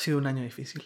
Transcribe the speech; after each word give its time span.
Ha 0.00 0.02
sido 0.02 0.16
un 0.16 0.26
año 0.26 0.42
difícil. 0.42 0.82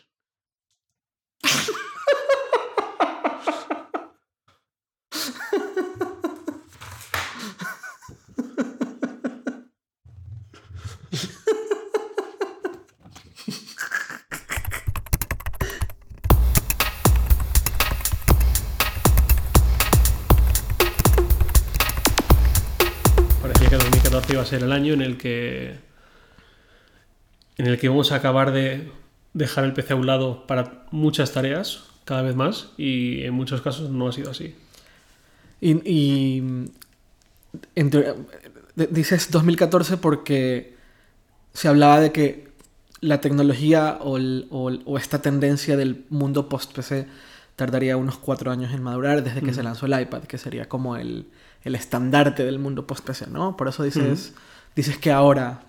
Parecía 23.40 23.68
que 23.68 23.76
2014 23.76 24.32
iba 24.32 24.42
a 24.42 24.44
ser 24.44 24.64
el 24.64 24.72
año 24.72 24.92
en 24.94 25.02
el 25.02 25.16
que 25.16 25.78
en 27.58 27.66
el 27.68 27.78
que 27.78 27.88
vamos 27.88 28.10
a 28.10 28.16
acabar 28.16 28.50
de 28.50 29.03
dejar 29.34 29.64
el 29.64 29.72
PC 29.74 29.92
a 29.92 29.96
un 29.96 30.06
lado 30.06 30.46
para 30.46 30.84
muchas 30.90 31.32
tareas, 31.32 31.84
cada 32.04 32.22
vez 32.22 32.34
más, 32.36 32.70
y 32.76 33.22
en 33.24 33.34
muchos 33.34 33.60
casos 33.62 33.90
no 33.90 34.08
ha 34.08 34.12
sido 34.12 34.30
así. 34.30 34.54
Y, 35.60 35.72
y 35.90 36.38
en 37.74 37.90
teoría- 37.90 38.14
de- 38.76 38.86
dices 38.88 39.30
2014 39.30 39.96
porque 39.96 40.74
se 41.52 41.68
hablaba 41.68 42.00
de 42.00 42.12
que 42.12 42.48
la 43.00 43.20
tecnología 43.20 43.98
o, 44.00 44.16
el- 44.16 44.46
o 44.50 44.68
el- 44.70 44.82
o 44.86 44.98
esta 44.98 45.20
tendencia 45.22 45.76
del 45.76 46.04
mundo 46.10 46.48
post-PC 46.48 47.06
tardaría 47.56 47.96
unos 47.96 48.18
cuatro 48.18 48.50
años 48.50 48.72
en 48.72 48.82
madurar 48.82 49.22
desde 49.22 49.40
que 49.42 49.54
se 49.54 49.62
lanzó 49.62 49.86
el 49.86 50.00
iPad, 50.00 50.22
que 50.24 50.38
sería 50.38 50.68
como 50.68 50.96
el, 50.96 51.28
el 51.62 51.74
estandarte 51.76 52.44
del 52.44 52.58
mundo 52.58 52.86
post-PC, 52.86 53.28
¿no? 53.30 53.56
Por 53.56 53.68
eso 53.68 53.82
dices, 53.84 54.32
dices 54.74 54.98
que 54.98 55.12
ahora, 55.12 55.62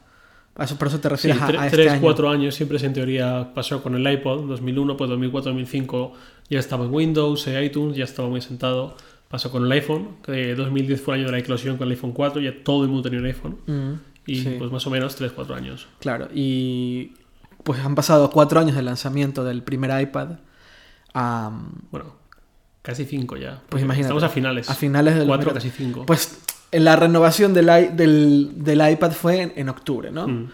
eso, 0.64 0.78
por 0.78 0.88
eso 0.88 1.00
te 1.00 1.10
Sí, 1.10 1.28
refieres 1.28 1.42
a, 1.42 1.48
tre- 1.50 1.60
a 1.60 1.66
este 1.66 1.78
tres, 1.78 1.92
año. 1.94 2.02
cuatro 2.02 2.30
años 2.30 2.56
siempre 2.56 2.80
se 2.80 2.86
en 2.86 2.94
teoría 2.94 3.52
pasó 3.54 3.84
con 3.84 3.96
el 3.96 4.10
iPod, 4.14 4.48
2001, 4.48 4.96
pues 4.96 5.10
2004, 5.10 5.52
2005 5.52 6.14
ya 6.50 6.60
estaba 6.60 6.86
en 6.86 6.94
Windows, 6.94 7.46
eh, 7.48 7.64
iTunes, 7.66 7.98
ya 7.98 8.04
estaba 8.06 8.30
muy 8.30 8.42
sentado. 8.42 8.96
Pasó 9.28 9.52
con 9.52 9.66
el 9.66 9.72
iPhone, 9.72 10.18
que 10.24 10.56
2010 10.56 11.02
fue 11.02 11.16
el 11.16 11.22
año 11.22 11.28
de 11.28 11.32
la 11.34 11.40
eclosión 11.40 11.78
con 11.78 11.88
el 11.88 11.92
iPhone 11.94 12.12
4, 12.14 12.42
ya 12.42 12.54
todo 12.64 12.84
el 12.84 12.90
mundo 12.90 13.04
tenía 13.10 13.20
un 13.20 13.26
iPhone. 13.26 13.58
Mm, 13.66 13.94
Y 14.28 14.36
sí. 14.44 14.56
pues 14.58 14.72
más 14.72 14.86
o 14.88 14.90
menos 14.92 15.16
3, 15.16 15.32
4 15.34 15.56
años. 15.56 15.88
Claro, 16.00 16.30
y 16.34 17.12
pues 17.64 17.80
han 17.84 17.96
pasado 17.96 18.30
cuatro 18.30 18.60
años 18.60 18.76
del 18.76 18.86
lanzamiento 18.86 19.44
del 19.44 19.64
primer 19.64 20.00
iPad 20.00 20.38
a, 21.14 21.52
Bueno, 21.92 22.16
casi 22.82 23.06
5 23.06 23.38
ya. 23.38 23.62
Pues 23.70 23.84
imagínate, 23.84 24.08
Estamos 24.14 24.24
a 24.24 24.30
finales. 24.30 24.70
a 24.70 24.76
finales 24.76 25.16
del 25.16 25.28
4, 25.28 25.46
2014. 25.54 25.70
casi 25.70 25.84
5. 25.84 26.06
Pues 26.06 26.40
la 26.72 26.96
renovación 26.96 27.54
del, 27.54 27.96
del, 27.96 28.52
del 28.56 28.92
iPad 28.92 29.12
fue 29.12 29.42
en, 29.42 29.54
en 29.56 29.70
octubre, 29.70 30.12
¿no? 30.12 30.28
Mm. 30.28 30.50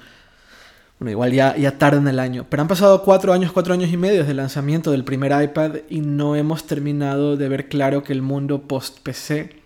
Bueno, 1.00 1.12
igual 1.12 1.32
ya, 1.34 1.58
ya 1.58 1.78
tarde 1.80 1.98
en 1.98 2.08
el 2.08 2.20
año. 2.20 2.46
Pero 2.48 2.62
han 2.62 2.68
pasado 2.68 3.02
cuatro 3.04 3.34
años, 3.34 3.52
cuatro 3.52 3.74
años 3.74 3.90
y 3.92 3.98
medio 3.98 4.20
desde 4.20 4.32
el 4.32 4.38
lanzamiento 4.38 4.92
del 4.92 5.04
primer 5.04 5.32
iPad 5.44 5.78
y 5.90 6.02
no 6.02 6.36
hemos 6.36 6.66
terminado 6.68 7.38
de 7.38 7.50
ver 7.50 7.70
claro 7.70 8.04
que 8.04 8.14
el 8.14 8.22
mundo 8.22 8.62
post-PC 8.68 9.62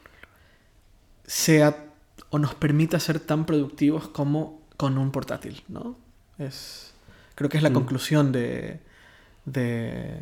sea 1.25 1.85
o 2.29 2.39
nos 2.39 2.55
permita 2.55 2.99
ser 2.99 3.19
tan 3.19 3.45
productivos 3.45 4.07
como 4.07 4.61
con 4.77 4.97
un 4.97 5.11
portátil, 5.11 5.61
¿no? 5.67 5.97
Es, 6.37 6.93
creo 7.35 7.49
que 7.49 7.57
es 7.57 7.63
la 7.63 7.69
Mm. 7.69 7.73
conclusión 7.73 8.31
de, 8.31 8.79
de 9.45 10.21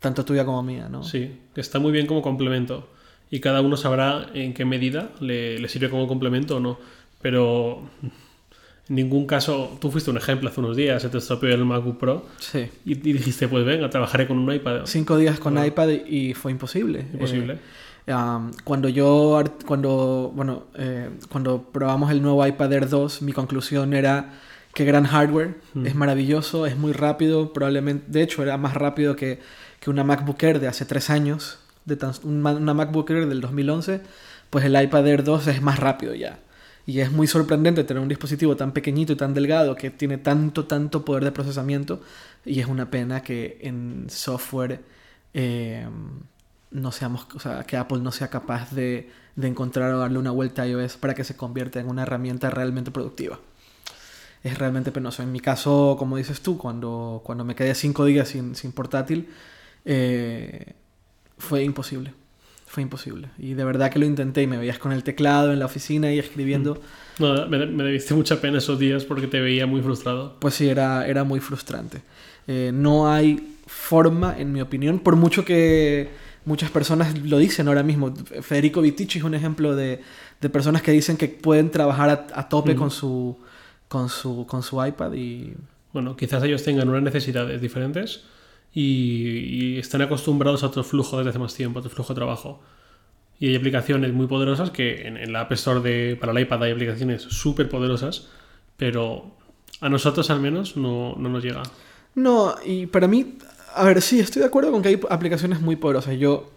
tanto 0.00 0.24
tuya 0.24 0.44
como 0.44 0.62
mía, 0.62 0.88
¿no? 0.88 1.02
Sí, 1.04 1.40
que 1.54 1.60
está 1.60 1.78
muy 1.78 1.92
bien 1.92 2.06
como 2.06 2.22
complemento. 2.22 2.88
Y 3.30 3.40
cada 3.40 3.60
uno 3.60 3.76
sabrá 3.76 4.26
en 4.34 4.54
qué 4.54 4.64
medida 4.64 5.10
le, 5.20 5.58
le 5.58 5.68
sirve 5.68 5.88
como 5.90 6.08
complemento 6.08 6.56
o 6.56 6.60
no. 6.60 6.78
Pero 7.22 7.82
en 8.02 8.96
ningún 8.96 9.26
caso, 9.26 9.76
tú 9.80 9.90
fuiste 9.90 10.10
un 10.10 10.16
ejemplo 10.16 10.48
hace 10.48 10.58
unos 10.60 10.76
días, 10.76 11.00
se 11.02 11.08
te 11.08 11.18
estropeó 11.18 11.54
el 11.54 11.64
MacBook 11.64 11.98
Pro 11.98 12.26
Sí. 12.38 12.68
y, 12.84 12.92
y 12.92 13.12
dijiste, 13.12 13.46
pues 13.46 13.64
venga, 13.64 13.88
trabajaré 13.88 14.26
con 14.26 14.38
un 14.38 14.52
iPad. 14.52 14.80
Cinco 14.86 15.16
días 15.16 15.38
con 15.38 15.54
Bueno. 15.54 15.66
iPad 15.66 15.88
y 16.08 16.34
fue 16.34 16.50
imposible. 16.50 17.06
Imposible. 17.12 17.58
Eh, 18.06 18.14
um, 18.14 18.50
cuando 18.64 18.88
yo, 18.88 19.42
cuando, 19.66 20.32
bueno, 20.34 20.64
eh, 20.74 21.10
cuando 21.28 21.62
probamos 21.70 22.10
el 22.10 22.22
nuevo 22.22 22.44
iPad 22.44 22.72
Air 22.72 22.88
2, 22.88 23.22
mi 23.22 23.32
conclusión 23.32 23.92
era 23.94 24.32
que 24.74 24.84
gran 24.84 25.04
hardware, 25.04 25.56
Mm. 25.74 25.86
es 25.86 25.94
maravilloso, 25.94 26.66
es 26.66 26.76
muy 26.76 26.92
rápido, 26.92 27.52
probablemente, 27.52 28.06
de 28.08 28.22
hecho 28.22 28.42
era 28.42 28.56
más 28.56 28.74
rápido 28.74 29.14
que, 29.14 29.38
que 29.78 29.90
una 29.90 30.02
MacBook 30.02 30.42
Air 30.42 30.58
de 30.60 30.66
hace 30.68 30.84
tres 30.84 31.10
años, 31.10 31.58
de 31.96 32.12
una 32.24 32.74
MacBook 32.74 33.10
Air 33.10 33.28
del 33.28 33.40
2011, 33.40 34.00
pues 34.50 34.64
el 34.64 34.80
iPad 34.80 35.06
Air 35.06 35.24
2 35.24 35.46
es 35.48 35.62
más 35.62 35.78
rápido 35.78 36.14
ya. 36.14 36.40
Y 36.86 37.00
es 37.00 37.12
muy 37.12 37.26
sorprendente 37.26 37.84
tener 37.84 38.02
un 38.02 38.08
dispositivo 38.08 38.56
tan 38.56 38.72
pequeñito 38.72 39.12
y 39.12 39.16
tan 39.16 39.34
delgado 39.34 39.76
que 39.76 39.90
tiene 39.90 40.18
tanto, 40.18 40.66
tanto 40.66 41.04
poder 41.04 41.24
de 41.24 41.32
procesamiento. 41.32 42.00
Y 42.44 42.60
es 42.60 42.66
una 42.66 42.90
pena 42.90 43.22
que 43.22 43.58
en 43.62 44.06
software 44.08 44.80
eh, 45.34 45.86
no 46.70 46.92
seamos, 46.92 47.26
o 47.34 47.38
sea, 47.38 47.64
que 47.64 47.76
Apple 47.76 47.98
no 48.00 48.12
sea 48.12 48.28
capaz 48.28 48.72
de, 48.72 49.10
de 49.36 49.48
encontrar 49.48 49.92
o 49.92 49.98
darle 49.98 50.18
una 50.18 50.30
vuelta 50.30 50.62
a 50.62 50.66
iOS 50.66 50.96
para 50.96 51.14
que 51.14 51.24
se 51.24 51.36
convierta 51.36 51.80
en 51.80 51.88
una 51.88 52.02
herramienta 52.02 52.50
realmente 52.50 52.90
productiva. 52.90 53.38
Es 54.42 54.58
realmente 54.58 54.90
penoso. 54.90 55.22
En 55.22 55.32
mi 55.32 55.40
caso, 55.40 55.96
como 55.98 56.16
dices 56.16 56.40
tú, 56.40 56.56
cuando, 56.56 57.20
cuando 57.24 57.44
me 57.44 57.54
quedé 57.54 57.74
cinco 57.74 58.04
días 58.04 58.28
sin, 58.28 58.54
sin 58.54 58.72
portátil, 58.72 59.28
eh, 59.84 60.74
fue 61.40 61.64
imposible. 61.64 62.12
Fue 62.66 62.84
imposible. 62.84 63.30
Y 63.36 63.54
de 63.54 63.64
verdad 63.64 63.90
que 63.90 63.98
lo 63.98 64.06
intenté 64.06 64.42
y 64.42 64.46
me 64.46 64.56
veías 64.56 64.78
con 64.78 64.92
el 64.92 65.02
teclado 65.02 65.52
en 65.52 65.58
la 65.58 65.66
oficina 65.66 66.12
y 66.12 66.20
escribiendo. 66.20 66.80
No, 67.18 67.48
me, 67.48 67.66
me 67.66 67.82
debiste 67.82 68.14
mucha 68.14 68.40
pena 68.40 68.58
esos 68.58 68.78
días 68.78 69.04
porque 69.04 69.26
te 69.26 69.40
veía 69.40 69.66
muy 69.66 69.82
frustrado. 69.82 70.36
Pues 70.38 70.54
sí, 70.54 70.68
era, 70.68 71.04
era 71.08 71.24
muy 71.24 71.40
frustrante. 71.40 72.02
Eh, 72.46 72.70
no 72.72 73.12
hay 73.12 73.56
forma, 73.66 74.36
en 74.38 74.52
mi 74.52 74.60
opinión, 74.60 75.00
por 75.00 75.16
mucho 75.16 75.44
que 75.44 76.10
muchas 76.44 76.70
personas 76.70 77.18
lo 77.18 77.38
dicen 77.38 77.66
ahora 77.66 77.82
mismo. 77.82 78.14
Federico 78.40 78.80
Vitici 78.82 79.18
es 79.18 79.24
un 79.24 79.34
ejemplo 79.34 79.74
de, 79.74 80.00
de 80.40 80.48
personas 80.48 80.82
que 80.82 80.92
dicen 80.92 81.16
que 81.16 81.26
pueden 81.26 81.70
trabajar 81.70 82.08
a, 82.10 82.26
a 82.38 82.48
tope 82.48 82.70
Ujú. 82.70 82.78
con, 82.78 82.90
su, 82.92 83.36
con, 83.88 84.08
su, 84.08 84.46
con 84.46 84.62
su 84.62 84.84
iPad 84.84 85.12
y... 85.14 85.54
Bueno, 85.92 86.16
quizás 86.16 86.44
ellos 86.44 86.62
tengan 86.62 86.88
unas 86.88 87.02
necesidades 87.02 87.60
diferentes 87.60 88.22
y, 88.72 89.78
están 89.78 90.02
acostumbrados 90.02 90.62
a 90.62 90.68
otro 90.68 90.84
flujo 90.84 91.18
desde 91.18 91.30
hace 91.30 91.38
más 91.38 91.54
tiempo, 91.54 91.78
a 91.78 91.80
otro 91.80 91.90
flujo 91.90 92.14
de 92.14 92.18
trabajo. 92.18 92.60
Y 93.38 93.48
hay 93.48 93.56
aplicaciones 93.56 94.12
muy 94.12 94.26
poderosas 94.26 94.70
que 94.70 95.06
en, 95.08 95.16
en 95.16 95.32
la 95.32 95.42
App 95.42 95.52
Store 95.52 95.80
de, 95.80 96.16
para 96.16 96.32
el 96.32 96.38
iPad 96.40 96.62
hay 96.64 96.72
aplicaciones 96.72 97.22
súper 97.22 97.68
poderosas, 97.68 98.28
pero 98.76 99.34
a 99.80 99.88
nosotros 99.88 100.28
al 100.30 100.40
menos 100.40 100.76
no, 100.76 101.14
no 101.16 101.28
nos 101.28 101.42
llega. 101.42 101.62
No, 102.14 102.54
y 102.64 102.86
para 102.86 103.08
mí, 103.08 103.38
a 103.74 103.84
ver, 103.84 104.02
sí, 104.02 104.20
estoy 104.20 104.40
de 104.40 104.46
acuerdo 104.48 104.70
con 104.72 104.82
que 104.82 104.88
hay 104.88 105.00
aplicaciones 105.08 105.60
muy 105.60 105.76
poderosas. 105.76 106.18
Yo, 106.18 106.50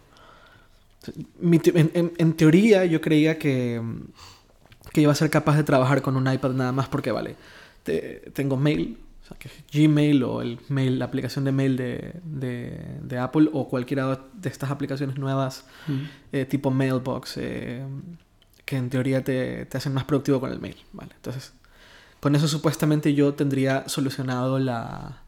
en, 1.41 2.33
teoría, 2.33 2.85
yo 2.85 3.01
creía 3.01 3.37
que, 3.37 3.81
que 4.91 5.01
iba 5.01 5.11
a 5.11 5.15
ser 5.15 5.29
capaz 5.29 5.55
de 5.57 5.63
trabajar 5.63 6.01
con 6.01 6.15
un 6.15 6.31
iPad 6.31 6.51
nada 6.51 6.71
más 6.71 6.87
porque, 6.87 7.11
vale, 7.11 7.35
te- 7.83 8.31
tengo 8.33 8.57
mail, 8.57 8.97
sea, 9.33 9.39
que 9.39 9.47
es 9.49 9.53
Gmail 9.73 10.23
o 10.23 10.41
el 10.41 10.59
mail, 10.69 10.99
la 10.99 11.05
aplicación 11.05 11.45
de 11.45 11.51
mail 11.51 11.75
de, 11.77 12.13
de- 12.23 12.99
de 13.01 13.17
Apple 13.17 13.49
o 13.53 13.67
cualquiera 13.69 14.19
de 14.33 14.49
estas 14.49 14.71
aplicaciones 14.71 15.17
nuevas 15.17 15.65
eh, 16.31 16.45
tipo 16.45 16.71
Mailbox, 16.71 17.37
eh, 17.37 17.83
que 18.65 18.77
en 18.77 18.89
teoría 18.89 19.23
te, 19.23 19.65
te 19.65 19.77
hacen 19.77 19.93
más 19.93 20.05
productivo 20.05 20.39
con 20.39 20.51
el 20.51 20.59
mail. 20.59 20.77
¿vale? 20.93 21.11
Entonces, 21.15 21.53
con 22.19 22.35
eso 22.35 22.47
supuestamente 22.47 23.13
yo 23.13 23.33
tendría 23.33 23.87
solucionado 23.89 24.57
la, 24.59 25.21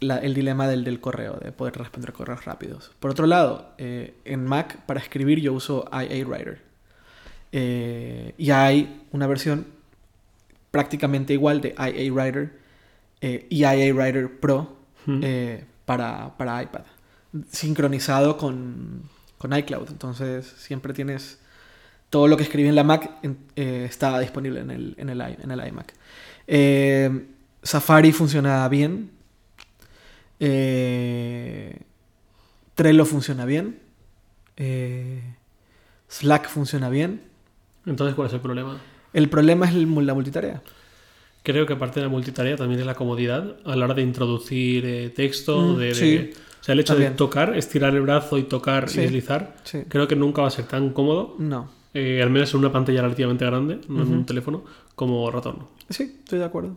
la- 0.00 0.18
el 0.18 0.32
dilema 0.34 0.66
del, 0.66 0.82
del 0.84 1.00
correo, 1.00 1.34
de 1.42 1.52
poder 1.52 1.76
responder 1.76 2.12
correos 2.12 2.44
rápidos. 2.46 2.90
Por 3.00 3.10
otro 3.10 3.26
lado, 3.26 3.72
eh, 3.78 4.14
en 4.24 4.44
Mac 4.44 4.78
para 4.86 5.00
escribir 5.00 5.40
yo 5.40 5.52
uso 5.52 5.84
IA 5.92 6.26
Writer. 6.26 6.62
Eh, 7.52 8.34
y 8.38 8.50
hay 8.50 9.02
una 9.12 9.26
versión 9.26 9.66
prácticamente 10.70 11.32
igual 11.32 11.60
de 11.60 11.74
IA 11.78 12.12
Writer 12.12 12.58
eh, 13.20 13.46
y 13.50 13.60
IA 13.64 13.94
Writer 13.94 14.40
Pro 14.40 14.76
eh, 15.06 15.64
para, 15.84 16.36
para 16.36 16.62
iPad, 16.62 16.82
sincronizado 17.50 18.36
con, 18.36 19.02
con 19.38 19.56
iCloud. 19.56 19.88
Entonces 19.90 20.46
siempre 20.58 20.92
tienes 20.94 21.38
todo 22.10 22.28
lo 22.28 22.36
que 22.36 22.42
escribí 22.44 22.68
en 22.68 22.74
la 22.76 22.84
Mac 22.84 23.10
en- 23.22 23.38
eh, 23.56 23.86
está 23.88 24.18
disponible 24.20 24.60
en 24.60 24.70
el, 24.70 24.94
en 24.98 25.08
el, 25.10 25.20
en 25.20 25.50
el 25.50 25.66
iMac. 25.68 25.92
Eh, 26.46 27.26
Safari 27.62 28.12
funciona 28.12 28.68
bien. 28.68 29.10
Trello 32.74 33.04
funciona 33.04 33.44
bien. 33.44 33.80
Slack 36.08 36.48
funciona 36.48 36.88
bien. 36.88 37.22
Entonces, 37.86 38.14
¿cuál 38.14 38.28
es 38.28 38.34
el 38.34 38.40
problema? 38.40 38.80
El 39.12 39.28
problema 39.28 39.66
es 39.68 39.74
la 39.74 40.14
multitarea. 40.14 40.62
Creo 41.44 41.66
que 41.66 41.74
aparte 41.74 42.00
de 42.00 42.06
la 42.06 42.10
multitarea 42.10 42.56
también 42.56 42.80
es 42.80 42.86
la 42.86 42.94
comodidad 42.96 43.56
a 43.64 43.76
la 43.76 43.84
hora 43.84 43.94
de 43.94 44.02
introducir 44.02 44.84
eh, 44.86 45.10
texto, 45.10 45.60
Mm, 45.60 45.76
de, 45.78 45.86
de- 45.86 45.94
sí, 45.94 46.30
o 46.60 46.64
sea, 46.64 46.72
el 46.72 46.80
hecho 46.80 46.94
también. 46.94 47.12
de 47.12 47.16
tocar, 47.18 47.56
estirar 47.56 47.94
el 47.94 48.00
brazo 48.00 48.38
y 48.38 48.44
tocar 48.44 48.88
Sí. 48.88 48.98
y 48.98 49.02
deslizar, 49.02 49.54
Sí. 49.62 49.82
creo 49.88 50.08
que 50.08 50.16
nunca 50.16 50.42
va 50.42 50.48
a 50.48 50.50
ser 50.50 50.64
tan 50.66 50.90
cómodo 50.90 51.36
No. 51.38 51.70
eh, 51.92 52.20
al 52.22 52.30
menos 52.30 52.52
en 52.54 52.60
una 52.60 52.72
pantalla 52.72 53.02
relativamente 53.02 53.44
grande, 53.44 53.78
no 53.88 54.02
en 54.02 54.08
un 54.12 54.26
teléfono, 54.26 54.64
como 54.96 55.30
ratón. 55.30 55.66
Sí, 55.90 56.16
estoy 56.24 56.38
de 56.40 56.44
acuerdo. 56.46 56.76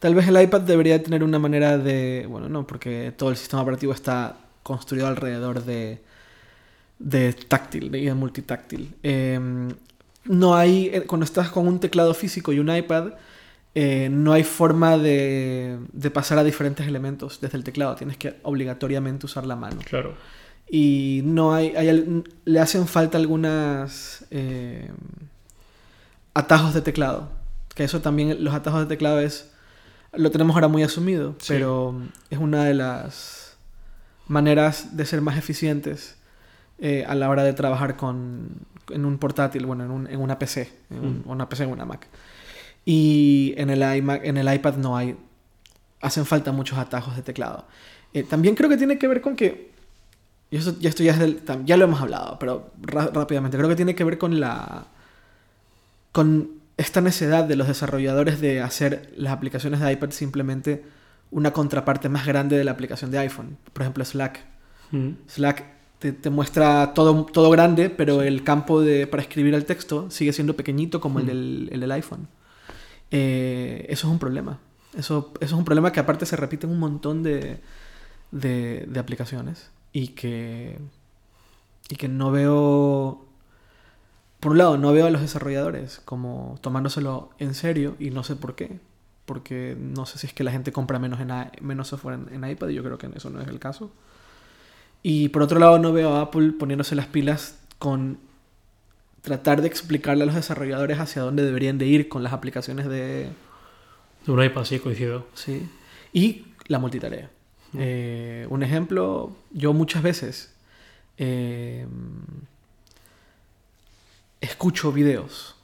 Tal 0.00 0.14
vez 0.14 0.26
el 0.28 0.40
iPad 0.42 0.60
debería 0.62 1.02
tener 1.02 1.22
una 1.24 1.38
manera 1.38 1.78
de... 1.78 2.26
Bueno, 2.28 2.48
no, 2.48 2.66
porque 2.66 3.12
todo 3.16 3.30
el 3.30 3.36
sistema 3.36 3.62
operativo 3.62 3.92
está 3.92 4.36
construido 4.62 5.06
alrededor 5.06 5.64
de, 5.64 6.00
de 6.98 7.32
táctil, 7.32 7.90
de 7.90 8.12
multitáctil. 8.14 8.94
Em, 9.02 9.68
no 10.24 10.54
hay... 10.56 10.90
eh, 10.92 11.02
Cuando 11.06 11.24
estás 11.24 11.50
con 11.50 11.66
un 11.68 11.78
teclado 11.80 12.14
físico 12.14 12.52
y 12.52 12.58
un 12.58 12.74
iPad, 12.74 13.12
eh, 13.74 14.08
no 14.10 14.32
hay 14.32 14.42
forma 14.44 14.98
de, 14.98 15.78
de 15.92 16.10
pasar 16.10 16.38
a 16.38 16.44
diferentes 16.44 16.86
elementos 16.86 17.40
desde 17.40 17.56
el 17.58 17.64
teclado. 17.64 17.94
Tienes 17.94 18.16
que 18.16 18.38
obligatoriamente 18.42 19.26
usar 19.26 19.46
la 19.46 19.56
mano. 19.56 19.80
Claro. 19.84 20.14
Y 20.70 21.22
no 21.24 21.54
hay, 21.54 21.72
le 22.44 22.60
hacen 22.60 22.86
falta 22.86 23.16
algunas 23.18 24.26
eh, 24.30 24.90
atajos 26.34 26.74
de 26.74 26.82
teclado. 26.82 27.30
Que 27.74 27.84
eso 27.84 28.00
también, 28.00 28.42
los 28.42 28.54
atajos 28.54 28.80
de 28.80 28.86
teclado 28.86 29.20
es, 29.20 29.50
lo 30.12 30.30
tenemos 30.30 30.54
ahora 30.56 30.68
muy 30.68 30.82
asumido, 30.82 31.36
Sí. 31.38 31.52
pero 31.54 31.94
es 32.30 32.38
una 32.38 32.64
de 32.64 32.74
las 32.74 33.56
maneras 34.26 34.96
de 34.96 35.06
ser 35.06 35.20
más 35.22 35.38
eficientes 35.38 36.16
eh, 36.80 37.04
a 37.08 37.14
la 37.14 37.28
hora 37.30 37.44
de 37.44 37.52
trabajar 37.54 37.96
con, 37.96 38.50
en 38.90 39.04
un 39.04 39.18
portátil, 39.18 39.64
bueno, 39.66 39.84
en, 39.84 39.90
un- 39.90 40.06
en 40.06 40.20
una 40.20 40.38
PC, 40.38 40.70
en 40.90 40.98
un- 41.00 41.22
Mm. 41.24 41.30
una 41.30 41.48
PC 41.48 41.64
en 41.64 41.70
una 41.70 41.84
Mac. 41.84 42.06
Y 42.90 43.52
en 43.58 43.68
el, 43.68 43.82
iMac, 43.98 44.24
en 44.24 44.38
el 44.38 44.54
iPad 44.54 44.76
no 44.76 44.96
hay, 44.96 45.14
hacen 46.00 46.24
falta 46.24 46.52
muchos 46.52 46.78
atajos 46.78 47.16
de 47.16 47.22
teclado. 47.22 47.66
Eh, 48.14 48.22
también 48.22 48.54
creo 48.54 48.70
que 48.70 48.78
tiene 48.78 48.96
que 48.98 49.06
ver 49.06 49.20
con 49.20 49.36
que 49.36 49.68
y 50.50 50.56
eso, 50.56 50.74
ya 50.80 50.88
esto 50.88 51.02
ya, 51.02 51.12
es 51.12 51.18
del- 51.18 51.42
ya 51.66 51.76
lo 51.76 51.84
hemos 51.84 52.00
hablado, 52.00 52.38
pero 52.38 52.70
rápidamente. 52.80 53.58
Creo 53.58 53.68
que 53.68 53.76
tiene 53.76 53.94
que 53.94 54.04
ver 54.04 54.16
con 54.16 54.40
la. 54.40 54.86
con 56.12 56.50
esta 56.78 57.00
necesidad 57.00 57.44
de 57.44 57.56
los 57.56 57.66
desarrolladores 57.68 58.40
de 58.40 58.60
hacer 58.62 59.12
las 59.16 59.32
aplicaciones 59.32 59.80
de 59.80 59.92
iPad 59.92 60.10
simplemente 60.10 60.84
una 61.30 61.52
contraparte 61.52 62.08
más 62.08 62.24
grande 62.24 62.56
de 62.56 62.64
la 62.64 62.70
aplicación 62.70 63.10
de 63.10 63.18
iPhone. 63.18 63.58
Por 63.72 63.82
ejemplo, 63.82 64.04
Slack. 64.04 64.40
Mm. 64.92 65.08
Slack 65.26 65.64
te, 65.98 66.12
te 66.12 66.30
muestra 66.30 66.94
todo, 66.94 67.24
todo 67.26 67.50
grande, 67.50 67.90
pero 67.90 68.22
el 68.22 68.44
campo 68.44 68.80
de, 68.80 69.06
para 69.06 69.22
escribir 69.22 69.52
el 69.54 69.64
texto 69.66 70.10
sigue 70.10 70.32
siendo 70.32 70.54
pequeñito 70.56 71.00
como 71.00 71.18
el, 71.18 71.24
Mm. 71.24 71.28
del, 71.28 71.68
el 71.72 71.80
del 71.80 71.92
iPhone. 71.92 72.28
Eh, 73.10 73.86
eso 73.88 74.06
es 74.06 74.12
un 74.12 74.18
problema. 74.18 74.58
Eso, 74.94 75.32
eso 75.40 75.54
es 75.54 75.58
un 75.58 75.64
problema 75.64 75.92
que 75.92 76.00
aparte 76.00 76.26
se 76.26 76.36
repite 76.36 76.66
en 76.66 76.72
un 76.72 76.78
montón 76.78 77.22
de, 77.22 77.60
de, 78.30 78.98
aplicaciones 78.98 79.70
y 79.92 80.08
que, 80.08 80.78
y 81.88 81.96
que 81.96 82.08
no 82.08 82.30
veo... 82.30 83.24
Por 84.40 84.52
un 84.52 84.58
lado, 84.58 84.78
no 84.78 84.92
veo 84.92 85.06
a 85.06 85.10
los 85.10 85.20
desarrolladores 85.20 86.00
como 86.04 86.58
tomándoselo 86.60 87.30
en 87.38 87.54
serio 87.54 87.96
y 87.98 88.10
no 88.10 88.22
sé 88.22 88.36
por 88.36 88.54
qué. 88.54 88.78
Porque 89.26 89.76
no 89.78 90.06
sé 90.06 90.18
si 90.18 90.28
es 90.28 90.32
que 90.32 90.44
la 90.44 90.52
gente 90.52 90.72
compra 90.72 90.98
menos, 90.98 91.20
en, 91.20 91.32
menos 91.60 91.88
software 91.88 92.20
en, 92.30 92.44
en 92.44 92.50
iPad 92.50 92.68
y 92.68 92.74
yo 92.74 92.84
creo 92.84 92.98
que 92.98 93.10
eso 93.14 93.30
no 93.30 93.40
es 93.40 93.48
el 93.48 93.58
caso. 93.58 93.90
Y 95.02 95.28
por 95.30 95.42
otro 95.42 95.58
lado, 95.58 95.78
no 95.78 95.92
veo 95.92 96.14
a 96.14 96.22
Apple 96.22 96.52
poniéndose 96.52 96.94
las 96.94 97.06
pilas 97.06 97.58
con 97.78 98.18
tratar 99.22 99.60
de 99.62 99.68
explicarle 99.68 100.22
a 100.22 100.26
los 100.26 100.34
desarrolladores 100.34 100.98
hacia 100.98 101.22
dónde 101.22 101.44
deberían 101.44 101.78
de 101.78 101.86
ir 101.86 102.08
con 102.08 102.22
las 102.22 102.32
aplicaciones 102.32 102.86
de... 102.88 103.28
De 104.26 104.32
un 104.32 104.42
iPad, 104.42 104.64
sí, 104.64 104.78
coincido. 104.78 105.26
Sí. 105.34 105.68
Y 106.12 106.46
la 106.66 106.78
multitarea. 106.78 107.30
Eh, 107.74 108.46
un 108.50 108.62
ejemplo, 108.62 109.36
yo 109.52 109.72
muchas 109.72 110.02
veces 110.02 110.52
eh, 111.18 111.86
escucho 114.40 114.92
videos. 114.92 115.54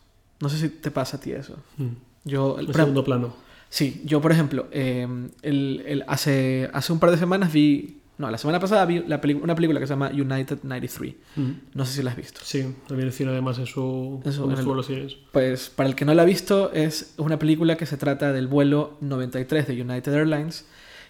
No 0.40 0.48
sé 0.48 0.58
si 0.58 0.68
te 0.68 0.90
pasa 0.90 1.16
a 1.16 1.20
ti 1.20 1.32
eso. 1.32 1.56
Mm. 1.76 1.88
Yo, 2.24 2.58
En 2.58 2.66
por 2.66 2.74
segundo 2.74 3.04
plano. 3.04 3.34
Sí, 3.68 4.02
yo 4.04 4.20
por 4.20 4.32
ejemplo, 4.32 4.68
eh, 4.70 5.06
el- 5.42 5.82
el- 5.86 6.04
hace, 6.06 6.70
hace 6.72 6.92
un 6.92 6.98
par 7.00 7.10
de 7.10 7.18
semanas 7.18 7.52
vi, 7.52 7.98
no, 8.19 8.31
la 8.31 8.38
semana 8.38 8.61
pasada 8.61 8.84
vi 8.87 9.00
la 9.06 9.20
una 9.43 9.55
película 9.55 9.81
que 9.81 9.87
se 9.87 9.93
llama 9.93 10.11
United 10.12 10.58
93. 10.62 11.14
Mm. 11.37 11.50
No 11.75 11.84
sé 11.84 11.93
si 11.94 12.02
la 12.02 12.11
has 12.12 12.16
visto. 12.16 12.40
Sí, 12.44 12.62
también 12.87 13.08
el 13.08 13.12
cine 13.12 13.31
además 13.31 13.58
en 13.58 13.66
su... 13.66 14.20
En 14.25 14.32
su- 14.32 14.44
en 14.44 14.50
el- 14.52 14.56
estuvo 14.58 14.72
en 14.72 14.76
los 14.76 14.87
cines. 14.87 15.16
Pues 15.32 15.69
para 15.70 15.88
el 15.88 15.94
que 15.94 16.05
no 16.05 16.14
la 16.14 16.22
ha 16.22 16.26
visto, 16.26 16.72
es 16.72 17.14
una 17.19 17.38
película 17.38 17.76
que 17.76 17.87
se 17.87 17.96
trata 17.96 18.32
del 18.32 18.46
vuelo 18.46 18.96
93 19.00 19.66
de 19.66 19.82
United 19.82 20.12
Airlines, 20.14 20.66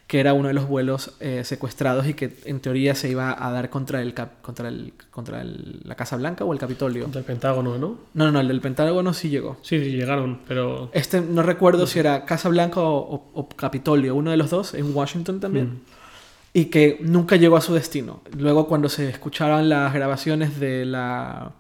que 0.07 0.21
era 0.21 0.35
uno 0.35 0.49
de 0.49 0.55
los 0.55 0.69
vuelos 0.69 1.13
eh, 1.21 1.45
secuestrados 1.45 2.07
y 2.07 2.13
que 2.13 2.37
en 2.45 2.61
teoría 2.61 2.95
se 2.95 3.09
iba 3.09 3.35
a 3.43 3.51
dar 3.51 3.71
contra, 3.71 4.03
el, 4.03 4.13
cap- 4.13 4.43
contra, 4.43 4.69
el, 4.69 4.93
contra 5.11 5.41
el- 5.41 5.81
la 5.85 5.95
Casa 5.95 6.17
Blanca 6.17 6.45
o 6.45 6.53
el 6.53 6.59
Capitolio. 6.59 7.07
Del 7.07 7.25
Pentágono, 7.25 7.79
¿no? 7.79 7.99
No, 8.13 8.25
no, 8.27 8.33
no, 8.33 8.41
el 8.41 8.49
del 8.49 8.61
Pentágono 8.61 9.15
sí 9.15 9.31
llegó. 9.31 9.57
Sí, 9.63 9.79
sí, 9.83 9.93
llegaron, 9.93 10.41
pero... 10.47 10.91
Este 10.93 11.23
no 11.23 11.43
recuerdo 11.43 11.87
si 11.87 11.99
era 12.01 12.27
Casa 12.27 12.51
Blanca 12.51 12.81
o, 12.81 12.99
o- 12.99 13.31
o 13.35 13.49
Capitolio, 13.49 14.15
uno 14.15 14.31
de 14.31 14.37
los 14.37 14.51
dos, 14.51 14.75
en 14.75 14.95
Washington 14.95 15.41
también. 15.41 15.67
Mm. 15.67 15.81
Y 16.55 16.67
que 16.67 16.97
nunca 17.03 17.37
llegó 17.37 17.57
a 17.59 17.61
su 17.61 17.75
destino. 17.75 18.23
Luego 18.39 18.67
cuando 18.69 18.89
se 18.89 19.11
escuchaban 19.11 19.69
las 19.69 19.93
grabaciones 19.93 20.59
de 20.59 20.87
la 20.87 21.53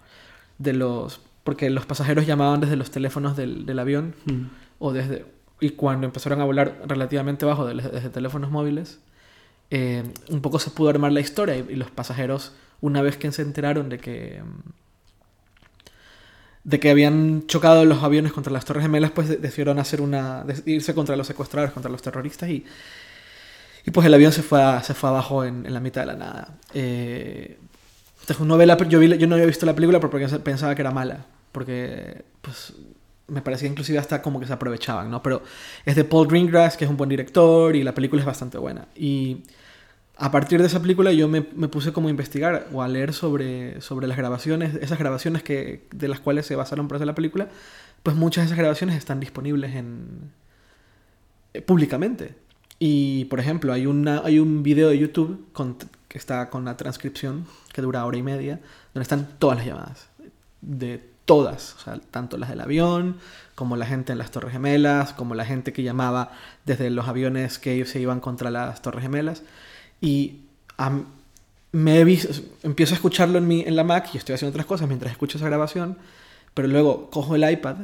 de 0.58 0.72
los 0.72 1.20
porque 1.42 1.68
los 1.68 1.84
pasajeros 1.84 2.26
llamaban 2.26 2.60
desde 2.60 2.76
los 2.76 2.90
teléfonos 2.90 3.36
del, 3.36 3.66
del 3.66 3.78
avión 3.78 4.14
Mm. 4.24 4.44
o 4.78 4.92
desde 4.94 5.26
y 5.60 5.70
cuando 5.70 6.06
empezaron 6.06 6.40
a 6.40 6.44
volar 6.44 6.80
relativamente 6.86 7.44
bajo 7.44 7.66
de- 7.66 7.74
desde 7.74 8.08
teléfonos 8.10 8.50
móviles 8.50 8.98
eh, 9.70 10.04
un 10.30 10.40
poco 10.40 10.58
se 10.58 10.70
pudo 10.70 10.88
armar 10.90 11.10
la 11.12 11.20
historia 11.20 11.56
y, 11.56 11.66
y 11.72 11.76
los 11.76 11.90
pasajeros 11.90 12.52
una 12.80 13.02
vez 13.02 13.16
que 13.16 13.30
se 13.32 13.42
enteraron 13.42 13.88
de 13.88 13.98
que 13.98 14.42
mm, 14.42 14.70
de 16.64 16.80
que 16.80 16.90
habían 16.90 17.46
chocado 17.46 17.84
los 17.84 18.02
aviones 18.02 18.32
contra 18.32 18.52
las 18.52 18.64
torres 18.64 18.82
gemelas 18.84 19.10
pues 19.10 19.28
de- 19.28 19.36
decidieron 19.36 19.78
hacer 19.78 20.00
una 20.00 20.44
irse 20.66 20.94
contra 20.94 21.14
los 21.16 21.26
secuestradores 21.26 21.74
contra 21.74 21.90
los 21.90 22.00
terroristas 22.00 22.48
y 22.48 22.64
y 23.84 23.90
pues 23.90 24.06
el 24.06 24.14
avión 24.14 24.32
se 24.32 24.42
fue, 24.42 24.62
a- 24.62 24.82
se 24.82 24.94
fue 24.94 25.10
abajo 25.10 25.44
en, 25.44 25.72
la 25.72 25.80
mitad 25.80 26.02
de 26.02 26.06
la 26.08 26.14
nada. 26.16 26.58
Eh, 26.72 27.58
entonces 28.20 28.40
uno 28.40 28.56
ve 28.56 28.66
la, 28.66 28.78
yo, 28.88 28.98
no 29.26 29.34
había 29.34 29.46
visto 29.46 29.66
la 29.66 29.74
película 29.74 30.00
porque 30.00 30.26
pensaba 30.38 30.74
que 30.74 30.82
era 30.82 30.90
mala. 30.90 31.26
Porque 31.52 32.24
pues 32.40 32.72
me 33.28 33.42
parecía 33.42 33.68
inclusive 33.68 33.98
hasta 33.98 34.22
como 34.22 34.40
que 34.40 34.46
se 34.46 34.52
aprovechaban, 34.52 35.10
¿no? 35.10 35.22
Pero 35.22 35.42
es 35.84 35.94
de 35.96 36.04
Paul 36.04 36.26
Greengrass, 36.28 36.76
que 36.76 36.84
es 36.84 36.90
un 36.90 36.96
buen 36.96 37.10
director 37.10 37.76
y 37.76 37.82
la 37.84 37.94
película 37.94 38.20
es 38.22 38.26
bastante 38.26 38.58
buena. 38.58 38.88
Y 38.96 39.42
a 40.16 40.30
partir 40.30 40.60
de 40.60 40.66
esa 40.68 40.80
película 40.80 41.12
yo 41.12 41.28
me, 41.28 41.46
me 41.54 41.68
puse 41.68 41.92
como 41.92 42.08
a 42.08 42.10
investigar 42.10 42.68
o 42.72 42.82
a 42.82 42.88
leer 42.88 43.12
sobre, 43.12 43.80
sobre 43.80 44.06
las 44.06 44.16
grabaciones, 44.16 44.74
esas 44.76 44.98
grabaciones 44.98 45.42
que, 45.42 45.86
de 45.92 46.08
las 46.08 46.20
cuales 46.20 46.46
se 46.46 46.56
basaron 46.56 46.88
para 46.88 46.98
hacer 46.98 47.06
la 47.06 47.14
película. 47.14 47.48
Pues 48.02 48.16
muchas 48.16 48.42
de 48.44 48.46
esas 48.46 48.58
grabaciones 48.58 48.96
están 48.96 49.20
disponibles 49.20 49.74
en, 49.74 50.32
eh, 51.54 51.62
públicamente. 51.62 52.34
Y, 52.78 53.26
por 53.26 53.40
ejemplo, 53.40 53.72
hay, 53.72 53.86
una, 53.86 54.22
hay 54.24 54.38
un 54.38 54.62
video 54.62 54.88
de 54.88 54.98
YouTube 54.98 55.46
que 56.08 56.18
está 56.18 56.50
con 56.50 56.64
la 56.64 56.76
transcripción, 56.76 57.46
que 57.72 57.82
dura 57.82 58.04
hora 58.04 58.18
y 58.18 58.22
media, 58.22 58.60
donde 58.92 59.02
están 59.02 59.28
todas 59.38 59.58
las 59.58 59.66
llamadas. 59.66 60.08
De 60.60 61.02
todas. 61.24 61.76
O 61.76 61.78
sea, 61.80 62.00
tanto 62.10 62.36
las 62.36 62.50
del 62.50 62.60
avión, 62.60 63.16
como 63.54 63.76
la 63.76 63.86
gente 63.86 64.12
en 64.12 64.18
las 64.18 64.30
Torres 64.30 64.52
Gemelas, 64.52 65.12
como 65.12 65.34
la 65.34 65.44
gente 65.44 65.72
que 65.72 65.82
llamaba 65.82 66.32
desde 66.66 66.90
los 66.90 67.08
aviones 67.08 67.58
que 67.58 67.84
se 67.86 68.00
iban 68.00 68.20
contra 68.20 68.50
las 68.50 68.82
Torres 68.82 69.02
Gemelas. 69.02 69.42
Y 70.00 70.40
me 71.72 72.00
he 72.00 72.04
visto, 72.04 72.32
empiezo 72.62 72.94
a 72.94 72.96
escucharlo 72.96 73.38
en, 73.38 73.48
mi, 73.48 73.62
en 73.62 73.76
la 73.76 73.84
Mac 73.84 74.10
y 74.12 74.18
estoy 74.18 74.34
haciendo 74.34 74.50
otras 74.50 74.66
cosas 74.66 74.88
mientras 74.88 75.12
escucho 75.12 75.38
esa 75.38 75.46
grabación, 75.46 75.98
pero 76.54 76.68
luego 76.68 77.10
cojo 77.10 77.34
el 77.34 77.50
iPad, 77.50 77.76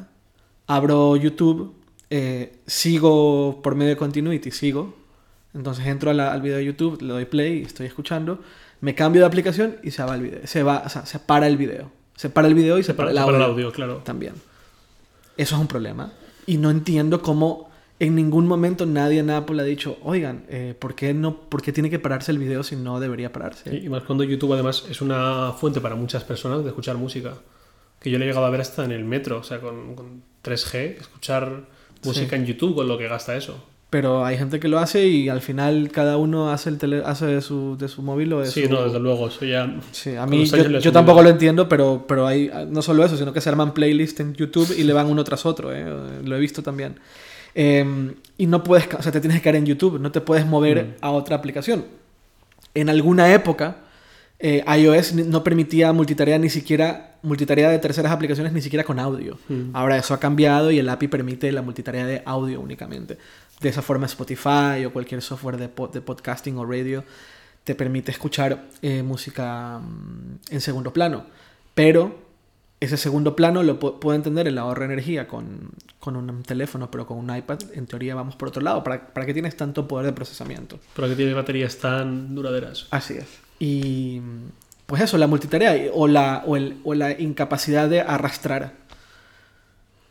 abro 0.66 1.16
YouTube, 1.16 1.74
eh, 2.10 2.52
sigo 2.66 3.60
por 3.62 3.74
medio 3.74 3.90
de 3.90 3.96
Continuity, 3.96 4.50
sigo. 4.50 4.94
Entonces 5.54 5.86
entro 5.86 6.10
a 6.10 6.14
la- 6.14 6.32
al 6.32 6.42
video 6.42 6.58
de 6.58 6.64
YouTube, 6.64 7.00
le 7.02 7.08
doy 7.12 7.24
play, 7.24 7.62
estoy 7.62 7.86
escuchando, 7.86 8.40
me 8.80 8.94
cambio 8.94 9.22
de 9.22 9.26
aplicación 9.26 9.76
y 9.82 9.90
se 9.90 10.02
va 10.04 10.14
el 10.14 10.22
video. 10.22 10.40
Se 10.46 10.62
va, 10.62 10.82
o 10.86 10.88
sea, 10.88 11.06
se 11.06 11.18
para 11.18 11.46
el 11.46 11.56
video. 11.56 11.90
Se 12.16 12.30
para 12.30 12.48
el 12.48 12.54
video 12.54 12.78
y 12.78 12.82
se, 12.82 12.94
para, 12.94 13.10
el 13.10 13.16
para 13.16 13.26
audio. 13.26 13.36
el 13.36 13.42
audio, 13.50 13.72
claro. 13.72 13.96
También. 14.04 14.34
Eso 15.36 15.54
es 15.54 15.60
un 15.60 15.66
problema. 15.68 16.12
Y 16.46 16.58
no 16.58 16.70
entiendo 16.70 17.22
cómo 17.22 17.70
en 17.98 18.14
ningún 18.14 18.46
momento 18.46 18.86
nadie 18.86 19.18
en 19.20 19.30
Apple 19.30 19.60
ha 19.60 19.64
dicho, 19.64 19.98
oigan, 20.02 20.44
eh, 20.48 20.74
¿por, 20.78 20.94
qué 20.94 21.12
no, 21.14 21.36
¿por 21.40 21.62
qué 21.62 21.72
tiene 21.72 21.90
que 21.90 21.98
pararse 21.98 22.32
el 22.32 22.38
video 22.38 22.62
si 22.62 22.76
no 22.76 22.98
debería 23.00 23.32
pararse? 23.32 23.74
Y 23.76 23.88
más 23.88 24.02
cuando 24.04 24.24
YouTube 24.24 24.52
además 24.54 24.84
es 24.90 25.00
una 25.02 25.52
fuente 25.52 25.80
para 25.80 25.94
muchas 25.96 26.24
personas 26.24 26.62
de 26.62 26.68
escuchar 26.68 26.96
música. 26.96 27.34
Que 28.00 28.10
yo 28.10 28.18
le 28.18 28.24
he 28.24 28.28
llegado 28.28 28.46
a 28.46 28.50
ver 28.50 28.60
hasta 28.62 28.84
en 28.84 28.92
el 28.92 29.04
metro, 29.04 29.38
o 29.38 29.42
sea, 29.42 29.60
con, 29.60 29.94
con 29.94 30.22
3G, 30.42 30.96
escuchar 31.00 31.64
música 32.04 32.36
en 32.36 32.46
YouTube 32.46 32.74
con 32.74 32.88
lo 32.88 32.96
que 32.98 33.08
gasta 33.08 33.36
eso. 33.36 33.62
Pero 33.90 34.24
hay 34.24 34.38
gente 34.38 34.60
que 34.60 34.68
lo 34.68 34.78
hace 34.78 35.08
y 35.08 35.28
al 35.28 35.40
final 35.40 35.90
cada 35.92 36.16
uno 36.16 36.50
hace, 36.52 36.68
el 36.70 36.78
tele, 36.78 37.02
hace 37.04 37.26
de, 37.26 37.40
su, 37.42 37.76
de 37.76 37.88
su 37.88 38.02
móvil 38.02 38.32
o 38.34 38.40
de 38.40 38.46
Sí, 38.46 38.62
su... 38.64 38.70
no, 38.70 38.84
desde 38.84 39.00
luego, 39.00 39.26
eso 39.26 39.44
ya... 39.44 39.74
Sí, 39.90 40.14
a 40.14 40.26
mí 40.26 40.44
yo, 40.46 40.78
yo 40.78 40.92
tampoco 40.92 41.22
lo 41.24 41.28
entiendo, 41.28 41.68
pero, 41.68 42.04
pero 42.06 42.24
hay 42.28 42.50
no 42.68 42.82
solo 42.82 43.04
eso, 43.04 43.16
sino 43.16 43.32
que 43.32 43.40
se 43.40 43.48
arman 43.48 43.74
playlists 43.74 44.20
en 44.20 44.34
YouTube 44.34 44.72
y 44.78 44.84
le 44.84 44.92
van 44.92 45.06
uno 45.08 45.24
tras 45.24 45.44
otro, 45.44 45.74
¿eh? 45.74 45.84
lo 46.24 46.36
he 46.36 46.38
visto 46.38 46.62
también. 46.62 47.00
Eh, 47.56 47.84
y 48.38 48.46
no 48.46 48.62
puedes, 48.62 48.86
o 48.96 49.02
sea, 49.02 49.10
te 49.10 49.20
tienes 49.20 49.38
que 49.38 49.42
quedar 49.42 49.56
en 49.56 49.66
YouTube, 49.66 49.98
no 49.98 50.12
te 50.12 50.20
puedes 50.20 50.46
mover 50.46 50.84
Mm. 50.84 50.90
a 51.00 51.10
otra 51.10 51.34
aplicación. 51.34 51.84
En 52.74 52.88
alguna 52.90 53.34
época, 53.34 53.78
eh, 54.40 54.64
iOS 54.78 55.14
no 55.14 55.44
permitía 55.44 55.92
multitarea 55.92 56.38
ni 56.38 56.48
siquiera, 56.48 57.18
multitarea 57.22 57.68
de 57.70 57.78
terceras 57.78 58.10
aplicaciones 58.10 58.52
ni 58.52 58.62
siquiera 58.62 58.84
con 58.84 58.98
audio. 58.98 59.38
Mm. 59.48 59.70
Ahora 59.76 59.96
eso 59.98 60.14
ha 60.14 60.18
cambiado 60.20 60.70
y 60.70 60.78
el 60.78 60.88
API 60.88 61.08
permite 61.08 61.52
la 61.52 61.62
multitarea 61.62 62.06
de 62.06 62.22
audio 62.24 62.60
únicamente. 62.60 63.18
De 63.60 63.68
esa 63.68 63.82
forma 63.82 64.06
Spotify 64.06 64.84
o 64.86 64.92
cualquier 64.92 65.20
software 65.20 65.58
de, 65.58 65.68
pod- 65.74 65.92
de 65.92 66.00
podcasting 66.00 66.56
o 66.56 66.64
radio 66.64 67.04
te 67.64 67.74
permite 67.74 68.10
escuchar 68.10 68.64
eh, 68.80 69.02
música 69.02 69.78
mm, 69.78 70.54
en 70.54 70.60
segundo 70.62 70.92
plano. 70.94 71.26
Pero 71.74 72.18
ese 72.80 72.96
segundo 72.96 73.36
plano 73.36 73.62
lo 73.62 73.78
pu- 73.78 73.98
puedo 73.98 74.16
entender 74.16 74.48
el 74.48 74.56
ahorro 74.56 74.80
de 74.80 74.86
energía 74.94 75.28
con, 75.28 75.70
con 75.98 76.16
un 76.16 76.42
teléfono, 76.42 76.90
pero 76.90 77.06
con 77.06 77.18
un 77.18 77.36
iPad 77.36 77.58
en 77.74 77.84
teoría 77.86 78.14
vamos 78.14 78.36
por 78.36 78.48
otro 78.48 78.62
lado. 78.62 78.82
¿Para, 78.82 79.08
para 79.12 79.26
qué 79.26 79.34
tienes 79.34 79.54
tanto 79.54 79.86
poder 79.86 80.06
de 80.06 80.12
procesamiento? 80.14 80.78
Pero 80.96 81.06
que 81.08 81.14
tiene 81.16 81.34
baterías 81.34 81.76
tan 81.76 82.34
duraderas. 82.34 82.86
Así 82.90 83.18
es. 83.18 83.26
Y 83.60 84.20
pues 84.86 85.02
eso, 85.02 85.16
la 85.18 85.28
multitarea 85.28 85.90
o 85.94 86.08
la, 86.08 86.42
o 86.46 86.56
el- 86.56 86.78
o 86.82 86.94
la 86.94 87.12
incapacidad 87.12 87.88
de 87.88 88.00
arrastrar. 88.00 88.72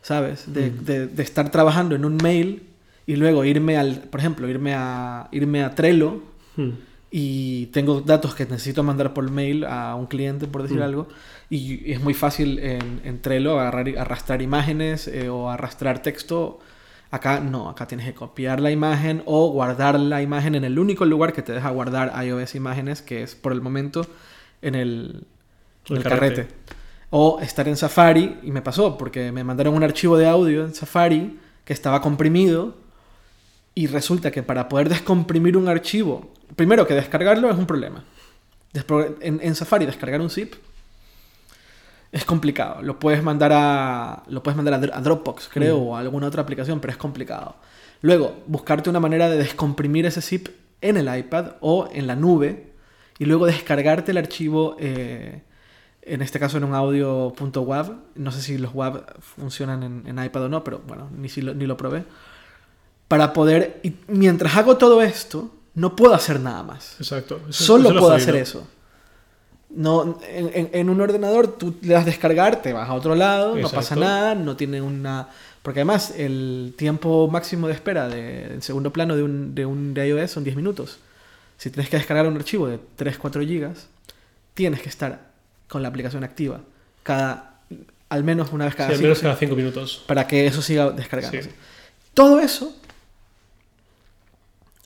¿Sabes? 0.02 0.50
De, 0.52 0.70
Mm. 0.70 0.84
de- 0.84 1.06
de 1.08 1.22
estar 1.22 1.50
trabajando 1.50 1.94
en 1.94 2.04
un 2.06 2.16
mail 2.16 2.62
y 3.06 3.16
luego 3.16 3.44
irme 3.44 3.76
al, 3.76 3.96
por 4.10 4.20
ejemplo, 4.20 4.48
irme 4.48 4.72
a, 4.74 5.28
irme 5.32 5.62
a 5.62 5.74
Trello 5.74 6.22
Mm. 6.56 6.70
y 7.10 7.66
tengo 7.66 8.00
datos 8.00 8.34
que 8.34 8.44
necesito 8.46 8.82
mandar 8.82 9.12
por 9.12 9.30
mail 9.30 9.64
a 9.64 9.94
un 9.96 10.06
cliente, 10.06 10.46
por 10.46 10.62
decir 10.62 10.78
Mm. 10.78 10.82
algo, 10.82 11.08
y 11.50 11.92
es 11.92 12.00
muy 12.00 12.14
fácil 12.14 12.58
en, 12.60 13.00
en 13.04 13.20
Trello 13.20 13.60
agarrar, 13.60 13.88
arrastrar 13.98 14.40
imágenes 14.40 15.06
eh, 15.08 15.28
o 15.28 15.50
arrastrar 15.50 16.00
texto. 16.02 16.60
Acá 17.10 17.40
no, 17.40 17.68
acá 17.68 17.86
tienes 17.86 18.06
que 18.06 18.14
copiar 18.14 18.60
la 18.60 18.70
imagen 18.70 19.22
o 19.26 19.50
guardar 19.50 19.98
la 19.98 20.22
imagen 20.22 20.54
en 20.54 20.64
el 20.64 20.78
único 20.78 21.04
lugar 21.04 21.32
que 21.32 21.42
te 21.42 21.52
deja 21.52 21.70
guardar 21.70 22.12
iOS 22.24 22.54
imágenes, 22.54 23.02
que 23.02 23.22
es 23.22 23.34
por 23.34 23.52
el 23.52 23.60
momento 23.60 24.06
en 24.62 24.76
el, 24.76 25.24
en 25.86 25.96
El 25.96 25.96
el 25.96 26.02
carrete. 26.04 26.42
carrete. 26.42 26.54
O 27.10 27.40
estar 27.40 27.66
en 27.66 27.76
Safari, 27.76 28.38
y 28.44 28.52
me 28.52 28.62
pasó, 28.62 28.96
porque 28.96 29.32
me 29.32 29.42
mandaron 29.42 29.74
un 29.74 29.82
archivo 29.82 30.16
de 30.16 30.28
audio 30.28 30.64
en 30.64 30.74
Safari 30.74 31.40
que 31.64 31.72
estaba 31.72 32.00
comprimido, 32.00 32.76
y 33.74 33.88
resulta 33.88 34.30
que 34.30 34.44
para 34.44 34.68
poder 34.68 34.88
descomprimir 34.88 35.56
un 35.56 35.68
archivo, 35.68 36.30
primero 36.54 36.86
que 36.86 36.94
descargarlo 36.94 37.50
es 37.50 37.56
un 37.56 37.66
problema. 37.66 38.04
En, 39.20 39.40
en 39.42 39.54
Safari 39.56 39.86
descargar 39.86 40.20
un 40.20 40.30
zip 40.30 40.54
es 42.12 42.24
complicado. 42.24 42.82
Lo 42.82 42.98
puedes 42.98 43.22
mandar 43.22 43.52
a, 43.54 44.22
lo 44.28 44.42
puedes 44.42 44.56
mandar 44.56 44.74
a 44.74 44.78
Dr- 44.80 44.92
a 44.94 45.00
Dropbox, 45.00 45.48
creo, 45.52 45.78
Mm. 45.78 45.86
o 45.88 45.96
a 45.96 46.00
alguna 46.00 46.26
otra 46.26 46.42
aplicación, 46.42 46.80
pero 46.80 46.90
es 46.92 46.96
complicado. 46.96 47.56
Luego, 48.02 48.42
buscarte 48.46 48.88
una 48.90 49.00
manera 49.00 49.28
de 49.28 49.36
descomprimir 49.36 50.06
ese 50.06 50.20
zip 50.22 50.48
en 50.80 50.96
el 50.96 51.14
iPad 51.18 51.52
o 51.60 51.88
en 51.92 52.06
la 52.06 52.16
nube 52.16 52.72
y 53.18 53.26
luego 53.26 53.46
descargarte 53.46 54.10
el 54.12 54.18
archivo, 54.18 54.76
eh, 54.80 55.42
en 56.02 56.22
este 56.22 56.40
caso 56.40 56.56
en 56.56 56.64
un 56.64 56.74
audio.wav. 56.74 57.92
No 58.14 58.32
sé 58.32 58.40
si 58.40 58.56
los 58.58 58.74
WAV 58.74 59.04
funcionan 59.20 59.82
en, 59.82 60.02
en 60.06 60.24
iPad 60.24 60.44
o 60.44 60.48
no, 60.48 60.64
pero 60.64 60.80
bueno, 60.86 61.10
ni, 61.16 61.28
si 61.28 61.42
lo, 61.42 61.52
ni 61.54 61.66
lo 61.66 61.76
probé. 61.76 62.04
Para 63.08 63.32
poder, 63.32 63.80
y 63.82 63.94
mientras 64.08 64.56
hago 64.56 64.76
todo 64.78 65.02
esto, 65.02 65.50
no 65.74 65.94
puedo 65.96 66.14
hacer 66.14 66.40
nada 66.40 66.62
más. 66.62 66.96
Exacto. 67.00 67.40
Eso- 67.48 67.64
Solo 67.64 67.90
eso 67.90 67.98
puedo 67.98 68.12
hacer 68.14 68.36
eso. 68.36 68.66
No, 69.72 70.18
en, 70.28 70.50
en- 70.52 70.70
en 70.72 70.90
un 70.90 71.00
ordenador 71.00 71.56
tú 71.56 71.74
le 71.82 71.94
das 71.94 72.04
descargar, 72.04 72.60
te 72.62 72.72
vas 72.72 72.88
a 72.88 72.94
otro 72.94 73.14
lado, 73.14 73.54
no 73.56 73.68
pasa 73.68 73.94
nada, 73.96 74.34
no 74.34 74.56
tiene 74.56 74.80
una... 74.82 75.28
Porque 75.62 75.80
además 75.80 76.14
el 76.16 76.74
tiempo 76.76 77.28
máximo 77.28 77.68
de 77.68 77.74
espera 77.74 78.08
de, 78.08 78.46
en 78.54 78.62
segundo 78.62 78.92
plano 78.92 79.14
de 79.14 79.22
un, 79.22 79.54
de 79.54 79.66
un 79.66 79.94
de 79.94 80.08
iOS 80.08 80.30
son 80.30 80.42
10 80.44 80.56
minutos. 80.56 80.98
Si 81.58 81.70
tienes 81.70 81.90
que 81.90 81.98
descargar 81.98 82.26
un 82.26 82.34
archivo 82.36 82.66
de 82.66 82.78
3-4 82.98 83.46
gigas, 83.46 83.86
tienes 84.54 84.80
que 84.80 84.88
estar 84.88 85.30
con 85.68 85.82
la 85.82 85.88
aplicación 85.88 86.24
activa 86.24 86.60
cada 87.02 87.60
al 88.08 88.24
menos 88.24 88.52
una 88.52 88.64
vez 88.64 88.74
cada 88.74 88.88
Sí, 88.88 88.94
al 88.96 89.02
menos 89.02 89.20
cada 89.20 89.36
cinco 89.36 89.54
minutos. 89.54 90.02
para 90.06 90.26
que 90.26 90.46
eso 90.46 90.62
siga 90.62 90.90
descargándose. 90.90 91.44
Sí. 91.44 91.50
Todo 92.12 92.40
eso 92.40 92.74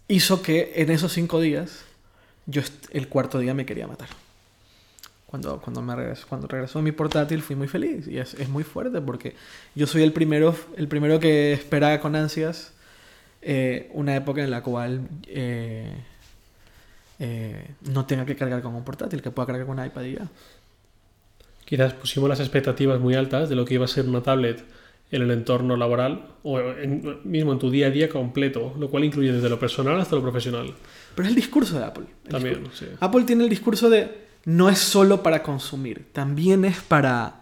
hizo 0.09 0.43
que 0.43 0.73
en 0.77 0.91
esos 0.91 1.13
cinco 1.13 1.41
días, 1.41 1.81
yo 2.47 2.63
el 2.91 3.09
cuarto 3.09 3.39
día 3.39 3.55
me 3.55 3.65
quería 3.65 3.87
matar. 3.87 4.09
Cuando, 5.35 5.61
cuando, 5.61 5.83
me 5.83 5.97
regresó, 5.97 6.29
cuando 6.29 6.47
regresó 6.47 6.81
mi 6.81 6.93
portátil 6.93 7.43
fui 7.43 7.57
muy 7.57 7.67
feliz 7.67 8.07
y 8.07 8.19
es, 8.19 8.35
es 8.35 8.49
muy 8.49 8.63
fuerte 8.63 9.01
porque 9.01 9.35
yo 9.75 9.85
soy 9.89 10.05
el 10.05 10.13
primero, 10.13 10.55
el 10.77 10.87
primero 10.87 11.19
que 11.19 11.53
espera 11.53 11.99
con 11.99 12.15
ansias 12.15 12.73
eh, 13.43 13.91
una 13.95 14.15
época 14.15 14.45
en 14.45 14.53
la 14.53 14.63
cual 14.63 15.01
eh, 15.27 15.93
eh, 17.19 17.67
no 17.93 18.07
tenga 18.07 18.25
que 18.25 18.37
cargar 18.37 18.63
con 18.63 18.77
un 18.77 18.85
portátil, 18.85 19.23
que 19.23 19.33
pueda 19.33 19.47
cargar 19.47 19.67
con 19.67 19.77
un 19.77 19.85
iPad 19.85 20.03
y 20.05 20.13
ya. 20.15 20.29
Quizás 21.65 21.95
pusimos 21.95 22.29
las 22.29 22.39
expectativas 22.39 23.01
muy 23.01 23.17
altas 23.17 23.49
de 23.49 23.57
lo 23.57 23.65
que 23.65 23.75
iba 23.75 23.87
a 23.87 23.89
ser 23.89 24.07
una 24.09 24.23
tablet 24.23 24.63
en 25.11 25.21
el 25.23 25.33
entorno 25.33 25.77
laboral 25.77 26.29
o 26.45 26.61
en- 26.61 27.19
mismo 27.25 27.53
en 27.53 27.59
tu 27.59 27.73
día 27.73 27.89
a 27.89 27.91
día 27.91 28.09
completo, 28.09 28.73
lo 28.79 28.89
cual 28.89 29.03
incluye 29.03 29.33
desde 29.33 29.49
lo 29.49 29.59
personal 29.59 30.01
hasta 30.01 30.15
lo 30.15 30.23
profesional. 30.23 30.73
Pero 31.17 31.27
es 31.27 31.31
el 31.31 31.35
discurso 31.35 31.77
de 31.77 31.85
Apple. 31.87 32.05
También, 32.29 32.61
discurso. 32.61 32.85
sí. 32.85 32.91
Apple 33.01 33.25
tiene 33.25 33.43
el 33.43 33.51
discurso 33.51 33.91
de 33.91 34.24
no 34.45 34.69
es 34.69 34.79
solo 34.79 35.23
para 35.23 35.43
consumir, 35.43 36.07
también 36.13 36.65
es 36.65 36.79
para, 36.81 37.35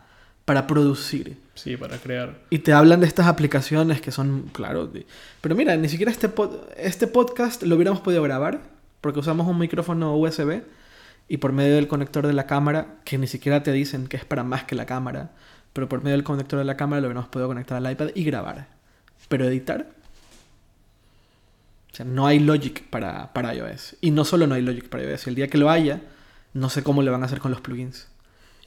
para 0.45 0.67
producir. 0.67 1.37
Sí, 1.55 1.77
para 1.77 1.99
crear. 1.99 2.39
Y 2.51 2.61
te 2.61 2.73
hablan 2.73 3.01
de 3.01 3.07
estas 3.07 3.27
aplicaciones 3.27 4.01
que 4.01 4.11
son, 4.11 4.49
claro, 4.53 4.87
de- 4.87 5.07
pero 5.41 5.55
mira, 5.55 5.77
ni 5.77 5.89
siquiera 5.89 6.11
este, 6.13 6.29
pod- 6.35 6.61
este 6.77 7.07
podcast 7.07 7.63
lo 7.63 7.75
hubiéramos 7.77 8.01
podido 8.01 8.23
grabar 8.23 8.61
porque 9.01 9.19
usamos 9.21 9.47
un 9.47 9.59
micrófono 9.59 10.17
USB 10.17 10.63
y 11.29 11.37
por 11.39 11.53
medio 11.53 11.75
del 11.75 11.89
conector 11.89 12.27
de 12.27 12.33
la 12.33 12.47
cámara, 12.47 12.97
que 13.05 13.19
ni 13.19 13.27
siquiera 13.27 13.63
te 13.63 13.73
dicen 13.73 14.07
que 14.07 14.17
es 14.17 14.25
para 14.25 14.45
más 14.45 14.65
que 14.65 14.75
la 14.75 14.87
cámara, 14.87 15.31
pero 15.73 15.89
por 15.89 16.03
medio 16.03 16.17
del 16.17 16.25
conector 16.25 16.59
de 16.59 16.65
la 16.65 16.77
cámara 16.77 17.01
lo 17.01 17.09
hubiéramos 17.09 17.29
podido 17.29 17.49
conectar 17.49 17.77
al 17.85 17.91
iPad 17.93 18.11
y 18.15 18.25
grabar. 18.25 18.69
Pero 19.29 19.45
editar, 19.47 19.87
o 21.93 21.97
sea, 21.97 22.07
no 22.07 22.27
hay 22.27 22.39
Logic 22.39 22.83
para, 22.89 23.33
para 23.33 23.55
iOS. 23.55 23.97
Y 24.01 24.11
no 24.11 24.25
solo 24.25 24.47
no 24.47 24.55
hay 24.55 24.63
Logic 24.63 24.89
para 24.89 25.05
iOS, 25.05 25.27
el 25.27 25.35
día 25.35 25.49
que 25.49 25.59
lo 25.59 25.69
haya, 25.71 26.01
no 26.55 26.69
sé 26.69 26.83
cómo 26.83 27.03
le 27.03 27.11
van 27.11 27.23
a 27.23 27.27
hacer 27.27 27.39
con 27.41 27.51
los 27.51 27.61
plugins. 27.61 28.09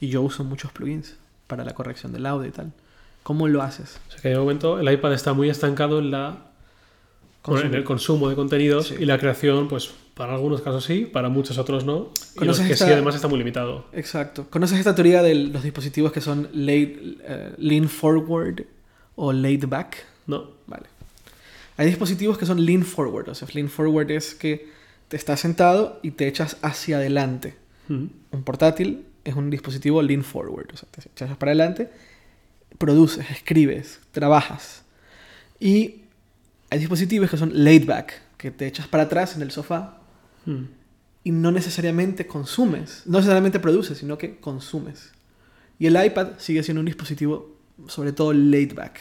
Y 0.00 0.08
yo 0.08 0.22
uso 0.22 0.44
muchos 0.44 0.72
plugins 0.72 1.16
para 1.46 1.64
la 1.64 1.74
corrección 1.74 2.12
del 2.12 2.26
audio 2.26 2.48
y 2.48 2.52
tal. 2.52 2.72
¿Cómo 3.22 3.48
lo 3.48 3.62
haces? 3.62 3.98
O 4.08 4.12
sea 4.12 4.20
que 4.20 4.28
de 4.30 4.38
momento 4.38 4.78
el 4.78 4.92
iPad 4.92 5.12
está 5.14 5.32
muy 5.32 5.48
estancado 5.50 5.98
en 5.98 6.10
la 6.10 6.38
bueno, 7.44 7.66
en 7.66 7.74
el 7.74 7.84
consumo 7.84 8.28
de 8.28 8.34
contenidos 8.34 8.88
Sí. 8.88 8.96
y 8.98 9.04
la 9.04 9.18
creación, 9.18 9.68
pues 9.68 9.90
para 10.14 10.34
algunos 10.34 10.62
casos 10.62 10.84
sí, 10.84 11.04
para 11.04 11.28
muchos 11.28 11.58
otros 11.58 11.84
no. 11.84 11.94
Y 11.94 12.44
los 12.44 12.56
¿Conoces 12.58 12.66
que 12.66 12.72
esta- 12.72 12.86
sí 12.86 12.92
además 12.92 13.14
está 13.14 13.28
muy 13.28 13.38
limitado. 13.38 13.86
Exacto. 13.92 14.46
¿Conoces 14.50 14.78
esta 14.78 14.94
teoría 14.96 15.22
de 15.22 15.34
los 15.36 15.62
dispositivos 15.62 16.10
que 16.10 16.20
son 16.20 16.48
laid, 16.52 16.96
eh, 17.22 17.52
lean 17.58 17.88
forward 17.88 18.62
o 19.14 19.32
laid 19.32 19.66
back? 19.68 20.04
No. 20.26 20.50
Vale. 20.66 20.86
Hay 21.76 21.86
dispositivos 21.86 22.36
que 22.38 22.46
son 22.46 22.64
lean 22.66 22.82
forward. 22.84 23.28
O 23.28 23.34
sea, 23.34 23.46
lean 23.52 23.68
forward 23.68 24.10
es 24.10 24.34
que 24.34 24.68
te 25.08 25.16
estás 25.16 25.38
sentado 25.40 26.00
y 26.02 26.12
te 26.12 26.26
echas 26.26 26.56
hacia 26.62 26.96
adelante. 26.96 27.54
Un 27.88 28.42
portátil 28.44 29.06
es 29.24 29.34
un 29.34 29.50
dispositivo 29.50 30.02
lean 30.02 30.22
forward. 30.22 30.72
O 30.72 30.76
sea, 30.76 30.88
te 30.90 31.08
echas 31.08 31.36
para 31.36 31.50
adelante, 31.52 31.90
produces, 32.78 33.30
escribes, 33.30 34.00
trabajas. 34.12 34.84
Y 35.58 36.02
hay 36.70 36.78
dispositivos 36.78 37.30
que 37.30 37.36
son 37.36 37.50
laid 37.52 37.86
back, 37.86 38.20
que 38.36 38.50
te 38.50 38.66
echas 38.66 38.88
para 38.88 39.04
atrás 39.04 39.36
en 39.36 39.42
el 39.42 39.50
sofá 39.50 39.98
y 41.24 41.32
no 41.32 41.50
necesariamente 41.50 42.26
consumes, 42.26 43.02
no 43.06 43.18
necesariamente 43.18 43.58
produces, 43.58 43.98
sino 43.98 44.16
que 44.16 44.36
consumes. 44.36 45.12
Y 45.78 45.86
el 45.86 46.04
iPad 46.04 46.34
sigue 46.38 46.62
siendo 46.62 46.80
un 46.80 46.86
dispositivo, 46.86 47.56
sobre 47.88 48.12
todo 48.12 48.32
laid 48.32 48.74
back, 48.74 49.00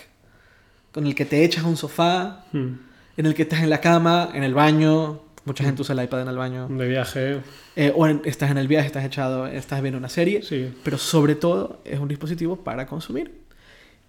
con 0.92 1.06
el 1.06 1.14
que 1.14 1.26
te 1.26 1.44
echas 1.44 1.64
a 1.64 1.68
un 1.68 1.78
sofá, 1.78 2.46
en 2.52 3.26
el 3.26 3.36
que 3.36 3.44
estás 3.44 3.62
en 3.62 3.70
la 3.70 3.80
cama, 3.80 4.32
en 4.34 4.44
el 4.44 4.54
baño. 4.54 5.22
Mucha 5.46 5.64
gente 5.64 5.82
usa 5.84 5.94
el 5.94 6.04
iPad 6.04 6.24
en 6.24 6.28
el 6.28 6.38
baño. 6.38 6.68
De 6.68 6.88
viaje, 6.88 7.42
Eh, 7.76 7.94
o 7.96 8.08
en- 8.08 8.22
estás 8.26 8.50
en 8.52 8.58
el 8.58 8.68
viaje, 8.68 8.88
estás 8.88 9.06
echado, 9.06 9.46
estás 9.48 9.82
viendo 9.82 9.98
una 9.98 10.10
serie. 10.10 10.42
sí. 10.42 10.74
Pero 10.84 10.98
sobre 10.98 11.36
todo 11.36 11.80
es 11.86 12.00
un 12.00 12.08
dispositivo 12.08 12.56
para 12.58 12.88
consumir. 12.88 13.32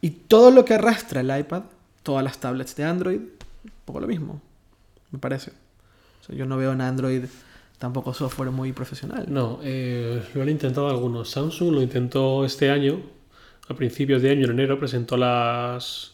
Y 0.00 0.10
todo 0.10 0.50
lo 0.50 0.64
que 0.64 0.74
arrastra 0.74 1.20
el 1.20 1.38
iPad, 1.38 1.64
todas 2.02 2.24
las 2.24 2.38
tablets 2.38 2.74
de 2.76 2.84
Android, 2.84 3.18
un 3.18 3.70
poco 3.84 4.00
lo 4.00 4.06
mismo, 4.06 4.40
me 5.10 5.18
parece. 5.18 5.50
O 6.22 6.24
sea, 6.26 6.34
yo 6.36 6.46
no 6.46 6.56
veo 6.56 6.72
en 6.72 6.80
Android 6.80 7.24
tampoco 7.78 8.14
software 8.14 8.50
muy 8.50 8.72
profesional. 8.72 9.26
No, 9.28 9.60
eh, 9.62 10.22
lo 10.34 10.42
han 10.42 10.48
intentado 10.48 10.88
algunos. 10.88 11.28
Samsung 11.30 11.72
lo 11.74 11.82
intentó 11.82 12.44
este 12.46 12.70
año, 12.70 13.00
a 13.68 13.74
principios 13.74 14.22
de 14.22 14.30
año, 14.30 14.44
en 14.46 14.52
enero, 14.52 14.78
presentó 14.78 15.16
las, 15.18 16.12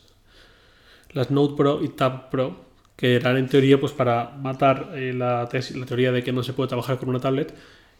las 1.12 1.31
Note 1.31 1.55
Pro 1.57 1.81
y 1.83 1.88
Tab 1.91 2.31
Pro, 2.31 2.72
que 3.02 3.16
eran 3.16 3.37
en 3.37 3.49
teoría 3.49 3.80
pues 3.80 3.90
para 3.90 4.30
matar 4.40 4.92
eh, 4.94 5.12
la, 5.12 5.49
la 5.50 5.87
teoría 5.87 6.12
de 6.12 6.23
que 6.23 6.30
no 6.30 6.44
se 6.44 6.52
puede 6.52 6.68
trabajar 6.68 6.99
con 6.99 7.09
una 7.09 7.18
tablet, 7.18 7.52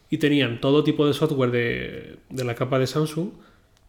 y 0.09 0.17
tenían 0.17 0.61
todo 0.61 0.81
tipo 0.85 1.05
de 1.05 1.13
software 1.13 1.51
de, 1.51 2.19
de 2.29 2.43
la 2.45 2.55
capa 2.55 2.79
de 2.79 2.87
Samsung 2.87 3.31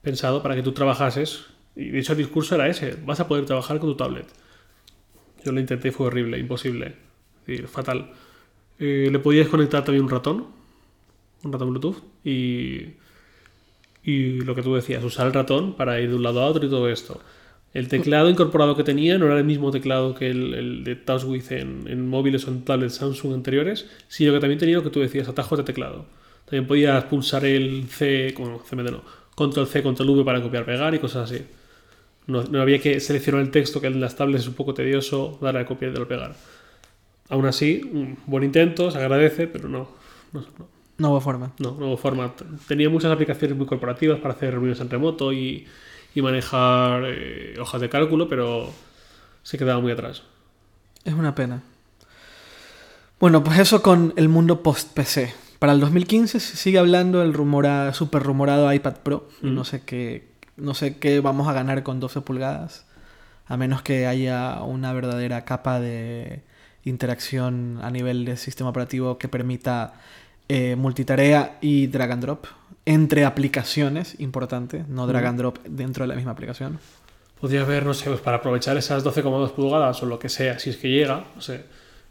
pensado 0.02 0.42
para 0.42 0.56
que 0.56 0.64
tú 0.64 0.72
trabajases, 0.72 1.44
y 1.76 1.90
de 1.90 2.00
hecho 2.00 2.14
el 2.14 2.18
discurso 2.18 2.56
era 2.56 2.66
ese, 2.66 2.96
vas 3.06 3.20
a 3.20 3.28
poder 3.28 3.46
trabajar 3.46 3.78
con 3.78 3.90
tu 3.90 3.96
tablet. 3.96 4.26
Yo 5.44 5.52
lo 5.52 5.60
intenté 5.60 5.92
fue 5.92 6.08
horrible, 6.08 6.36
imposible, 6.36 6.96
fatal. 7.68 8.10
Eh, 8.80 9.08
¿Le 9.12 9.18
podías 9.20 9.46
conectar 9.46 9.84
también 9.84 10.02
un 10.02 10.10
ratón? 10.10 10.46
un 11.44 11.52
ratón 11.52 11.70
Bluetooth, 11.70 12.02
y, 12.24 12.94
y 14.02 14.40
lo 14.40 14.56
que 14.56 14.62
tú 14.62 14.74
decías, 14.74 15.04
usar 15.04 15.28
el 15.28 15.32
ratón 15.32 15.74
para 15.76 16.00
ir 16.00 16.08
de 16.10 16.16
un 16.16 16.24
lado 16.24 16.42
a 16.42 16.46
otro 16.46 16.66
y 16.66 16.70
todo 16.70 16.88
esto. 16.88 17.20
El 17.74 17.88
teclado 17.88 18.30
incorporado 18.30 18.76
que 18.76 18.84
tenía 18.84 19.18
no 19.18 19.26
era 19.26 19.36
el 19.36 19.44
mismo 19.44 19.72
teclado 19.72 20.14
que 20.14 20.30
el, 20.30 20.54
el 20.54 20.84
de 20.84 20.94
TouchWiz 20.94 21.50
en, 21.50 21.88
en 21.88 22.08
móviles 22.08 22.46
o 22.46 22.50
en 22.52 22.64
tablets 22.64 22.94
Samsung 22.94 23.34
anteriores, 23.34 23.86
sino 24.06 24.32
que 24.32 24.38
también 24.38 24.60
tenía 24.60 24.76
lo 24.76 24.84
que 24.84 24.90
tú 24.90 25.00
decías, 25.00 25.28
atajos 25.28 25.58
de 25.58 25.64
teclado. 25.64 26.06
También 26.44 26.68
podías 26.68 27.02
pulsar 27.04 27.44
el 27.44 27.88
C, 27.88 28.32
bueno, 28.38 28.58
CMD 28.58 28.90
no, 28.92 29.02
control 29.34 29.66
C, 29.66 29.82
control 29.82 30.10
V 30.10 30.24
para 30.24 30.40
copiar, 30.40 30.64
pegar 30.64 30.94
y 30.94 31.00
cosas 31.00 31.30
así. 31.30 31.44
No, 32.28 32.44
no 32.44 32.60
había 32.62 32.78
que 32.78 33.00
seleccionar 33.00 33.42
el 33.42 33.50
texto, 33.50 33.80
que 33.80 33.88
en 33.88 34.00
las 34.00 34.14
tablets 34.14 34.42
es 34.44 34.48
un 34.48 34.54
poco 34.54 34.72
tedioso 34.72 35.38
dar 35.42 35.56
a 35.56 35.66
copiar 35.66 35.90
y 35.90 35.94
dar 35.94 36.04
a 36.04 36.08
pegar. 36.08 36.36
Aún 37.28 37.46
así, 37.46 37.80
un 37.92 38.16
buen 38.26 38.44
intento, 38.44 38.90
se 38.92 38.98
agradece, 38.98 39.48
pero 39.48 39.68
no, 39.68 39.88
no, 40.32 40.40
no, 40.40 40.68
No 40.98 41.10
hubo 41.10 41.20
forma. 41.20 41.52
no, 41.58 41.76
no 41.78 41.88
hubo 41.88 41.96
forma. 41.96 42.34
Tenía 42.68 42.88
muchas 42.88 43.10
aplicaciones 43.10 43.56
muy 43.56 43.66
corporativas 43.66 44.20
para 44.20 44.34
hacer 44.34 44.52
reuniones 44.52 44.80
en 44.80 44.90
remoto 44.90 45.32
y, 45.32 45.66
y 46.14 46.22
manejar 46.22 47.02
eh, 47.06 47.54
hojas 47.60 47.80
de 47.80 47.88
cálculo, 47.88 48.28
pero 48.28 48.70
se 49.42 49.58
quedaba 49.58 49.80
muy 49.80 49.92
atrás. 49.92 50.22
Es 51.04 51.14
una 51.14 51.34
pena. 51.34 51.62
Bueno, 53.20 53.42
pues 53.42 53.58
eso 53.58 53.82
con 53.82 54.12
el 54.16 54.28
mundo 54.28 54.62
post-PC. 54.62 55.34
Para 55.58 55.72
el 55.72 55.80
2015 55.80 56.40
se 56.40 56.56
sigue 56.56 56.78
hablando 56.78 57.20
del 57.20 57.32
rumora, 57.32 57.92
super 57.94 58.22
rumorado 58.22 58.72
iPad 58.72 58.96
Pro. 59.02 59.28
Mm. 59.42 59.54
No 59.54 59.64
sé 59.64 59.82
qué, 59.82 60.28
no 60.56 60.74
sé 60.74 60.98
qué 60.98 61.20
vamos 61.20 61.48
a 61.48 61.52
ganar 61.52 61.82
con 61.82 62.00
12 62.00 62.20
pulgadas. 62.20 62.86
A 63.46 63.56
menos 63.56 63.82
que 63.82 64.06
haya 64.06 64.62
una 64.62 64.92
verdadera 64.92 65.44
capa 65.44 65.80
de 65.80 66.42
interacción 66.84 67.78
a 67.82 67.90
nivel 67.90 68.24
de 68.24 68.36
sistema 68.36 68.70
operativo 68.70 69.18
que 69.18 69.28
permita 69.28 69.94
eh, 70.48 70.76
multitarea 70.76 71.58
y 71.60 71.86
drag 71.86 72.12
and 72.12 72.22
drop 72.22 72.46
entre 72.86 73.24
aplicaciones, 73.24 74.20
importante, 74.20 74.84
no 74.88 75.06
drag 75.06 75.24
and 75.26 75.38
drop 75.38 75.58
dentro 75.64 76.04
de 76.04 76.08
la 76.08 76.14
misma 76.14 76.32
aplicación. 76.32 76.78
Podría 77.40 77.62
haber, 77.62 77.84
no 77.86 77.94
sé, 77.94 78.10
pues 78.10 78.20
para 78.20 78.38
aprovechar 78.38 78.76
esas 78.76 79.04
12,2 79.04 79.52
pulgadas 79.52 80.02
o 80.02 80.06
lo 80.06 80.18
que 80.18 80.28
sea, 80.28 80.58
si 80.58 80.70
es 80.70 80.76
que 80.76 80.90
llega, 80.90 81.24
no 81.34 81.40
sé, 81.40 81.64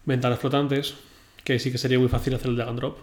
ventanas 0.06 0.40
flotantes, 0.40 0.96
que 1.44 1.60
sí 1.60 1.72
que 1.72 1.78
sería 1.78 2.00
muy 2.00 2.10
fácil 2.10 2.34
hacer 2.34 2.50
el 2.50 2.56
drag 2.56 2.70
and 2.70 2.80
drop, 2.80 2.98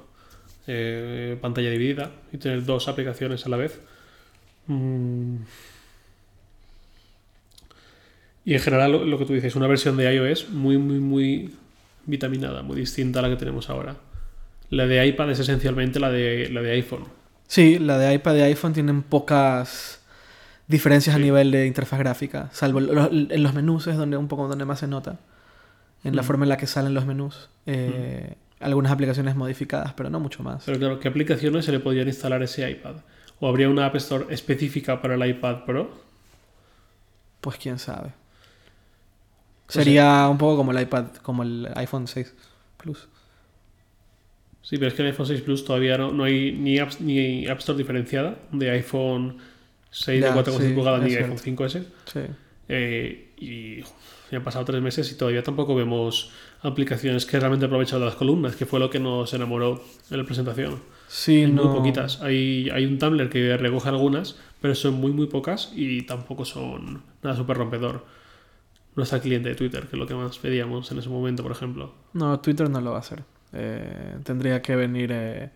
eh, 0.66 1.38
pantalla 1.40 1.70
dividida 1.70 2.10
y 2.32 2.38
tener 2.38 2.64
dos 2.64 2.88
aplicaciones 2.88 3.46
a 3.46 3.48
la 3.48 3.56
vez. 3.56 3.80
Mm. 4.66 5.36
Y 8.44 8.54
en 8.54 8.60
general, 8.60 8.92
lo, 8.92 9.04
lo 9.04 9.18
que 9.18 9.26
tú 9.26 9.32
dices, 9.32 9.54
una 9.54 9.68
versión 9.68 9.96
de 9.96 10.12
iOS 10.12 10.50
muy, 10.50 10.76
muy, 10.76 10.98
muy 10.98 11.54
vitaminada, 12.06 12.62
muy 12.62 12.76
distinta 12.76 13.20
a 13.20 13.22
la 13.22 13.28
que 13.28 13.36
tenemos 13.36 13.70
ahora. 13.70 13.96
La 14.70 14.86
de 14.86 15.04
iPad 15.06 15.30
es 15.30 15.38
esencialmente 15.40 15.98
la 16.00 16.10
de, 16.10 16.48
la 16.50 16.62
de 16.62 16.70
iPhone. 16.72 17.04
Sí, 17.48 17.78
la 17.78 17.98
de 17.98 18.14
iPad 18.14 18.36
y 18.36 18.40
iPhone 18.42 18.72
tienen 18.72 19.02
pocas 19.02 20.00
diferencias 20.68 21.16
Sí. 21.16 21.20
a 21.20 21.24
nivel 21.24 21.50
de 21.50 21.66
interfaz 21.66 21.98
gráfica, 21.98 22.48
salvo 22.52 22.78
en 22.78 23.42
los 23.42 23.54
menús 23.54 23.88
es 23.88 23.96
donde 23.96 24.16
un 24.16 24.28
poco 24.28 24.46
donde 24.46 24.64
más 24.64 24.78
se 24.78 24.86
nota, 24.86 25.18
en 26.04 26.14
la 26.14 26.22
Mm. 26.22 26.24
forma 26.24 26.44
en 26.44 26.48
la 26.50 26.56
que 26.56 26.68
salen 26.68 26.94
los 26.94 27.06
menús. 27.06 27.50
Eh, 27.66 28.34
Algunas 28.60 28.92
aplicaciones 28.92 29.34
modificadas, 29.36 29.94
pero 29.94 30.10
no 30.10 30.20
mucho 30.20 30.42
más. 30.42 30.64
Pero 30.66 30.78
claro, 30.78 31.00
¿qué 31.00 31.08
aplicaciones 31.08 31.64
se 31.64 31.72
le 31.72 31.80
podrían 31.80 32.06
instalar 32.08 32.42
a 32.42 32.44
ese 32.44 32.70
iPad? 32.70 32.96
¿O 33.40 33.48
habría 33.48 33.70
una 33.70 33.86
App 33.86 33.96
Store 33.96 34.26
específica 34.28 35.00
para 35.00 35.14
el 35.14 35.26
iPad 35.26 35.64
Pro? 35.64 35.90
Pues 37.40 37.56
quién 37.56 37.78
sabe. 37.78 38.10
sea- 39.66 39.82
Sería 39.82 40.28
un 40.28 40.36
poco 40.36 40.58
como 40.58 40.72
el 40.72 40.82
iPad, 40.82 41.06
como 41.22 41.42
el 41.42 41.68
iPhone 41.74 42.06
6 42.06 42.34
Plus. 42.76 43.08
Sí, 44.70 44.76
pero 44.76 44.86
es 44.86 44.94
que 44.94 45.02
en 45.02 45.08
iPhone 45.08 45.26
6 45.26 45.40
Plus 45.40 45.64
todavía 45.64 45.98
no, 45.98 46.12
no 46.12 46.22
hay 46.22 46.52
ni 46.52 46.78
App, 46.78 46.92
ni 47.00 47.44
App 47.48 47.58
Store 47.58 47.76
diferenciada 47.76 48.38
de 48.52 48.70
iPhone 48.70 49.38
6 49.90 50.20
Ya, 50.20 50.32
de 50.32 50.40
4,6 50.40 50.58
sí, 50.68 50.74
pulgadas 50.74 51.02
ni 51.02 51.12
iPhone 51.16 51.38
5S. 51.38 51.84
Sí. 52.04 52.20
Eh, 52.68 53.32
y 53.36 53.80
ya 54.30 54.38
han 54.38 54.44
pasado 54.44 54.64
tres 54.64 54.80
meses 54.80 55.10
y 55.10 55.16
todavía 55.16 55.42
tampoco 55.42 55.74
vemos 55.74 56.30
aplicaciones 56.62 57.26
que 57.26 57.40
realmente 57.40 57.66
aprovechan 57.66 57.98
de 57.98 58.06
las 58.06 58.14
columnas, 58.14 58.54
que 58.54 58.64
fue 58.64 58.78
lo 58.78 58.90
que 58.90 59.00
nos 59.00 59.34
enamoró 59.34 59.82
en 60.08 60.18
la 60.18 60.22
presentación. 60.22 60.78
Sí, 61.08 61.42
Hay 61.42 61.50
no. 61.50 61.64
Muy 61.64 61.78
poquitas. 61.78 62.22
Hay, 62.22 62.70
hay 62.70 62.86
un 62.86 62.96
Tumblr 63.00 63.28
que 63.28 63.56
recoge 63.56 63.88
algunas, 63.88 64.38
pero 64.60 64.76
son 64.76 64.94
muy, 64.94 65.10
muy 65.10 65.26
pocas 65.26 65.72
y 65.74 66.02
tampoco 66.02 66.44
son 66.44 67.02
nada 67.24 67.34
súper 67.34 67.56
rompedor. 67.56 68.06
No 68.94 69.02
está 69.02 69.16
el 69.16 69.22
cliente 69.22 69.48
de 69.48 69.56
Twitter, 69.56 69.88
que 69.88 69.96
es 69.96 69.98
lo 69.98 70.06
que 70.06 70.14
más 70.14 70.38
pedíamos 70.38 70.92
en 70.92 71.00
ese 71.00 71.08
momento, 71.08 71.42
por 71.42 71.50
ejemplo. 71.50 71.92
No, 72.12 72.38
Twitter 72.38 72.70
no 72.70 72.80
lo 72.80 72.92
va 72.92 72.98
a 72.98 73.00
hacer. 73.00 73.24
Eh, 73.52 74.16
tendría 74.24 74.60
que 74.62 74.76
venir 74.76 75.10
eh, 75.12 75.50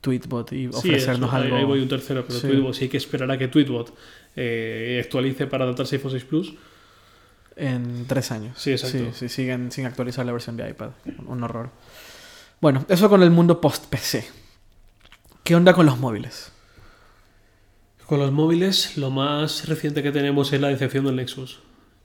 Tweetbot 0.00 0.52
y 0.52 0.64
Sí, 0.64 0.70
ofrecernos 0.72 1.32
ahí- 1.32 1.42
algo. 1.44 1.56
Ahí 1.56 1.64
voy 1.64 1.80
un 1.80 1.88
tercero, 1.88 2.24
pero 2.26 2.38
Sí. 2.40 2.46
Tweetbot 2.48 2.74
sí 2.74 2.84
hay 2.84 2.88
que 2.90 2.96
esperar 2.96 3.30
a 3.30 3.38
que 3.38 3.48
Tweetbot 3.48 3.94
eh, 4.36 5.00
actualice 5.04 5.46
para 5.46 5.64
adaptarse 5.64 5.96
a 5.96 5.98
iPhone 5.98 6.10
6 6.12 6.24
Plus. 6.24 6.54
En 7.56 8.06
tres 8.06 8.32
años. 8.32 8.58
Sí, 8.58 8.72
exacto. 8.72 8.98
Sí, 8.98 9.10
sí, 9.14 9.28
siguen 9.28 9.70
sin 9.70 9.86
actualizar 9.86 10.26
la 10.26 10.32
versión 10.32 10.56
de 10.56 10.68
iPad. 10.68 10.90
Un 11.26 11.42
horror. 11.44 11.70
Bueno, 12.60 12.84
eso 12.88 13.08
con 13.08 13.22
el 13.22 13.30
mundo 13.30 13.60
post-PC. 13.60 14.26
¿Qué 15.44 15.54
onda 15.54 15.72
con 15.74 15.86
los 15.86 15.98
móviles? 15.98 16.50
Con 18.06 18.18
los 18.18 18.32
móviles, 18.32 18.96
lo 18.98 19.10
más 19.10 19.68
reciente 19.68 20.02
que 20.02 20.12
tenemos 20.12 20.52
es 20.52 20.60
la 20.60 20.68
decepción 20.68 21.04
del 21.06 21.16
Nexus. 21.16 21.60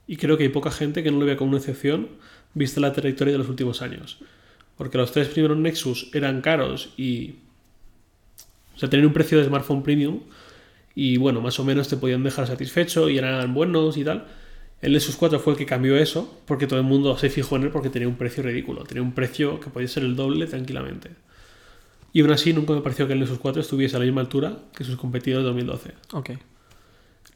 Y 0.06 0.16
creo 0.16 0.36
que 0.36 0.44
hay 0.44 0.48
poca 0.48 0.70
gente 0.70 1.02
que 1.02 1.10
no 1.10 1.18
lo 1.18 1.26
vea 1.26 1.36
como 1.36 1.50
una 1.50 1.58
excepción, 1.58 2.08
vista 2.54 2.80
la 2.80 2.92
trayectoria 2.92 3.32
de 3.32 3.38
los 3.38 3.48
últimos 3.48 3.82
años. 3.82 4.18
Porque 4.80 4.96
los 4.96 5.12
tres 5.12 5.28
primeros 5.28 5.58
Nexus 5.58 6.08
eran 6.14 6.40
caros 6.40 6.94
y. 6.96 7.34
O 8.74 8.78
sea, 8.78 8.88
tenían 8.88 9.08
un 9.08 9.12
precio 9.12 9.36
de 9.36 9.44
smartphone 9.44 9.82
premium. 9.82 10.20
Y 10.94 11.18
bueno, 11.18 11.42
más 11.42 11.60
o 11.60 11.64
menos 11.64 11.86
te 11.88 11.98
podían 11.98 12.22
dejar 12.22 12.46
satisfecho 12.46 13.10
y 13.10 13.18
eran 13.18 13.52
buenos 13.52 13.98
y 13.98 14.04
tal. 14.04 14.26
El 14.80 14.94
Nexus 14.94 15.16
4 15.16 15.38
fue 15.38 15.52
el 15.52 15.58
que 15.58 15.66
cambió 15.66 15.98
eso, 15.98 16.40
porque 16.46 16.66
todo 16.66 16.78
el 16.78 16.86
mundo 16.86 17.14
se 17.18 17.28
fijó 17.28 17.56
en 17.56 17.64
él 17.64 17.70
porque 17.70 17.90
tenía 17.90 18.08
un 18.08 18.16
precio 18.16 18.42
ridículo. 18.42 18.84
Tenía 18.84 19.02
un 19.02 19.12
precio 19.12 19.60
que 19.60 19.68
podía 19.68 19.86
ser 19.86 20.02
el 20.02 20.16
doble 20.16 20.46
tranquilamente. 20.46 21.10
Y 22.14 22.22
aún 22.22 22.30
así, 22.30 22.54
nunca 22.54 22.72
me 22.72 22.80
pareció 22.80 23.06
que 23.06 23.12
el 23.12 23.20
Nexus 23.20 23.38
4 23.38 23.60
estuviese 23.60 23.96
a 23.96 23.98
la 23.98 24.06
misma 24.06 24.22
altura 24.22 24.60
que 24.74 24.84
sus 24.84 24.96
competidores 24.96 25.44
de 25.44 25.48
2012. 25.48 25.92
Ok. 26.14 26.30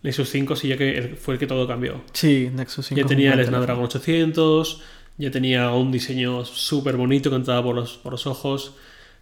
Nexus 0.03 0.31
5 0.31 0.57
sí 0.57 0.69
ya 0.69 0.79
que 0.79 1.15
fue 1.21 1.35
el 1.35 1.41
que 1.41 1.47
todo 1.47 1.69
cambió. 1.69 2.05
Sí, 2.15 2.49
Nexus 2.55 2.87
5. 2.87 3.03
Ya 3.03 3.07
tenía 3.07 3.35
el. 3.35 3.45
Snapdragon 3.45 3.85
800, 3.85 4.83
ya 5.17 5.31
tenía 5.31 5.71
un 5.71 5.93
diseño 5.93 6.45
súper 6.45 6.97
bonito 6.97 7.31
que 7.31 7.37
entraba 7.37 7.63
por 7.63 7.75
los, 7.75 7.99
por 7.99 8.13
los 8.13 8.27
ojos. 8.27 8.75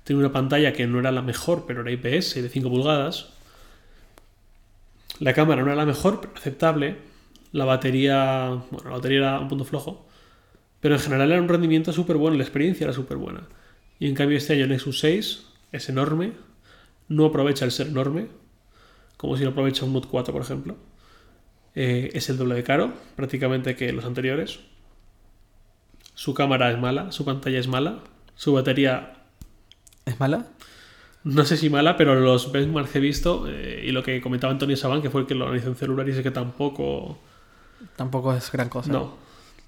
Tenía 0.05 0.21
una 0.21 0.33
pantalla 0.33 0.73
que 0.73 0.87
no 0.87 0.99
era 0.99 1.13
la 1.13 1.23
mejor, 1.23 1.65
pero 1.67 1.83
era 1.83 1.93
IPS 1.93 2.35
de 2.43 2.49
5 2.49 2.71
pulgadas. 2.71 3.31
La 5.19 5.35
cámara 5.35 5.63
no 5.63 5.69
era 5.69 5.77
la 5.77 5.87
mejor, 5.87 6.21
pero 6.21 6.33
aceptable. 6.35 6.97
La 7.53 7.65
batería, 7.65 8.63
bueno, 8.71 8.91
la 8.91 8.97
batería 8.97 9.19
era 9.19 9.41
un 9.41 9.49
punto 9.49 9.65
flojo. 9.65 10.07
Pero 10.81 10.97
en 10.97 11.01
general 11.01 11.31
era 11.31 11.41
un 11.41 11.49
rendimiento 11.49 11.93
súper 11.93 12.17
bueno, 12.17 12.37
la 12.37 12.43
experiencia 12.43 12.85
era 12.85 12.93
súper 12.93 13.17
buena. 13.17 13.47
Y 14.01 14.09
en 14.09 14.15
cambio 14.17 14.37
este 14.37 14.55
año 14.55 14.65
el 14.65 14.71
Nexus 14.71 14.99
6 14.99 15.47
es 15.71 15.89
enorme, 15.89 16.33
no 17.09 17.27
aprovecha 17.27 17.65
el 17.65 17.71
ser 17.71 17.87
enorme, 17.87 18.27
como 19.17 19.37
si 19.37 19.45
lo 19.45 19.51
aprovecha 19.51 19.85
un 19.85 19.93
Note 19.93 20.09
4, 20.11 20.33
por 20.33 20.43
ejemplo. 20.43 20.77
Eh, 21.77 22.11
es 22.15 22.29
el 22.31 22.37
doble 22.37 22.57
de 22.57 22.65
caro, 22.65 22.93
prácticamente 23.15 23.77
que 23.77 23.93
los 23.93 24.05
anteriores. 24.05 24.59
Su 26.15 26.35
cámara 26.35 26.71
es 26.71 26.79
mala, 26.79 27.11
su 27.13 27.25
pantalla 27.25 27.59
es 27.59 27.69
mala, 27.69 27.99
su 28.35 28.53
batería 28.53 29.15
¿Es 30.05 30.19
mala? 30.21 30.47
no 31.25 31.45
sé 31.45 31.57
si 31.57 31.71
mala, 31.71 31.97
pero 31.97 32.15
los 32.17 32.51
benchmarks 32.53 32.91
que 32.91 32.99
he 32.99 33.01
visto 33.01 33.47
eh, 33.49 33.85
y 33.87 33.93
lo 33.93 34.03
que 34.03 34.21
comentaba 34.21 34.53
Antonio 34.53 34.77
Saban, 34.77 35.01
que 35.03 35.11
fue 35.11 35.23
el 35.23 35.27
que 35.27 35.35
lo 35.35 35.45
analizó 35.47 35.69
en 35.69 35.77
celular, 35.77 36.05
dice 36.07 36.23
que 36.23 36.31
tampoco. 36.33 37.19
Tampoco 37.97 38.35
es 38.35 38.51
gran 38.53 38.69
cosa. 38.69 38.93
No. 38.93 39.17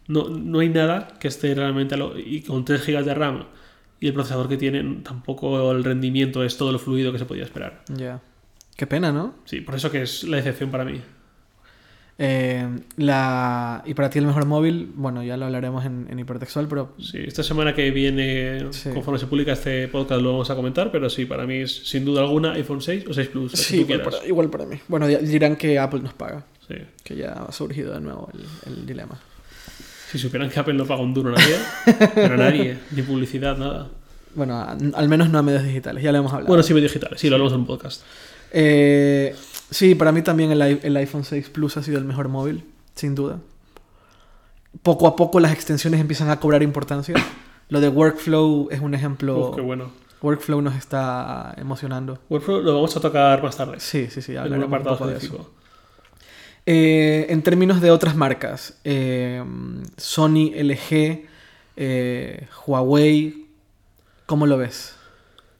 No, 0.06 0.28
no 0.28 0.58
hay 0.58 0.68
nada 0.68 1.08
que 1.18 1.28
esté 1.28 1.54
realmente. 1.54 1.94
a 1.94 1.98
lo- 1.98 2.18
y 2.18 2.42
con 2.42 2.64
3 2.64 2.84
GB 2.86 3.04
de 3.04 3.14
RAM 3.14 3.44
y 4.00 4.08
el 4.08 4.12
procesador 4.12 4.48
que 4.48 4.56
tienen, 4.56 5.02
tampoco 5.02 5.72
el 5.72 5.82
rendimiento 5.84 6.44
es 6.44 6.56
todo 6.58 6.72
lo 6.72 6.78
fluido 6.78 7.10
que 7.12 7.18
se 7.18 7.24
podía 7.24 7.44
esperar. 7.44 7.82
Ya. 7.88 8.20
Qué 8.76 8.86
pena, 8.86 9.12
¿no? 9.12 9.36
Sí, 9.44 9.60
por 9.60 9.76
eso 9.76 9.90
que 9.90 10.02
es 10.02 10.24
la 10.24 10.36
decepción 10.38 10.70
para 10.70 10.84
mí. 10.84 11.00
Eh, 12.16 12.66
la... 12.96 13.82
Y 13.86 13.94
para 13.94 14.08
ti 14.10 14.20
el 14.20 14.26
mejor 14.26 14.46
móvil, 14.46 14.90
bueno, 14.94 15.22
ya 15.24 15.36
lo 15.36 15.46
hablaremos 15.46 15.84
en, 15.84 16.06
en 16.08 16.18
hipertextual, 16.18 16.68
pero 16.68 16.92
Sí, 17.00 17.18
esta 17.26 17.42
semana 17.42 17.74
que 17.74 17.90
viene, 17.90 18.66
Sí. 18.70 18.90
conforme 18.90 19.18
se 19.18 19.26
publica 19.26 19.52
este 19.52 19.88
podcast, 19.88 20.20
lo 20.22 20.30
vamos 20.32 20.48
a 20.50 20.54
comentar, 20.54 20.92
pero 20.92 21.10
sí, 21.10 21.24
para 21.24 21.44
mí 21.46 21.56
es 21.62 21.88
sin 21.88 22.04
duda 22.04 22.20
alguna 22.22 22.52
iPhone 22.52 22.80
6 22.80 23.04
o 23.08 23.12
6 23.12 23.28
Plus. 23.28 23.52
sí, 23.52 23.78
tú 23.78 23.92
igual 23.92 24.02
para, 24.02 24.26
igual 24.26 24.50
para 24.50 24.66
mí. 24.66 24.76
Bueno, 24.86 25.08
dirán 25.08 25.56
que 25.56 25.78
Apple 25.78 26.00
nos 26.00 26.14
paga, 26.14 26.44
Sí. 26.68 26.76
que 27.02 27.16
ya 27.16 27.32
ha 27.32 27.52
surgido 27.52 27.92
de 27.94 28.00
nuevo 28.00 28.30
el, 28.32 28.72
el 28.72 28.86
dilema. 28.86 29.18
Si 30.12 30.18
supieran 30.18 30.48
que 30.48 30.60
Apple 30.60 30.74
no 30.74 30.84
paga 30.86 31.02
un 31.02 31.12
duro 31.12 31.30
a 31.34 31.38
nadie, 31.38 31.56
pero 32.14 32.34
a 32.34 32.36
nadie, 32.36 32.78
ni 32.92 33.02
publicidad, 33.02 33.56
nada. 33.58 33.88
Bueno, 34.36 34.64
al 34.94 35.08
menos 35.08 35.30
no 35.30 35.38
a 35.38 35.42
medios 35.42 35.64
digitales, 35.64 36.02
ya 36.02 36.12
lo 36.12 36.18
hemos 36.18 36.32
hablado. 36.32 36.46
Bueno, 36.48 36.62
sí, 36.62 36.72
medios 36.74 36.92
digitales, 36.92 37.20
sí, 37.20 37.28
lo 37.28 37.34
hablamos 37.34 37.52
en 37.54 37.60
un 37.60 37.66
podcast. 37.66 38.02
Eh, 38.52 39.34
sí, 39.70 39.94
para 39.94 40.12
mí 40.12 40.22
también 40.22 40.50
el, 40.52 40.96
iPhone 40.96 41.24
6 41.24 41.50
Plus 41.50 41.76
ha 41.76 41.82
sido 41.82 41.98
el 41.98 42.04
mejor 42.04 42.28
móvil, 42.28 42.64
sin 42.94 43.14
duda. 43.14 43.40
Poco 44.82 45.06
a 45.06 45.16
poco 45.16 45.40
las 45.40 45.52
extensiones 45.52 46.00
empiezan 46.00 46.30
a 46.30 46.40
cobrar 46.40 46.62
importancia. 46.62 47.14
Lo 47.68 47.80
de 47.80 47.88
Workflow 47.88 48.68
es 48.70 48.80
un 48.80 48.94
ejemplo 48.94 49.50
Uf, 49.50 49.56
qué 49.56 49.62
bueno. 49.62 49.90
Workflow 50.20 50.60
nos 50.60 50.74
está 50.74 51.54
emocionando. 51.56 52.18
Workflow 52.28 52.62
lo 52.62 52.74
vamos 52.74 52.96
a 52.96 53.00
tocar 53.00 53.42
más 53.42 53.56
tarde. 53.56 53.78
Sí, 53.78 54.08
sí, 54.10 54.22
sí, 54.22 54.34
en 54.36 54.52
un 54.52 54.64
apartado 54.64 54.96
poco 54.96 55.10
de 55.10 55.16
eso. 55.16 55.26
específico. 55.26 55.64
Eh, 56.66 57.26
en 57.28 57.42
términos 57.42 57.82
de 57.82 57.90
otras 57.90 58.16
marcas, 58.16 58.78
eh, 58.84 59.44
Sony, 59.98 60.50
LG, 60.54 61.26
eh, 61.76 62.48
Huawei, 62.66 63.48
¿cómo 64.24 64.46
lo 64.46 64.56
ves? 64.56 64.96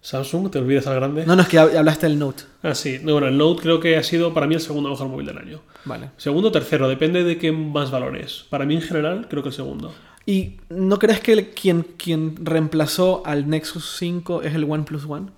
Samsung, 0.09 0.51
te 0.51 0.59
olvidas 0.59 0.87
al 0.87 0.97
grande. 0.97 1.25
No, 1.25 1.35
no, 1.35 1.41
es 1.41 1.49
que 1.49 1.59
hab- 1.59 1.75
hablaste 1.75 2.07
del 2.07 2.19
Note. 2.19 2.43
Ah, 2.63 2.75
sí. 2.75 2.99
No, 3.03 3.13
bueno, 3.13 3.27
el 3.29 3.39
Note 3.39 3.63
creo 3.63 3.81
que 3.81 3.97
ha 3.97 4.03
sido 4.03 4.35
para 4.35 4.47
mí 4.47 4.55
el 4.55 4.61
segundo 4.61 4.91
mejor 4.91 5.09
móvil 5.09 5.25
del 5.27 5.39
año. 5.39 5.63
Vale. 5.87 6.11
Segundo 6.19 6.51
o 6.51 6.53
tercero, 6.53 6.89
depende 6.89 7.25
de 7.25 7.39
qué 7.39 7.53
más 7.53 7.91
valores. 7.91 8.45
Para 8.51 8.67
mí 8.67 8.75
en 8.75 8.83
general, 8.83 9.29
creo 9.31 9.43
que 9.43 9.49
el 9.49 9.55
segundo. 9.55 9.95
¿Y 10.27 10.57
no 10.69 10.99
crees 10.99 11.21
que 11.21 11.33
el- 11.33 11.49
quien, 11.51 11.83
quien 11.97 12.35
reemplazó 12.45 13.23
al 13.25 13.49
Nexus 13.49 13.97
5 13.99 14.43
es 14.43 14.55
el 14.55 14.65
OnePlus 14.65 15.07
One? 15.09 15.29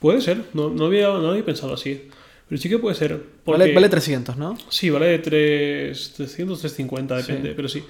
Puede 0.00 0.20
ser, 0.20 0.44
no, 0.52 0.68
no, 0.68 0.84
había, 0.86 1.08
no 1.08 1.30
había 1.30 1.44
pensado 1.44 1.72
así. 1.72 2.08
Pero 2.46 2.60
sí 2.60 2.68
que 2.68 2.78
puede 2.78 2.94
ser. 2.94 3.22
Porque, 3.44 3.58
Vale, 3.60 3.74
vale 3.74 3.88
300, 3.88 4.36
¿no? 4.36 4.58
Sí, 4.68 4.90
vale 4.90 5.18
3, 5.18 6.12
300, 6.14 6.60
350, 6.60 7.16
depende, 7.16 7.48
Sí. 7.50 7.54
pero 7.56 7.68
sí. 7.68 7.84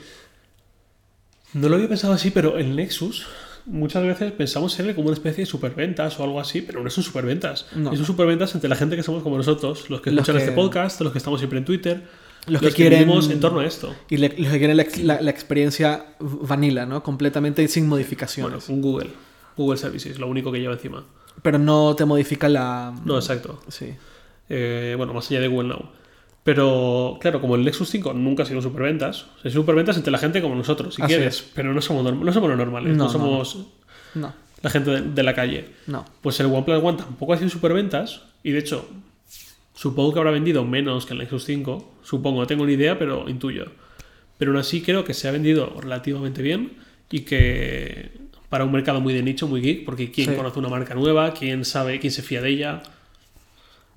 No 1.55 1.69
lo 1.69 1.75
había 1.75 1.89
pensado 1.89 2.13
así, 2.13 2.31
pero 2.31 2.57
el 2.57 2.77
Nexus, 2.77 3.27
muchas 3.67 4.03
veces 4.03 4.33
pensamos 4.33 4.79
en 4.81 4.89
él 4.89 4.95
como 4.95 5.09
una 5.09 5.15
especie 5.15 5.43
de 5.45 5.47
superventas 5.47 6.19
o 6.19 6.25
algo 6.25 6.41
así, 6.41 6.63
pero 6.63 6.81
no 6.83 6.89
es 6.89 6.97
un 6.99 7.05
superventas. 7.05 7.67
No. 7.75 7.93
Es 7.93 7.99
un 8.01 8.07
superventas 8.07 8.55
entre 8.55 8.69
la 8.69 8.77
gente 8.77 8.97
que 8.97 9.03
somos 9.03 9.23
como 9.23 9.37
nosotros, 9.37 9.89
los 9.91 10.01
que 10.01 10.11
Los 10.11 10.21
escuchan 10.23 10.37
que- 10.37 10.43
este 10.45 10.55
podcast, 10.55 11.01
los 11.01 11.13
que 11.13 11.19
estamos 11.19 11.41
siempre 11.41 11.59
en 11.59 11.65
Twitter, 11.65 12.03
Los, 12.47 12.63
los, 12.63 12.71
que 12.75 12.77
quieren. 12.83 13.01
vivimos 13.01 13.29
en 13.31 13.41
torno 13.41 13.61
a 13.61 13.67
esto. 13.67 13.95
Y 14.09 14.17
le- 14.17 14.29
los 14.39 14.53
que 14.53 14.59
quieren 14.59 14.77
la, 14.77 14.87
la- 15.03 15.21
la 15.21 15.31
experiencia 15.31 16.07
vanilla, 16.21 16.87
¿no? 16.87 17.03
Completamente 17.03 17.67
sin 17.69 17.85
Bueno, 17.85 17.91
modificaciones. 17.97 18.69
un 18.69 18.81
Google. 18.83 19.11
Google 19.57 19.77
Services, 19.79 20.19
lo 20.19 20.27
único 20.29 20.51
que 20.51 20.59
lleva 20.61 20.75
encima. 20.75 21.05
Pero 21.43 21.59
no 21.59 21.95
te 21.97 22.05
modifica 22.05 22.49
la. 22.49 22.95
No, 23.05 23.17
exacto. 23.17 23.61
Sí. 23.69 23.95
Eh, 24.49 24.95
bueno, 24.97 25.13
más 25.15 25.31
allá 25.31 25.41
de 25.41 25.49
Google 25.49 25.69
Now. 25.69 25.85
Pero, 26.43 27.19
claro, 27.21 27.41
como 27.41 27.55
el 27.57 27.65
Nexus 27.65 27.91
5 27.91 28.15
nunca 28.15 28.45
ha 28.45 28.47
sido 28.47 28.63
superventas, 28.63 29.27
es 29.45 29.53
superventas 29.53 29.97
entre 29.99 30.11
la 30.11 30.19
gente 30.19 30.41
como 30.41 30.55
nosotros, 30.55 30.95
si 30.95 31.03
Así 31.03 31.15
quieres, 31.15 31.37
es. 31.37 31.51
pero 31.55 31.75
no 31.75 31.81
somos, 31.83 32.03
no 32.17 32.33
somos 32.33 32.49
los 32.49 32.59
normales, 32.59 32.97
no, 32.97 33.05
No, 33.05 33.11
somos 33.11 33.67
No, 34.15 34.33
la 34.63 34.71
gente 34.71 34.91
de, 34.91 35.01
de 35.03 35.23
la 35.23 35.35
calle. 35.35 35.67
no. 35.87 36.05
Pues 36.23 36.41
el 36.41 36.47
OnePlus 36.47 36.83
One 36.83 36.99
tampoco 36.99 37.35
ha 37.35 37.37
sido 37.37 37.51
superventas, 37.51 38.23
y 38.43 38.53
de 38.53 38.59
hecho, 38.59 38.89
supongo 39.75 40.13
que 40.15 40.19
habrá 40.19 40.31
vendido 40.31 40.65
menos 40.65 41.05
que 41.05 41.13
el 41.13 41.19
Nexus 41.19 41.45
5, 41.45 41.95
supongo, 42.03 42.41
no 42.41 42.47
tengo 42.47 42.65
ni 42.65 42.73
idea, 42.73 42.99
pero 42.99 43.29
intuyo. 43.29 43.67
Pero 44.39 44.53
aún 44.53 44.61
así 44.61 44.81
creo 44.81 45.05
que 45.05 45.13
se 45.13 45.29
ha 45.29 45.33
vendido 45.33 45.75
relativamente 45.79 46.41
bien 46.41 46.73
y 47.11 47.21
que 47.21 48.13
para 48.49 48.65
un 48.65 48.73
mercado 48.73 49.01
muy 49.03 49.13
de 49.13 49.23
nicho, 49.23 49.47
muy 49.47 49.61
geek, 49.61 49.85
porque 49.85 50.11
quién 50.11 50.31
Sí. 50.31 50.35
conoce 50.37 50.59
una 50.59 50.69
marca 50.71 50.95
nueva, 50.95 51.35
quién 51.35 51.67
sabe, 51.67 52.01
quién 52.01 52.11
se 52.13 52.23
fía 52.23 52.41
de 52.41 52.49
ella. 52.49 52.83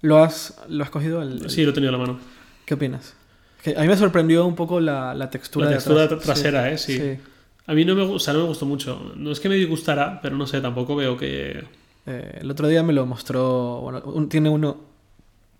¿Lo 0.03 0.23
has, 0.23 0.55
lo 0.69 0.83
has 0.83 0.91
cogido? 0.91 1.21
El, 1.23 1.41
el- 1.45 1.49
Sí, 1.49 1.63
lo 1.63 1.71
he 1.71 1.73
tenido 1.73 1.91
en 1.93 1.99
la 1.99 2.05
mano. 2.05 2.19
¿Qué 2.65 2.75
opinas? 2.75 3.15
Que 3.63 3.75
a 3.75 3.81
mí 3.81 3.87
me 3.87 3.97
sorprendió 3.97 4.45
un 4.45 4.55
poco 4.55 4.79
la, 4.79 5.13
la 5.15 5.29
textura 5.31 5.65
La 5.65 5.71
de 5.71 5.77
textura 5.77 6.07
tra- 6.09 6.19
trasera, 6.21 6.69
¿eh? 6.71 6.77
Sí. 6.77 6.97
sí. 6.97 7.17
A 7.65 7.73
mí 7.73 7.83
no 7.85 7.95
me, 7.95 8.01
o 8.03 8.19
sea, 8.19 8.33
no 8.33 8.41
me 8.41 8.45
gustó 8.47 8.65
mucho. 8.65 9.13
No 9.15 9.31
es 9.31 9.39
que 9.39 9.49
me 9.49 9.55
disgustara, 9.55 10.19
pero 10.21 10.35
no 10.35 10.45
sé, 10.45 10.61
tampoco 10.61 10.95
veo 10.95 11.17
que... 11.17 11.63
Eh, 12.05 12.39
el 12.41 12.51
otro 12.51 12.67
día 12.67 12.83
me 12.83 12.91
lo 12.93 13.05
mostró. 13.05 13.79
Bueno, 13.81 14.01
un- 14.05 14.29
tiene 14.29 14.49
uno. 14.49 14.77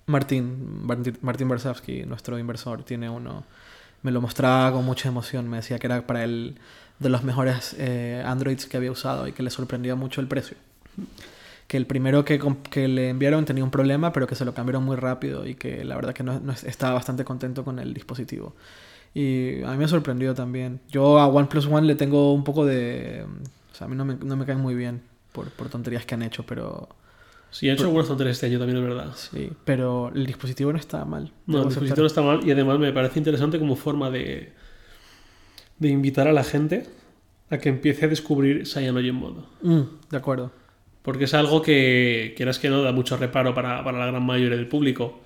Martín, 0.06 0.86
Martín, 0.86 1.17
Martín 1.21 1.47
Bersavsky, 1.47 2.03
nuestro 2.03 2.38
inversor, 2.38 2.84
tiene 2.84 3.10
uno. 3.10 3.45
Me 4.01 4.12
lo 4.12 4.19
mostraba 4.19 4.73
con 4.73 4.84
mucha 4.84 5.08
emoción. 5.08 5.47
Me 5.49 5.58
decía 5.58 5.79
que 5.79 5.88
era 5.88 6.06
para 6.06 6.25
él 6.25 6.56
de 6.99 7.08
los 7.10 7.23
mejores 7.23 7.73
eh, 7.79 8.21
Androids 8.25 8.65
que 8.65 8.75
había 8.75 8.91
usado 8.91 9.25
y 9.29 9.32
que 9.32 9.41
le 9.43 9.49
sorprendía 9.49 9.95
mucho 9.95 10.19
el 10.19 10.27
precio. 10.27 10.58
Que 11.73 11.77
el 11.77 11.88
primero 11.88 12.23
que, 12.23 12.39
que 12.69 12.88
le 12.88 13.09
enviaron 13.09 13.45
tenía 13.45 13.63
un 13.63 13.71
problema, 13.71 14.13
pero 14.13 14.27
que 14.27 14.36
se 14.36 14.45
lo 14.45 14.53
cambiaron 14.53 14.83
muy 14.83 14.95
rápido 14.95 15.47
y 15.47 15.55
que 15.55 15.83
la 15.83 15.95
verdad 15.95 16.13
que 16.13 16.21
no, 16.21 16.39
no 16.39 16.51
es- 16.51 16.63
estaba 16.65 16.93
bastante 16.93 17.25
contento 17.25 17.63
con 17.63 17.79
el 17.79 17.95
dispositivo. 17.95 18.53
Y 19.15 19.63
a 19.63 19.71
mí 19.71 19.77
me 19.77 19.88
sorprendió 19.88 20.36
también. 20.36 20.81
Yo 20.91 21.17
a 21.17 21.25
OnePlus 21.25 21.65
One 21.65 21.88
le 21.88 21.95
tengo 21.95 22.31
un 22.31 22.43
poco 22.43 22.63
de... 22.63 23.25
O 23.71 23.75
sea, 23.75 23.88
a 23.88 23.89
mí 23.89 23.95
no 23.95 24.05
me, 24.05 24.17
no 24.17 24.36
me 24.36 24.45
caen 24.45 24.59
muy 24.59 24.75
bien 24.75 25.01
por, 25.31 25.49
por 25.49 25.67
tonterías 25.69 26.05
que 26.05 26.13
han 26.13 26.21
hecho, 26.21 26.43
pero... 26.45 26.89
Sí, 27.49 27.67
he 27.69 27.73
hecho 27.73 27.86
algunos 27.86 28.07
tonterías 28.07 28.36
este 28.38 28.45
año 28.45 28.59
también, 28.59 28.77
es 28.77 28.83
verdad. 28.83 29.12
Sí, 29.15 29.49
pero 29.65 30.12
el 30.13 30.27
dispositivo 30.27 30.71
no 30.71 30.77
está 30.77 31.03
mal. 31.05 31.31
No, 31.47 31.63
el 31.63 31.69
dispositivo 31.69 32.01
no 32.01 32.05
está 32.07 32.21
mal 32.21 32.47
y 32.47 32.51
además 32.51 32.77
me 32.77 32.93
parece 32.93 33.17
interesante 33.19 33.57
como 33.57 33.75
forma 33.75 34.12
de, 34.12 34.53
de 35.79 35.89
invitar 35.89 36.27
a 36.27 36.33
la 36.33 36.43
gente 36.43 36.86
a 37.49 37.57
que 37.57 37.69
empiece 37.69 38.05
a 38.05 38.09
descubrir 38.09 38.67
Cyanogen 38.67 39.15
Mod. 39.15 39.38
aceptar. 39.39 39.67
Mm, 39.71 39.86
de 40.12 40.17
acuerdo. 40.17 40.51
Porque 41.03 41.25
es 41.25 41.33
algo 41.35 41.61
que, 41.61 42.33
quieras 42.37 42.59
que 42.59 42.69
no, 42.69 42.81
da 42.81 42.91
mucho 42.91 43.17
reparo 43.17 43.53
para, 43.53 43.83
para 43.83 43.99
la 43.99 44.07
gran 44.07 44.25
mayoría 44.25 44.57
del 44.57 44.67
público. 44.67 45.21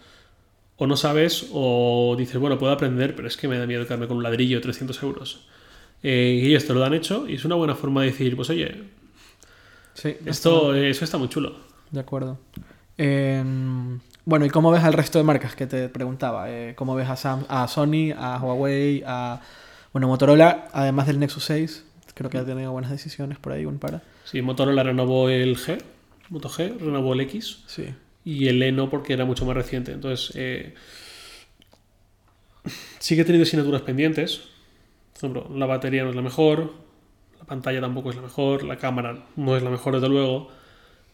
O 0.77 0.87
no 0.87 0.97
sabes, 0.97 1.47
o 1.53 2.15
dices, 2.17 2.37
bueno, 2.39 2.57
puedo 2.59 2.73
aprender, 2.73 3.15
pero 3.15 3.27
es 3.27 3.37
que 3.37 3.47
me 3.47 3.57
da 3.57 3.65
miedo 3.67 3.85
quedarme 3.85 4.07
con 4.07 4.17
un 4.17 4.23
ladrillo 4.23 4.57
de 4.57 4.61
300 4.63 5.01
euros. 5.03 5.47
Eh, 6.03 6.39
y 6.43 6.47
ellos 6.49 6.65
te 6.67 6.73
lo 6.73 6.85
han 6.85 6.93
hecho 6.93 7.27
y 7.27 7.35
es 7.35 7.45
una 7.45 7.55
buena 7.55 7.75
forma 7.75 8.01
de 8.01 8.07
decir, 8.11 8.35
pues 8.35 8.49
oye, 8.51 8.83
Sí, 9.93 10.15
esto, 10.25 10.75
eso 10.75 11.03
está 11.05 11.17
muy 11.17 11.29
chulo. 11.29 11.55
De 11.91 11.99
acuerdo. 11.99 12.37
Em, 12.97 13.99
bueno, 14.25 14.45
¿y 14.45 14.49
cómo 14.49 14.71
ves 14.71 14.83
al 14.83 14.93
resto 14.93 15.17
de 15.17 15.23
marcas 15.23 15.55
que 15.55 15.67
te 15.67 15.89
preguntaba? 15.89 16.49
Eh, 16.51 16.73
¿Cómo 16.75 16.95
ves 16.95 17.09
a, 17.09 17.15
Sam- 17.15 17.45
a 17.49 17.67
Sony, 17.67 18.11
a 18.17 18.39
Huawei, 18.41 19.03
a 19.05 19.41
bueno, 19.93 20.07
Motorola, 20.07 20.67
además 20.73 21.07
del 21.07 21.19
Nexus 21.19 21.45
6? 21.45 21.83
Creo 22.13 22.29
que 22.29 22.37
ha 22.37 22.45
tenido 22.45 22.71
buenas 22.71 22.91
decisiones 22.91 23.37
por 23.39 23.53
ahí, 23.53 23.65
un 23.65 23.79
para. 23.79 24.01
Sí, 24.29 24.41
Motorola 24.41 24.83
renovó 24.83 25.29
el 25.29 25.55
G, 25.57 25.77
Moto 26.29 26.49
G, 26.49 26.77
renovó 26.79 27.13
el 27.13 27.21
X 27.21 27.63
Sí. 27.67 27.85
y 28.25 28.47
el 28.49 28.61
E 28.61 28.71
no 28.71 28.89
porque 28.89 29.13
era 29.13 29.23
mucho 29.25 29.45
más 29.45 29.55
reciente. 29.55 29.91
Entonces, 29.93 30.35
eh, 30.35 30.73
sigue 32.99 33.23
teniendo 33.23 33.43
asignaturas 33.43 33.81
pendientes. 33.81 34.41
Por 35.13 35.17
ejemplo, 35.31 35.57
la 35.57 35.65
batería 35.65 36.03
no 36.03 36.09
es 36.09 36.15
la 36.15 36.21
mejor, 36.21 36.73
la 37.39 37.45
pantalla 37.45 37.81
tampoco 37.81 38.09
es 38.09 38.15
la 38.15 38.21
mejor, 38.21 38.63
la 38.63 38.77
cámara 38.77 39.25
no 39.35 39.55
es 39.55 39.63
la 39.63 39.69
mejor 39.69 39.93
desde 39.95 40.09
luego, 40.09 40.49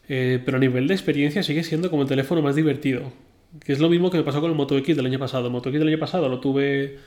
eh, 0.08 0.42
pero 0.44 0.56
a 0.56 0.60
nivel 0.60 0.86
de 0.88 0.94
experiencia 0.94 1.42
sigue 1.42 1.62
siendo 1.62 1.90
como 1.90 2.02
el 2.02 2.08
teléfono 2.08 2.42
más 2.42 2.56
divertido. 2.56 3.12
Que 3.64 3.72
es 3.72 3.78
lo 3.78 3.88
mismo 3.88 4.10
que 4.10 4.16
me 4.18 4.24
pasó 4.24 4.40
con 4.40 4.50
el 4.50 4.56
Moto 4.56 4.76
X 4.78 4.96
del 4.96 5.06
año 5.06 5.18
pasado. 5.20 5.46
El 5.46 5.52
Moto 5.52 5.68
X 5.68 5.78
del 5.78 5.88
año 5.88 5.98
pasado 5.98 6.28
lo 6.28 6.40
tuve 6.40 6.98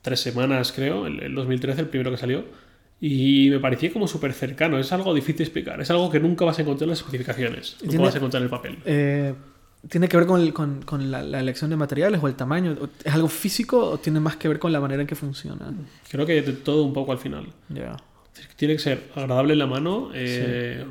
tres 0.00 0.20
semanas, 0.20 0.72
creo, 0.72 1.06
el, 1.06 1.20
el 1.22 1.34
2013, 1.34 1.82
el 1.82 1.88
primero 1.88 2.10
que 2.10 2.16
salió. 2.16 2.44
Y 3.00 3.50
me 3.50 3.58
parecía 3.60 3.92
como 3.92 4.08
súper 4.08 4.32
cercano. 4.32 4.78
Es 4.78 4.92
algo 4.92 5.12
difícil 5.12 5.36
de 5.38 5.44
explicar. 5.44 5.80
Es 5.80 5.90
algo 5.90 6.10
que 6.10 6.20
nunca 6.20 6.44
vas 6.44 6.58
a 6.58 6.62
encontrar 6.62 6.84
en 6.84 6.90
las 6.90 6.98
especificaciones. 7.00 7.76
Nunca 7.80 7.90
Tiene- 7.90 8.04
vas 8.04 8.14
a 8.14 8.18
encontrar 8.18 8.40
en 8.40 8.44
el 8.44 8.50
papel. 8.50 8.78
Eh, 8.84 9.34
¿Tiene 9.88 10.08
que 10.08 10.16
ver 10.16 10.26
con, 10.26 10.40
el- 10.40 10.54
con- 10.54 10.80
con 10.82 11.10
la, 11.10 11.22
la 11.22 11.40
elección 11.40 11.68
de 11.68 11.76
materiales 11.76 12.18
o 12.22 12.28
el 12.28 12.34
tamaño? 12.34 12.74
¿Es 13.04 13.12
algo 13.12 13.28
físico 13.28 13.78
o 13.90 13.98
tiene 13.98 14.20
más 14.20 14.36
que 14.36 14.48
ver 14.48 14.58
con 14.58 14.72
la 14.72 14.80
manera 14.80 15.02
en 15.02 15.06
que 15.06 15.14
funciona? 15.14 15.70
Creo 16.08 16.24
que 16.24 16.40
de 16.40 16.52
todo 16.54 16.84
un 16.84 16.94
poco 16.94 17.12
al 17.12 17.18
final. 17.18 17.48
Ya. 17.68 17.96
Tiene 18.56 18.74
que 18.74 18.80
ser 18.80 19.10
agradable 19.14 19.52
en 19.52 19.58
la 19.58 19.66
mano, 19.66 20.10
eh, 20.14 20.84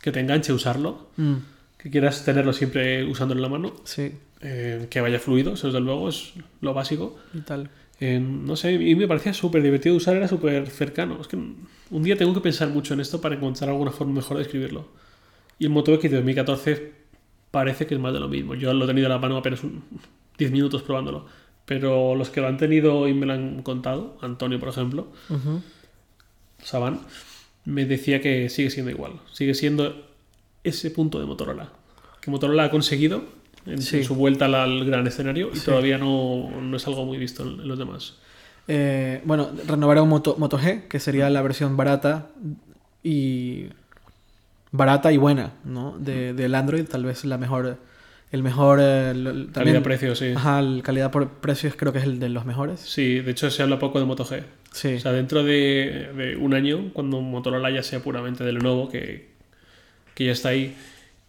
que 0.00 0.10
te 0.12 0.20
enganche 0.20 0.52
usarlo, 0.54 1.08
Mm, 1.18 1.34
que 1.76 1.90
quieras 1.90 2.24
tenerlo 2.24 2.52
siempre 2.54 3.04
usándolo 3.04 3.38
en 3.38 3.42
la 3.42 3.48
mano, 3.50 3.74
sí, 3.84 4.12
eh, 4.40 4.86
que 4.88 5.00
vaya 5.02 5.18
fluido, 5.20 5.52
eso 5.54 5.66
desde 5.68 5.80
luego 5.80 6.08
es 6.08 6.32
lo 6.62 6.72
básico. 6.72 7.18
y 7.34 7.40
tal. 7.40 7.68
Eh, 8.00 8.18
no 8.18 8.56
sé, 8.56 8.72
y 8.72 8.94
me 8.94 9.06
parecía 9.06 9.34
súper 9.34 9.62
divertido 9.62 9.92
de 9.92 9.98
usar, 9.98 10.16
era 10.16 10.26
súper 10.26 10.68
cercano. 10.68 11.20
Es 11.20 11.28
que 11.28 11.36
un 11.36 12.02
día 12.02 12.16
tengo 12.16 12.32
que 12.32 12.40
pensar 12.40 12.68
mucho 12.70 12.94
en 12.94 13.00
esto 13.00 13.20
para 13.20 13.34
encontrar 13.34 13.70
alguna 13.70 13.90
forma 13.90 14.14
mejor 14.14 14.38
de 14.38 14.44
escribirlo. 14.44 14.88
Y 15.58 15.64
el 15.64 15.70
Moto 15.70 15.92
X 15.94 16.10
de 16.10 16.16
2014 16.16 16.92
parece 17.50 17.86
que 17.86 17.94
es 17.94 18.00
más 18.00 18.14
de 18.14 18.20
lo 18.20 18.28
mismo. 18.28 18.54
Yo 18.54 18.72
lo 18.72 18.84
he 18.84 18.88
tenido 18.88 19.06
en 19.06 19.12
la 19.12 19.18
mano 19.18 19.36
apenas 19.36 19.62
un 19.62 19.82
10 20.38 20.50
minutos 20.50 20.82
probándolo. 20.82 21.26
Pero 21.66 22.14
los 22.14 22.30
que 22.30 22.40
lo 22.40 22.48
han 22.48 22.56
tenido 22.56 23.06
y 23.06 23.14
me 23.14 23.26
lo 23.26 23.34
han 23.34 23.62
contado, 23.62 24.16
Antonio 24.22 24.58
por 24.58 24.70
ejemplo, 24.70 25.08
Ujú. 25.28 25.62
Saban, 26.62 27.00
me 27.64 27.84
decía 27.84 28.20
que 28.20 28.48
sigue 28.48 28.70
siendo 28.70 28.90
igual. 28.90 29.12
Sigue 29.32 29.54
siendo 29.54 30.06
ese 30.64 30.90
punto 30.90 31.20
de 31.20 31.26
Motorola. 31.26 31.72
Que 32.20 32.30
Motorola 32.30 32.64
ha 32.64 32.70
conseguido 32.70 33.24
en, 33.66 33.80
Sí. 33.82 33.98
en 33.98 34.04
su 34.04 34.14
vuelta 34.14 34.46
al, 34.46 34.54
al 34.54 34.84
gran 34.84 35.06
escenario 35.06 35.50
y 35.52 35.56
Sí. 35.56 35.66
todavía 35.66 35.98
no, 35.98 36.50
no 36.60 36.76
es 36.76 36.86
algo 36.86 37.04
muy 37.04 37.18
visto 37.18 37.42
en, 37.42 37.60
en 37.60 37.68
los 37.68 37.78
demás. 37.78 38.14
Eh, 38.68 39.20
bueno, 39.24 39.50
renovaron 39.66 40.08
Moto, 40.08 40.36
Moto 40.38 40.58
G, 40.58 40.86
que 40.88 41.00
sería 41.00 41.28
la 41.30 41.42
versión 41.42 41.76
barata 41.76 42.28
y 43.02 43.66
barata 44.72 45.12
y 45.12 45.16
buena, 45.16 45.54
¿no? 45.64 45.96
De, 45.98 46.32
del 46.34 46.54
Android, 46.54 46.84
tal 46.84 47.04
vez 47.04 47.24
la 47.24 47.38
mejor, 47.38 47.78
el 48.30 48.42
mejor, 48.42 48.78
eh, 48.80 49.46
Calidad-precio, 49.52 50.14
sí. 50.14 50.32
ajá, 50.36 50.60
el 50.60 50.82
calidad 50.84 51.10
por 51.10 51.28
precios 51.40 51.74
creo 51.76 51.92
que 51.92 51.98
es 51.98 52.04
el 52.04 52.20
de 52.20 52.28
los 52.28 52.44
mejores. 52.46 52.78
Sí, 52.80 53.20
de 53.20 53.30
hecho 53.32 53.50
se 53.50 53.62
habla 53.62 53.78
poco 53.78 53.98
de 53.98 54.06
Moto 54.06 54.24
G. 54.24 54.42
Sí, 54.72 54.94
O 54.94 55.00
sea, 55.00 55.10
dentro 55.10 55.42
de, 55.42 56.10
de 56.16 56.36
un 56.36 56.54
año, 56.54 56.90
cuando 56.92 57.20
Motorola 57.20 57.70
ya 57.70 57.82
sea 57.82 57.98
puramente 58.00 58.44
de 58.44 58.52
Lenovo, 58.52 58.88
que, 58.88 59.30
que 60.14 60.26
ya 60.26 60.32
está 60.32 60.50
ahí, 60.50 60.76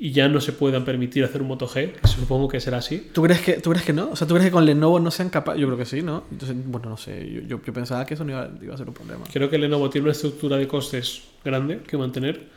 y 0.03 0.13
ya 0.13 0.27
no 0.27 0.41
se 0.41 0.51
puedan 0.51 0.83
permitir 0.83 1.23
hacer 1.23 1.43
un 1.43 1.47
Moto 1.49 1.67
G, 1.67 1.91
que 1.93 2.07
supongo 2.07 2.47
que 2.47 2.59
será 2.59 2.77
así. 2.79 3.09
¿Tú 3.13 3.21
crees 3.21 3.39
que, 3.41 3.53
¿Tú 3.61 3.69
crees 3.69 3.85
que 3.85 3.93
no? 3.93 4.09
O 4.09 4.15
sea, 4.15 4.25
¿tú 4.25 4.33
crees 4.33 4.47
que 4.47 4.51
con 4.51 4.65
Lenovo 4.65 4.99
no 4.99 5.11
sean 5.11 5.29
capaces? 5.29 5.61
Yo 5.61 5.67
creo 5.67 5.77
que 5.77 5.85
sí, 5.85 6.01
¿no? 6.01 6.23
Entonces, 6.31 6.57
bueno, 6.65 6.89
no 6.89 6.97
sé, 6.97 7.31
yo, 7.31 7.41
yo, 7.41 7.61
yo 7.63 7.71
pensaba 7.73 8.03
que 8.07 8.15
eso 8.15 8.23
no 8.23 8.31
iba, 8.31 8.49
iba 8.63 8.73
a 8.73 8.77
ser 8.77 8.87
un 8.87 8.95
problema. 8.95 9.25
Creo 9.31 9.47
que 9.47 9.59
Lenovo 9.59 9.91
tiene 9.91 10.05
una 10.05 10.13
estructura 10.13 10.57
de 10.57 10.67
costes 10.67 11.21
grande 11.45 11.81
que 11.87 11.97
mantener 11.97 12.47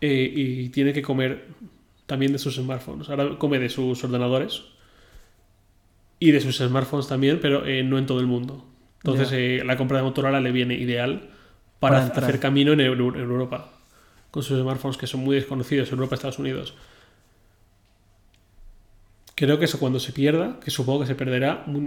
eh, 0.00 0.32
y 0.32 0.68
tiene 0.68 0.92
que 0.92 1.02
comer 1.02 1.46
también 2.06 2.30
de 2.30 2.38
sus 2.38 2.54
smartphones. 2.54 3.10
Ahora 3.10 3.36
come 3.36 3.58
de 3.58 3.68
sus 3.68 4.04
ordenadores 4.04 4.62
y 6.20 6.30
de 6.30 6.40
sus 6.40 6.58
smartphones 6.58 7.08
también, 7.08 7.40
pero 7.42 7.66
eh, 7.66 7.82
no 7.82 7.98
en 7.98 8.06
todo 8.06 8.20
el 8.20 8.26
mundo. 8.28 8.64
Entonces, 9.02 9.30
Ya. 9.30 9.36
eh, 9.38 9.62
la 9.64 9.76
compra 9.76 9.98
de 9.98 10.04
Motorola 10.04 10.40
le 10.40 10.52
viene 10.52 10.74
ideal 10.74 11.30
para, 11.80 12.12
Para 12.12 12.26
hacer 12.26 12.38
camino 12.40 12.72
en, 12.72 12.80
en 12.80 12.88
Europa. 12.90 13.72
Con 14.30 14.42
sus 14.42 14.60
smartphones 14.60 14.96
que 14.98 15.06
son 15.06 15.20
muy 15.20 15.36
desconocidos 15.36 15.88
en 15.88 15.94
Europa 15.94 16.14
y 16.14 16.16
Estados 16.16 16.38
Unidos. 16.38 16.74
Creo 19.34 19.58
que 19.58 19.66
eso 19.66 19.78
cuando 19.78 20.00
se 20.00 20.12
pierda, 20.12 20.58
que 20.60 20.70
supongo 20.70 21.00
que 21.00 21.06
se 21.06 21.14
perderá, 21.14 21.62
mm, 21.66 21.86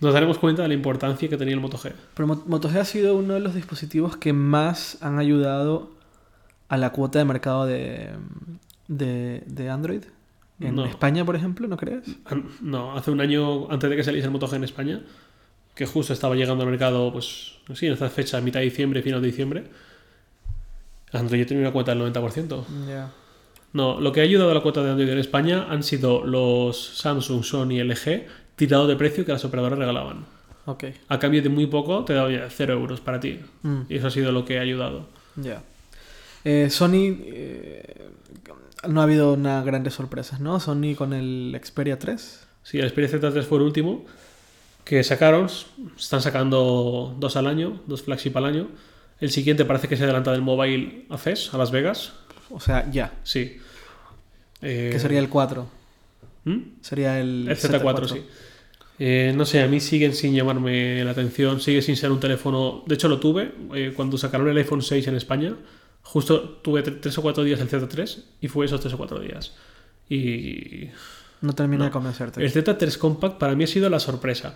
nos 0.00 0.14
daremos 0.14 0.38
cuenta 0.38 0.62
de 0.62 0.68
la 0.68 0.74
importancia 0.74 1.28
que 1.28 1.36
tenía 1.36 1.54
el 1.54 1.60
Moto 1.60 1.76
G. 1.78 1.92
Pero 2.14 2.26
Mo- 2.28 2.44
Moto 2.46 2.70
G 2.70 2.76
ha 2.78 2.84
sido 2.84 3.16
uno 3.16 3.34
de 3.34 3.40
los 3.40 3.54
dispositivos 3.54 4.16
que 4.16 4.32
más 4.32 4.98
han 5.02 5.18
ayudado 5.18 5.90
a 6.68 6.76
la 6.76 6.90
cuota 6.90 7.18
de 7.18 7.24
mercado 7.24 7.66
de, 7.66 8.10
de, 8.86 9.42
de 9.46 9.68
Android. 9.70 10.02
En 10.60 10.76
No. 10.76 10.86
España, 10.86 11.24
por 11.24 11.34
ejemplo, 11.34 11.66
¿no 11.66 11.76
crees? 11.76 12.04
No, 12.62 12.96
hace 12.96 13.10
un 13.10 13.20
año 13.20 13.68
antes 13.70 13.90
de 13.90 13.96
que 13.96 14.04
saliese 14.04 14.26
el 14.26 14.32
Moto 14.32 14.46
G 14.48 14.54
en 14.54 14.64
España, 14.64 15.02
que 15.74 15.86
justo 15.86 16.12
estaba 16.12 16.36
llegando 16.36 16.62
al 16.62 16.70
mercado, 16.70 17.12
pues, 17.12 17.56
sí, 17.74 17.86
en 17.86 17.94
esta 17.94 18.08
fecha, 18.08 18.40
mitad 18.40 18.60
de 18.60 18.66
diciembre, 18.66 19.02
final 19.02 19.20
de 19.20 19.26
diciembre, 19.26 19.64
Android 21.16 21.40
ya 21.42 21.46
tenía 21.46 21.62
una 21.62 21.72
cuota 21.72 21.94
del 21.94 22.02
90%. 22.12 22.64
Ya. 22.88 23.10
No, 23.72 24.00
lo 24.00 24.12
que 24.12 24.20
ha 24.20 24.24
ayudado 24.24 24.50
a 24.50 24.54
la 24.54 24.60
cuota 24.60 24.82
de 24.82 24.90
Android 24.90 25.10
en 25.10 25.18
España 25.18 25.66
han 25.68 25.82
sido 25.82 26.24
los 26.24 26.98
Samsung, 26.98 27.42
Sony, 27.44 27.82
LG, 27.84 28.26
tirados 28.56 28.88
de 28.88 28.96
precio 28.96 29.24
que 29.24 29.32
las 29.32 29.44
operadoras 29.44 29.78
regalaban. 29.78 30.24
Ok. 30.64 30.84
A 31.08 31.18
cambio 31.18 31.42
de 31.42 31.48
muy 31.48 31.66
poco, 31.66 32.04
te 32.04 32.14
daban 32.14 32.40
0 32.48 32.72
euros 32.74 33.00
para 33.00 33.20
ti. 33.20 33.38
Mm, 33.62 33.80
Y 33.88 33.96
eso 33.96 34.06
ha 34.06 34.10
sido 34.10 34.32
lo 34.32 34.44
que 34.44 34.58
ha 34.58 34.62
ayudado. 34.62 35.08
ya. 35.36 35.62
Eh, 36.44 36.70
Sony. 36.70 37.16
eh, 37.24 38.08
no 38.88 39.00
ha 39.00 39.04
habido 39.04 39.32
una 39.32 39.62
grandes 39.62 39.94
sorpresas, 39.94 40.38
¿no? 40.40 40.60
Sony 40.60 40.94
con 40.96 41.12
el 41.12 41.58
Xperia 41.62 41.98
3. 41.98 42.46
Sí, 42.62 42.78
el 42.78 42.88
Xperia 42.90 43.10
Z3 43.10 43.42
fue 43.42 43.58
el 43.58 43.64
último 43.64 44.04
que 44.84 45.02
sacaron. 45.02 45.48
Están 45.98 46.22
sacando 46.22 47.14
dos 47.18 47.36
al 47.36 47.46
año, 47.48 47.80
dos 47.86 48.02
flagship 48.02 48.36
al 48.36 48.44
año. 48.44 48.68
El 49.20 49.30
siguiente 49.30 49.64
parece 49.64 49.88
que 49.88 49.96
se 49.96 50.04
adelanta 50.04 50.32
del 50.32 50.42
Mobile 50.42 51.06
a 51.10 51.16
CES, 51.18 51.54
a 51.54 51.58
Las 51.58 51.70
Vegas. 51.70 52.12
O 52.50 52.60
sea, 52.60 52.90
ya. 52.90 53.12
Sí. 53.24 53.58
Eh, 54.62 54.90
Que 54.92 54.98
sería 54.98 55.18
el 55.18 55.28
4. 55.28 55.66
¿hmm? 56.44 56.60
Sería 56.80 57.18
el, 57.20 57.46
El 57.48 57.56
Z4, 57.56 58.08
sí. 58.08 58.22
Eh, 58.98 59.32
no 59.36 59.44
sé, 59.44 59.62
a 59.62 59.68
mí 59.68 59.78
siguen 59.80 60.14
sin 60.14 60.34
llamarme 60.34 61.04
la 61.04 61.10
atención, 61.10 61.60
sigue 61.60 61.82
sin 61.82 61.96
ser 61.96 62.10
un 62.10 62.20
teléfono. 62.20 62.82
De 62.86 62.94
hecho, 62.94 63.08
lo 63.08 63.20
tuve 63.20 63.52
eh, 63.74 63.92
cuando 63.94 64.16
sacaron 64.16 64.48
el 64.48 64.56
iPhone 64.56 64.80
6 64.82 65.06
en 65.08 65.16
España. 65.16 65.54
Justo 66.02 66.40
tuve 66.62 66.82
3 66.82 67.18
o 67.18 67.22
4 67.22 67.44
días 67.44 67.60
el 67.60 67.68
Z3 67.68 68.22
y 68.40 68.48
fue 68.48 68.66
esos 68.66 68.80
3 68.80 68.94
o 68.94 68.96
4 68.96 69.20
días. 69.20 69.52
Y 70.08 70.88
No 71.40 71.52
termina 71.54 71.80
No. 71.80 71.84
de 71.86 71.90
convencerte. 71.90 72.42
el 72.44 72.52
Z3 72.52 72.96
Compact 72.96 73.38
para 73.38 73.54
mí 73.54 73.64
ha 73.64 73.66
sido 73.66 73.90
la 73.90 73.98
sorpresa. 74.00 74.54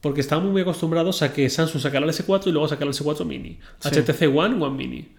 Porque 0.00 0.20
estábamos 0.20 0.52
muy 0.52 0.62
acostumbrados 0.62 1.22
a 1.22 1.32
que 1.32 1.48
Samsung 1.50 1.82
sacara 1.82 2.06
el 2.06 2.12
S4 2.12 2.46
y 2.46 2.52
luego 2.52 2.68
sacara 2.68 2.90
el 2.90 2.96
S4 2.96 3.24
Mini. 3.24 3.58
Sí. 3.80 3.88
HTC 3.90 4.34
One, 4.34 4.64
One 4.64 4.76
Mini. 4.76 5.14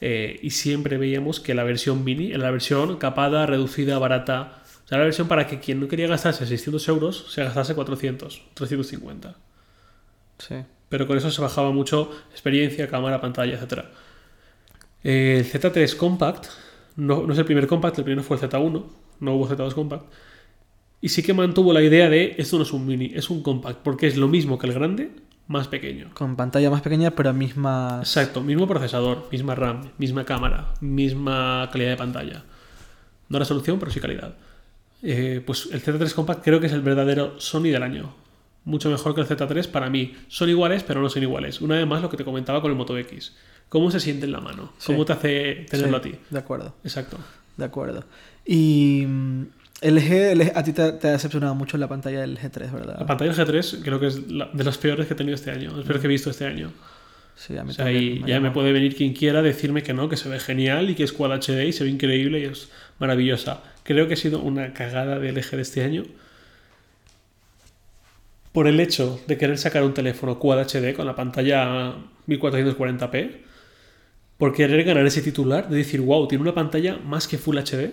Eh, 0.00 0.38
y 0.42 0.50
siempre 0.50 0.98
veíamos 0.98 1.40
que 1.40 1.54
la 1.54 1.64
versión 1.64 2.04
Mini 2.04 2.30
era 2.32 2.44
la 2.44 2.50
versión 2.50 2.96
capada, 2.98 3.46
reducida, 3.46 3.98
barata. 3.98 4.62
O 4.84 4.88
sea, 4.88 4.98
la 4.98 5.04
versión 5.04 5.26
para 5.26 5.46
que 5.46 5.58
quien 5.58 5.80
no 5.80 5.88
quería 5.88 6.06
gastarse 6.06 6.46
600 6.46 6.86
euros 6.88 7.26
se 7.30 7.42
gastase 7.42 7.74
400, 7.74 8.42
350. 8.54 9.36
Sí. 10.38 10.56
Pero 10.88 11.06
con 11.06 11.16
eso 11.16 11.30
se 11.30 11.40
bajaba 11.40 11.72
mucho 11.72 12.10
experiencia, 12.30 12.88
cámara, 12.88 13.20
pantalla, 13.20 13.58
etc. 13.58 13.84
Eh, 15.02 15.38
el 15.38 15.50
Z3 15.50 15.96
Compact 15.96 16.46
no, 16.96 17.26
no 17.26 17.32
es 17.32 17.38
el 17.38 17.44
primer 17.44 17.66
Compact, 17.66 17.98
el 17.98 18.04
primero 18.04 18.22
fue 18.22 18.36
el 18.38 18.42
Z1, 18.42 18.84
no 19.20 19.34
hubo 19.34 19.48
Z2 19.48 19.74
Compact. 19.74 20.04
Y 21.00 21.08
sí 21.10 21.22
que 21.22 21.34
mantuvo 21.34 21.72
la 21.72 21.82
idea 21.82 22.08
de 22.08 22.34
esto 22.38 22.56
no 22.56 22.62
es 22.62 22.72
un 22.72 22.86
mini, 22.86 23.12
es 23.14 23.30
un 23.30 23.42
compact, 23.42 23.80
porque 23.82 24.06
es 24.06 24.16
lo 24.16 24.28
mismo 24.28 24.58
que 24.58 24.66
el 24.66 24.72
grande, 24.72 25.10
más 25.46 25.68
pequeño. 25.68 26.10
Con 26.14 26.36
pantalla 26.36 26.70
más 26.70 26.82
pequeña, 26.82 27.10
pero 27.12 27.32
mismas. 27.32 28.00
Exacto, 28.00 28.42
mismo 28.42 28.66
procesador, 28.66 29.28
misma 29.30 29.54
RAM, 29.54 29.90
misma 29.98 30.24
cámara, 30.24 30.74
misma 30.80 31.68
calidad 31.70 31.90
de 31.90 31.96
pantalla. 31.96 32.44
No 33.28 33.38
resolución, 33.38 33.78
pero 33.78 33.90
sí 33.90 34.00
calidad. 34.00 34.34
Eh, 35.02 35.42
pues 35.44 35.68
el 35.72 35.82
Z3 35.82 36.12
Compact 36.14 36.42
creo 36.42 36.58
que 36.60 36.66
es 36.66 36.72
el 36.72 36.80
verdadero 36.80 37.38
Sony 37.38 37.64
del 37.70 37.82
año. 37.82 38.14
Mucho 38.64 38.90
mejor 38.90 39.14
que 39.14 39.20
el 39.20 39.28
Z3 39.28 39.68
para 39.68 39.90
mí. 39.90 40.14
Son 40.28 40.48
iguales, 40.48 40.82
pero 40.82 41.00
no 41.00 41.08
son 41.08 41.22
iguales. 41.22 41.60
Una 41.60 41.76
vez 41.76 41.86
más 41.86 42.02
lo 42.02 42.10
que 42.10 42.16
te 42.16 42.24
comentaba 42.24 42.60
con 42.60 42.70
el 42.72 42.76
Moto 42.76 42.96
X. 42.98 43.36
¿Cómo 43.68 43.90
se 43.90 44.00
siente 44.00 44.26
en 44.26 44.32
la 44.32 44.40
mano? 44.40 44.72
Sí. 44.78 44.92
¿Cómo 44.92 45.04
te 45.04 45.12
hace 45.12 45.66
tenerlo 45.70 46.00
Sí, 46.02 46.08
a 46.08 46.12
ti? 46.12 46.18
De 46.30 46.38
acuerdo, 46.38 46.74
Exacto. 46.82 47.18
de 47.56 47.64
acuerdo. 47.64 48.04
Y. 48.44 49.06
LG, 49.82 50.34
LG 50.36 50.52
a 50.54 50.62
ti 50.64 50.72
te, 50.72 50.92
te 50.92 51.08
ha 51.08 51.12
decepcionado 51.12 51.54
mucho 51.54 51.76
la 51.76 51.86
pantalla 51.88 52.20
del 52.20 52.38
G3, 52.38 52.72
¿verdad? 52.72 52.96
La 52.98 53.06
pantalla 53.06 53.32
del 53.32 53.46
G3 53.46 53.82
creo 53.82 54.00
que 54.00 54.06
es 54.06 54.30
la- 54.30 54.48
de 54.52 54.64
las 54.64 54.78
peores 54.78 55.06
que 55.06 55.12
he 55.14 55.16
tenido 55.16 55.34
este 55.34 55.50
año. 55.50 55.72
Las 55.76 55.84
peores 55.84 56.00
que 56.00 56.06
he 56.06 56.10
visto 56.10 56.30
este 56.30 56.46
año. 56.46 56.72
Sí, 57.36 57.56
a 57.58 57.64
mí 57.64 57.70
O 57.70 57.74
sea, 57.74 57.90
ya 57.92 58.40
me 58.40 58.50
puede 58.50 58.72
venir 58.72 58.96
quien 58.96 59.12
quiera 59.12 59.42
decirme 59.42 59.82
que 59.82 59.92
no, 59.92 60.08
que 60.08 60.16
se 60.16 60.30
ve 60.30 60.40
genial 60.40 60.88
y 60.88 60.94
que 60.94 61.04
es 61.04 61.12
Quad 61.12 61.32
HD 61.32 61.66
y 61.66 61.72
se 61.72 61.84
ve 61.84 61.90
increíble 61.90 62.40
y 62.40 62.44
es 62.44 62.70
maravillosa. 62.98 63.62
Creo 63.82 64.08
que 64.08 64.14
ha 64.14 64.16
sido 64.16 64.40
una 64.40 64.72
cagada 64.72 65.18
de 65.18 65.28
LG 65.32 65.50
de 65.56 65.60
este 65.62 65.84
año. 65.84 66.04
Por 68.52 68.66
el 68.68 68.80
hecho 68.80 69.20
de 69.26 69.36
querer 69.36 69.58
sacar 69.58 69.82
un 69.82 69.92
teléfono 69.92 70.38
Quad 70.38 70.60
HD 70.66 70.94
con 70.94 71.04
la 71.06 71.14
pantalla 71.14 71.92
1440p, 72.26 73.30
por 74.38 74.54
querer 74.54 74.82
ganar 74.84 75.04
ese 75.06 75.20
titular 75.20 75.68
de 75.68 75.76
decir, 75.76 76.00
wow, 76.00 76.26
tiene 76.26 76.40
una 76.42 76.54
pantalla 76.54 76.96
más 77.04 77.28
que 77.28 77.36
Full 77.36 77.58
HD, 77.58 77.90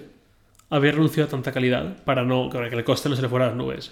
haber 0.76 0.96
renunciado 0.96 1.28
a 1.28 1.32
tanta 1.32 1.52
calidad 1.52 2.04
para 2.04 2.24
no 2.24 2.50
para 2.50 2.70
que 2.70 2.76
el 2.76 2.84
coste 2.84 3.10
no 3.10 3.16
se 3.16 3.22
le 3.22 3.30
fuera 3.30 3.46
a 3.46 3.48
las 3.50 3.58
nubes. 3.58 3.92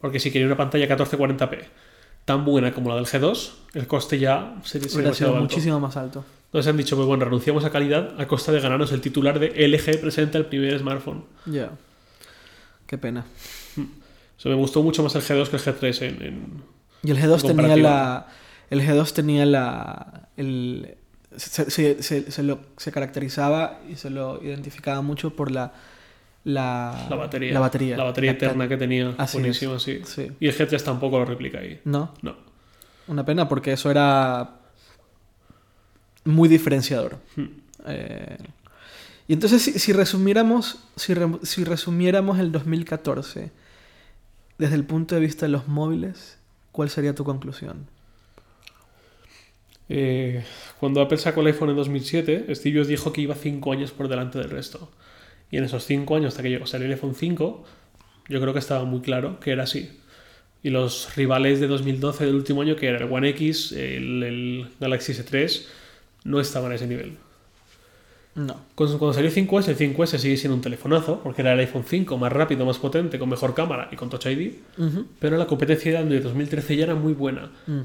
Porque 0.00 0.18
si 0.20 0.30
quería 0.30 0.46
una 0.46 0.56
pantalla 0.56 0.86
1440p 0.88 1.58
tan 2.24 2.44
buena 2.44 2.72
como 2.72 2.90
la 2.90 2.96
del 2.96 3.06
G2, 3.06 3.50
el 3.74 3.86
coste 3.86 4.18
ya 4.18 4.54
sería, 4.64 4.88
Hubiera 4.94 5.14
sido 5.14 5.30
alto. 5.30 5.40
muchísimo 5.42 5.80
más 5.80 5.96
alto. 5.96 6.24
Entonces 6.46 6.70
han 6.70 6.76
dicho, 6.76 6.96
pues 6.96 7.06
bueno, 7.08 7.24
renunciamos 7.24 7.64
a 7.64 7.70
calidad 7.70 8.20
a 8.20 8.26
costa 8.26 8.52
de 8.52 8.60
ganarnos 8.60 8.92
el 8.92 9.00
titular 9.00 9.38
de 9.38 9.48
LG 9.68 10.00
presenta 10.00 10.38
el 10.38 10.46
primer 10.46 10.78
smartphone. 10.78 11.24
Ya. 11.46 11.70
Qué 12.86 12.98
pena. 12.98 13.24
O 13.76 14.40
sea, 14.42 14.50
me 14.50 14.56
gustó 14.56 14.82
mucho 14.82 15.02
más 15.02 15.14
el 15.14 15.22
G2 15.22 15.48
que 15.48 15.56
el 15.56 15.62
G3 15.62 16.02
en... 16.02 16.22
en- 16.22 16.62
Y 17.04 17.10
el 17.10 17.18
G2 17.18 17.48
En 17.50 17.56
tenía 17.56 17.76
la. 17.76 18.26
El 18.70 18.80
G2 18.82 19.12
tenía 19.12 19.46
la. 19.46 20.28
El, 20.36 20.96
se, 21.36 21.70
se- 21.70 22.02
se- 22.02 22.30
se 22.30 22.42
lo, 22.42 22.58
se 22.76 22.92
caracterizaba 22.92 23.80
y 23.88 23.96
se 23.96 24.10
lo 24.10 24.42
identificaba 24.42 25.00
mucho 25.02 25.30
por 25.34 25.50
la. 25.50 25.72
La, 26.44 27.06
la 27.08 27.16
batería. 27.16 27.52
La 27.52 27.60
batería. 27.60 27.96
La 27.96 28.04
batería 28.04 28.32
La- 28.32 28.36
eterna 28.36 28.68
que 28.68 28.76
tenía. 28.76 29.14
Así 29.18 29.38
Buenísimo, 29.38 29.78
sí. 29.78 30.00
Sí. 30.04 30.32
Y 30.40 30.48
el 30.48 30.56
G3 30.56 30.82
tampoco 30.82 31.18
lo 31.18 31.24
replica 31.24 31.58
ahí. 31.58 31.80
No, 31.84 32.12
No. 32.22 32.36
una 33.06 33.24
pena 33.24 33.48
porque 33.48 33.72
eso 33.72 33.90
era. 33.90 34.56
Muy 36.24 36.48
diferenciador. 36.48 37.18
Hmm. 37.36 37.46
Eh, 37.86 38.36
y 39.28 39.32
entonces, 39.32 39.62
si, 39.62 39.78
si 39.78 39.92
resumiéramos. 39.92 40.78
Si, 40.96 41.14
re- 41.14 41.38
si 41.42 41.64
resumiéramos 41.64 42.38
el 42.38 42.50
2014 42.52 43.50
desde 44.58 44.74
el 44.74 44.84
punto 44.84 45.14
de 45.14 45.20
vista 45.20 45.46
de 45.46 45.52
los 45.52 45.66
móviles, 45.68 46.38
¿cuál 46.72 46.90
sería 46.90 47.14
tu 47.14 47.24
conclusión? 47.24 47.86
Eh, 49.88 50.44
cuando 50.80 51.00
Apple 51.00 51.18
sacó 51.18 51.40
el 51.40 51.48
iPhone 51.48 51.70
en 51.70 51.76
2007, 51.76 52.46
Steve 52.54 52.78
Jobs 52.78 52.88
dijo 52.88 53.12
que 53.12 53.20
iba 53.20 53.34
5 53.34 53.72
años 53.72 53.90
por 53.92 54.08
delante 54.08 54.38
del 54.38 54.50
resto. 54.50 54.90
Y 55.52 55.58
en 55.58 55.64
esos 55.64 55.84
5 55.84 56.16
años, 56.16 56.28
hasta 56.28 56.42
que 56.42 56.48
llegó 56.48 56.64
el 56.64 56.90
iPhone 56.90 57.14
5, 57.14 57.64
yo 58.30 58.40
creo 58.40 58.52
que 58.54 58.58
estaba 58.58 58.84
muy 58.84 59.02
claro 59.02 59.38
que 59.38 59.52
era 59.52 59.64
así. 59.64 59.90
Y 60.62 60.70
los 60.70 61.14
rivales 61.14 61.60
de 61.60 61.66
2012 61.66 62.24
del 62.24 62.34
último 62.34 62.62
año, 62.62 62.74
que 62.74 62.88
era 62.88 62.98
el 62.98 63.12
One 63.12 63.28
X, 63.28 63.72
el, 63.72 64.22
el 64.22 64.68
Galaxy 64.80 65.12
S3, 65.12 65.66
no 66.24 66.40
estaban 66.40 66.72
a 66.72 66.76
ese 66.76 66.86
nivel. 66.86 67.18
No. 68.34 68.56
Cuando, 68.74 68.98
cuando 68.98 69.12
salió 69.12 69.28
el 69.28 69.34
5S, 69.34 69.68
el 69.68 69.76
5S 69.76 70.16
sigue 70.16 70.38
siendo 70.38 70.56
un 70.56 70.62
telefonazo, 70.62 71.20
porque 71.22 71.42
era 71.42 71.52
el 71.52 71.58
iPhone 71.58 71.84
5 71.86 72.16
más 72.16 72.32
rápido, 72.32 72.64
más 72.64 72.78
potente, 72.78 73.18
con 73.18 73.28
mejor 73.28 73.54
cámara 73.54 73.90
y 73.92 73.96
con 73.96 74.08
Touch 74.08 74.24
ID. 74.24 74.54
Pero 75.18 75.36
la 75.36 75.46
competencia 75.46 75.92
de 75.92 75.98
Android 75.98 76.22
2013 76.22 76.76
ya 76.78 76.84
era 76.84 76.94
muy 76.94 77.12
buena. 77.12 77.52
Mm. 77.66 77.80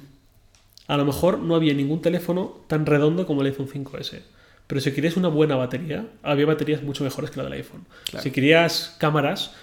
A 0.88 0.96
lo 0.96 1.04
mejor 1.04 1.40
no 1.40 1.54
había 1.54 1.74
ningún 1.74 2.02
teléfono 2.02 2.62
tan 2.68 2.86
redondo 2.86 3.28
como 3.28 3.42
el 3.42 3.48
iPhone 3.48 3.68
5S. 3.68 4.22
Pero 4.68 4.82
si 4.82 4.92
querías 4.92 5.16
una 5.18 5.30
buena 5.30 5.56
batería, 5.56 6.06
había 6.24 6.46
baterías 6.46 6.84
mucho 6.84 7.04
mejores 7.04 7.32
que 7.32 7.38
la 7.38 7.44
del 7.46 7.54
iPhone. 7.54 7.86
Claro. 8.10 8.24
Si 8.24 8.32
querías 8.32 8.96
cámaras, 9.00 9.54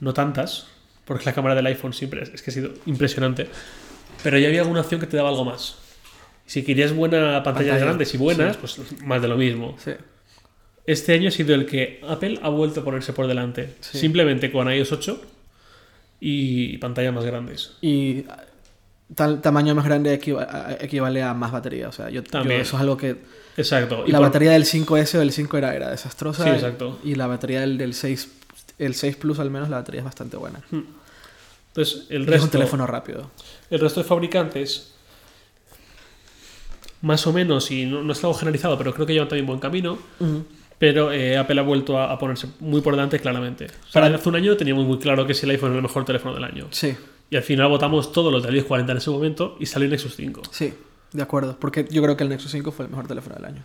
no 0.00 0.12
tantas, 0.12 0.66
porque 1.06 1.24
la 1.24 1.32
cámara 1.32 1.54
del 1.54 1.66
iPhone 1.66 1.92
siempre 1.94 2.22
es, 2.22 2.28
es 2.34 2.42
que 2.42 2.50
ha 2.50 2.54
sido 2.54 2.72
impresionante, 2.86 3.48
pero 4.22 4.38
ya 4.38 4.48
había 4.48 4.60
alguna 4.60 4.80
opción 4.82 5.00
que 5.00 5.06
te 5.06 5.16
daba 5.16 5.30
algo 5.30 5.44
más. 5.44 5.76
Si 6.44 6.62
querías 6.64 6.94
buena 6.94 7.42
pantallas 7.42 7.70
Pantalla, 7.70 7.78
grandes 7.78 8.14
y 8.14 8.18
buenas, 8.18 8.56
sí. 8.56 8.58
pues 8.60 9.02
más 9.04 9.22
de 9.22 9.28
lo 9.28 9.36
mismo. 9.36 9.76
Sí. 9.82 9.92
Este 10.84 11.14
año 11.14 11.28
ha 11.28 11.30
sido 11.32 11.54
el 11.54 11.64
que 11.64 12.00
Apple 12.06 12.38
ha 12.42 12.48
vuelto 12.48 12.80
a 12.80 12.84
ponerse 12.84 13.12
por 13.12 13.26
delante, 13.28 13.74
Sí. 13.80 13.98
simplemente 13.98 14.50
con 14.52 14.70
iOS 14.70 14.92
8 14.92 15.22
y 16.20 16.76
pantallas 16.78 17.14
más 17.14 17.24
grandes. 17.24 17.72
Y 17.80 18.24
tal 19.14 19.40
tamaño 19.40 19.74
más 19.74 19.84
grande 19.84 20.12
equivale 20.80 21.22
a 21.22 21.34
más 21.34 21.52
batería. 21.52 21.88
O 21.88 21.92
sea, 21.92 22.08
yo, 22.10 22.22
yo- 22.22 22.30
También. 22.30 22.60
eso 22.60 22.76
es 22.76 22.82
algo 22.82 22.96
que... 22.96 23.16
Exacto. 23.56 24.04
Y 24.06 24.12
La 24.12 24.18
por- 24.18 24.28
batería 24.28 24.52
del 24.52 24.64
5S 24.64 25.16
o 25.16 25.18
del 25.20 25.32
5 25.32 25.58
era, 25.58 25.74
era 25.74 25.90
desastrosa. 25.90 26.44
Sí, 26.44 26.50
exacto. 26.50 26.98
Y 27.04 27.14
la 27.16 27.26
batería 27.26 27.60
del, 27.60 27.76
del 27.78 27.92
6, 27.94 28.28
el 28.78 28.94
6 28.94 29.16
Plus 29.16 29.38
al 29.38 29.50
menos, 29.50 29.68
la 29.68 29.76
batería 29.76 30.00
es 30.00 30.04
bastante 30.06 30.36
buena. 30.36 30.60
Entonces, 30.70 32.06
el 32.10 32.22
resto, 32.26 32.36
es 32.36 32.42
un 32.44 32.50
teléfono 32.50 32.86
rápido. 32.86 33.30
el 33.70 33.80
resto 33.80 34.00
de 34.02 34.06
fabricantes, 34.08 34.94
más 37.02 37.26
o 37.26 37.32
menos, 37.32 37.70
y 37.70 37.84
no, 37.86 38.02
no 38.02 38.12
es 38.12 38.22
algo 38.22 38.34
generalizado, 38.34 38.78
pero 38.78 38.94
creo 38.94 39.06
que 39.06 39.12
llevan 39.12 39.28
también 39.28 39.46
buen 39.46 39.58
camino. 39.58 39.98
Pero 40.78 41.12
eh, 41.12 41.36
Apple 41.36 41.60
ha 41.60 41.62
vuelto 41.62 41.96
a, 41.98 42.10
a 42.12 42.18
ponerse 42.18 42.48
muy 42.60 42.80
por 42.80 42.94
delante 42.96 43.18
claramente. 43.20 43.66
O 43.66 43.68
sea, 43.90 44.02
Para- 44.02 44.14
hace 44.16 44.28
un 44.28 44.34
año 44.36 44.56
teníamos 44.56 44.84
muy 44.86 44.98
claro 44.98 45.26
que 45.26 45.34
si 45.34 45.44
el 45.46 45.50
iPhone 45.50 45.70
era 45.70 45.76
el 45.78 45.82
mejor 45.82 46.04
teléfono 46.04 46.34
del 46.34 46.44
año. 46.44 46.66
Sí, 46.70 46.96
Y 47.32 47.36
al 47.36 47.42
final 47.42 47.68
votamos 47.68 48.12
todos 48.12 48.30
los 48.30 48.42
del 48.42 48.52
1040 48.52 48.92
en 48.92 48.98
ese 48.98 49.08
momento 49.08 49.56
y 49.58 49.64
salió 49.64 49.86
el 49.86 49.90
Nexus 49.92 50.14
5. 50.16 50.42
sí, 50.50 50.74
de 51.12 51.22
acuerdo. 51.22 51.56
Porque 51.58 51.86
yo 51.90 52.02
creo 52.02 52.14
que 52.14 52.24
el 52.24 52.28
Nexus 52.28 52.50
5 52.52 52.72
fue 52.72 52.84
el 52.84 52.90
mejor 52.90 53.06
teléfono 53.08 53.34
del 53.36 53.46
año. 53.46 53.62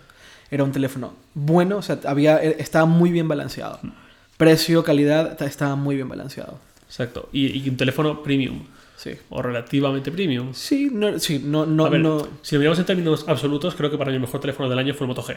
Era 0.50 0.64
un 0.64 0.72
teléfono 0.72 1.14
bueno, 1.34 1.76
o 1.78 1.82
sea, 1.82 2.00
había, 2.06 2.42
e- 2.42 2.56
estaba 2.60 2.86
muy 2.86 3.12
bien 3.12 3.28
balanceado. 3.28 3.80
Precio, 4.38 4.84
calidad, 4.86 5.36
ta- 5.36 5.46
estaba 5.46 5.76
muy 5.76 5.96
bien 5.98 6.08
balanceado. 6.08 6.60
Exacto. 6.88 7.28
Y, 7.34 7.48
y 7.62 7.68
un 7.70 7.76
teléfono 7.76 8.24
premium. 8.24 8.64
Sí. 8.96 9.12
O 9.30 9.42
relativamente 9.42 10.12
premium. 10.12 10.54
Sí, 10.54 10.90
no, 10.92 11.20
sí, 11.20 11.42
no, 11.44 11.66
no, 11.66 11.86
a 11.86 11.90
ver, 11.90 12.00
no. 12.00 12.26
si 12.42 12.56
lo 12.56 12.60
miramos 12.60 12.80
en 12.80 12.86
términos 12.86 13.26
absolutos, 13.28 13.76
creo 13.76 13.92
que 13.92 13.98
para 13.98 14.12
mí 14.12 14.16
el 14.16 14.22
mejor 14.22 14.40
teléfono 14.40 14.70
del 14.70 14.80
año 14.80 14.94
fue 14.94 15.04
el 15.06 15.10
Moto 15.10 15.24
G. 15.24 15.36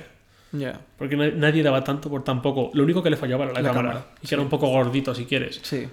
Ya, 0.53 0.81
Porque 0.99 1.17
na- 1.17 1.31
nadie 1.31 1.63
daba 1.63 1.83
tanto 1.85 2.09
por 2.09 2.23
tan 2.25 2.43
poco. 2.43 2.71
Lo 2.75 2.85
único 2.85 3.03
que 3.03 3.11
le 3.11 3.17
fallaba 3.17 3.45
era 3.45 3.53
la, 3.55 3.61
La 3.63 3.69
cámara. 3.71 3.89
cámara, 3.91 4.07
Y 4.23 4.29
que 4.29 4.35
era 4.37 4.43
un 4.43 4.49
poco 4.49 4.69
gordito, 4.69 5.15
si 5.17 5.25
quieres. 5.25 5.61
sí. 5.63 5.89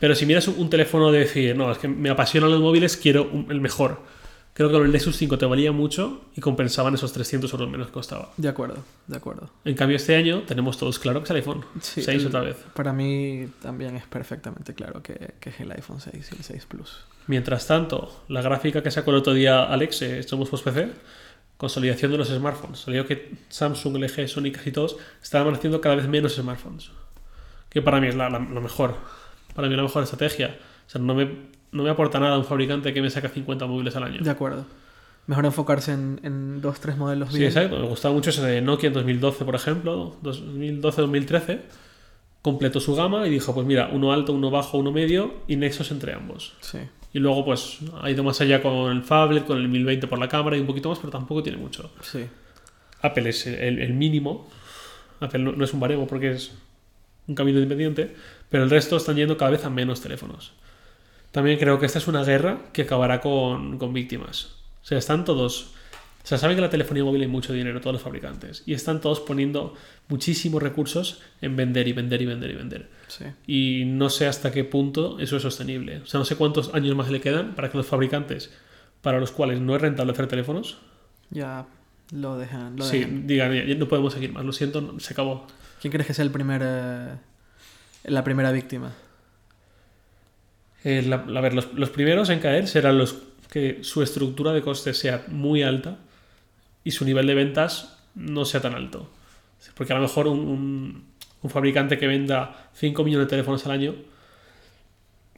Pero 0.00 0.14
si 0.14 0.26
miras 0.26 0.46
un, 0.48 0.56
un 0.58 0.70
teléfono 0.70 1.10
de 1.12 1.20
decir, 1.20 1.56
no, 1.56 1.70
es 1.72 1.78
que 1.78 1.88
me 1.88 2.10
apasionan 2.10 2.50
los 2.50 2.60
móviles, 2.60 2.96
quiero 2.96 3.24
un- 3.24 3.46
el 3.50 3.60
mejor. 3.60 4.00
Creo 4.52 4.70
que 4.70 4.76
el 4.76 4.90
Nexus 4.90 5.16
5 5.18 5.36
te 5.36 5.44
valía 5.44 5.70
mucho 5.70 6.22
y 6.34 6.40
compensaban 6.40 6.94
esos 6.94 7.12
300 7.12 7.52
euros 7.52 7.68
menos 7.68 7.88
que 7.88 7.92
costaba. 7.92 8.32
De 8.38 8.48
acuerdo, 8.48 8.78
de 9.06 9.16
acuerdo. 9.16 9.50
En 9.66 9.74
cambio, 9.74 9.98
este 9.98 10.16
año 10.16 10.44
tenemos 10.46 10.78
todos 10.78 10.98
claro 10.98 11.20
que 11.20 11.24
es 11.24 11.30
el 11.30 11.36
iPhone 11.36 11.64
Sí, 11.82 12.02
6 12.02 12.22
el- 12.22 12.26
otra 12.28 12.40
vez. 12.40 12.56
Para 12.74 12.94
mí 12.94 13.48
también 13.60 13.96
es 13.96 14.06
perfectamente 14.06 14.72
claro 14.74 15.02
que, 15.02 15.34
que 15.40 15.50
es 15.50 15.60
el 15.60 15.70
iPhone 15.72 16.00
6 16.00 16.30
y 16.32 16.36
el 16.36 16.42
6 16.42 16.64
Plus. 16.66 17.04
Mientras 17.26 17.66
tanto, 17.66 18.24
la 18.28 18.40
gráfica 18.40 18.82
que 18.82 18.90
sacó 18.90 19.10
el 19.10 19.18
otro 19.18 19.34
día 19.34 19.64
Alex, 19.64 20.00
eh, 20.02 20.22
Somos 20.22 20.48
Post 20.48 20.64
PC, 20.64 20.88
consolidación 21.58 22.12
de 22.12 22.18
los 22.18 22.28
smartphones. 22.28 22.80
Salió 22.80 23.06
que 23.06 23.32
Samsung, 23.50 23.96
LG, 23.96 24.26
Sony, 24.28 24.52
casi 24.52 24.72
todos 24.72 24.96
estaban 25.22 25.54
haciendo 25.54 25.80
cada 25.82 25.96
vez 25.96 26.08
menos 26.08 26.34
smartphones. 26.34 26.90
Que 27.68 27.82
para 27.82 28.00
mí 28.00 28.06
es 28.08 28.14
la, 28.14 28.30
la- 28.30 28.38
lo 28.38 28.60
mejor. 28.62 28.94
Para 29.56 29.68
mí 29.68 29.74
la 29.74 29.82
mejor 29.82 30.04
estrategia. 30.04 30.56
O 30.86 30.90
sea, 30.90 31.00
no 31.00 31.14
me, 31.14 31.28
no 31.72 31.82
me 31.82 31.90
aporta 31.90 32.20
nada 32.20 32.38
un 32.38 32.44
fabricante 32.44 32.92
que 32.94 33.02
me 33.02 33.10
saca 33.10 33.28
50 33.28 33.66
móviles 33.66 33.96
al 33.96 34.04
año. 34.04 34.20
De 34.22 34.30
acuerdo. 34.30 34.64
Mejor 35.26 35.44
enfocarse 35.46 35.92
en, 35.92 36.20
en 36.22 36.60
dos, 36.60 36.78
tres 36.78 36.96
modelos 36.96 37.30
Sí, 37.32 37.38
bien. 37.38 37.48
exacto. 37.48 37.80
Me 37.80 37.88
gustaba 37.88 38.14
mucho 38.14 38.30
ese 38.30 38.42
de 38.42 38.60
Nokia 38.62 38.86
en 38.88 38.92
2012, 38.92 39.44
por 39.44 39.56
ejemplo. 39.56 40.14
2012-2013. 40.22 41.60
Completó 42.42 42.78
su 42.78 42.94
gama 42.94 43.26
y 43.26 43.30
dijo, 43.30 43.52
pues 43.54 43.66
mira, 43.66 43.90
uno 43.92 44.12
alto, 44.12 44.32
uno 44.32 44.50
bajo, 44.52 44.78
uno 44.78 44.92
medio 44.92 45.34
y 45.48 45.56
nexos 45.56 45.90
entre 45.90 46.12
ambos. 46.14 46.54
Sí, 46.60 46.78
Y 47.12 47.18
luego 47.18 47.44
pues 47.44 47.78
ha 48.00 48.08
ido 48.08 48.22
más 48.22 48.40
allá 48.40 48.62
con 48.62 48.92
el 48.92 49.02
phablet, 49.02 49.44
con 49.46 49.56
el 49.58 49.66
1020 49.68 50.06
por 50.06 50.18
la 50.20 50.28
cámara 50.28 50.56
y 50.56 50.60
un 50.60 50.66
poquito 50.68 50.88
más, 50.90 50.98
pero 51.00 51.10
tampoco 51.10 51.42
tiene 51.42 51.58
mucho. 51.58 51.90
sí. 52.02 52.26
Apple 53.02 53.28
es 53.28 53.46
el, 53.46 53.78
el 53.80 53.92
mínimo. 53.94 54.48
Apple 55.20 55.38
no, 55.40 55.52
no 55.52 55.64
es 55.64 55.72
un 55.74 55.80
baremo 55.80 56.06
porque 56.06 56.30
es 56.32 56.52
un 57.28 57.34
camino 57.34 57.58
independiente, 57.58 58.14
pero 58.48 58.64
el 58.64 58.70
resto 58.70 58.96
están 58.96 59.16
yendo 59.16 59.36
cada 59.36 59.50
vez 59.50 59.64
a 59.64 59.70
menos 59.70 60.00
teléfonos. 60.00 60.52
También 61.32 61.58
creo 61.58 61.78
que 61.78 61.86
esta 61.86 61.98
es 61.98 62.08
una 62.08 62.24
guerra 62.24 62.60
que 62.72 62.82
acabará 62.82 63.20
con, 63.20 63.78
con 63.78 63.92
víctimas. 63.92 64.54
O 64.82 64.86
sea, 64.86 64.98
están 64.98 65.24
todos... 65.24 65.72
O 66.24 66.28
sea, 66.28 66.38
saben 66.38 66.56
que 66.56 66.60
la 66.62 66.70
telefonía 66.70 67.04
móvil 67.04 67.22
hay 67.22 67.28
mucho 67.28 67.52
dinero, 67.52 67.80
todos 67.80 67.92
los 67.94 68.02
fabricantes, 68.02 68.64
y 68.66 68.74
están 68.74 69.00
todos 69.00 69.20
poniendo 69.20 69.74
muchísimos 70.08 70.60
recursos 70.60 71.20
en 71.40 71.54
vender 71.54 71.86
y 71.86 71.92
vender 71.92 72.20
y 72.20 72.26
vender 72.26 72.50
y 72.50 72.54
vender. 72.54 72.88
sí. 73.06 73.24
Y 73.46 73.84
no 73.84 74.10
sé 74.10 74.26
hasta 74.26 74.50
qué 74.50 74.64
punto 74.64 75.20
eso 75.20 75.36
es 75.36 75.42
sostenible. 75.42 75.98
O 75.98 76.06
sea, 76.06 76.18
no 76.18 76.24
sé 76.24 76.34
cuántos 76.34 76.74
años 76.74 76.96
más 76.96 77.10
le 77.10 77.20
quedan 77.20 77.54
para 77.54 77.70
que 77.70 77.76
los 77.76 77.86
fabricantes, 77.86 78.52
para 79.02 79.20
los 79.20 79.30
cuales 79.30 79.60
no 79.60 79.76
es 79.76 79.82
rentable 79.82 80.12
hacer 80.12 80.26
teléfonos, 80.26 80.78
Ya 81.30 81.66
lo 82.12 82.36
dejan. 82.38 82.76
Lo 82.76 82.84
sí, 82.84 82.98
dejan. 82.98 83.26
digan, 83.28 83.52
"Ya 83.68 83.74
no 83.76 83.86
podemos 83.86 84.12
seguir 84.12 84.32
más, 84.32 84.44
lo 84.44 84.52
siento, 84.52 84.98
se 84.98 85.12
acabó. 85.12 85.46
¿Quién 85.80 85.92
crees 85.92 86.06
que 86.06 86.14
sea 86.14 86.24
el 86.24 86.30
primer, 86.30 86.62
eh, 86.64 87.14
la 88.04 88.24
primera 88.24 88.50
víctima? 88.52 88.92
Eh, 90.84 91.02
la- 91.02 91.16
a 91.38 91.40
ver, 91.40 91.54
los, 91.54 91.72
los 91.74 91.90
primeros 91.90 92.30
en 92.30 92.38
caer 92.40 92.68
serán 92.68 92.98
los 92.98 93.16
que 93.50 93.82
su 93.82 94.02
estructura 94.02 94.52
de 94.52 94.62
costes 94.62 94.98
sea 94.98 95.24
muy 95.28 95.62
alta 95.62 95.98
y 96.84 96.90
su 96.92 97.04
nivel 97.04 97.26
de 97.26 97.34
ventas 97.34 97.98
no 98.14 98.44
sea 98.44 98.60
tan 98.60 98.74
alto. 98.74 99.10
Porque 99.74 99.92
a 99.92 99.96
lo 99.96 100.02
mejor 100.02 100.28
un, 100.28 100.40
un- 100.40 101.04
un 101.42 101.50
fabricante 101.50 101.98
que 101.98 102.06
venda 102.06 102.70
5 102.74 103.04
millones 103.04 103.26
de 103.26 103.30
teléfonos 103.30 103.64
al 103.66 103.72
año, 103.72 103.94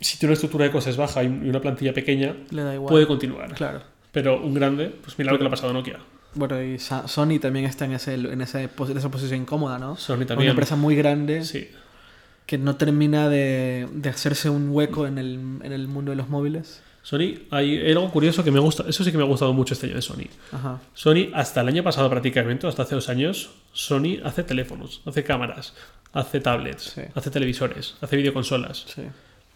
si 0.00 0.18
tiene 0.18 0.30
una 0.30 0.34
estructura 0.34 0.64
de 0.64 0.70
costes 0.70 0.96
baja 0.96 1.22
y 1.24 1.26
y 1.26 1.48
una 1.48 1.60
plantilla 1.60 1.92
pequeña, 1.92 2.34
Le 2.50 2.62
da 2.62 2.74
igual. 2.74 2.90
puede 2.90 3.06
continuar. 3.06 3.52
Claro. 3.54 3.82
Pero 4.12 4.40
un 4.42 4.54
grande, 4.54 4.86
pues 5.02 5.18
mira 5.18 5.32
lo 5.32 5.38
que 5.38 5.44
le 5.44 5.48
ha 5.48 5.50
pasado 5.50 5.70
a 5.70 5.72
Nokia. 5.74 5.98
Bueno, 6.38 6.62
y 6.62 6.78
Sony 6.78 7.38
también 7.40 7.64
está 7.66 7.84
en, 7.84 7.92
ese, 7.92 8.14
en, 8.14 8.68
pos- 8.76 8.90
en 8.90 8.96
esa 8.98 9.10
posición 9.10 9.40
incómoda, 9.42 9.78
¿no? 9.78 9.96
Sony 9.96 10.16
Una 10.18 10.26
también. 10.26 10.50
empresa 10.50 10.76
muy 10.76 10.94
grande 10.94 11.44
Sí. 11.44 11.68
que 12.46 12.58
no 12.58 12.76
termina 12.76 13.28
de, 13.28 13.88
de 13.92 14.08
hacerse 14.08 14.48
un 14.48 14.70
hueco 14.70 15.06
en 15.06 15.18
el, 15.18 15.34
en 15.62 15.72
el 15.72 15.88
mundo 15.88 16.10
de 16.12 16.16
los 16.16 16.28
móviles. 16.28 16.80
Sony, 17.02 17.40
hay, 17.50 17.90
algo 17.90 18.10
curioso 18.10 18.44
que 18.44 18.50
me 18.50 18.60
gusta, 18.60 18.84
eso 18.86 19.02
sí 19.02 19.10
que 19.10 19.16
me 19.18 19.24
ha 19.24 19.26
gustado 19.26 19.52
mucho 19.52 19.72
este 19.74 19.86
año 19.86 19.96
de 19.96 20.02
Sony. 20.02 20.26
Ajá. 20.52 20.78
Sony, 20.94 21.30
hasta 21.34 21.62
el 21.62 21.68
año 21.68 21.82
pasado 21.82 22.08
prácticamente, 22.10 22.66
hasta 22.66 22.82
hace 22.82 22.94
dos 22.94 23.08
años, 23.08 23.50
Sony 23.72 24.18
hace 24.24 24.42
teléfonos, 24.44 25.00
hace 25.06 25.24
cámaras, 25.24 25.74
hace 26.12 26.40
tablets, 26.40 26.92
Sí. 26.94 27.02
hace 27.14 27.30
televisores, 27.30 27.94
hace 28.00 28.16
videoconsolas. 28.16 28.84
Sí. 28.94 29.02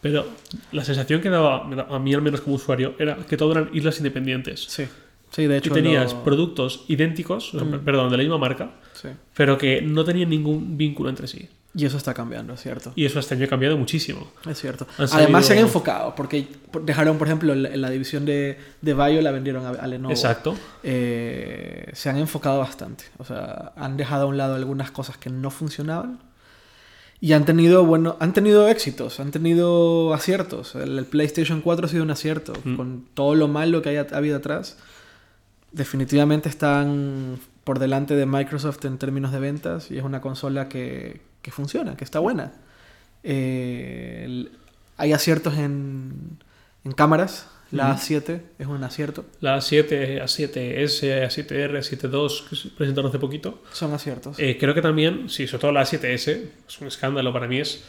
Pero 0.01 0.27
la 0.73 0.85
sensación 0.85 1.21
que 1.21 1.29
daba, 1.31 1.59
a 1.90 1.99
mí 2.01 2.12
al 2.14 2.23
menos 2.23 2.40
como 2.40 2.57
usuario, 2.57 2.95
era 2.99 3.16
que 3.18 3.37
todo 3.37 3.53
eran 3.53 3.71
islas 3.73 3.99
independientes. 3.99 4.64
Sí. 4.68 4.85
Sí, 5.33 5.47
de 5.47 5.55
Y 5.55 5.59
hecho. 5.59 5.73
tenías 5.73 6.12
lo- 6.12 6.25
productos 6.25 6.85
idénticos, 6.88 7.55
Mm. 7.55 7.79
perdón, 7.85 8.11
de 8.11 8.16
la 8.18 8.23
misma 8.23 8.38
marca, 8.38 8.73
Sí. 8.92 9.09
pero 9.35 9.59
que 9.59 9.83
no 9.83 10.05
tenían 10.05 10.31
ningún 10.31 10.77
vínculo 10.77 11.09
entre 11.11 11.27
sí. 11.27 11.49
Y 11.75 11.87
eso 11.87 11.97
está 11.97 12.12
cambiando, 12.12 12.53
es 12.53 12.61
cierto. 12.61 12.92
Y 12.97 13.07
eso 13.07 13.18
este 13.18 13.35
año 13.35 13.47
ha 13.47 13.49
cambiado 13.49 13.79
muchísimo. 13.79 14.31
Es 14.47 14.61
cierto. 14.61 14.87
Han 14.99 15.09
Además 15.11 15.47
se 15.47 15.55
han 15.55 15.61
enfocado, 15.61 16.14
porque 16.14 16.47
por- 16.71 16.85
dejaron, 16.85 17.16
por 17.16 17.29
ejemplo, 17.29 17.55
la, 17.55 17.75
la 17.75 17.88
división 17.88 18.27
de, 18.27 18.59
de 18.83 18.92
Bayo 18.92 19.23
la 19.23 19.31
vendieron 19.31 19.64
a, 19.64 19.71
a 19.71 19.87
Lenovo. 19.87 20.12
Exacto. 20.12 20.55
Eh, 20.83 21.90
se 21.95 22.11
han 22.11 22.18
enfocado 22.18 22.59
bastante. 22.59 23.05
O 23.16 23.25
sea, 23.25 23.73
han 23.77 23.97
dejado 23.97 24.25
a 24.25 24.27
un 24.27 24.37
lado 24.37 24.55
algunas 24.55 24.90
cosas 24.90 25.16
que 25.16 25.31
no 25.31 25.51
funcionaban. 25.51 26.18
Y 27.21 27.33
han 27.35 27.45
tenido, 27.45 27.85
bueno, 27.87 28.16
han 28.21 28.33
tenido 28.33 28.68
éxitos, 28.68 29.18
han 29.21 29.31
tenido 29.31 30.12
aciertos. 30.12 30.75
El, 30.75 30.99
el 30.99 31.05
PlayStation 31.07 31.61
4 31.62 31.87
ha 31.87 31.88
sido 31.88 32.03
un 32.03 32.11
acierto. 32.11 32.53
Mm. 32.64 32.77
Con 32.77 33.05
todo 33.14 33.35
lo 33.35 33.49
malo 33.49 33.81
que 33.81 33.90
haya 33.90 34.07
habido 34.12 34.37
atrás, 34.38 34.77
definitivamente 35.72 36.48
están 36.48 37.38
por 37.64 37.78
delante 37.78 38.14
de 38.16 38.26
Microsoft 38.26 38.85
en 38.85 38.98
términos 38.98 39.32
de 39.32 39.40
ventas. 39.40 39.90
Y 39.90 39.98
es 39.98 40.04
una 40.04 40.20
consola 40.20 40.68
que, 40.68 41.20
que 41.42 41.50
funciona, 41.50 41.96
que 41.96 42.04
está 42.04 42.18
buena. 42.18 42.52
Eh, 43.22 44.22
el- 44.24 44.50
hay 44.96 45.12
aciertos 45.12 45.54
en, 45.58 46.38
en 46.85 46.92
cámaras. 46.92 47.48
La 47.70 47.90
Ujú. 47.92 48.00
A7 48.00 48.40
es 48.58 48.66
un 48.66 48.85
acierto. 48.85 49.24
La 49.40 49.56
A7, 49.56 50.20
A7S, 50.22 51.24
A7R, 51.26 51.78
A7II, 51.78 52.48
que 52.50 52.56
se 52.56 52.68
presentaron 52.68 53.08
hace 53.08 53.18
poquito. 53.18 53.62
Son 53.72 53.94
aciertos. 53.94 54.38
Eh, 54.38 54.58
creo 54.61 54.74
que 54.74 54.82
también, 54.82 55.30
sí, 55.30 55.46
sobre 55.46 55.62
todo 55.62 55.72
la 55.72 55.82
A7S, 55.82 56.42
es 56.68 56.80
un 56.82 56.87
escándalo 56.88 57.32
para 57.32 57.48
mí, 57.48 57.61
es 57.61 57.82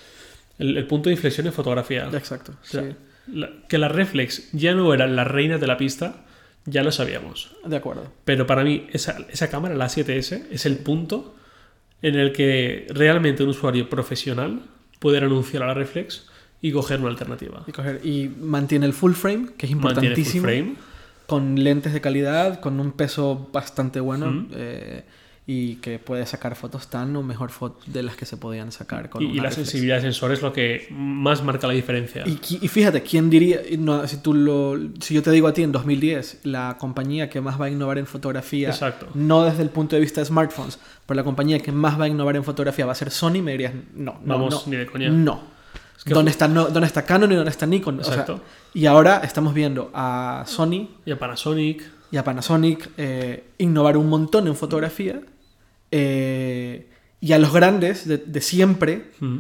el, 0.58 0.78
el 0.78 0.88
punto 0.88 1.10
de 1.10 1.16
inflexión 1.16 1.48
en 1.48 1.54
fotografía. 1.54 2.10
Exacto. 2.14 2.54
O 2.54 2.66
sea, 2.66 2.82
sí. 2.84 2.96
la- 3.34 3.50
que 3.68 3.78
las 3.78 3.92
reflex 3.92 4.50
ya 4.54 4.74
no 4.74 4.94
eran 4.94 5.18
las 5.18 5.28
reinas 5.28 5.60
de 5.60 5.68
la 5.68 5.76
pista, 5.76 6.23
ya 6.66 6.84
lo 6.84 6.92
sabíamos. 6.92 7.56
De 7.66 7.76
acuerdo. 7.76 8.12
Pero 8.26 8.48
para 8.48 8.64
mí, 8.64 8.88
esa, 8.92 9.18
esa 9.30 9.50
cámara, 9.50 9.76
la 9.76 9.86
A7S, 9.88 10.44
es 10.52 10.66
el 10.66 10.78
punto 10.78 11.36
en 12.02 12.16
el 12.16 12.32
que 12.34 12.88
realmente 12.90 13.44
un 13.44 13.50
usuario 13.50 13.90
profesional 13.90 14.64
puede 15.00 15.20
renunciar 15.20 15.64
a 15.64 15.68
la 15.68 15.74
reflex 15.74 16.28
y 16.62 16.72
coger 16.72 17.00
una 17.02 17.10
alternativa. 17.10 17.64
Y, 17.68 17.72
coger- 17.72 18.00
y 18.06 18.30
mantiene 18.30 18.86
el 18.86 18.94
full 18.94 19.14
frame, 19.14 19.50
que 19.58 19.66
es 19.66 19.72
Mantiene 19.76 19.76
full 19.76 19.78
importantísimo. 20.08 20.44
frame. 20.46 20.76
Con 21.28 21.64
lentes 21.64 21.94
de 21.94 22.02
calidad, 22.02 22.60
con 22.60 22.80
un 22.80 22.92
peso 22.92 23.50
bastante 23.52 24.00
bueno. 24.00 24.30
Mm. 24.32 24.48
eh, 24.54 25.04
y 25.46 25.76
que 25.76 26.00
puede 26.00 26.26
sacar 26.26 26.56
fotos 26.56 26.88
tan 26.88 27.14
o 27.18 27.22
mejor 27.22 27.52
de 27.86 28.02
las 28.02 28.16
que 28.16 28.26
se 28.26 28.38
podían 28.38 28.72
sacar 28.72 29.10
con 29.10 29.22
Y, 29.22 29.26
y 29.26 29.30
una 29.34 29.44
la 29.44 29.50
reflex. 29.50 29.56
sensibilidad 29.70 29.96
de 29.98 30.02
sensor 30.04 30.32
es 30.32 30.42
lo 30.42 30.54
que 30.54 30.88
más 30.92 31.44
marca 31.44 31.68
la 31.68 31.74
diferencia. 31.74 32.24
Y, 32.26 32.40
y 32.62 32.68
fíjate, 32.70 33.04
¿quién 33.04 33.30
diría, 33.30 33.60
y 33.70 33.78
no, 33.78 34.08
si, 34.08 34.18
tú 34.18 34.34
lo, 34.34 34.80
si 35.02 35.14
yo 35.14 35.22
te 35.22 35.32
digo 35.32 35.48
a 35.50 35.54
ti 35.54 35.62
en 35.64 35.74
2010, 35.74 36.40
la 36.44 36.78
compañía 36.80 37.30
que 37.30 37.42
más 37.42 37.60
va 37.60 37.66
a 37.66 37.70
innovar 37.70 37.98
en 37.98 38.06
fotografía, 38.06 38.70
Exacto. 38.70 39.08
no 39.16 39.44
desde 39.44 39.64
el 39.64 39.70
punto 39.70 39.98
de 39.98 40.02
vista 40.02 40.22
de 40.22 40.26
smartphones, 40.26 40.80
pero 41.06 41.16
la 41.18 41.26
compañía 41.26 41.60
que 41.60 41.74
más 41.74 42.00
va 42.00 42.06
a 42.06 42.08
innovar 42.08 42.38
en 42.38 42.46
fotografía 42.46 42.86
va 42.86 42.94
a 42.94 42.96
ser 42.96 43.12
Sony, 43.12 43.42
me 43.44 43.52
dirías, 43.52 43.74
no, 43.96 44.20
no, 44.24 44.36
Vamos, 44.36 44.66
no, 44.66 44.72
ni 44.72 44.78
de 44.78 44.86
coña. 44.86 45.10
no. 45.10 45.42
que 46.06 46.14
¿Dónde, 46.14 46.32
está, 46.32 46.48
no- 46.48 46.68
¿Dónde 46.68 46.88
está 46.88 47.04
Canon 47.04 47.30
y 47.34 47.36
dónde 47.36 47.52
está 47.52 47.66
Nikon? 47.66 48.00
O 48.00 48.04
sea, 48.06 48.14
Exacto. 48.14 48.42
y 48.74 48.86
ahora 48.86 49.18
estamos 49.26 49.54
viendo 49.54 49.92
a 49.94 50.44
Sony 50.48 50.88
Y 51.06 51.12
a 51.12 51.20
Panasonic. 51.20 51.84
y 52.12 52.18
a 52.18 52.24
Panasonic 52.24 52.90
eh, 52.98 53.44
innovar 53.58 53.98
un 53.98 54.08
montón 54.08 54.48
en 54.48 54.56
fotografía. 54.56 55.22
Eh, 55.96 56.90
y 57.22 57.34
a 57.34 57.38
los 57.38 57.54
grandes 57.54 58.08
de, 58.08 58.18
de 58.18 58.42
siempre 58.42 59.12
mm, 59.20 59.38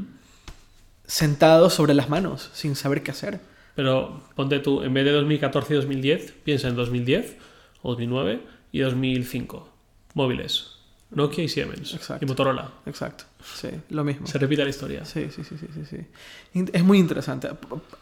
sentados 1.05 1.73
sobre 1.73 1.93
las 1.93 2.09
manos, 2.09 2.49
sin 2.53 2.75
saber 2.75 3.03
qué 3.03 3.11
hacer. 3.11 3.39
Pero 3.75 4.23
ponte 4.35 4.59
tú, 4.59 4.83
en 4.83 4.93
vez 4.93 5.03
de 5.05 5.11
2014 5.11 5.73
y 5.73 5.75
2010, 5.77 6.33
piensa 6.43 6.67
en 6.67 6.75
2010 6.75 7.37
o 7.81 7.89
2009 7.91 8.41
y 8.71 8.79
2005. 8.79 9.69
Móviles. 10.13 10.67
Nokia 11.09 11.43
y 11.43 11.49
Siemens. 11.49 11.93
Exacto. 11.93 12.23
Y 12.25 12.27
Motorola. 12.27 12.71
Exacto, 12.85 13.25
sí, 13.43 13.69
lo 13.89 14.03
mismo. 14.03 14.25
Se 14.27 14.37
repite 14.39 14.63
la 14.63 14.69
historia. 14.69 15.05
Sí, 15.05 15.27
sí, 15.35 15.43
sí, 15.43 15.55
sí, 15.59 15.67
sí, 15.89 16.67
Es 16.73 16.83
muy 16.83 16.97
interesante. 16.99 17.47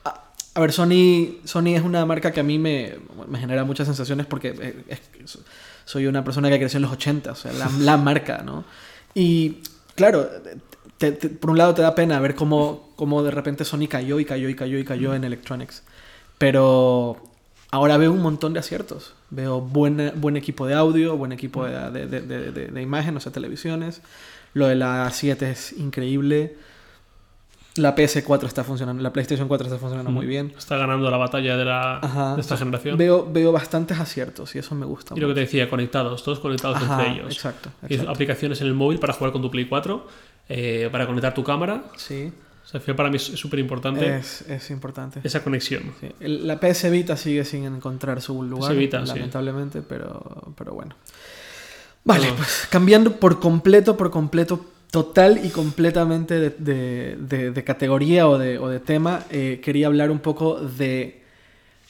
A, 0.05 0.31
a 0.53 0.59
ver, 0.59 0.71
Sony, 0.71 1.39
Sony 1.45 1.75
es 1.75 1.81
una 1.81 2.05
marca 2.05 2.31
que 2.31 2.39
a 2.39 2.43
mí 2.43 2.57
me, 2.57 2.95
me 3.27 3.39
genera 3.39 3.63
muchas 3.65 3.87
sensaciones 3.87 4.25
porque 4.27 4.53
eh, 4.57 4.83
es- 4.87 5.39
soy 5.85 6.07
una 6.07 6.23
persona 6.23 6.49
que 6.49 6.59
creció 6.59 6.77
en 6.77 6.83
los 6.83 6.91
80, 6.91 7.31
o 7.31 7.35
sea, 7.35 7.51
la, 7.53 7.69
la 7.79 7.97
marca, 8.09 8.41
¿no? 8.45 8.63
Y 9.13 9.57
claro, 9.95 10.27
te- 10.97 11.11
te- 11.11 11.29
por 11.29 11.49
un 11.51 11.57
lado 11.57 11.73
te 11.73 11.81
da 11.81 11.95
pena 11.95 12.19
ver 12.19 12.35
cómo, 12.35 12.91
cómo 12.95 13.23
de 13.23 13.31
repente 13.31 13.65
Sony 13.65 13.87
cayó 13.89 14.19
y 14.19 14.25
cayó 14.25 14.47
y 14.49 14.55
cayó 14.55 14.77
y 14.77 14.85
cayó 14.85 15.13
en 15.15 15.23
Electronics. 15.23 15.83
Pero 16.37 17.21
ahora 17.71 17.97
veo 17.97 18.11
un 18.11 18.21
montón 18.21 18.53
de 18.53 18.59
aciertos. 18.59 19.13
Veo 19.29 19.61
buen, 19.61 20.11
buen 20.15 20.35
equipo 20.37 20.65
de 20.67 20.73
audio, 20.73 21.15
buen 21.17 21.31
equipo 21.31 21.65
de, 21.65 21.91
de, 21.91 22.07
de, 22.07 22.21
de- 22.21 22.51
de- 22.51 22.67
de 22.67 22.81
imagen, 22.81 23.15
o 23.17 23.19
sea, 23.19 23.31
televisiones. 23.31 24.01
Lo 24.53 24.67
de 24.67 24.75
la 24.75 25.09
7 25.11 25.49
es 25.51 25.73
increíble. 25.73 26.55
La 27.75 27.95
PS4 27.95 28.47
está 28.47 28.65
funcionando, 28.65 29.01
la 29.01 29.13
PlayStation 29.13 29.47
4 29.47 29.67
está 29.67 29.79
funcionando 29.79 30.11
muy 30.11 30.25
bien. 30.25 30.53
Está 30.57 30.75
ganando 30.77 31.09
la 31.09 31.15
batalla 31.17 31.55
de, 31.55 31.63
la, 31.63 32.33
de 32.35 32.41
esta 32.41 32.57
generación. 32.57 32.97
Veo, 32.97 33.25
veo 33.31 33.53
bastantes 33.53 33.97
aciertos 33.97 34.53
y 34.55 34.59
eso 34.59 34.75
me 34.75 34.85
gusta. 34.85 35.13
Y 35.15 35.21
lo 35.21 35.29
que 35.29 35.33
te 35.35 35.39
decía, 35.41 35.69
conectados, 35.69 36.21
todos 36.21 36.39
conectados 36.39 36.77
Ajá, 36.77 36.99
entre 37.05 37.13
ellos. 37.13 37.33
exacto, 37.33 37.69
Y 37.87 37.97
aplicaciones 38.05 38.59
en 38.59 38.67
el 38.67 38.73
móvil 38.73 38.99
para 38.99 39.13
jugar 39.13 39.31
con 39.31 39.41
tu 39.41 39.49
Play 39.49 39.65
4, 39.69 40.05
eh, 40.49 40.89
para 40.91 41.07
conectar 41.07 41.33
tu 41.33 41.45
cámara. 41.45 41.83
Sí, 41.95 42.33
O 42.65 42.67
sea, 42.79 42.95
para 42.95 43.09
mí 43.09 43.15
es 43.15 43.23
súper 43.23 43.59
importante 43.59 44.17
es, 44.17 44.41
es 44.49 44.69
importante. 44.69 45.21
esa 45.23 45.41
conexión. 45.41 45.83
Sí. 46.01 46.09
La 46.19 46.59
PS 46.59 46.89
Vita 46.91 47.15
sigue 47.15 47.45
sin 47.45 47.63
encontrar 47.63 48.21
su 48.21 48.43
lugar, 48.43 48.75
Vita, 48.75 49.05
sí. 49.05 49.13
lamentablemente, 49.13 49.81
pero, 49.81 50.53
pero 50.57 50.73
bueno. 50.73 50.95
Vale, 52.03 52.21
Bueno. 52.21 52.35
pues 52.35 52.67
cambiando 52.69 53.13
por 53.17 53.39
completo, 53.39 53.95
por 53.95 54.09
completo, 54.11 54.65
total 54.91 55.43
y 55.43 55.49
completamente 55.49 56.51
de, 56.51 57.63
categoría 57.65 58.27
o 58.27 58.37
de, 58.37 58.59
o 58.59 58.67
de 58.67 58.79
tema, 58.79 59.25
eh, 59.29 59.61
quería 59.63 59.87
hablar 59.87 60.11
un 60.11 60.19
poco 60.19 60.59
de 60.59 61.23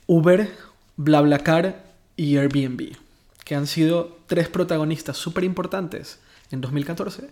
Uber, 0.06 0.50
BlaBlaCar 0.98 1.84
y 2.16 2.38
Airbnb, 2.38 2.96
que 3.44 3.56
han 3.56 3.66
sido 3.66 4.20
tres 4.28 4.48
protagonistas 4.48 5.18
súper 5.18 5.44
importantes 5.44 6.20
en 6.52 6.62
2014, 6.62 7.30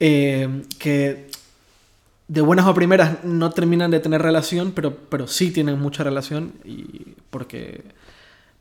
eh, 0.00 0.62
que 0.80 1.30
de 2.26 2.40
buenas 2.40 2.66
o 2.66 2.74
primeras 2.74 3.22
no 3.22 3.50
terminan 3.50 3.92
de 3.92 4.00
tener 4.00 4.20
relación, 4.20 4.72
pero, 4.72 4.96
pero 4.96 5.28
sí 5.28 5.52
tienen 5.52 5.78
mucha 5.78 6.02
relación 6.02 6.54
y 6.64 7.14
porque, 7.30 7.84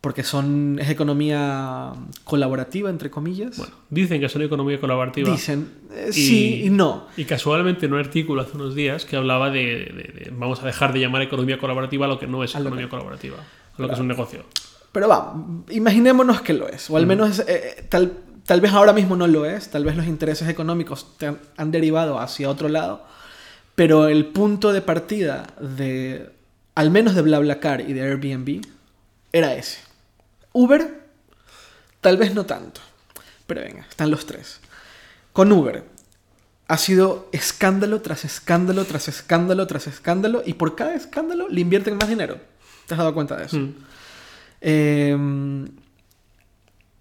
porque 0.06 0.22
son, 0.22 0.78
es 0.80 0.88
economía 0.88 1.92
colaborativa, 2.26 2.92
entre 2.92 3.10
comillas. 3.10 3.58
Bueno, 3.58 3.74
dicen 3.90 4.22
que 4.22 4.30
son 4.30 4.44
economía 4.44 4.80
colaborativa. 4.80 5.32
Dicen 5.32 5.68
eh, 5.92 6.10
Y- 6.10 6.14
sí 6.14 6.62
y 6.66 6.70
no. 6.70 7.08
Y 7.18 7.26
casualmente 7.26 7.88
en 7.88 7.94
un 7.94 8.00
artículo 8.00 8.44
hace 8.44 8.56
unos 8.56 8.76
días 8.76 9.04
que 9.04 9.16
hablaba 9.16 9.50
de, 9.50 9.62
de- 9.66 10.14
de- 10.26 10.32
vamos 10.32 10.62
a 10.62 10.66
dejar 10.68 10.94
de 10.94 11.00
llamar 11.00 11.24
economía 11.24 11.58
colaborativa 11.58 12.06
a 12.06 12.10
lo 12.10 12.20
que 12.20 12.28
no 12.28 12.44
es 12.44 12.52
economía 12.54 12.84
que- 12.86 12.90
colaborativa, 12.92 13.38
a 13.38 13.82
lo 13.82 13.88
que 13.88 13.94
es 13.96 14.00
un 14.00 14.08
negocio. 14.08 14.44
Pero 14.92 15.08
va, 15.08 15.34
imaginémonos 15.72 16.42
que 16.42 16.54
lo 16.54 16.70
es, 16.70 16.88
o 16.92 16.98
al 16.98 17.08
menos 17.08 17.40
eh, 17.48 17.88
tal, 17.90 18.14
tal 18.46 18.62
vez 18.62 18.74
ahora 18.74 18.94
mismo 18.94 19.16
no 19.16 19.26
lo 19.26 19.44
es, 19.48 19.72
tal 19.72 19.86
vez 19.86 19.98
los 19.98 20.06
intereses 20.06 20.48
económicos 20.48 21.18
te 21.18 21.26
han, 21.26 21.40
han 21.58 21.72
derivado 21.72 22.20
hacia 22.20 22.48
otro 22.48 22.70
lado, 22.70 23.04
pero 23.74 24.08
el 24.08 24.28
punto 24.28 24.72
de 24.72 24.82
partida 24.84 25.48
de, 25.60 26.30
al 26.76 26.92
menos 26.92 27.16
de 27.16 27.24
BlaBlaCar 27.24 27.82
y 27.90 27.94
de 27.94 28.02
Airbnb, 28.04 28.62
era 29.34 29.56
ese. 29.56 29.80
Uber, 30.56 31.04
tal 32.02 32.16
vez 32.18 32.34
no 32.34 32.46
tanto, 32.46 32.80
pero 33.46 33.62
venga, 33.62 33.86
están 33.90 34.10
los 34.10 34.26
tres. 34.26 34.62
Con 35.34 35.52
Uber, 35.52 35.84
ha 36.68 36.78
sido 36.78 37.28
escándalo 37.34 38.02
tras 38.02 38.24
escándalo, 38.24 38.86
tras 38.86 39.08
escándalo, 39.10 39.68
tras 39.68 39.88
escándalo, 39.88 40.42
y 40.46 40.54
por 40.54 40.76
cada 40.76 40.96
escándalo 40.96 41.50
le 41.50 41.60
invierten 41.62 41.98
más 41.98 42.08
dinero. 42.08 42.40
¿Te 42.88 42.94
has 42.94 42.98
dado 43.00 43.14
cuenta 43.14 43.36
de 43.36 43.46
eso? 43.46 43.58
Mm. 43.58 43.76
Eh, 44.62 45.18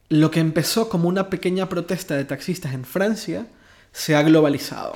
lo 0.08 0.30
que 0.30 0.40
empezó 0.40 0.88
como 0.88 1.08
una 1.08 1.30
pequeña 1.30 1.68
protesta 1.68 2.14
de 2.16 2.24
taxistas 2.24 2.74
en 2.74 2.84
Francia 2.84 3.46
se 3.92 4.16
ha 4.16 4.22
globalizado. 4.22 4.92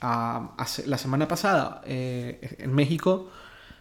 Ah, 0.00 0.52
hace- 0.58 0.86
la 0.86 0.98
semana 0.98 1.26
pasada 1.26 1.80
eh, 1.86 2.56
en 2.58 2.74
México, 2.74 3.30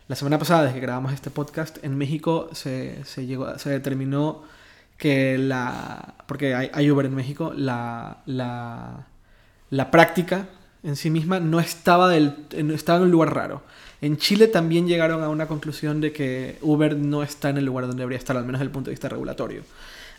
la 0.07 0.15
semana 0.15 0.37
pasada 0.37 0.63
desde 0.63 0.75
que 0.75 0.81
grabamos 0.81 1.13
este 1.13 1.29
podcast, 1.29 1.83
en 1.83 1.97
México 1.97 2.49
se, 2.53 3.03
se 3.05 3.25
llegó, 3.25 3.57
se 3.57 3.69
determinó 3.69 4.43
que 4.97 5.37
la... 5.37 6.15
porque 6.27 6.53
hay, 6.55 6.91
Uber 6.91 7.05
en 7.05 7.15
México, 7.15 7.53
la, 7.55 8.21
la, 8.25 9.07
la 9.69 9.91
práctica 9.91 10.47
en 10.83 10.95
sí 10.95 11.09
misma 11.09 11.39
no 11.39 11.59
estaba, 11.59 12.07
del, 12.09 12.35
estaba 12.73 12.99
en 12.99 13.05
un 13.05 13.11
lugar 13.11 13.33
raro. 13.33 13.63
En 14.01 14.17
Chile 14.17 14.47
también 14.47 14.87
llegaron 14.87 15.23
a 15.23 15.29
una 15.29 15.47
conclusión 15.47 15.99
de 15.99 16.11
que 16.13 16.59
Uber 16.61 16.95
no 16.95 17.23
está 17.23 17.49
en 17.49 17.57
el 17.57 17.65
lugar 17.65 17.87
donde 17.87 18.01
debería 18.01 18.19
estar, 18.19 18.37
al 18.37 18.45
menos 18.45 18.59
desde 18.59 18.67
el 18.67 18.71
punto 18.71 18.89
de 18.89 18.93
vista 18.93 19.09
regulatorio. 19.09 19.63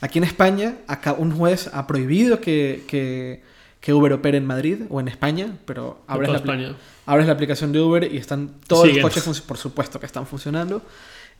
Aquí 0.00 0.18
en 0.18 0.24
España, 0.24 0.78
acá 0.88 1.12
un 1.12 1.30
juez 1.30 1.70
ha 1.72 1.86
prohibido 1.86 2.40
que, 2.40 2.84
que, 2.88 3.42
que 3.80 3.92
Uber 3.92 4.12
opere 4.12 4.38
en 4.38 4.46
Madrid 4.46 4.82
o 4.90 5.00
en 5.00 5.08
España, 5.08 5.58
pero 5.64 6.02
abres 6.06 6.30
la, 6.30 6.36
España. 6.38 6.76
abres 7.04 7.26
la 7.26 7.32
aplicación 7.34 7.72
de 7.72 7.80
Uber 7.80 8.12
y 8.12 8.16
están 8.16 8.50
todos 8.66 8.88
los 8.88 8.98
coches, 8.98 9.40
por 9.42 9.58
supuesto 9.58 10.00
que 10.00 10.06
están 10.06 10.26
funcionando. 10.26 10.82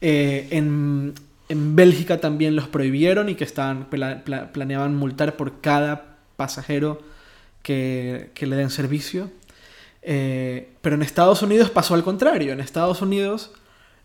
Eh, 0.00 0.48
en, 0.50 1.14
en 1.48 1.74
Bélgica 1.76 2.20
también 2.20 2.54
los 2.54 2.68
prohibieron 2.68 3.28
y 3.28 3.34
que 3.34 3.44
estaban, 3.44 3.86
pla- 3.90 4.22
pla- 4.24 4.52
planeaban 4.52 4.94
multar 4.94 5.36
por 5.36 5.60
cada 5.60 6.18
pasajero 6.36 7.00
que, 7.62 8.30
que 8.34 8.46
le 8.46 8.56
den 8.56 8.70
servicio. 8.70 9.30
Eh, 10.02 10.70
pero 10.82 10.94
en 10.94 11.02
Estados 11.02 11.42
Unidos 11.42 11.70
pasó 11.70 11.94
al 11.94 12.04
contrario. 12.04 12.52
En 12.52 12.60
Estados 12.60 13.02
Unidos 13.02 13.50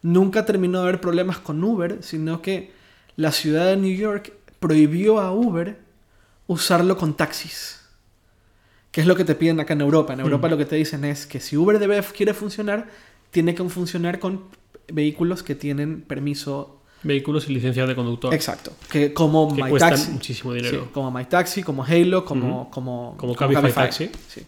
nunca 0.02 0.46
terminó 0.46 0.80
de 0.80 0.84
haber 0.88 1.02
problemas 1.02 1.38
con 1.38 1.64
Uber, 1.64 2.00
sino 2.02 2.42
que 2.42 2.72
la 3.18 3.32
ciudad 3.32 3.66
de 3.68 3.78
New 3.78 3.96
York 3.96 4.34
prohibió 4.60 5.20
a 5.20 5.32
Uber 5.32 5.78
usarlo 6.48 6.98
con 6.98 7.16
taxis. 7.16 7.81
Que 8.92 9.02
es 9.02 9.08
lo 9.08 9.16
que 9.16 9.24
te 9.24 9.36
piden 9.36 9.60
acá 9.60 9.74
en 9.74 9.82
Europa. 9.82 10.14
En 10.14 10.20
Europa 10.20 10.48
Mm. 10.48 10.52
lo 10.52 10.58
que 10.58 10.66
te 10.66 10.76
dicen 10.76 11.06
es 11.06 11.26
que 11.26 11.40
si 11.40 11.56
Uber 11.58 11.80
debe, 11.80 12.02
quiere 12.16 12.34
funcionar, 12.34 12.90
tiene 13.32 13.56
que 13.56 13.64
funcionar 13.70 14.20
con 14.20 14.42
vehículos 14.92 15.44
que 15.44 15.56
tienen 15.56 16.02
permiso 16.02 16.78
Vehículos 17.04 17.50
y 17.50 17.54
licencias 17.54 17.88
de 17.88 17.96
conductor. 17.96 18.34
exacto. 18.34 18.74
Que 18.92 19.14
como 19.14 19.56
Que 19.56 19.64
My 19.64 19.78
Taxi. 19.80 20.12
muchísimo 20.12 20.52
Sí, 20.54 20.58
dinero. 20.58 20.90
como 20.94 21.10
My 21.10 21.26
Taxi, 21.26 21.64
como 21.64 21.84
Halo, 21.84 22.26
como, 22.26 22.70
como, 22.70 23.16
Como 23.18 23.34
Cabify 23.36 23.72
Taxi. 23.74 24.10
Sí. 24.28 24.42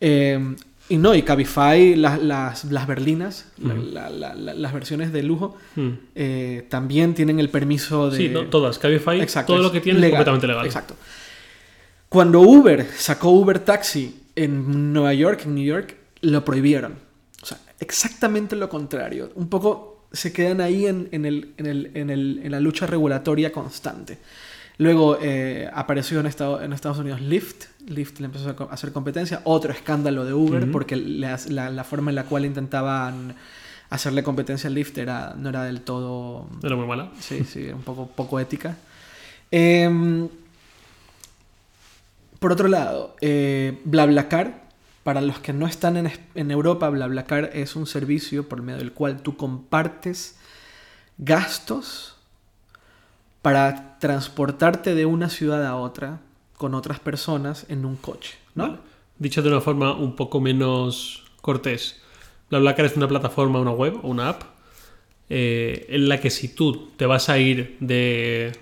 Eh, 0.00 0.54
y 0.90 0.96
no, 0.96 1.14
y 1.14 1.22
Cabify, 1.22 1.94
las, 1.96 2.20
las, 2.22 2.64
las 2.64 2.86
berlinas, 2.86 3.46
la- 3.58 3.74
Ujú. 3.74 3.82
la- 3.92 4.10
la- 4.10 4.34
la- 4.34 4.54
las 4.54 4.72
versiones 4.72 5.12
de 5.12 5.22
lujo, 5.22 5.56
Mm. 5.76 5.88
eh, 6.14 6.66
también 6.68 7.14
tienen 7.14 7.38
el 7.40 7.48
permiso 7.50 8.10
de... 8.10 8.16
Sí, 8.16 8.28
no, 8.28 8.46
todas. 8.46 8.78
Cabify, 8.78 9.20
Exacto, 9.20 9.52
todo 9.54 9.62
lo 9.62 9.70
que 9.72 9.80
tiene 9.80 9.98
es 10.00 10.06
completamente 10.06 10.46
legal. 10.46 10.66
Exacto. 10.66 10.94
Cuando 12.08 12.40
Uber 12.40 12.86
sacó 12.96 13.30
Uber 13.30 13.58
Taxi 13.58 14.22
en 14.34 14.92
Nueva 14.92 15.12
York, 15.14 15.42
en 15.44 15.54
New 15.54 15.64
York, 15.64 15.96
lo 16.22 16.44
prohibieron. 16.44 16.94
O 17.42 17.46
sea, 17.46 17.58
exactamente 17.80 18.56
lo 18.56 18.68
contrario. 18.68 19.30
Un 19.34 19.48
poco 19.48 20.06
se 20.12 20.32
quedan 20.32 20.60
ahí 20.60 20.86
en, 20.86 21.08
en 21.12 21.26
el- 21.26 21.52
en 21.58 21.66
el- 21.66 21.90
en 21.94 22.10
el- 22.10 22.40
en 22.42 22.50
la 22.52 22.60
lucha 22.60 22.86
regulatoria 22.86 23.52
constante. 23.52 24.18
Luego 24.78 25.18
eh, 25.20 25.68
apareció 25.72 26.20
en, 26.20 26.26
Estado- 26.26 26.62
en 26.62 26.72
Estados 26.72 26.98
Unidos 26.98 27.20
Lyft. 27.20 27.64
Lyft 27.88 28.20
le 28.20 28.26
empezó 28.26 28.50
a 28.70 28.72
hacer 28.72 28.92
competencia. 28.92 29.40
Otro 29.44 29.72
escándalo 29.72 30.24
de 30.24 30.32
Uber 30.32 30.70
porque 30.70 30.96
la, 30.96 31.38
la- 31.48 31.68
la 31.70 31.84
forma 31.84 32.10
en 32.10 32.14
la 32.14 32.24
cual 32.24 32.44
intentaban 32.46 33.34
hacerle 33.90 34.22
competencia 34.22 34.70
a 34.70 34.72
Lyft 34.72 34.96
era, 34.98 35.34
no 35.36 35.48
era 35.48 35.64
del 35.64 35.80
todo 35.82 36.46
Era 36.62 36.76
muy 36.76 36.86
mala. 36.86 37.10
Sí, 37.20 37.44
sí, 37.44 37.66
un 37.68 37.82
poco, 37.82 38.06
poco 38.06 38.38
ética. 38.40 38.76
Em, 39.50 40.28
por 42.38 42.52
otro 42.52 42.68
lado, 42.68 43.16
eh, 43.20 43.80
BlaBlaCar, 43.84 44.68
para 45.02 45.20
los 45.20 45.38
que 45.38 45.52
no 45.52 45.66
están 45.66 45.96
en, 45.96 46.12
en 46.34 46.50
Europa, 46.50 46.88
BlaBlaCar 46.90 47.50
es 47.54 47.76
un 47.76 47.86
servicio 47.86 48.48
por 48.48 48.62
medio 48.62 48.78
del 48.78 48.92
cual 48.92 49.22
tú 49.22 49.36
compartes 49.36 50.38
gastos 51.16 52.16
para 53.42 53.98
transportarte 53.98 54.94
de 54.94 55.06
una 55.06 55.28
ciudad 55.28 55.66
a 55.66 55.76
otra 55.76 56.20
con 56.56 56.74
otras 56.74 57.00
personas 57.00 57.66
en 57.68 57.84
un 57.84 57.96
coche, 57.96 58.36
¿no? 58.54 58.78
Dicho 59.18 59.42
de 59.42 59.48
una 59.48 59.60
forma 59.60 59.94
un 59.94 60.14
poco 60.14 60.40
menos 60.40 61.24
cortés, 61.40 62.00
BlaBlaCar 62.50 62.86
es 62.86 62.96
una 62.96 63.08
plataforma, 63.08 63.60
una 63.60 63.70
web 63.70 63.98
o 64.02 64.08
una 64.08 64.28
app 64.28 64.42
eh, 65.30 65.86
en 65.90 66.08
la 66.08 66.20
que 66.20 66.30
si 66.30 66.48
tú 66.48 66.90
te 66.96 67.06
vas 67.06 67.28
a 67.28 67.38
ir 67.38 67.76
de, 67.80 68.52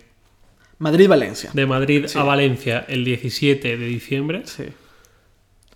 Madrid-Valencia. 0.79 1.51
de 1.53 1.67
Madrid 1.67 2.07
Sí. 2.07 2.19
a 2.19 2.23
Valencia 2.23 2.85
el 2.89 3.05
17 3.05 3.77
de 3.77 3.87
diciembre, 3.87 4.43
Sí. 4.45 4.65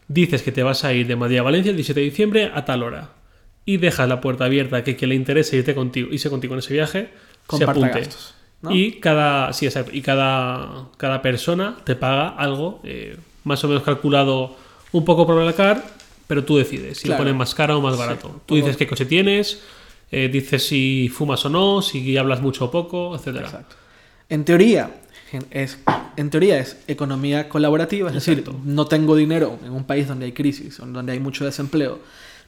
dices 0.08 0.42
que 0.42 0.52
te 0.52 0.62
vas 0.62 0.84
a 0.84 0.92
ir 0.92 1.06
de 1.06 1.16
Madrid 1.16 1.38
a 1.38 1.42
Valencia 1.42 1.70
el 1.70 1.76
17 1.76 2.00
de 2.00 2.06
diciembre 2.06 2.50
a 2.54 2.64
tal 2.64 2.82
hora 2.82 3.10
y 3.64 3.76
dejas 3.76 4.08
la 4.08 4.20
puerta 4.20 4.44
abierta 4.46 4.82
que 4.84 4.96
quien 4.96 5.10
le 5.10 5.14
interese 5.14 5.56
irte 5.56 5.74
contigo, 5.74 6.08
irse 6.10 6.28
contigo 6.30 6.54
en 6.54 6.58
ese 6.60 6.74
viaje 6.74 7.10
se 7.56 7.64
apunte. 7.64 8.00
gastos. 8.00 8.34
¿no? 8.62 8.74
Y 8.74 9.00
cada, 9.00 9.52
sí, 9.52 9.64
exacto, 9.66 9.90
y 9.94 10.02
cada, 10.02 10.88
cada 10.98 11.22
persona 11.22 11.76
te 11.84 11.94
paga 11.96 12.28
algo 12.28 12.80
eh, 12.84 13.16
más 13.44 13.62
o 13.64 13.68
menos 13.68 13.82
calculado 13.82 14.56
un 14.92 15.04
poco 15.04 15.24
por 15.26 15.36
BlaBlaCar, 15.36 15.82
pero 16.26 16.44
tú 16.44 16.58
decides 16.58 16.98
si 16.98 17.04
Claro. 17.04 17.18
lo 17.20 17.24
pones 17.24 17.38
más 17.38 17.54
caro 17.54 17.78
o 17.78 17.80
más 17.80 17.96
barato. 17.96 18.42
Tú 18.46 18.56
dices 18.56 18.76
qué 18.76 18.86
coche 18.86 19.06
tienes, 19.06 19.62
eh, 20.10 20.28
dices 20.30 20.66
si 20.66 21.08
fumas 21.08 21.44
o 21.46 21.48
no, 21.48 21.80
si 21.80 22.16
hablas 22.18 22.42
mucho 22.42 22.66
o 22.66 22.70
poco, 22.70 23.14
etcétera. 23.16 23.46
Exacto. 23.46 23.76
En 24.30 24.44
teoría, 24.44 24.90
es, 25.50 25.78
en 26.16 26.30
teoría 26.30 26.60
es 26.60 26.78
economía 26.86 27.48
colaborativa, 27.48 28.08
es 28.08 28.14
decir, 28.14 28.44
no 28.64 28.86
tengo 28.86 29.16
dinero 29.16 29.58
en 29.64 29.72
un 29.72 29.84
país 29.84 30.06
donde 30.06 30.26
hay 30.26 30.32
crisis, 30.32 30.78
donde 30.78 31.12
hay 31.12 31.18
mucho 31.18 31.44
desempleo, 31.44 31.98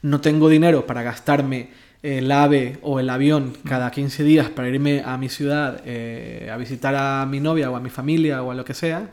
no 0.01 0.21
tengo 0.21 0.47
dinero 0.47 0.87
para 0.87 1.03
gastarme 1.03 1.71
el 2.01 2.31
AVE 2.31 2.79
o 2.81 3.01
el 3.01 3.09
avión 3.09 3.53
cada 3.67 3.91
15 3.91 4.23
días 4.23 4.49
para 4.49 4.69
irme 4.69 5.01
a 5.05 5.17
mi 5.17 5.27
ciudad 5.27 5.81
eh, 5.85 6.49
a 6.51 6.55
visitar 6.55 6.95
a 6.95 7.25
mi 7.25 7.41
novia 7.41 7.69
o 7.69 7.75
a 7.75 7.81
mi 7.81 7.89
familia 7.89 8.43
o 8.43 8.51
a 8.51 8.55
lo 8.55 8.63
que 8.63 8.73
sea, 8.73 9.09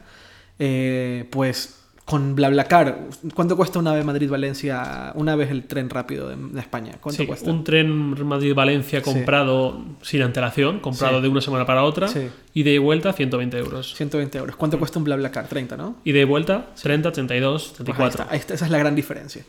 eh, 0.60 1.26
pues 1.30 1.79
con 2.10 2.34
BlaBlaCar, 2.34 3.06
¿cuánto 3.34 3.56
cuesta 3.56 3.78
una 3.78 3.92
ave 3.92 4.02
Madrid-Valencia? 4.02 5.12
Una 5.14 5.36
vez 5.36 5.50
el 5.52 5.62
tren 5.64 5.88
rápido 5.88 6.28
de, 6.28 6.34
de 6.36 6.58
España, 6.58 6.94
¿cuánto 7.00 7.22
Sí, 7.22 7.26
cuesta? 7.28 7.48
un 7.48 7.62
tren 7.62 7.88
Madrid-Valencia 8.26 8.98
Sí. 8.98 9.04
comprado 9.04 9.80
sin 10.02 10.22
antelación, 10.22 10.80
comprado 10.80 11.18
Sí. 11.18 11.22
de 11.22 11.28
una 11.28 11.40
semana 11.40 11.64
para 11.66 11.84
otra, 11.84 12.08
y 12.52 12.62
de 12.64 12.78
vuelta 12.80 13.12
120 13.12 13.58
euros. 13.58 13.94
120 13.94 14.38
euros. 14.38 14.56
¿Cuánto 14.56 14.76
cuesta 14.78 14.98
un 14.98 15.04
BlaBlaCar? 15.04 15.46
30, 15.46 15.76
¿no? 15.76 15.96
Y 16.02 16.10
de 16.10 16.24
vuelta 16.24 16.66
30, 16.82 17.12
32, 17.12 17.62
Pues 17.62 17.70
ahí 17.80 17.84
34. 17.84 18.08
está, 18.22 18.32
ahí 18.34 18.38
está, 18.40 18.54
esa 18.54 18.64
es 18.64 18.70
la 18.72 18.78
gran 18.78 18.96
diferencia. 18.96 19.44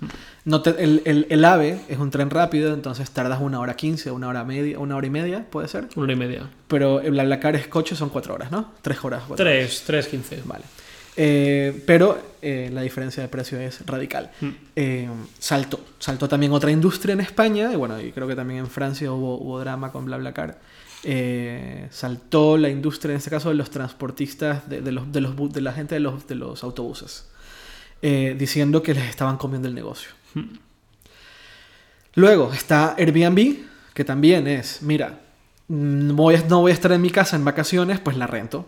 No 0.45 0.61
te- 0.61 0.83
el, 0.83 1.01
el- 1.05 1.25
el 1.29 1.43
AVE 1.43 1.79
es 1.89 1.97
un 1.97 2.11
tren 2.11 2.29
rápido, 2.29 2.75
entonces 2.75 3.09
tardas 3.09 3.41
una 3.41 3.59
hora 3.59 3.75
15, 3.75 4.11
una 4.11 4.27
hora 4.27 4.43
media, 4.43 4.77
una 4.77 4.95
hora 4.95 5.07
y 5.07 5.09
media, 5.09 5.47
puede 5.49 5.67
ser. 5.67 5.87
Una 5.95 6.03
hora 6.03 6.13
y 6.13 6.15
media. 6.17 6.49
Pero 6.67 7.01
el 7.01 7.09
BlaBlaCar 7.11 7.55
es 7.55 7.67
coche, 7.67 7.95
son 7.95 8.09
cuatro 8.09 8.35
horas, 8.35 8.51
¿no? 8.51 8.71
Tres 8.83 9.03
horas. 9.03 9.23
cuatro 9.27 9.43
horas. 9.45 9.57
3, 9.57 9.83
3, 9.87 10.07
15. 10.07 10.41
Vale. 10.45 10.63
Eh, 11.17 11.83
pero 11.85 12.35
eh, 12.41 12.69
la 12.73 12.81
diferencia 12.81 13.21
de 13.21 13.29
precio 13.29 13.59
es 13.59 13.85
radical. 13.85 14.31
Mm. 14.41 14.49
Eh, 14.75 15.09
saltó. 15.39 15.79
Saltó 15.99 16.27
también 16.29 16.51
otra 16.53 16.71
industria 16.71 17.13
en 17.13 17.21
España, 17.21 17.71
y 17.73 17.75
bueno, 17.75 17.99
y 18.01 18.11
creo 18.11 18.27
que 18.27 18.35
también 18.35 18.61
en 18.61 18.67
Francia 18.67 19.11
hubo, 19.11 19.37
hubo 19.37 19.59
drama 19.59 19.91
con 19.91 20.05
BlaBlaCar. 20.05 20.59
Saltó 21.89 22.57
la 22.57 22.69
industria, 22.69 23.11
en 23.13 23.17
este 23.17 23.29
caso, 23.29 23.49
de 23.49 23.55
los 23.55 23.69
transportistas, 23.71 24.69
de, 24.69 24.81
de 24.81 24.91
los, 24.91 25.11
de, 25.11 25.21
los, 25.21 25.35
bu- 25.35 25.51
de 25.51 25.61
la 25.61 25.73
gente 25.73 25.95
de 25.95 25.99
los, 26.01 26.27
de 26.27 26.35
los 26.35 26.63
autobuses, 26.63 27.25
diciendo 28.01 28.81
que 28.81 28.93
les 28.93 29.09
estaban 29.09 29.37
comiendo 29.37 29.67
el 29.67 29.75
negocio. 29.75 30.11
Mm. 30.35 30.55
Luego 32.15 32.51
está 32.53 32.95
Airbnb, 32.97 33.57
que 33.93 34.03
también 34.05 34.47
es, 34.47 34.81
mira, 34.81 35.19
mm, 35.67 36.15
voy 36.15 36.35
a- 36.35 36.43
no 36.47 36.61
voy 36.61 36.71
a 36.71 36.73
estar 36.73 36.91
en 36.91 37.01
mi 37.01 37.09
casa 37.09 37.35
en 37.35 37.45
vacaciones, 37.45 37.99
pues 37.99 38.17
la 38.17 38.27
rento. 38.27 38.65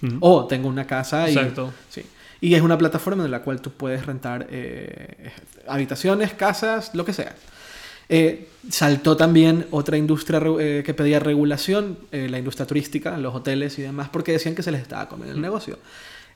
Mm. 0.00 0.18
O 0.20 0.46
tengo 0.46 0.68
una 0.68 0.86
casa 0.86 1.28
y... 1.28 1.32
Exacto. 1.34 1.72
Sí. 1.88 2.04
Y 2.42 2.54
es 2.54 2.62
una 2.62 2.78
plataforma 2.78 3.24
en 3.24 3.30
la 3.30 3.42
cual 3.42 3.60
tú 3.60 3.70
puedes 3.70 4.06
rentar 4.06 4.46
eh, 4.50 5.30
habitaciones, 5.68 6.32
casas, 6.32 6.94
lo 6.94 7.04
que 7.04 7.12
sea. 7.12 7.34
Eh, 8.08 8.48
saltó 8.68 9.16
también 9.16 9.66
otra 9.70 9.96
industria 9.96 10.40
eh, 10.58 10.82
que 10.84 10.94
pedía 10.94 11.20
regulación, 11.20 11.98
eh, 12.10 12.28
la 12.28 12.38
industria 12.38 12.66
turística, 12.66 13.16
los 13.18 13.34
hoteles 13.34 13.78
y 13.78 13.82
demás, 13.82 14.08
porque 14.08 14.32
decían 14.32 14.54
que 14.54 14.62
se 14.62 14.72
les 14.72 14.82
estaba 14.82 15.08
comiendo 15.08 15.34
el 15.34 15.40
negocio. 15.40 15.78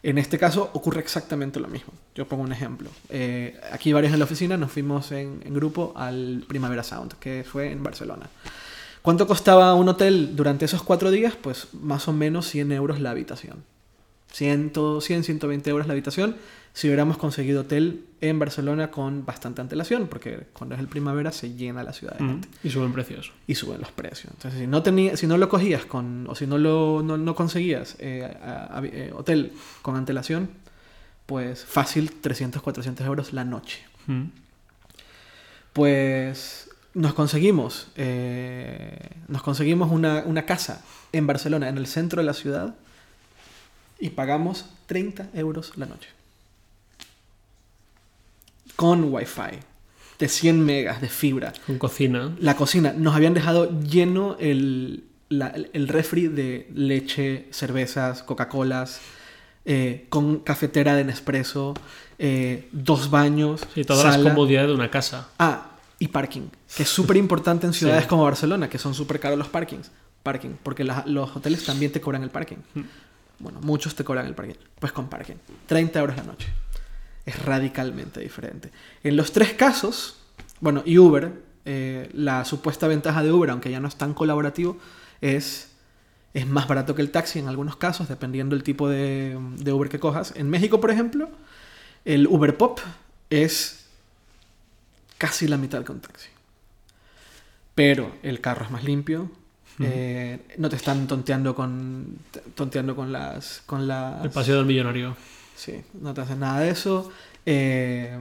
En 0.03 0.19
este 0.19 0.39
caso 0.39 0.71
ocurre 0.75 1.01
exactamente 1.01 1.59
lo 1.59 1.67
mismo. 1.67 1.93
Yo 2.15 2.29
pongo 2.29 2.43
un 2.43 2.53
ejemplo. 2.53 2.91
Eh, 3.09 3.59
aquí 3.73 3.93
varios 3.93 4.13
en 4.13 4.19
la 4.19 4.27
oficina 4.27 4.57
nos 4.59 4.71
fuimos 4.71 5.11
en, 5.11 5.41
en 5.45 5.55
grupo 5.55 5.95
al 5.97 6.45
Primavera 6.47 6.83
Sound, 6.83 7.15
que 7.15 7.43
fue 7.51 7.73
en 7.73 7.83
Barcelona. 7.83 8.29
¿Cuánto 9.05 9.27
costaba 9.27 9.75
un 9.75 9.87
hotel 9.91 10.35
durante 10.35 10.65
esos 10.65 10.83
cuatro 10.83 11.11
días? 11.11 11.35
Pues 11.39 11.69
más 11.75 12.09
o 12.09 12.15
menos 12.15 12.49
100 12.49 12.73
euros 12.73 13.01
la 13.01 13.11
habitación. 13.11 13.63
100, 14.33 14.73
100, 15.03 15.25
120 15.25 15.69
euros 15.69 15.87
la 15.87 15.93
habitación 15.93 16.37
si 16.73 16.89
hubiéramos 16.89 17.19
conseguido 17.19 17.61
hotel 17.61 18.07
en 18.23 18.39
Barcelona 18.39 18.91
con 18.91 19.27
bastante 19.27 19.61
antelación, 19.61 20.09
porque 20.09 20.47
cuando 20.55 20.75
es 20.75 20.81
el 20.81 20.89
primavera 20.89 21.33
se 21.33 21.53
llena 21.55 21.83
la 21.85 21.93
ciudad 21.93 22.17
de 22.17 22.25
Mm. 22.25 22.29
gente 22.31 22.49
Y 22.65 22.71
suben 22.71 22.95
precios. 22.95 23.31
y 23.47 23.55
suben 23.57 23.79
los 23.83 23.93
precios. 23.93 24.33
Entonces, 24.35 24.59
si 24.61 24.67
no, 24.67 24.83
tenía, 24.83 25.19
si 25.19 25.27
no 25.27 25.37
lo 25.37 25.51
cogías 25.51 25.85
con, 25.85 26.27
o 26.31 26.35
si 26.35 26.47
no 26.47 26.57
lo 26.57 27.03
no, 27.05 27.19
no 27.19 27.35
conseguías 27.35 27.97
eh, 27.99 28.25
a- 28.43 28.79
a- 28.79 28.85
eh, 28.87 29.13
hotel 29.15 29.53
con 29.83 29.97
antelación, 29.97 30.49
pues 31.27 31.63
fácil 31.63 32.11
300, 32.11 32.63
400 32.63 33.07
euros 33.07 33.35
la 33.35 33.45
noche. 33.45 33.83
Mm. 34.07 34.25
Pues 35.75 36.71
nos 36.95 37.15
conseguimos, 37.15 37.89
eh, 37.97 38.97
nos 39.29 39.43
conseguimos 39.43 39.91
una, 39.91 40.23
una 40.27 40.47
casa 40.47 40.85
en 41.13 41.27
Barcelona, 41.27 41.69
en 41.69 41.79
el 41.79 41.87
centro 41.87 42.21
de 42.23 42.27
la 42.27 42.35
ciudad, 42.35 42.75
y 43.99 44.11
pagamos 44.11 44.67
30 44.87 45.29
euros 45.35 45.73
la 45.77 45.87
noche. 45.87 46.09
Con 48.77 49.13
wifi, 49.13 49.59
de 50.19 50.29
100 50.29 50.61
megas 50.65 51.01
de 51.01 51.09
fibra. 51.09 51.53
Con 51.67 51.79
cocina. 51.79 52.35
La 52.41 52.57
cocina, 52.57 52.93
nos 52.97 53.15
habían 53.15 53.35
dejado 53.35 53.71
lleno 53.81 54.37
el, 54.41 55.05
la- 55.29 55.55
el- 55.73 55.89
refri 55.89 56.27
de 56.29 56.69
leche, 56.75 57.47
cervezas, 57.51 58.23
Coca-Colas, 58.23 59.01
eh, 59.65 60.07
con 60.09 60.41
cafetera 60.41 60.95
de 60.97 61.05
Nespresso, 61.05 61.75
eh, 62.19 62.69
dos 62.73 63.11
baños, 63.11 63.63
Sí, 63.75 63.85
todas 63.85 64.05
las 64.05 64.19
comodidades 64.19 64.69
de 64.69 64.75
una 64.75 64.91
casa. 64.91 65.29
Ah, 65.39 65.74
y 66.05 66.09
parking, 66.09 66.49
que 66.77 66.83
es 66.83 66.89
súper 66.89 67.17
importante 67.17 67.67
en 67.67 67.73
ciudades 67.73 68.03
Sí. 68.05 68.09
como 68.09 68.25
Barcelona, 68.25 68.69
que 68.69 68.79
son 68.79 68.95
súper 68.95 69.19
caros 69.21 69.39
los 69.39 69.49
parkings. 69.49 69.91
Parking, 70.23 70.51
porque 70.63 70.85
la- 70.85 71.05
los 71.07 71.35
hoteles 71.37 71.65
también 71.65 71.93
te 71.93 72.01
cobran 72.01 72.23
el 72.23 72.31
parking. 72.31 72.57
Mm. 72.75 72.81
Bueno, 73.41 73.61
muchos 73.63 73.95
te 73.95 74.05
cobran 74.05 74.27
el 74.27 74.35
parking. 74.35 74.55
Pues 74.79 74.93
con 74.93 75.09
parking. 75.09 75.35
30 75.67 75.99
euros 76.01 76.17
la 76.17 76.23
noche. 76.25 76.49
Es 77.27 77.43
radicalmente 77.45 78.21
diferente. 78.21 78.71
En 79.03 79.17
los 79.17 79.33
tres 79.33 79.53
casos, 79.55 80.19
bueno, 80.61 80.83
y 80.85 80.99
Uber, 80.99 81.33
eh, 81.65 82.11
la 82.13 82.45
supuesta 82.45 82.87
ventaja 82.87 83.23
de 83.23 83.33
Uber, 83.33 83.51
aunque 83.51 83.71
ya 83.71 83.81
no 83.81 83.89
es 83.89 83.97
tan 83.97 84.13
colaborativo, 84.15 84.77
es, 85.23 85.71
es 86.35 86.47
más 86.47 86.69
barato 86.69 86.95
que 86.95 87.03
el 87.03 87.11
taxi 87.11 87.39
en 87.39 87.49
algunos 87.49 87.77
casos, 87.77 88.09
dependiendo 88.09 88.55
del 88.57 88.63
tipo 88.63 88.89
de, 88.89 89.39
de 89.59 89.73
Uber 89.73 89.89
que 89.89 89.99
cojas. 89.99 90.33
En 90.37 90.51
México, 90.51 90.81
por 90.81 90.91
ejemplo, 90.91 91.31
el 92.05 92.27
Uber 92.27 92.57
Pop 92.59 92.81
es 93.31 93.84
casi 95.19 95.49
la 95.49 95.57
mitad 95.57 95.85
que 95.85 95.93
un 95.93 96.01
taxi. 96.01 96.29
Pero 97.75 98.13
el 98.23 98.41
carro 98.41 98.65
es 98.65 98.71
más 98.71 98.85
limpio. 98.85 99.31
eh, 99.81 100.39
no 100.59 100.69
te 100.69 100.77
están 100.77 101.09
tonteando 101.09 101.55
con 101.55 102.19
tonteando 102.55 102.95
con 102.95 103.11
las 103.11 103.63
con 103.67 103.89
las 103.89 104.23
El 104.25 104.31
paseo 104.31 104.57
del 104.59 104.67
millonario. 104.67 105.17
Sí, 105.57 105.83
no 106.01 106.15
te 106.15 106.21
hacen 106.21 106.39
nada 106.41 106.61
de 106.61 106.71
eso. 106.71 107.11
Eh, 107.45 108.17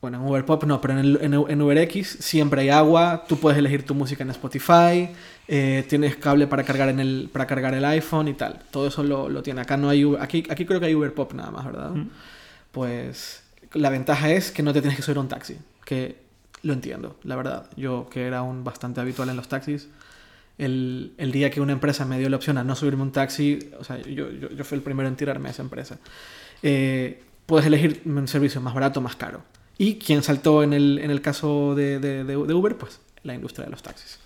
bueno, 0.00 0.18
en 0.20 0.28
Uber 0.28 0.44
Pop 0.44 0.64
no, 0.64 0.80
pero 0.80 0.94
en, 0.94 0.98
el- 1.00 1.18
en, 1.22 1.32
en 1.34 1.62
UberX 1.62 2.08
siempre 2.20 2.62
hay 2.62 2.68
agua. 2.70 3.24
Tú 3.28 3.38
puedes 3.38 3.58
elegir 3.58 3.86
tu 3.86 3.94
música 3.94 4.24
en 4.24 4.30
Spotify. 4.30 5.08
eh, 5.46 5.84
tienes 5.88 6.16
cable 6.16 6.46
para 6.48 6.64
cargar 6.64 6.88
en 6.88 6.98
el 7.00 7.30
para 7.32 7.46
cargar 7.46 7.72
el 7.74 7.84
iPhone 7.84 8.26
y 8.28 8.34
tal. 8.34 8.60
Todo 8.72 8.88
eso 8.88 9.04
lo, 9.04 9.28
lo 9.28 9.42
tiene. 9.44 9.60
Acá 9.60 9.76
no 9.76 9.88
hay 9.88 10.02
Uber- 10.04 10.20
aquí 10.20 10.42
aquí 10.50 10.66
creo 10.66 10.80
que 10.80 10.86
hay 10.86 10.94
Uber 10.96 11.14
Pop 11.14 11.32
nada 11.34 11.52
más, 11.52 11.64
¿verdad? 11.64 11.90
Mm. 11.90 12.08
Pues 12.72 13.43
la 13.74 13.90
ventaja 13.90 14.30
es 14.30 14.50
que 14.50 14.62
no 14.62 14.72
te 14.72 14.80
tienes 14.80 14.96
que 14.96 15.02
subir 15.02 15.18
a 15.18 15.20
un 15.20 15.28
taxi. 15.28 15.56
Que 15.84 16.16
lo 16.62 16.72
entiendo, 16.72 17.16
la 17.24 17.36
verdad. 17.36 17.68
Yo 17.76 18.08
que 18.10 18.26
era 18.26 18.42
un 18.42 18.64
bastante 18.64 19.00
habitual 19.00 19.28
en 19.28 19.36
los 19.36 19.48
taxis. 19.48 19.88
El, 20.56 21.12
día 21.32 21.50
que 21.50 21.60
una 21.60 21.72
empresa 21.72 22.04
me 22.04 22.18
dio 22.18 22.28
la 22.28 22.36
opción 22.36 22.56
a 22.58 22.64
no 22.64 22.76
subirme 22.76 23.02
un 23.02 23.10
taxi, 23.12 23.58
o 23.78 23.82
sea, 23.84 23.98
yo, 24.00 24.30
yo, 24.30 24.64
fui 24.64 24.76
el 24.76 24.82
primero 24.82 25.08
en 25.08 25.16
tirarme 25.16 25.48
a 25.48 25.50
esa 25.52 25.62
empresa. 25.62 25.98
Eh, 26.62 27.22
puedes 27.46 27.66
elegir 27.66 28.00
un 28.04 28.26
servicio 28.28 28.60
más 28.60 28.72
barato, 28.72 29.00
más 29.00 29.16
caro. 29.16 29.42
Y 29.76 29.96
quien 29.96 30.22
saltó 30.22 30.62
en 30.62 30.72
el, 30.72 31.00
en 31.00 31.10
el 31.10 31.20
caso 31.20 31.74
de- 31.74 31.98
de- 31.98 32.22
de 32.24 32.36
Uber, 32.54 32.76
pues 32.76 33.00
la 33.24 33.34
industria 33.34 33.64
de 33.64 33.72
los 33.72 33.82
taxis. 33.82 34.18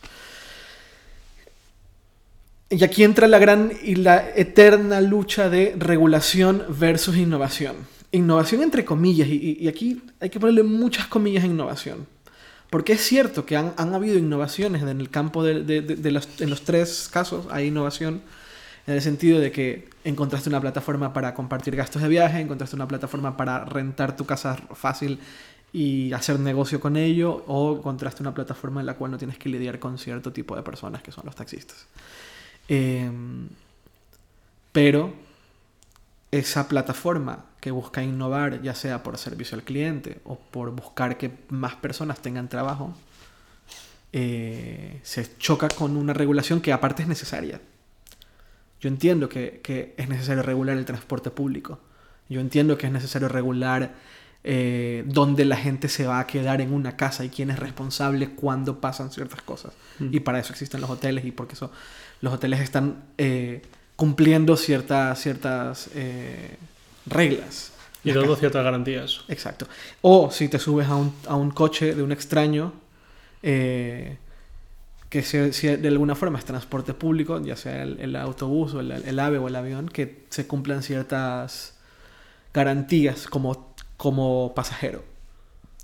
Y 2.70 2.84
aquí 2.84 3.03
entra 3.03 3.26
la 3.26 3.38
gran 3.38 3.72
y 3.82 3.94
la 3.94 4.28
eterna 4.36 5.01
lucha 5.01 5.49
de 5.49 5.74
regulación 5.78 6.64
versus 6.68 7.16
innovación. 7.16 7.76
Innovación 8.11 8.62
entre 8.62 8.84
comillas, 8.84 9.28
y, 9.28 9.68
aquí 9.68 10.02
hay 10.20 10.30
que 10.30 10.40
ponerle 10.40 10.62
muchas 10.62 11.06
comillas 11.09 11.44
a 11.44 11.46
innovación. 11.46 12.06
Porque 12.70 12.94
es 12.94 13.00
cierto 13.02 13.46
que 13.46 13.56
han, 13.56 13.74
han 13.76 13.94
habido 13.94 14.18
innovaciones 14.18 14.82
en 14.82 14.88
el 14.88 15.11
campo 15.11 15.42
de- 15.42 15.62
de 15.62 16.11
los, 16.11 16.28
en 16.40 16.50
los 16.50 16.62
tres 16.62 17.09
casos, 17.11 17.46
hay 17.50 17.66
innovación 17.68 18.22
en 18.86 18.94
el 18.94 19.02
sentido 19.02 19.38
de 19.38 19.52
que 19.52 19.88
encontraste 20.04 20.48
una 20.48 20.61
plataforma 20.61 21.12
para 21.12 21.34
compartir 21.34 21.76
gastos 21.76 22.00
de 22.00 22.09
viaje, 22.09 22.40
encontraste 22.40 22.74
una 22.76 22.88
plataforma 22.88 23.36
para 23.36 23.64
rentar 23.66 24.16
tu 24.16 24.24
casa 24.24 24.56
fácil 24.74 25.18
y 25.74 26.11
hacer 26.14 26.40
negocio 26.40 26.80
con 26.80 26.96
ello 26.96 27.44
o 27.46 27.76
encontraste 27.76 28.22
una 28.22 28.32
plataforma 28.32 28.80
en 28.80 28.86
la 28.86 28.94
cual 28.94 29.11
no 29.11 29.18
tienes 29.18 29.36
que 29.36 29.50
lidiar 29.50 29.78
con 29.78 29.98
cierto 29.98 30.32
tipo 30.32 30.56
de 30.56 30.62
personas 30.62 31.02
que 31.02 31.12
son 31.12 31.24
los 31.26 31.36
taxistas. 31.36 31.86
Em, 32.68 33.48
pero 34.72 35.12
esa 36.30 36.68
plataforma 36.68 37.46
que 37.60 37.70
busca 37.70 38.02
innovar, 38.02 38.62
ya 38.62 38.74
sea 38.74 39.02
por 39.02 39.16
servicio 39.18 39.56
al 39.56 39.64
cliente 39.64 40.20
o 40.24 40.38
por 40.38 40.70
buscar 40.70 41.16
que 41.16 41.32
más 41.48 41.74
personas 41.76 42.20
tengan 42.20 42.48
trabajo, 42.48 42.94
eh, 44.12 45.00
se 45.02 45.36
choca 45.38 45.68
con 45.68 45.96
una 45.96 46.12
regulación 46.12 46.60
que 46.60 46.72
aparte 46.72 47.02
es 47.02 47.08
necesaria. 47.08 47.60
Yo 48.80 48.88
entiendo 48.88 49.28
que, 49.28 49.60
que, 49.62 49.94
es 49.96 50.08
necesario 50.08 50.42
regular 50.42 50.76
el 50.76 50.84
transporte 50.84 51.30
público. 51.30 51.80
Yo 52.28 52.40
entiendo 52.40 52.78
que 52.78 52.86
es 52.86 52.92
necesario 52.92 53.28
regular 53.28 53.94
eh, 54.44 55.02
dónde 55.06 55.44
la 55.44 55.56
gente 55.56 55.88
se 55.88 56.06
va 56.06 56.20
a 56.20 56.26
quedar 56.26 56.60
en 56.60 56.72
una 56.72 56.96
casa 56.96 57.24
y 57.24 57.28
quién 57.28 57.50
es 57.50 57.58
responsable 57.58 58.30
cuando 58.30 58.80
pasan 58.80 59.10
ciertas 59.10 59.42
cosas. 59.42 59.72
Mm. 59.98 60.14
Y 60.14 60.20
para 60.20 60.38
eso 60.38 60.52
existen 60.52 60.80
los 60.80 60.90
hoteles 60.90 61.24
y 61.24 61.32
porque 61.32 61.54
eso, 61.54 61.72
los 62.20 62.32
hoteles 62.32 62.60
están 62.60 63.04
eh, 63.18 63.62
cumpliendo 63.99 64.57
ciertas, 64.57 65.20
ciertas 65.20 65.90
eh, 65.92 66.57
reglas. 67.05 67.72
Y 68.05 68.12
dando 68.12 68.36
ciertas 68.36 68.62
garantías. 68.62 69.22
Exacto. 69.26 69.66
O 70.03 70.30
si 70.30 70.49
te 70.49 70.61
subes 70.61 70.86
a 70.86 70.94
un, 70.94 71.12
a 71.26 71.34
un 71.34 71.51
coche 71.51 71.96
de 71.96 72.05
un 72.05 72.12
extraño, 72.12 72.72
eh, 73.42 74.16
que 75.09 75.22
si, 75.22 75.53
si, 75.53 75.66
de 75.66 75.88
alguna 75.88 76.14
forma 76.14 76.38
es 76.38 76.44
transporte 76.44 76.94
público, 76.94 77.42
ya 77.42 77.57
sea 77.57 77.82
el, 77.82 77.99
el 77.99 78.14
autobús 78.14 78.74
o 78.74 78.80
el, 78.80 78.92
el, 78.92 79.18
AVE 79.18 79.38
o 79.38 79.49
el 79.49 79.57
avión, 79.57 79.88
que 79.88 80.26
se 80.30 80.46
cumplan 80.46 80.84
ciertas 80.84 81.74
garantías 82.55 83.26
como, 83.26 83.74
como 83.96 84.53
pasajero 84.55 85.03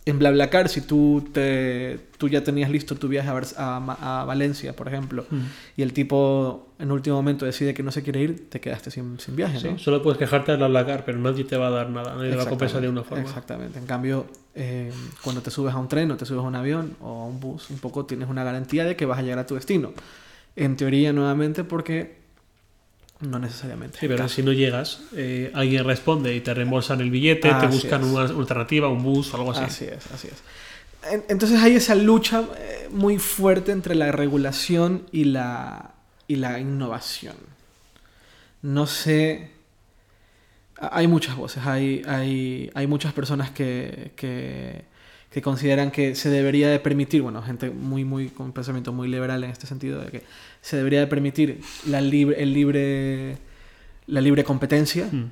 en 0.06 0.18
BlaBlaCar, 0.18 0.68
si 0.68 0.82
tú, 0.82 1.26
te, 1.32 1.98
tú 2.18 2.28
ya 2.28 2.44
tenías 2.44 2.70
listo 2.70 2.94
tu 2.94 3.08
viaje 3.08 3.28
a, 3.28 3.40
a, 3.56 4.20
a 4.20 4.24
Valencia, 4.24 4.76
por 4.76 4.88
ejemplo, 4.88 5.24
mm. 5.30 5.40
y 5.78 5.82
el 5.82 5.94
tipo 5.94 6.68
en 6.78 6.92
último 6.92 7.16
momento 7.16 7.46
decide 7.46 7.72
que 7.72 7.82
no 7.82 7.90
se 7.90 8.02
quiere 8.02 8.20
ir, 8.20 8.50
te 8.50 8.60
quedaste 8.60 8.90
sin, 8.90 9.18
sin 9.18 9.34
viaje. 9.34 9.58
Sí, 9.60 9.68
solo 9.78 10.02
puedes 10.02 10.18
quejarte 10.18 10.52
de 10.52 10.58
BlaBlaCar, 10.58 11.04
pero 11.06 11.18
nadie 11.18 11.44
te 11.44 11.56
va 11.56 11.68
a 11.68 11.70
dar 11.70 11.88
nada, 11.88 12.14
nadie 12.16 12.30
te 12.30 12.36
va 12.36 12.42
a 12.42 12.48
compensar 12.48 12.82
de 12.82 12.88
una 12.90 13.02
forma. 13.02 13.24
Exactamente. 13.24 13.78
En 13.78 13.86
cambio, 13.86 14.26
eh, 14.54 14.92
cuando 15.22 15.40
te 15.40 15.50
subes 15.50 15.72
a 15.74 15.78
un 15.78 15.88
tren 15.88 16.10
o 16.10 16.16
te 16.16 16.26
subes 16.26 16.44
a 16.44 16.46
un 16.46 16.54
avión 16.54 16.96
o 17.00 17.22
a 17.22 17.26
un 17.26 17.40
bus, 17.40 17.70
un 17.70 17.78
poco 17.78 18.04
tienes 18.04 18.28
una 18.28 18.44
garantía 18.44 18.84
de 18.84 18.96
que 18.96 19.06
vas 19.06 19.18
a 19.18 19.22
llegar 19.22 19.38
a 19.38 19.46
tu 19.46 19.54
destino. 19.54 19.92
En 20.56 20.76
teoría, 20.76 21.14
nuevamente, 21.14 21.64
porque 21.64 22.23
no 23.20 23.38
necesariamente. 23.38 23.98
Sí, 23.98 24.08
pero 24.08 24.28
si 24.28 24.42
no 24.42 24.52
llegas, 24.52 25.00
eh, 25.14 25.50
alguien 25.54 25.84
responde 25.84 26.34
y 26.34 26.40
te 26.40 26.52
reembolsan 26.52 27.00
el 27.00 27.10
billete, 27.10 27.52
te 27.52 27.66
buscan 27.66 28.04
una 28.04 28.22
alternativa, 28.22 28.88
un 28.88 29.02
bus 29.02 29.32
o 29.32 29.36
algo 29.36 29.52
así. 29.52 29.64
Así 29.64 29.84
es, 29.86 30.06
así 30.12 30.28
es. 30.28 30.42
Entonces 31.28 31.60
hay 31.60 31.74
esa 31.74 31.94
lucha 31.94 32.44
eh, 32.56 32.88
muy 32.90 33.18
fuerte 33.18 33.72
entre 33.72 33.94
la 33.94 34.10
regulación 34.10 35.06
y 35.12 35.24
la, 35.24 35.92
y 36.28 36.36
la 36.36 36.58
innovación. 36.58 37.36
No 38.62 38.86
sé. 38.86 39.50
Hay 40.76 41.06
muchas 41.06 41.36
voces, 41.36 41.64
hay, 41.66 42.02
hay, 42.06 42.70
hay 42.74 42.86
muchas 42.86 43.12
personas 43.12 43.50
que, 43.50 44.12
que, 44.16 44.84
que, 45.34 45.42
consideran 45.42 45.90
que 45.90 46.14
se 46.14 46.30
debería 46.30 46.68
de 46.68 46.78
permitir, 46.78 47.20
bueno, 47.20 47.42
gente 47.42 47.68
muy, 47.68 48.04
muy, 48.04 48.28
con 48.28 48.46
un 48.46 48.52
pensamiento 48.52 48.92
muy 48.92 49.08
liberal 49.08 49.42
en 49.42 49.50
este 49.50 49.66
sentido, 49.66 50.00
de 50.00 50.12
que 50.12 50.22
se 50.60 50.76
debería 50.76 51.00
de 51.00 51.08
permitir 51.08 51.60
la 51.88 52.00
libre, 52.00 52.40
el 52.40 52.52
libre, 52.54 53.38
la 54.06 54.20
libre 54.20 54.44
competencia, 54.44 55.08
mm. 55.10 55.30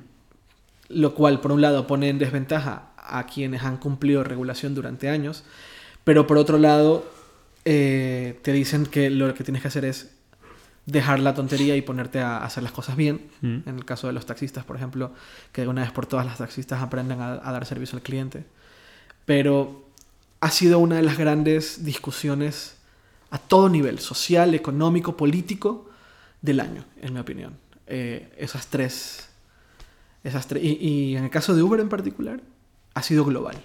lo 0.89 1.15
cual 1.15 1.39
por 1.39 1.53
un 1.53 1.61
lado 1.61 1.87
pone 1.87 2.09
en 2.09 2.19
desventaja 2.19 2.91
a 2.97 3.25
quienes 3.27 3.63
han 3.63 3.77
cumplido 3.77 4.25
regulación 4.25 4.75
durante 4.75 5.07
años, 5.07 5.45
pero 6.03 6.27
por 6.27 6.37
otro 6.37 6.57
lado 6.57 7.09
eh, 7.63 8.37
te 8.41 8.51
dicen 8.51 8.85
que 8.85 9.09
lo 9.09 9.33
que 9.33 9.45
tienes 9.45 9.61
que 9.61 9.69
hacer 9.69 9.85
es 9.85 10.11
dejar 10.85 11.21
la 11.21 11.33
tontería 11.33 11.77
y 11.77 11.81
ponerte 11.81 12.19
a 12.19 12.43
hacer 12.43 12.61
las 12.61 12.73
cosas 12.73 12.97
bien. 12.97 13.21
Mm. 13.39 13.69
En 13.69 13.75
el 13.77 13.85
caso 13.85 14.07
de 14.07 14.11
los 14.11 14.25
taxistas, 14.25 14.65
por 14.65 14.75
ejemplo, 14.75 15.13
que 15.53 15.61
de 15.61 15.69
una 15.69 15.83
vez 15.83 15.91
por 15.93 16.07
todas 16.07 16.25
las 16.25 16.39
taxistas 16.39 16.81
aprenden 16.81 17.21
a, 17.21 17.35
a 17.35 17.51
dar 17.53 17.65
servicio 17.65 17.95
al 17.95 18.03
cliente. 18.03 18.43
Pero 19.25 19.82
ha 20.43 20.51
sido 20.51 20.79
una 20.79 20.97
de 20.97 21.03
las 21.03 21.17
grandes 21.17 21.85
discusiones 21.85 22.75
a 23.31 23.37
todo 23.37 23.69
nivel, 23.69 23.99
social, 23.99 24.53
económico, 24.53 25.15
político, 25.15 25.89
del 26.41 26.59
año, 26.59 26.83
en 27.01 27.13
mi 27.13 27.21
opinión. 27.21 27.53
Eh, 27.87 28.29
esas 28.37 28.67
tres. 28.67 29.29
Esas 30.21 30.45
tres 30.45 30.61
y, 30.61 30.77
y, 30.81 31.15
en 31.15 31.23
el 31.23 31.29
caso 31.29 31.55
de 31.55 31.63
Uber 31.63 31.79
en 31.79 31.87
particular, 31.87 32.41
ha 32.93 33.01
sido 33.01 33.23
global. 33.23 33.55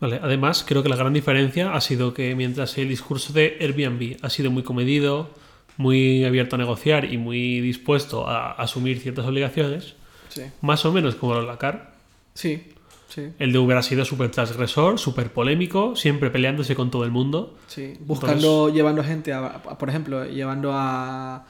Vale, 0.00 0.18
además, 0.22 0.64
creo 0.66 0.82
que 0.82 0.88
la 0.88 0.96
gran 0.96 1.12
diferencia 1.12 1.74
ha 1.74 1.80
sido 1.82 2.14
que 2.14 2.34
mientras 2.34 2.78
el 2.78 2.88
discurso 2.88 3.34
de 3.34 3.58
Airbnb 3.60 4.16
ha 4.22 4.30
sido 4.30 4.50
muy 4.50 4.62
comedido, 4.62 5.28
muy 5.76 6.24
abierto 6.24 6.56
a 6.56 6.58
negociar 6.58 7.04
y 7.04 7.18
muy 7.18 7.60
dispuesto 7.60 8.26
a 8.26 8.52
asumir 8.52 8.98
ciertas 8.98 9.26
obligaciones, 9.26 9.94
sí. 10.30 10.44
más 10.62 10.86
o 10.86 10.92
menos 10.92 11.16
como 11.16 11.38
la 11.42 11.58
CAR. 11.58 11.92
Sí. 12.32 12.62
Sí. 13.08 13.30
El 13.38 13.52
de 13.52 13.58
Uber 13.58 13.76
ha 13.76 13.82
sido 13.82 14.04
súper 14.04 14.30
transgresor, 14.30 14.98
súper 14.98 15.32
polémico, 15.32 15.96
siempre 15.96 16.30
peleándose 16.30 16.74
con 16.74 16.90
todo 16.90 17.04
el 17.04 17.10
mundo. 17.10 17.56
Sí, 17.66 17.94
buscando, 18.00 18.68
Entonces... 18.68 18.74
llevando 18.74 19.02
gente, 19.02 19.32
a, 19.32 19.46
a, 19.46 19.78
por 19.78 19.88
ejemplo, 19.88 20.24
llevando 20.26 20.72
a, 20.74 21.46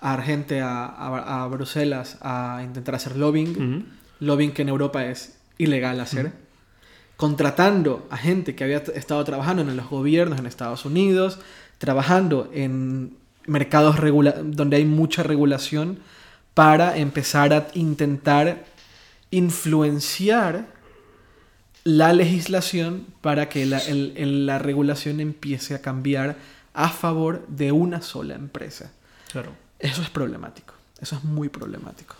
a 0.00 0.22
gente 0.22 0.60
a, 0.60 0.86
a, 0.86 1.46
Bruselas 1.48 2.18
a 2.22 2.62
intentar 2.64 2.94
hacer 2.94 3.16
lobbying, 3.16 3.50
uh 3.50 3.60
-huh. 3.60 3.84
lobbying 4.20 4.52
que 4.52 4.62
en 4.62 4.70
Europa 4.70 5.04
es 5.04 5.38
ilegal 5.58 6.00
hacer, 6.00 6.26
uh 6.26 6.28
-huh. 6.30 7.16
contratando 7.16 8.06
a 8.10 8.16
gente 8.16 8.54
que 8.54 8.64
había 8.64 8.78
estado 8.78 9.22
trabajando 9.24 9.62
en 9.62 9.76
los 9.76 9.88
gobiernos 9.90 10.38
en 10.38 10.46
Estados 10.46 10.84
Unidos, 10.86 11.38
trabajando 11.78 12.50
en 12.54 13.16
mercados 13.46 13.96
donde 14.44 14.76
hay 14.76 14.84
mucha 14.84 15.22
regulación 15.22 15.98
para 16.54 16.96
empezar 16.96 17.52
a 17.52 17.68
intentar 17.74 18.64
influenciar 19.30 20.66
la 21.84 22.12
legislación 22.12 23.06
para 23.20 23.48
que 23.48 23.66
la, 23.66 23.78
el, 23.78 24.12
el, 24.16 24.46
la, 24.46 24.58
regulación 24.58 25.20
empiece 25.20 25.74
a 25.74 25.82
cambiar 25.82 26.36
a 26.74 26.88
favor 26.88 27.46
de 27.48 27.72
una 27.72 28.02
sola 28.02 28.34
empresa. 28.34 28.92
Claro. 29.30 29.52
Eso 29.78 30.02
es 30.02 30.10
problemático. 30.10 30.74
Eso 31.00 31.16
es 31.16 31.24
muy 31.24 31.48
problemático. 31.48 32.14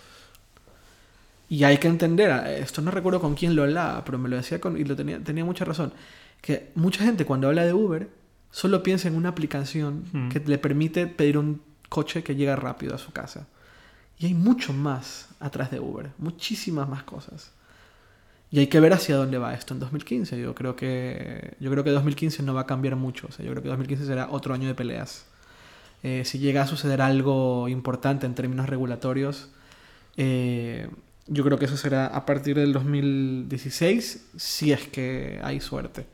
Y 1.48 1.64
hay 1.64 1.78
que 1.78 1.86
entender, 1.86 2.30
esto 2.58 2.80
no 2.80 2.90
recuerdo 2.90 3.20
con 3.20 3.34
quién 3.34 3.54
lo 3.54 3.62
hablaba, 3.62 4.04
pero 4.04 4.18
me 4.18 4.28
lo 4.28 4.36
decía 4.36 4.60
con, 4.60 4.76
y 4.76 4.84
lo 4.84 4.96
tenía, 4.96 5.22
tenía 5.22 5.44
mucha 5.44 5.64
razón, 5.64 5.92
que 6.40 6.70
mucha 6.74 7.04
gente 7.04 7.26
cuando 7.26 7.48
habla 7.48 7.64
de 7.64 7.74
Uber 7.74 8.08
solo 8.50 8.82
piensa 8.82 9.08
en 9.08 9.16
una 9.16 9.28
aplicación 9.28 10.04
mm. 10.12 10.28
que 10.30 10.40
le 10.40 10.58
permite 10.58 11.06
pedir 11.06 11.38
un 11.38 11.60
coche 11.88 12.22
que 12.22 12.34
llega 12.34 12.56
rápido 12.56 12.94
a 12.94 12.98
su 12.98 13.12
casa. 13.12 13.46
Y 14.18 14.26
hay 14.26 14.34
mucho 14.34 14.72
más 14.72 15.28
atrás 15.40 15.70
de 15.70 15.78
Uber, 15.78 16.10
muchísimas 16.18 16.88
más 16.88 17.02
cosas. 17.02 17.50
Y 18.52 18.58
hay 18.58 18.66
que 18.66 18.80
ver 18.80 18.92
hacia 18.92 19.16
dónde 19.16 19.38
va 19.38 19.54
esto 19.54 19.72
en 19.72 19.80
2015. 19.80 20.38
Yo 20.38 20.54
creo 20.54 20.76
que, 20.76 21.56
yo 21.58 21.70
creo 21.70 21.82
que 21.82 21.90
2015 21.90 22.42
no 22.42 22.52
va 22.52 22.60
a 22.60 22.66
cambiar 22.66 22.96
mucho. 22.96 23.26
O 23.28 23.32
sea, 23.32 23.44
yo 23.46 23.50
creo 23.50 23.62
que 23.62 23.70
2015 23.70 24.04
será 24.04 24.28
otro 24.30 24.52
año 24.52 24.68
de 24.68 24.74
peleas. 24.74 25.24
Eh, 26.02 26.24
si 26.26 26.38
llega 26.38 26.62
a 26.62 26.66
suceder 26.66 27.00
algo 27.00 27.66
importante 27.68 28.26
en 28.26 28.34
términos 28.34 28.68
regulatorios, 28.68 29.48
eh, 30.18 30.86
yo 31.28 31.44
creo 31.44 31.58
que 31.58 31.64
eso 31.64 31.78
será 31.78 32.08
a 32.08 32.26
partir 32.26 32.56
del 32.56 32.74
2016, 32.74 34.26
si 34.36 34.72
es 34.72 34.86
que 34.88 35.40
hay 35.42 35.60
suerte. 35.60 36.04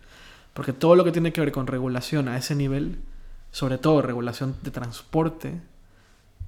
Porque 0.55 0.73
todo 0.73 0.95
lo 0.95 1.05
que 1.05 1.11
tiene 1.11 1.33
que 1.33 1.41
ver 1.41 1.51
con 1.51 1.67
regulación 1.67 2.29
a 2.29 2.37
ese 2.39 2.55
nivel, 2.55 2.99
sobre 3.51 3.79
todo 3.79 4.01
regulación 4.01 4.55
de 4.63 4.71
transporte, 4.71 5.61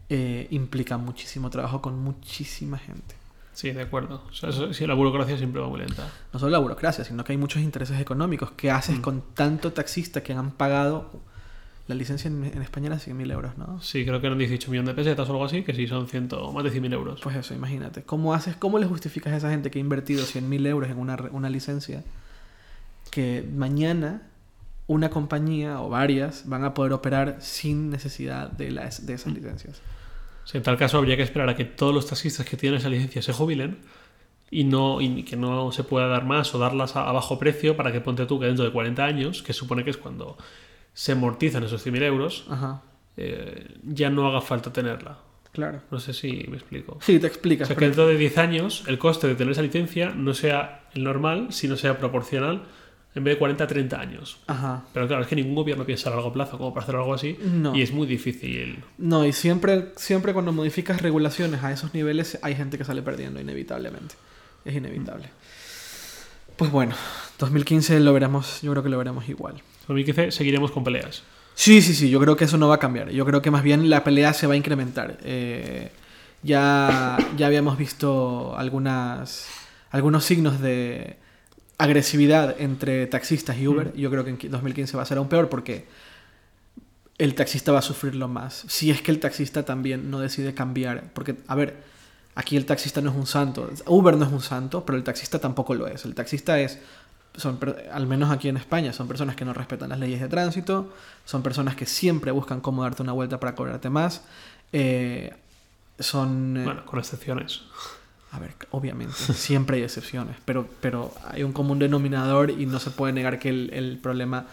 eh, 0.09 0.47
implica 0.51 0.99
muchísimo 0.99 1.51
trabajo 1.51 1.83
con 1.83 1.99
muchísima 1.99 2.79
gente. 2.79 3.20
Sí, 3.61 3.73
de 3.73 3.83
acuerdo. 3.83 4.23
O 4.27 4.33
sea, 4.33 4.49
eso, 4.49 4.73
sí, 4.73 4.87
la 4.87 4.95
burocracia 4.95 5.37
siempre 5.37 5.61
va 5.61 5.69
muy 5.69 5.81
lenta. 5.81 6.09
No 6.33 6.39
solo 6.39 6.51
la 6.51 6.59
burocracia, 6.59 7.05
sino 7.05 7.25
que 7.25 7.33
hay 7.33 7.37
muchos 7.37 7.61
intereses 7.61 8.01
económicos. 8.01 8.53
¿Qué 8.53 8.71
haces 8.71 8.99
mm. 8.99 9.03
con 9.03 9.23
tanto 9.35 9.75
taxista 9.75 10.23
que 10.23 10.33
han 10.33 10.53
pagado 10.53 11.11
la 11.87 11.95
licencia 11.95 12.29
en, 12.29 12.43
en 12.43 12.63
España 12.63 12.87
era 12.87 12.97
100.000 12.97 13.31
euros, 13.33 13.59
¿no? 13.59 13.83
Sí, 13.83 14.07
creo 14.07 14.19
que 14.19 14.29
eran 14.29 14.39
18 14.39 14.71
millones 14.71 14.89
de 14.89 14.95
pesetas 14.95 15.29
o 15.29 15.33
algo 15.33 15.45
así, 15.45 15.63
que 15.63 15.75
sí 15.75 15.87
son 15.87 16.09
ciento, 16.09 16.51
más 16.53 16.65
de 16.65 16.73
100.000 16.73 16.95
euros. 16.95 17.21
Pues 17.21 17.37
eso, 17.37 17.53
imagínate. 17.53 18.03
¿Cómo, 18.03 18.33
haces, 18.33 18.57
¿Cómo 18.57 18.79
le 18.79 18.87
justificas 18.87 19.35
a 19.35 19.37
esa 19.37 19.51
gente 19.51 19.71
que 19.71 19.79
ha 19.79 19.83
invertido 19.83 20.25
100.000 20.25 20.67
euros 20.67 20.89
en 20.89 20.97
una, 20.97 21.17
una 21.31 21.51
licencia 21.51 22.03
que 23.11 23.47
mañana 23.55 24.23
una 24.87 25.11
compañía 25.11 25.81
o 25.83 25.91
varias 25.91 26.49
van 26.49 26.65
a 26.65 26.73
poder 26.73 26.95
operar 26.95 27.37
sin 27.41 27.91
necesidad 27.91 28.51
de, 28.51 28.71
las, 28.71 29.07
de 29.07 29.13
esas 29.13 29.35
licencias? 29.35 29.83
En 30.53 30.63
tal 30.63 30.77
caso 30.77 30.99
habría 30.99 31.17
que 31.17 31.23
esperar 31.23 31.49
a 31.49 31.55
que 31.55 31.65
todos 31.65 31.95
los 31.95 32.07
taxistas 32.07 32.47
que 32.47 32.57
tienen 32.57 32.81
esa 32.81 32.89
licencia 32.89 33.23
se 33.23 33.33
jubilen 33.33 33.79
y, 34.51 34.65
no, 34.65 35.01
y 35.01 35.23
que 35.23 35.37
no 35.37 35.71
se 35.71 35.85
pueda 35.85 36.09
dar 36.09 36.25
más 36.25 36.55
o 36.55 36.59
darlas 36.59 36.97
a, 36.97 37.09
a, 37.09 37.13
bajo 37.13 37.39
precio 37.39 37.77
para 37.77 37.93
que 37.93 38.01
ponte 38.01 38.27
tú 38.27 38.41
que 38.41 38.47
dentro 38.47 38.65
de 38.65 38.73
40 38.73 39.05
años, 39.05 39.43
que 39.43 39.53
supone 39.53 39.85
que 39.85 39.91
es 39.91 39.97
cuando 39.97 40.37
se 40.93 41.13
amortizan 41.13 41.63
esos 41.63 41.87
100.000 41.87 42.03
euros, 42.03 42.47
Ajá. 42.49 42.83
Eh, 43.17 43.77
ya 43.83 44.09
no 44.09 44.27
haga 44.27 44.41
falta 44.41 44.73
tenerla. 44.73 45.19
Claro. 45.53 45.83
No 45.91 45.99
sé 45.99 46.15
si 46.15 46.47
me 46.49 46.57
explico. 46.57 46.99
Sí, 47.03 47.19
te 47.19 47.27
explicas. 47.27 47.67
O 47.67 47.69
sea, 47.69 47.77
que 47.77 47.85
dentro 47.85 48.07
de 48.07 48.17
10 48.17 48.39
años 48.39 48.85
el 48.87 48.99
coste 48.99 49.27
de 49.27 49.35
tener 49.35 49.53
esa 49.53 49.63
licencia 49.63 50.11
no 50.11 50.33
sea 50.33 50.85
el 50.95 51.05
normal, 51.05 51.49
sino 51.51 51.77
sea 51.77 51.99
proporcional 51.99 52.63
en 53.15 53.25
vez 53.25 53.35
de 53.35 53.39
40 53.39 53.65
a 53.65 53.67
30 53.67 54.01
años. 54.01 54.39
Ajá. 54.47 54.85
Pero 54.93 55.09
claro, 55.09 55.23
es 55.23 55.29
que 55.29 55.37
ningún 55.37 55.55
gobierno 55.55 55.85
piensa 55.85 56.11
a 56.11 56.15
largo 56.15 56.33
plazo 56.33 56.59
como 56.59 56.73
para 56.73 56.85
hacer 56.85 56.97
algo 56.97 57.13
así. 57.13 57.37
No. 57.43 57.75
Y 57.75 57.83
es 57.83 57.93
muy 57.93 58.07
difícil. 58.07 58.85
No, 58.99 59.27
y 59.27 59.33
siempre, 59.33 59.93
siempre 59.97 60.33
cuando 60.33 60.53
modificas 60.53 61.03
regulaciones 61.03 61.63
a 61.65 61.73
esos 61.73 61.93
niveles 61.93 62.39
hay 62.43 62.55
gente 62.55 62.79
que 62.79 62.85
sale 62.85 63.03
perdiendo, 63.03 63.41
inevitablemente. 63.41 64.15
Es 64.65 64.75
inevitable. 64.75 65.29
Pues 66.57 66.71
bueno, 66.71 66.95
2015 67.39 68.01
lo 68.01 68.13
veremos, 68.13 68.61
yo 68.63 68.71
creo 68.73 68.83
que 68.83 68.91
lo 68.91 68.99
veremos 68.99 69.29
igual. 69.29 69.63
2015 69.89 70.31
seguiremos 70.31 70.71
con 70.71 70.85
peleas. 70.85 71.23
Sí, 71.55 71.83
sí, 71.83 71.95
sí, 71.95 72.11
yo 72.11 72.21
creo 72.21 72.37
que 72.37 72.45
eso 72.45 72.59
no 72.59 72.69
va 72.69 72.77
a 72.77 72.79
cambiar. 72.79 73.11
Yo 73.11 73.25
creo 73.27 73.43
que 73.43 73.51
más 73.51 73.63
bien 73.63 73.91
la 73.91 74.05
pelea 74.05 74.33
se 74.33 74.47
va 74.47 74.55
a 74.55 74.57
incrementar. 74.57 75.19
Eh, 75.25 75.91
ya, 76.43 77.19
ya 77.37 77.47
habíamos 77.47 77.77
visto 77.77 78.55
algunas, 78.57 79.49
algunos 79.91 80.25
signos 80.25 80.61
de 80.61 81.19
agresividad 81.81 82.61
entre 82.61 83.07
taxistas 83.07 83.57
y 83.59 83.67
Uber. 83.67 83.93
Mm. 83.95 83.99
Yo 83.99 84.11
creo 84.11 84.25
que 84.25 84.31
en 84.31 84.51
2015 84.51 84.97
va 84.97 85.03
a 85.03 85.07
ser 85.07 85.17
aún 85.17 85.29
peor 85.29 85.49
porque 85.49 85.87
el 87.17 87.35
taxista 87.35 87.73
va 87.73 87.79
a 87.79 87.83
sufrirlo 87.83 88.29
más. 88.29 88.65
Si 88.69 88.91
es 88.91 89.01
que 89.01 89.11
el 89.11 89.19
taxista 89.19 89.65
también 89.65 90.11
no 90.11 90.21
decide 90.21 90.53
cambiar. 90.53 91.11
Porque, 91.15 91.37
a 91.47 91.55
ver, 91.55 91.83
aquí 92.35 92.57
el 92.59 92.67
taxista 92.67 93.01
no 93.01 93.11
es 93.11 93.17
un 93.17 93.27
santo. 93.27 93.71
Uber 93.87 94.17
no 94.17 94.27
es 94.27 94.33
un 94.33 94.43
santo, 94.43 94.85
pero 94.85 94.99
el 94.99 95.05
taxista 95.05 95.39
tampoco 95.39 95.75
lo 95.75 95.87
es. 95.87 96.05
El 96.05 96.15
taxista 96.15 96.61
es 96.61 96.79
son, 97.37 97.59
al 97.93 98.07
menos 98.07 98.31
aquí 98.31 98.49
en 98.49 98.57
España, 98.57 98.93
son 98.93 99.09
personas 99.09 99.37
que 99.37 99.45
no 99.45 99.55
respetan 99.55 99.89
las 99.89 99.99
leyes 100.01 100.21
de 100.21 100.29
tránsito, 100.29 100.93
son 101.25 101.43
personas 101.43 101.77
que 101.77 101.87
siempre 101.87 102.31
buscan 102.33 102.61
cómo 102.61 102.83
darte 102.83 103.03
una 103.03 103.13
vuelta 103.13 103.41
para 103.41 103.55
cobrarte 103.55 103.89
más. 103.89 104.23
Eh, 104.73 105.33
son... 105.99 106.57
Eh, 106.59 106.65
bueno, 106.65 106.85
con 106.85 106.99
excepciones. 106.99 107.63
A 108.33 108.39
ver, 108.39 108.55
obviamente, 108.71 109.15
siempre 109.35 109.79
hay 109.79 109.83
excepciones, 109.83 110.37
pero, 110.45 110.69
pero 110.81 111.13
hay 111.29 111.43
un 111.43 111.53
común 111.53 111.79
denominador 111.79 112.51
y 112.51 112.67
no 112.67 112.79
se 112.79 112.91
puede 112.91 113.13
negar 113.13 113.39
que 113.39 113.49
el, 113.49 113.99
problema, 114.01 114.47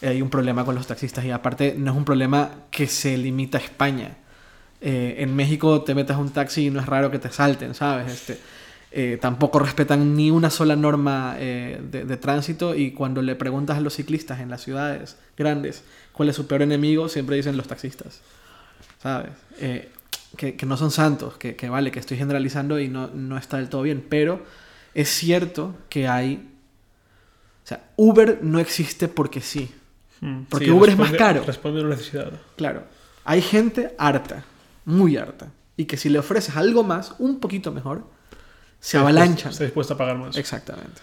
hay 0.00 0.22
un 0.22 0.30
problema 0.30 0.64
con 0.64 0.74
los 0.74 0.86
taxistas 0.86 1.24
y 1.24 1.30
aparte 1.30 1.74
no 1.76 1.90
es 1.90 1.96
un 1.96 2.04
problema 2.04 2.50
que 2.70 2.86
se 2.86 3.16
limita 3.16 3.58
a 3.58 3.60
España. 3.60 4.16
Eh, 4.80 5.16
en 5.18 5.34
México 5.34 5.82
te 5.82 5.94
metes 5.94 6.14
a 6.14 6.18
un 6.18 6.30
taxi 6.30 6.66
y 6.66 6.70
no 6.70 6.80
es 6.80 6.86
raro 6.86 7.10
que 7.10 7.18
te 7.18 7.30
salten, 7.30 7.74
¿sabes? 7.74 8.12
Este, 8.12 8.38
eh, 8.92 9.18
tampoco 9.20 9.58
respetan 9.58 10.14
ni 10.14 10.30
una 10.30 10.48
sola 10.48 10.76
norma 10.76 11.34
eh, 11.38 11.80
de, 11.82 12.16
tránsito 12.18 12.76
y 12.76 12.92
cuando 12.92 13.22
le 13.22 13.34
preguntas 13.34 13.78
a 13.78 13.80
los 13.80 13.94
ciclistas 13.94 14.38
en 14.38 14.50
las 14.50 14.62
ciudades 14.62 15.16
grandes 15.36 15.82
cuál 16.12 16.28
es 16.28 16.36
su 16.36 16.46
peor 16.46 16.62
enemigo, 16.62 17.08
siempre 17.08 17.36
dicen 17.36 17.56
los 17.56 17.66
taxistas. 17.66 18.20
¿Sabes? 19.02 19.32
Que, 20.36 20.56
no 20.66 20.76
son 20.76 20.90
santos, 20.90 21.36
que, 21.36 21.68
vale, 21.68 21.90
que 21.90 21.98
estoy 21.98 22.16
generalizando 22.16 22.78
y 22.78 22.88
no, 22.88 23.08
no 23.08 23.36
está 23.36 23.56
del 23.56 23.68
todo 23.68 23.82
bien, 23.82 24.04
pero 24.08 24.44
es 24.94 25.08
cierto 25.08 25.74
que 25.88 26.08
hay... 26.08 26.52
O 27.64 27.68
sea, 27.68 27.90
Uber 27.96 28.38
no 28.42 28.60
existe 28.60 29.08
porque 29.08 29.40
sí. 29.40 29.74
Hmm. 30.20 30.42
Porque 30.48 30.70
Uber 30.70 30.90
es 30.90 30.98
más 30.98 31.12
caro. 31.12 31.42
Responde 31.44 31.80
a 31.80 31.84
una 31.84 31.96
necesidad. 31.96 32.32
Claro. 32.56 32.84
Hay 33.24 33.42
gente 33.42 33.94
harta, 33.98 34.44
muy 34.84 35.16
harta. 35.16 35.48
Y 35.76 35.86
que 35.86 35.96
si 35.96 36.08
le 36.08 36.18
ofreces 36.18 36.56
algo 36.56 36.84
más, 36.84 37.14
un 37.18 37.40
poquito 37.40 37.72
mejor, 37.72 38.04
se 38.78 38.98
avalanchan. 38.98 39.50
Está 39.50 39.64
dispuesto 39.64 39.94
a 39.94 39.98
pagar 39.98 40.16
más. 40.16 40.36
Exactamente. 40.36 41.00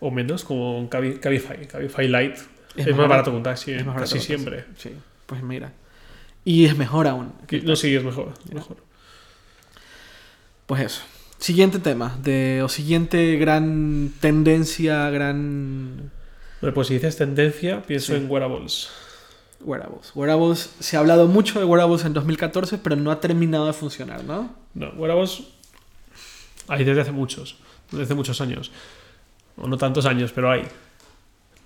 O 0.00 0.10
menos, 0.10 0.44
como 0.44 0.78
un 0.78 0.88
Cabify. 0.88 1.66
Cabify 1.66 2.08
Light 2.08 2.36
es, 2.76 2.96
más, 2.96 3.08
barato, 3.08 3.30
que 3.30 3.36
un 3.36 3.42
taxi, 3.42 3.72
es 3.72 3.84
más 3.84 3.96
casi 3.96 4.20
siempre. 4.20 4.64
Sí, 4.76 4.90
pues 5.26 5.42
mira. 5.42 5.72
Y 6.44 6.64
es 6.64 6.76
mejor 6.76 7.06
aún. 7.06 7.32
No, 7.64 7.76
sí, 7.76 7.94
es 7.94 8.02
mejor, 8.02 8.32
mejor. 8.52 8.76
Pues 10.66 10.82
eso. 10.82 11.02
Siguiente 11.38 11.78
tema, 11.78 12.16
de, 12.22 12.62
o 12.62 12.68
siguiente 12.68 13.36
gran 13.36 14.12
tendencia, 14.20 15.10
gran... 15.10 16.12
pues 16.74 16.86
si 16.86 16.94
dices 16.94 17.16
tendencia, 17.16 17.82
pienso 17.82 18.14
en 18.14 18.30
wearables. 18.30 18.90
Wearables. 19.60 20.12
Wearables, 20.14 20.74
se 20.78 20.96
ha 20.96 21.00
hablado 21.00 21.26
mucho 21.26 21.58
de 21.58 21.64
wearables 21.64 22.04
en 22.04 22.12
2014, 22.12 22.78
pero 22.78 22.94
no 22.96 23.10
ha 23.10 23.20
terminado 23.20 23.66
de 23.66 23.72
funcionar, 23.72 24.22
¿no? 24.24 24.54
No, 24.74 24.90
wearables 24.90 25.42
hay 26.68 26.84
desde 26.84 27.00
hace 27.00 27.12
muchos, 27.12 27.56
desde 27.90 28.14
muchos 28.14 28.40
años. 28.40 28.70
O 29.56 29.66
no 29.66 29.76
tantos 29.76 30.06
años, 30.06 30.32
pero 30.32 30.50
hay. 30.50 30.62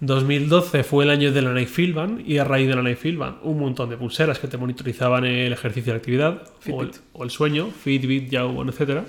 2012 0.01 0.85
fue 0.85 1.05
el 1.05 1.11
año 1.11 1.33
de 1.33 1.41
la 1.41 1.53
Nike 1.55 1.71
Field 1.71 2.21
y 2.27 2.37
a 2.39 2.45
raíz 2.45 2.69
de 2.69 2.77
la 2.77 2.83
Nike 2.83 2.97
Field 2.97 3.23
un 3.43 3.59
montón 3.59 3.89
de 3.89 3.97
pulseras 3.97 4.39
que 4.39 4.47
te 4.47 4.59
monitorizaban 4.59 5.25
el 5.25 5.53
ejercicio 5.53 5.93
de 5.93 5.99
actividad 5.99 6.43
o 6.71 7.25
el, 7.25 7.31
sueño, 7.31 7.71
Fitbit, 7.71 8.31
Jawbone, 8.31 8.73
etc. 8.73 9.03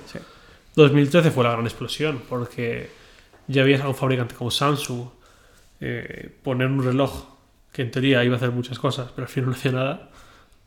2013 0.75 1.31
fue 1.31 1.43
la 1.43 1.51
gran 1.51 1.65
explosión 1.65 2.21
porque 2.29 2.89
ya 3.47 3.63
había 3.63 3.83
a 3.83 3.89
un 3.89 3.95
fabricante 3.95 4.35
como 4.35 4.49
Samsung 4.49 5.09
eh, 5.81 6.31
poner 6.41 6.67
un 6.67 6.83
reloj 6.83 7.25
que 7.73 7.81
en 7.81 7.91
teoría 7.91 8.23
iba 8.23 8.35
a 8.35 8.37
hacer 8.37 8.51
muchas 8.51 8.79
cosas, 8.79 9.11
pero 9.13 9.27
al 9.27 9.31
final 9.31 9.49
no 9.49 9.55
hacía 9.55 9.71
nada. 9.71 10.09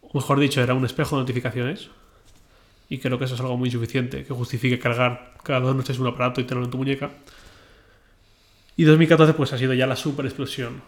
O 0.03 0.11
mejor 0.14 0.39
dicho, 0.39 0.62
era 0.62 0.75
un 0.75 0.85
espejo 0.85 1.16
de 1.16 1.23
notificaciones 1.23 1.89
y 2.91 2.99
creo 2.99 3.18
que 3.18 3.25
eso 3.25 3.35
es 3.35 3.41
algo 3.41 3.57
muy 3.57 3.71
suficiente 3.71 4.25
que 4.25 4.35
justifique 4.35 4.79
cargar 4.79 5.35
cada 5.43 5.61
dos 5.61 5.75
noches 5.75 5.99
un 5.99 6.09
aparato 6.09 6.41
y 6.41 6.45
tenerlo 6.45 6.66
en 6.66 6.71
tu 6.71 6.79
muñeca. 6.79 7.11
Y 8.81 8.85
2014 8.85 9.35
pues 9.35 9.53
ha 9.53 9.59
sido 9.59 9.74
ya 9.74 9.87
la 9.87 9.95
super 9.95 10.24
explosión. 10.24 10.81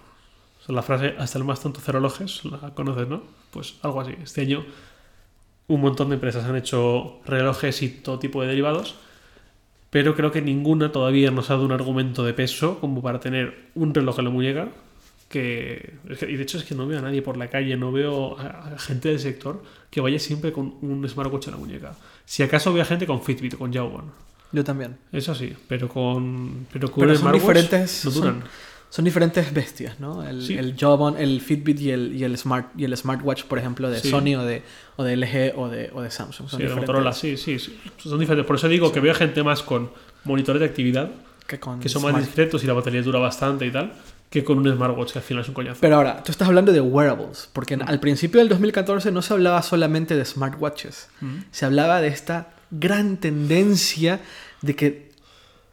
O 0.67 0.73
la 0.73 0.81
frase 0.81 1.15
hasta 1.19 1.37
el 1.37 1.45
más 1.45 1.61
tonto 1.61 1.81
hacer 1.81 1.95
relojes, 1.95 2.43
la 2.47 2.73
conoces, 2.73 3.07
¿no? 3.07 3.23
Pues 3.51 3.75
algo 3.83 4.01
así. 4.01 4.15
Este 4.23 4.41
año 4.41 4.65
un 5.67 5.83
montón 5.83 6.09
de 6.09 6.15
empresas 6.15 6.47
han 6.47 6.57
hecho 6.57 7.21
relojes 7.27 7.83
y 7.83 7.91
todo 7.91 8.19
tipo 8.19 8.41
de 8.41 8.49
derivados, 8.49 8.95
pero 9.91 10.15
creo 10.15 10.33
que 10.33 10.41
ninguna 10.41 10.91
todavía 10.91 11.31
nos 11.31 11.51
ha 11.51 11.53
dado 11.53 11.67
un 11.67 11.73
argumento 11.73 12.25
de 12.25 12.33
peso 12.33 12.81
como 12.81 13.03
para 13.03 13.21
tener 13.21 13.69
un 13.75 13.93
reloj 13.93 14.21
en 14.21 14.25
la 14.25 14.31
muñeca 14.31 14.69
que, 15.29 15.93
y 16.27 16.37
de 16.37 16.43
hecho 16.43 16.57
es 16.57 16.65
que 16.65 16.75
no 16.75 16.87
veo 16.87 16.99
a 16.99 17.03
nadie 17.03 17.21
por 17.21 17.37
la 17.37 17.51
calle, 17.51 17.77
no 17.77 17.93
veo 17.93 18.39
a, 18.39 18.79
gente 18.79 19.11
del 19.11 19.21
sector 19.21 19.63
que 19.91 20.01
vaya 20.01 20.19
siempre 20.19 20.51
con 20.51 20.77
un 20.81 21.07
smartwatch 21.07 21.49
en 21.49 21.53
la 21.53 21.59
muñeca. 21.59 21.95
Si 22.25 22.43
acaso 22.43 22.73
veo 22.73 22.85
a 22.85 22.87
gente 22.87 23.07
con 23.07 23.23
Fitbit 23.23 23.59
con 23.59 23.71
Jawbone. 23.71 24.32
Yo 24.53 24.65
también. 24.65 24.97
Eso 25.13 25.35
sí, 25.35 25.55
pero 25.69 25.89
con, 25.89 26.67
pero 26.73 26.91
con 26.91 27.17
son 27.17 27.33
diferentes, 27.33 27.91
Son, 28.91 29.05
diferentes 29.07 29.55
bestias, 29.55 29.99
¿no? 29.99 30.23
El, 30.23 30.51
el 30.51 30.77
Jawbone, 30.77 31.23
el 31.23 31.41
Fitbit 31.41 31.81
y 31.81 31.91
el, 31.91 32.15
y 32.15 32.25
el, 32.25 32.37
Smart, 32.37 32.69
y 32.77 32.85
el 32.85 32.95
Smartwatch, 32.95 33.45
por 33.45 33.59
ejemplo, 33.59 33.89
de 33.89 34.01
Sony 34.01 34.37
o 34.37 34.45
de, 34.45 34.63
o 34.97 35.05
de 35.05 35.17
LG 35.17 35.59
o 35.59 35.69
de, 35.69 35.91
o 35.95 36.03
de 36.03 36.11
Samsung. 36.11 36.51
Son 36.51 36.61
sí, 36.61 36.67
de 36.67 36.75
Motorola, 36.75 37.13
sí, 37.13 37.39
sí, 37.39 37.59
Son 37.59 38.19
diferentes. 38.19 38.47
Por 38.47 38.57
eso 38.57 38.69
digo 38.69 38.93
que 38.93 39.01
veo 39.01 39.15
gente 39.15 39.43
más 39.43 39.63
con 39.63 39.91
monitores 40.25 40.61
de 40.61 40.67
actividad 40.67 41.11
que, 41.47 41.59
que 41.81 41.89
son 41.89 42.03
más 42.03 42.19
discretos 42.19 42.63
y 42.63 42.67
la 42.67 42.75
batería 42.75 43.01
dura 43.03 43.19
bastante 43.19 43.65
y 43.65 43.71
tal 43.71 43.93
que 44.33 44.43
con 44.43 44.59
un 44.59 44.75
smartwatch, 44.75 45.13
que 45.13 45.19
al 45.19 45.25
final 45.25 45.43
es 45.43 45.49
un 45.49 45.55
coñazo. 45.55 45.79
Pero 45.83 45.97
ahora, 45.97 46.23
tú 46.23 46.33
estás 46.33 46.49
hablando 46.49 46.73
de 46.73 46.81
wearables, 46.81 47.51
porque 47.53 47.75
al 47.75 48.01
principio 48.01 48.41
del 48.41 48.49
2014 48.49 49.13
no 49.13 49.21
se 49.21 49.35
hablaba 49.35 49.63
solamente 49.63 50.17
de 50.17 50.25
smartwatches, 50.25 51.11
mm. 51.21 51.37
se 51.51 51.67
hablaba 51.67 52.01
de 52.01 52.09
esta 52.09 52.49
gran 52.73 53.19
tendencia 53.19 54.21
de 54.63 54.75
que 54.75 55.13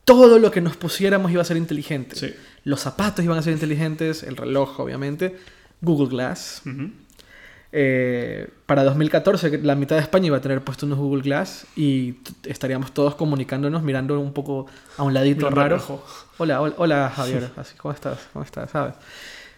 todo 0.05 0.37
lo 0.37 0.51
que 0.51 0.61
nos 0.61 0.75
pusiéramos 0.75 1.31
iba 1.31 1.41
a 1.41 1.45
ser 1.45 1.57
inteligente. 1.57 2.35
Los 2.63 2.81
zapatos 2.81 3.25
iban 3.25 3.37
a 3.37 3.41
ser 3.41 3.53
inteligentes, 3.53 4.23
el 4.23 4.37
reloj, 4.37 4.79
obviamente, 4.79 5.37
Google 5.81 6.09
Glass. 6.09 6.61
Eh, 7.71 8.49
para 8.65 8.83
2014 8.83 9.59
la 9.59 9.75
mitad 9.75 9.95
de 9.95 10.01
España 10.01 10.25
iba 10.25 10.37
a 10.37 10.41
tener 10.41 10.63
puesto 10.63 10.87
unos 10.87 10.97
Google 10.97 11.21
Glass 11.21 11.67
y 11.75 12.15
estaríamos 12.45 12.95
todos 12.95 13.13
comunicándonos 13.13 13.83
mirando 13.83 14.19
un 14.19 14.33
poco 14.33 14.65
a 14.97 15.03
un 15.03 15.13
ladito 15.13 15.49
raro. 15.51 15.79
Hola, 16.39 16.61
hola, 16.61 17.09
Javier, 17.15 17.51
Así, 17.55 17.75
¿cómo 17.77 17.93
estás? 17.93 18.17
¿Cómo 18.33 18.43
estás? 18.43 18.71
¿Sabes? 18.71 18.95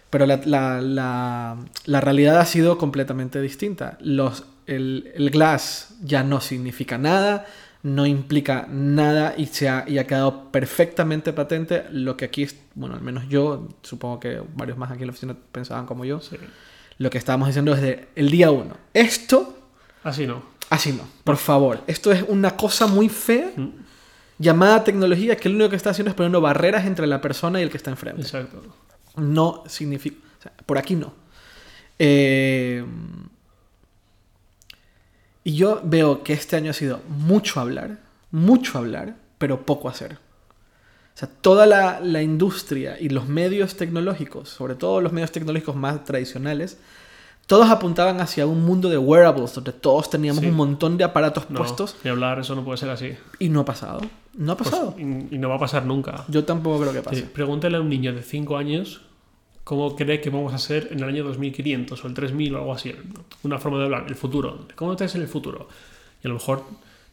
Pero 0.10 0.26
la, 0.26 0.42
la, 0.44 1.58
la, 1.86 2.02
realidad 2.02 2.40
ha 2.40 2.46
sido 2.46 2.78
completamente 2.78 3.40
distinta. 3.40 3.98
Los, 4.02 4.44
el, 4.68 5.12
el, 5.16 5.30
Glass 5.30 5.96
ya 6.02 6.24
no 6.24 6.42
significa 6.42 6.98
nada, 6.98 7.46
no 7.84 8.06
implica 8.06 8.68
nada 8.70 9.34
y, 9.38 9.48
se 9.48 9.70
ha, 9.70 9.86
y 9.88 9.98
ha 9.98 10.08
quedado 10.08 10.52
perfectamente 10.52 11.34
patente 11.34 11.86
lo 11.92 12.18
que 12.18 12.26
aquí, 12.26 12.48
bueno, 12.76 12.96
al 12.96 13.02
menos 13.02 13.28
yo, 13.30 13.70
supongo 13.82 14.20
que 14.20 14.42
varios 14.56 14.78
más 14.78 14.92
aquí 14.92 15.02
en 15.02 15.08
la 15.08 15.12
oficina 15.12 15.36
pensaban 15.52 15.86
como 15.86 16.06
yo. 16.06 16.20
Sí 16.20 16.38
lo 17.02 17.10
que 17.10 17.18
estábamos 17.18 17.48
diciendo 17.48 17.74
desde 17.74 18.10
el 18.16 18.30
día 18.30 18.52
uno. 18.52 18.78
Esto... 18.94 19.58
Así 20.04 20.28
no. 20.28 20.44
Así 20.70 20.94
no, 20.94 21.04
por 21.24 21.38
favor. 21.38 21.82
Esto 21.88 22.12
es 22.12 22.24
una 22.28 22.56
cosa 22.56 22.86
muy 22.86 23.10
fea 23.10 23.52
mm. 23.56 23.70
llamada 24.38 24.84
tecnología 24.84 25.36
que 25.36 25.50
lo 25.50 25.56
único 25.56 25.72
que 25.72 25.78
está 25.78 25.90
haciendo 25.90 26.12
es 26.12 26.16
poniendo 26.16 26.42
barreras 26.42 26.86
entre 26.86 27.08
la 27.08 27.20
persona 27.20 27.60
y 27.60 27.64
el 27.64 27.72
que 27.72 27.78
está 27.78 27.90
enfrente. 27.90 28.22
Exacto. 28.22 28.62
No 29.16 29.64
significa... 29.66 30.18
por 30.68 30.78
aquí 30.78 30.96
no. 30.96 31.12
Eh, 31.98 32.86
y 35.44 35.56
yo 35.56 35.82
veo 35.84 36.24
que 36.24 36.34
este 36.34 36.56
año 36.56 36.72
ha 36.72 36.74
sido 36.74 37.00
mucho 37.10 37.60
hablar, 37.60 37.98
mucho 38.32 38.78
hablar, 38.78 39.16
pero 39.38 39.66
poco 39.66 39.90
hacer. 39.90 40.14
O 41.14 41.18
sea, 41.22 41.30
toda 41.42 41.66
la, 41.66 42.00
la, 42.00 42.22
industria 42.22 42.98
y 43.00 43.10
los 43.10 43.28
medios 43.28 43.76
tecnológicos, 43.76 44.50
sobre 44.50 44.76
todo 44.76 45.02
los 45.02 45.12
medios 45.12 45.32
tecnológicos 45.32 45.76
más 45.76 46.04
tradicionales, 46.06 46.78
todos 47.48 47.70
apuntaban 47.70 48.22
hacia 48.22 48.46
un 48.46 48.64
mundo 48.64 48.88
de 48.90 48.98
wearables, 48.98 49.54
donde 49.54 49.74
todos 49.74 50.10
teníamos 50.10 50.42
Sí. 50.42 50.48
un 50.50 50.56
montón 50.56 50.98
de 50.98 51.04
aparatos 51.04 51.50
No, 51.50 51.58
puestos 51.60 51.98
ni 52.04 52.10
hablar, 52.10 52.40
eso 52.40 52.56
no 52.56 52.64
puede 52.64 52.78
ser 52.78 52.90
así. 52.92 53.14
y 53.40 53.50
no 53.50 53.62
ha 53.62 53.66
pasado. 53.66 54.00
No 54.36 54.54
ha 54.54 54.58
Pues, 54.58 54.70
pasado. 54.70 54.96
y, 54.98 55.02
y 55.36 55.38
no 55.38 55.50
va 55.50 55.56
a 55.56 55.60
pasar 55.60 55.86
nunca. 55.86 56.24
Yo 56.30 56.46
tampoco 56.46 56.80
creo 56.82 56.94
que 56.94 57.02
pase. 57.02 57.18
Sí, 57.18 57.30
pregúntale 57.34 57.76
a 57.78 57.82
un 57.82 57.90
niño 57.90 58.14
de 58.14 58.22
5 58.24 58.56
años 58.56 59.02
cómo 59.72 59.96
cree 59.96 60.20
que 60.20 60.30
vamos 60.30 60.54
a 60.54 60.58
ser 60.58 60.90
en 60.92 60.98
el 61.00 61.06
año 61.06 61.24
2500 61.24 62.04
o 62.04 62.08
el 62.08 62.14
3000 62.14 62.56
o 62.56 62.58
algo 62.58 62.74
así. 62.74 62.94
Una 63.44 63.58
forma 63.58 63.78
de 63.80 63.86
hablar, 63.86 64.04
el 64.10 64.16
futuro. 64.16 64.68
¿Cómo 64.76 64.98
te 64.98 65.06
ves 65.06 65.16
en 65.16 65.22
el 65.22 65.30
futuro? 65.30 65.70
Y 66.22 66.28
a 66.28 66.30
lo 66.30 66.34
mejor 66.34 66.66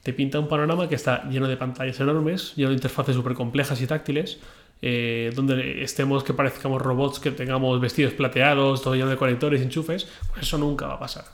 te 0.03 0.13
pinta 0.13 0.41
un 0.41 0.49
panorama 0.49 0.89
que 0.89 0.97
está 0.97 1.23
lleno 1.31 1.47
de 1.47 1.57
pantallas 1.57 2.01
enormes, 2.01 2.55
lleno 2.57 2.71
de 2.71 2.75
interfaces 2.75 3.15
súper 3.15 3.35
complejas 3.35 3.81
y 3.81 3.87
táctiles, 3.87 4.39
eh, 4.83 5.31
donde 5.37 5.85
estemos 5.85 6.25
que 6.25 6.35
parezcamos 6.35 6.83
robots, 6.83 7.21
que 7.21 7.31
tengamos 7.31 7.81
vestidos 7.81 8.13
plateados, 8.15 8.83
todo 8.83 8.97
lleno 8.97 9.09
de 9.09 9.17
conectores 9.17 9.61
y 9.61 9.65
enchufes. 9.65 10.09
Pues 10.33 10.43
eso 10.43 10.59
nunca 10.59 10.89
va 10.89 10.95
a 10.95 10.99
pasar. 10.99 11.27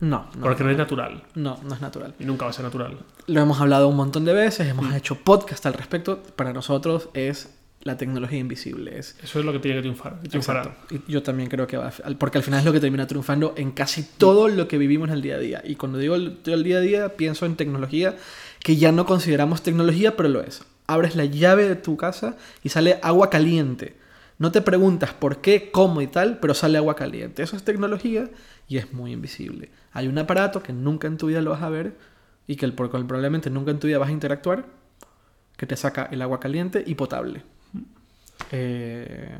No, 0.00 0.26
no, 0.34 0.42
porque 0.42 0.64
no 0.64 0.70
es 0.70 0.76
natural. 0.76 1.22
no, 1.36 1.60
no 1.62 1.74
es 1.74 1.80
natural. 1.80 2.14
Y 2.18 2.24
nunca 2.24 2.46
va 2.46 2.50
a 2.50 2.52
ser 2.52 2.64
natural. 2.64 2.98
Lo 3.28 3.40
hemos 3.40 3.60
hablado 3.60 3.86
un 3.86 3.96
montón 3.96 4.24
de 4.24 4.32
veces, 4.34 4.66
hemos 4.66 4.86
Mm. 4.86 4.94
hecho 4.94 5.14
podcast 5.22 5.64
al 5.66 5.74
respecto. 5.74 6.20
Para 6.34 6.52
nosotros 6.52 7.08
es 7.14 7.55
la 7.86 7.96
tecnología 7.96 8.38
invisible. 8.38 8.98
Es, 8.98 9.16
Eso 9.22 9.38
es 9.38 9.44
lo 9.44 9.52
que 9.52 9.60
tiene 9.60 9.76
que 9.78 9.82
triunfar. 9.82 10.18
y 10.22 10.28
triunfará. 10.28 10.76
Yo 11.08 11.22
también 11.22 11.48
creo 11.48 11.66
que 11.66 11.76
va 11.76 11.88
a, 11.88 12.10
porque 12.18 12.38
al 12.38 12.44
final 12.44 12.60
es 12.60 12.66
lo 12.66 12.72
que 12.72 12.80
termina 12.80 13.06
triunfando 13.06 13.54
en 13.56 13.70
casi 13.70 14.02
todo 14.02 14.48
lo 14.48 14.68
que 14.68 14.76
vivimos 14.76 15.08
en 15.08 15.14
el 15.14 15.22
día 15.22 15.36
a 15.36 15.38
día. 15.38 15.62
Y 15.64 15.76
cuando 15.76 15.98
digo 15.98 16.16
el, 16.16 16.38
el 16.44 16.62
día 16.64 16.78
a 16.78 16.80
día, 16.80 17.16
pienso 17.16 17.46
en 17.46 17.56
tecnología 17.56 18.16
que 18.60 18.76
ya 18.76 18.92
no 18.92 19.06
consideramos 19.06 19.62
tecnología, 19.62 20.16
pero 20.16 20.28
lo 20.28 20.42
es. 20.42 20.64
Abres 20.86 21.16
la 21.16 21.24
llave 21.24 21.68
de 21.68 21.76
tu 21.76 21.96
casa 21.96 22.36
y 22.62 22.68
sale 22.68 22.98
agua 23.02 23.30
caliente. 23.30 23.96
No 24.38 24.52
te 24.52 24.60
preguntas 24.60 25.14
por 25.14 25.40
qué, 25.40 25.70
cómo 25.70 26.02
y 26.02 26.08
tal, 26.08 26.38
pero 26.40 26.52
sale 26.52 26.76
agua 26.76 26.96
caliente. 26.96 27.42
Eso 27.42 27.56
es 27.56 27.62
tecnología 27.62 28.28
y 28.68 28.76
es 28.76 28.92
muy 28.92 29.12
invisible. 29.12 29.70
Hay 29.92 30.08
un 30.08 30.18
aparato 30.18 30.62
que 30.62 30.72
nunca 30.72 31.06
en 31.06 31.16
tu 31.16 31.28
vida 31.28 31.40
lo 31.40 31.52
vas 31.52 31.62
a 31.62 31.70
ver 31.70 31.96
y 32.46 32.56
que 32.56 32.66
el, 32.66 32.74
probablemente 32.74 33.48
nunca 33.50 33.70
en 33.70 33.78
tu 33.78 33.86
vida 33.86 33.98
vas 33.98 34.08
a 34.08 34.12
interactuar, 34.12 34.66
que 35.56 35.66
te 35.66 35.76
saca 35.76 36.08
el 36.10 36.20
agua 36.20 36.38
caliente 36.38 36.84
y 36.86 36.94
potable. 36.96 37.42
Eh, 38.52 39.30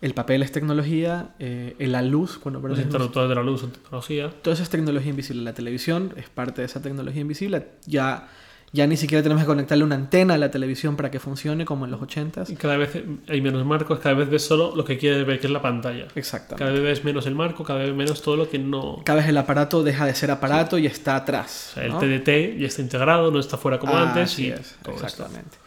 el 0.00 0.14
papel 0.14 0.42
es 0.42 0.50
tecnología, 0.50 1.30
eh, 1.38 1.76
la 1.78 2.02
luz, 2.02 2.38
cuando 2.38 2.58
Los 2.60 2.78
interruptores 2.80 3.28
de 3.28 3.34
la 3.36 3.42
luz 3.42 3.60
son 3.60 3.70
tecnología. 3.70 4.30
todo 4.42 4.52
eso 4.52 4.62
es 4.64 4.68
tecnología 4.68 5.10
invisible. 5.10 5.42
La 5.44 5.54
televisión 5.54 6.12
es 6.16 6.28
parte 6.28 6.60
de 6.62 6.66
esa 6.66 6.82
tecnología 6.82 7.20
invisible. 7.20 7.68
Ya, 7.86 8.28
ya 8.72 8.86
ni 8.88 8.96
siquiera 8.96 9.22
tenemos 9.22 9.44
que 9.44 9.46
conectarle 9.46 9.84
una 9.84 9.94
antena 9.94 10.34
a 10.34 10.38
la 10.38 10.50
televisión 10.50 10.96
para 10.96 11.08
que 11.12 11.20
funcione 11.20 11.64
como 11.64 11.84
en 11.84 11.92
los 11.92 12.00
80s. 12.00 12.50
Y 12.50 12.56
cada 12.56 12.76
vez 12.78 12.90
hay 13.28 13.40
menos 13.40 13.64
marcos, 13.64 14.00
cada 14.00 14.16
vez 14.16 14.28
ves 14.28 14.42
solo 14.44 14.74
lo 14.74 14.84
que 14.84 14.98
quieres 14.98 15.24
ver, 15.24 15.38
que 15.38 15.46
es 15.46 15.52
la 15.52 15.62
pantalla. 15.62 16.08
Exactamente. 16.16 16.58
Cada 16.64 16.72
vez 16.72 16.82
ves 16.82 17.04
menos 17.04 17.24
el 17.26 17.36
marco, 17.36 17.62
cada 17.62 17.78
vez 17.84 17.94
menos 17.94 18.22
todo 18.22 18.36
lo 18.36 18.48
que 18.50 18.58
no. 18.58 18.80
O 18.94 19.04
Cada 19.04 19.20
vez 19.20 19.28
el 19.28 19.36
aparato 19.38 19.84
deja 19.84 20.04
de 20.04 20.16
ser 20.16 20.32
aparato 20.32 20.78
y 20.78 20.86
está 20.86 21.14
atrás. 21.14 21.72
sea, 21.74 21.84
el. 21.84 21.92
TDT 21.92 22.58
ya 22.58 22.66
está 22.66 22.82
integrado, 22.82 23.30
no 23.30 23.38
está 23.38 23.56
fuera 23.56 23.78
como 23.78 23.94
Ah, 23.94 24.08
antes. 24.08 24.32
así 24.32 24.46
Y 24.46 24.50
es, 24.50 24.58
esto. 24.62 24.90
exactamente. 24.90 25.58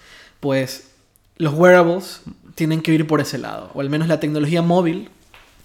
Pues 0.41 0.91
los 1.37 1.53
wearables 1.53 2.21
tienen 2.55 2.81
que 2.81 2.93
ir 2.93 3.05
por 3.07 3.19
ese 3.21 3.37
lado, 3.37 3.71
o 3.73 3.81
al 3.81 3.89
menos 3.89 4.07
la 4.07 4.19
tecnología 4.19 4.61
móvil, 4.61 5.09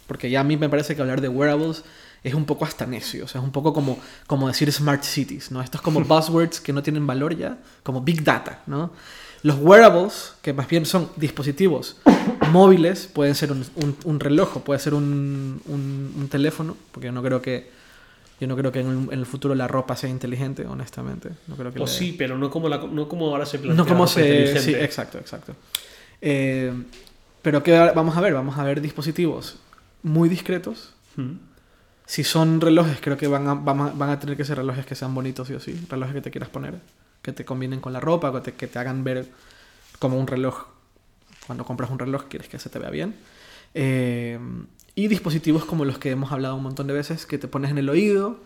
porque 0.06 0.28
ya 0.30 0.40
a 0.40 0.44
mí 0.44 0.56
me 0.56 0.68
parece 0.68 0.96
que 0.96 1.02
hablar 1.02 1.20
de 1.20 1.28
wearables 1.28 1.84
es 2.24 2.34
un 2.34 2.44
poco 2.44 2.64
hasta 2.64 2.84
necio, 2.86 3.24
o 3.24 3.28
sea, 3.28 3.40
es 3.40 3.44
un 3.44 3.52
poco 3.52 3.72
como, 3.72 3.98
como 4.26 4.48
decir 4.48 4.70
smart 4.72 5.02
cities, 5.04 5.50
¿no? 5.50 5.62
Estos 5.62 5.80
como 5.80 6.00
buzzwords 6.04 6.60
que 6.60 6.72
no 6.72 6.82
tienen 6.82 7.06
valor 7.06 7.36
ya, 7.36 7.58
como 7.82 8.00
big 8.02 8.24
data, 8.24 8.62
¿no? 8.66 8.92
Los 9.42 9.56
wearables, 9.58 10.34
que 10.42 10.52
más 10.52 10.68
bien 10.68 10.84
son 10.84 11.08
dispositivos 11.16 11.96
móviles, 12.52 13.06
pueden 13.06 13.34
ser 13.34 13.52
un, 13.52 13.64
un- 13.76 13.96
un 14.04 14.20
reloj, 14.20 14.58
puede 14.62 14.80
ser 14.80 14.92
un- 14.92 15.62
un 15.66 16.28
teléfono, 16.28 16.76
porque 16.92 17.06
yo 17.06 17.12
no 17.12 17.22
creo 17.22 17.40
que 17.40 17.70
yo 18.40 18.46
no 18.46 18.56
creo 18.56 18.72
que 18.72 18.80
en 18.80 18.88
el, 18.88 19.12
en 19.12 19.18
el 19.20 19.26
futuro 19.26 19.54
la 19.54 19.68
ropa 19.68 19.94
sea 19.96 20.08
inteligente, 20.10 20.66
honestamente. 20.66 21.30
No 21.46 21.56
creo 21.56 21.72
que 21.72 21.78
O 21.80 21.84
le- 21.84 21.90
sí, 21.90 22.14
pero 22.16 22.36
no 22.38 22.50
como, 22.50 22.68
la- 22.68 22.78
no 22.78 23.08
como 23.08 23.26
ahora 23.28 23.44
se 23.46 23.58
plantea. 23.58 23.84
no 23.84 23.88
como 23.88 24.06
se... 24.06 24.58
Sí, 24.60 24.74
exacto, 24.74 25.18
exacto. 25.18 25.54
Eh, 26.22 26.72
pero 27.42 27.62
que 27.62 27.72
vamos 27.94 28.16
a 28.16 28.20
ver, 28.20 28.34
vamos 28.34 28.58
a 28.58 28.64
ver 28.64 28.80
dispositivos 28.80 29.56
muy 30.02 30.28
discretos. 30.28 30.94
Si 32.06 32.24
son 32.24 32.60
relojes, 32.60 32.98
creo 33.00 33.16
que 33.16 33.26
van 33.28 33.46
a, 33.46 33.54
van 33.54 33.80
a, 33.80 33.86
van 33.90 34.10
a 34.10 34.18
tener 34.18 34.36
que 34.36 34.44
ser 34.44 34.56
relojes 34.56 34.84
que 34.86 34.94
sean 34.94 35.14
bonitos, 35.14 35.46
sí 35.46 35.54
o 35.54 35.60
sí. 35.60 35.78
Relojes 35.88 36.14
que 36.14 36.20
te 36.22 36.30
quieras 36.30 36.48
poner, 36.50 36.74
que 37.22 37.32
te 37.32 37.44
combinen 37.44 37.80
con 37.80 37.92
la 37.92 38.00
ropa, 38.00 38.32
que 38.32 38.40
te, 38.40 38.52
que 38.54 38.66
te 38.66 38.78
hagan 38.78 39.04
ver 39.04 39.28
como 39.98 40.18
un 40.18 40.26
reloj. 40.26 40.64
Cuando 41.46 41.64
compras 41.64 41.90
un 41.90 41.98
reloj, 41.98 42.24
quieres 42.28 42.48
que 42.48 42.58
se 42.58 42.68
te 42.70 42.78
vea 42.78 42.90
bien. 42.90 43.14
Eh, 43.74 44.38
y 45.00 45.08
dispositivos 45.08 45.64
como 45.64 45.86
los 45.86 45.98
que 45.98 46.10
hemos 46.10 46.30
hablado 46.30 46.56
un 46.56 46.62
montón 46.62 46.86
de 46.86 46.92
veces, 46.92 47.24
que 47.24 47.38
te 47.38 47.48
pones 47.48 47.70
en 47.70 47.78
el 47.78 47.88
oído 47.88 48.40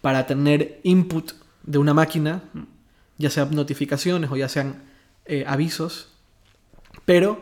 para 0.00 0.26
tener 0.26 0.80
input 0.82 1.32
de 1.62 1.78
una 1.78 1.94
máquina, 1.94 2.42
ya 3.16 3.30
sean 3.30 3.54
notificaciones 3.54 4.28
o 4.28 4.36
ya 4.36 4.48
sean 4.48 4.82
eh, 5.26 5.44
avisos, 5.46 6.08
pero 7.04 7.40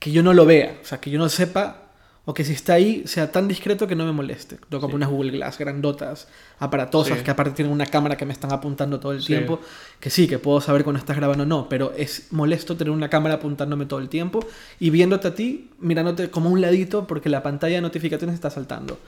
que 0.00 0.10
yo 0.10 0.24
no 0.24 0.34
lo 0.34 0.46
vea, 0.46 0.80
o 0.82 0.84
sea, 0.84 1.00
que 1.00 1.10
yo 1.10 1.18
no 1.20 1.28
sepa, 1.28 1.87
o 2.30 2.34
que 2.34 2.44
si 2.44 2.52
está 2.52 2.74
ahí 2.74 3.04
sea 3.06 3.32
tan 3.32 3.48
discreto 3.48 3.86
que 3.86 3.94
no 3.96 4.04
me 4.04 4.12
moleste. 4.12 4.58
Yo 4.70 4.80
como 4.80 4.90
Sí. 4.90 4.96
unas 4.96 5.08
Google 5.08 5.30
Glass 5.30 5.56
grandotas, 5.56 6.28
aparatosas, 6.58 7.16
Sí. 7.18 7.24
que 7.24 7.30
aparte 7.30 7.52
tienen 7.52 7.72
una 7.72 7.86
cámara 7.86 8.18
que 8.18 8.26
me 8.26 8.34
están 8.34 8.52
apuntando 8.52 9.00
todo 9.00 9.12
el 9.12 9.20
Sí. 9.22 9.28
tiempo, 9.28 9.60
que 9.98 10.10
sí, 10.10 10.28
que 10.28 10.38
puedo 10.38 10.60
saber 10.60 10.84
cuando 10.84 10.98
estás 10.98 11.16
grabando 11.16 11.44
o 11.44 11.46
no, 11.46 11.70
pero 11.70 11.94
es 11.96 12.26
molesto 12.30 12.76
tener 12.76 12.90
una 12.90 13.08
cámara 13.08 13.36
apuntándome 13.36 13.86
todo 13.86 13.98
el 14.00 14.10
tiempo 14.10 14.46
y 14.78 14.90
viéndote 14.90 15.26
a 15.28 15.34
ti, 15.34 15.70
mirándote 15.78 16.28
como 16.30 16.50
un 16.50 16.60
ladito 16.60 17.06
porque 17.06 17.30
la 17.30 17.42
pantalla 17.42 17.76
de 17.76 17.80
notificaciones 17.80 18.34
está 18.34 18.50
saltando. 18.50 18.98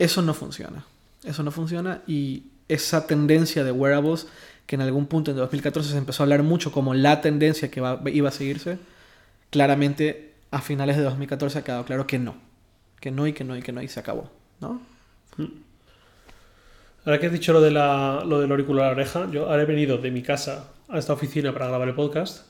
Eso 0.00 0.20
no 0.22 0.34
funciona. 0.34 0.84
Eso 1.22 1.44
no 1.44 1.52
funciona 1.52 2.02
y 2.08 2.42
esa 2.66 3.06
tendencia 3.06 3.62
de 3.62 3.70
wearables 3.70 4.26
que 4.66 4.74
en 4.74 4.82
algún 4.82 5.06
punto 5.06 5.30
en 5.30 5.36
2014 5.36 5.90
se 5.92 5.96
empezó 5.96 6.22
a 6.22 6.24
hablar 6.24 6.42
mucho 6.42 6.72
como 6.72 6.92
la 6.92 7.20
tendencia 7.20 7.70
que 7.70 7.78
iba 8.12 8.28
a 8.28 8.32
seguirse, 8.32 8.78
claramente 9.50 10.34
a 10.50 10.60
finales 10.60 10.96
de 10.96 11.02
2014 11.04 11.58
ha 11.60 11.62
quedado 11.62 11.84
claro 11.84 12.06
que 12.08 12.18
no. 12.18 12.47
Que 13.00 13.10
no 13.10 13.26
y 13.26 13.32
que 13.32 13.44
no 13.44 13.56
y 13.56 13.62
que 13.62 13.72
no 13.72 13.82
y 13.82 13.88
se 13.88 14.00
acabó. 14.00 14.30
¿no? 14.60 14.80
Ahora 17.04 17.18
que 17.20 17.26
has 17.26 17.32
dicho 17.32 17.52
lo, 17.52 17.60
de 17.60 17.70
la, 17.70 18.22
lo 18.26 18.40
del 18.40 18.50
auricular 18.50 18.84
a 18.86 18.88
la 18.88 18.94
oreja, 18.94 19.28
yo 19.30 19.48
ahora 19.48 19.62
he 19.62 19.66
venido 19.66 19.98
de 19.98 20.10
mi 20.10 20.22
casa 20.22 20.72
a 20.88 20.98
esta 20.98 21.12
oficina 21.12 21.52
para 21.52 21.68
grabar 21.68 21.88
el 21.88 21.94
podcast. 21.94 22.46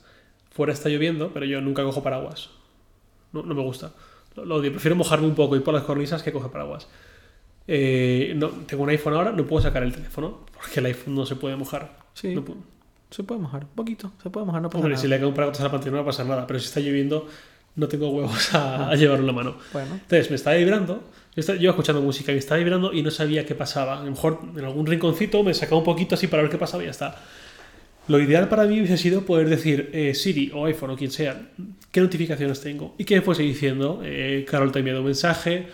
Fuera 0.51 0.73
está 0.73 0.89
lloviendo, 0.89 1.33
pero 1.33 1.47
yo 1.47 1.61
nunca 1.61 1.83
cojo 1.85 2.03
paraguas. 2.03 2.51
No, 3.33 3.43
no 3.43 3.55
me 3.55 3.63
gusta. 3.63 3.93
Lo, 4.35 4.45
lo 4.45 4.57
odio. 4.57 4.71
Prefiero 4.73 4.97
mojarme 4.97 5.27
un 5.27 5.35
poco 5.35 5.55
y 5.55 5.61
por 5.61 5.75
las 5.75 5.85
cornisas 5.85 6.23
que 6.23 6.33
coger 6.33 6.51
paraguas. 6.51 6.89
Eh, 7.69 8.33
no, 8.35 8.49
tengo 8.49 8.83
un 8.83 8.89
iPhone 8.89 9.13
ahora, 9.15 9.31
no 9.31 9.47
puedo 9.47 9.63
sacar 9.63 9.83
el 9.83 9.93
teléfono 9.93 10.47
porque 10.55 10.81
el 10.81 10.87
iPhone 10.87 11.15
no 11.15 11.27
se 11.27 11.37
puede 11.37 11.55
mojar. 11.55 11.99
Sí, 12.15 12.35
No 12.35 12.43
puedo. 12.45 12.61
se 13.11 13.23
puede 13.23 13.41
mojar. 13.43 13.65
Un 13.65 13.71
poquito, 13.77 14.11
se 14.23 14.31
puede 14.31 14.47
mojar, 14.47 14.63
no 14.63 14.69
pasa 14.71 14.79
Hombre, 14.79 14.93
nada. 14.95 15.03
si 15.03 15.07
le 15.09 15.19
cae 15.19 15.27
un 15.27 15.35
paraguas 15.35 15.61
a 15.61 15.65
la 15.65 15.71
pantalla 15.71 15.91
no 15.93 15.97
va 15.99 16.03
a 16.03 16.07
pasar 16.07 16.27
nada, 16.27 16.47
pero 16.47 16.59
si 16.59 16.67
está 16.67 16.81
lloviendo 16.81 17.29
no 17.79 17.89
tengo 17.89 18.11
huevos 18.11 18.55
a, 18.55 18.91
a 18.91 18.95
llevarlo 18.97 19.23
en 19.23 19.27
la 19.29 19.33
mano. 19.33 19.57
Bueno, 19.73 19.95
Entonces 19.95 20.29
me 20.29 20.37
estaba 20.37 20.57
vibrando, 20.57 21.05
yo 21.35 21.41
estaba 21.41 21.59
yo 21.59 21.71
escuchando 21.71 22.03
música 22.03 22.33
y 22.33 22.35
me 22.35 22.41
estaba 22.41 22.59
vibrando 22.59 22.93
y 22.93 23.03
no 23.03 23.11
sabía 23.11 23.47
qué 23.47 23.55
pasaba. 23.55 24.01
A 24.01 24.05
lo 24.05 24.11
mejor 24.11 24.41
en 24.57 24.65
algún 24.65 24.87
rinconcito 24.87 25.43
me 25.43 25.55
sacaba 25.55 25.79
un 25.79 25.85
poquito 25.85 26.17
así 26.17 26.27
para 26.27 26.43
ver 26.43 26.51
qué 26.51 26.59
pasaba 26.59 26.83
y 26.83 26.87
ya 26.87 26.91
está. 26.91 27.17
Lo 28.09 28.19
ideal 28.19 28.49
para 28.49 28.65
mí 28.65 28.79
hubiese 28.79 28.97
sido 28.97 29.25
poder 29.25 29.49
decir 29.49 29.91
eh, 29.93 30.15
Siri 30.15 30.51
o 30.55 30.65
iPhone 30.65 30.91
o 30.91 30.97
quien 30.97 31.11
sea, 31.11 31.51
qué 31.93 32.01
notificaciones 32.01 32.61
tengo 32.61 32.95
y 32.99 33.05
que 33.05 33.17
me 33.17 33.21
fuese 33.21 33.43
diciendo, 33.43 34.01
eh, 34.03 34.47
Carol 34.49 34.73
te 34.73 34.79
ha 34.79 34.81
enviado 34.81 35.01
un 35.01 35.07
mensaje, 35.07 35.67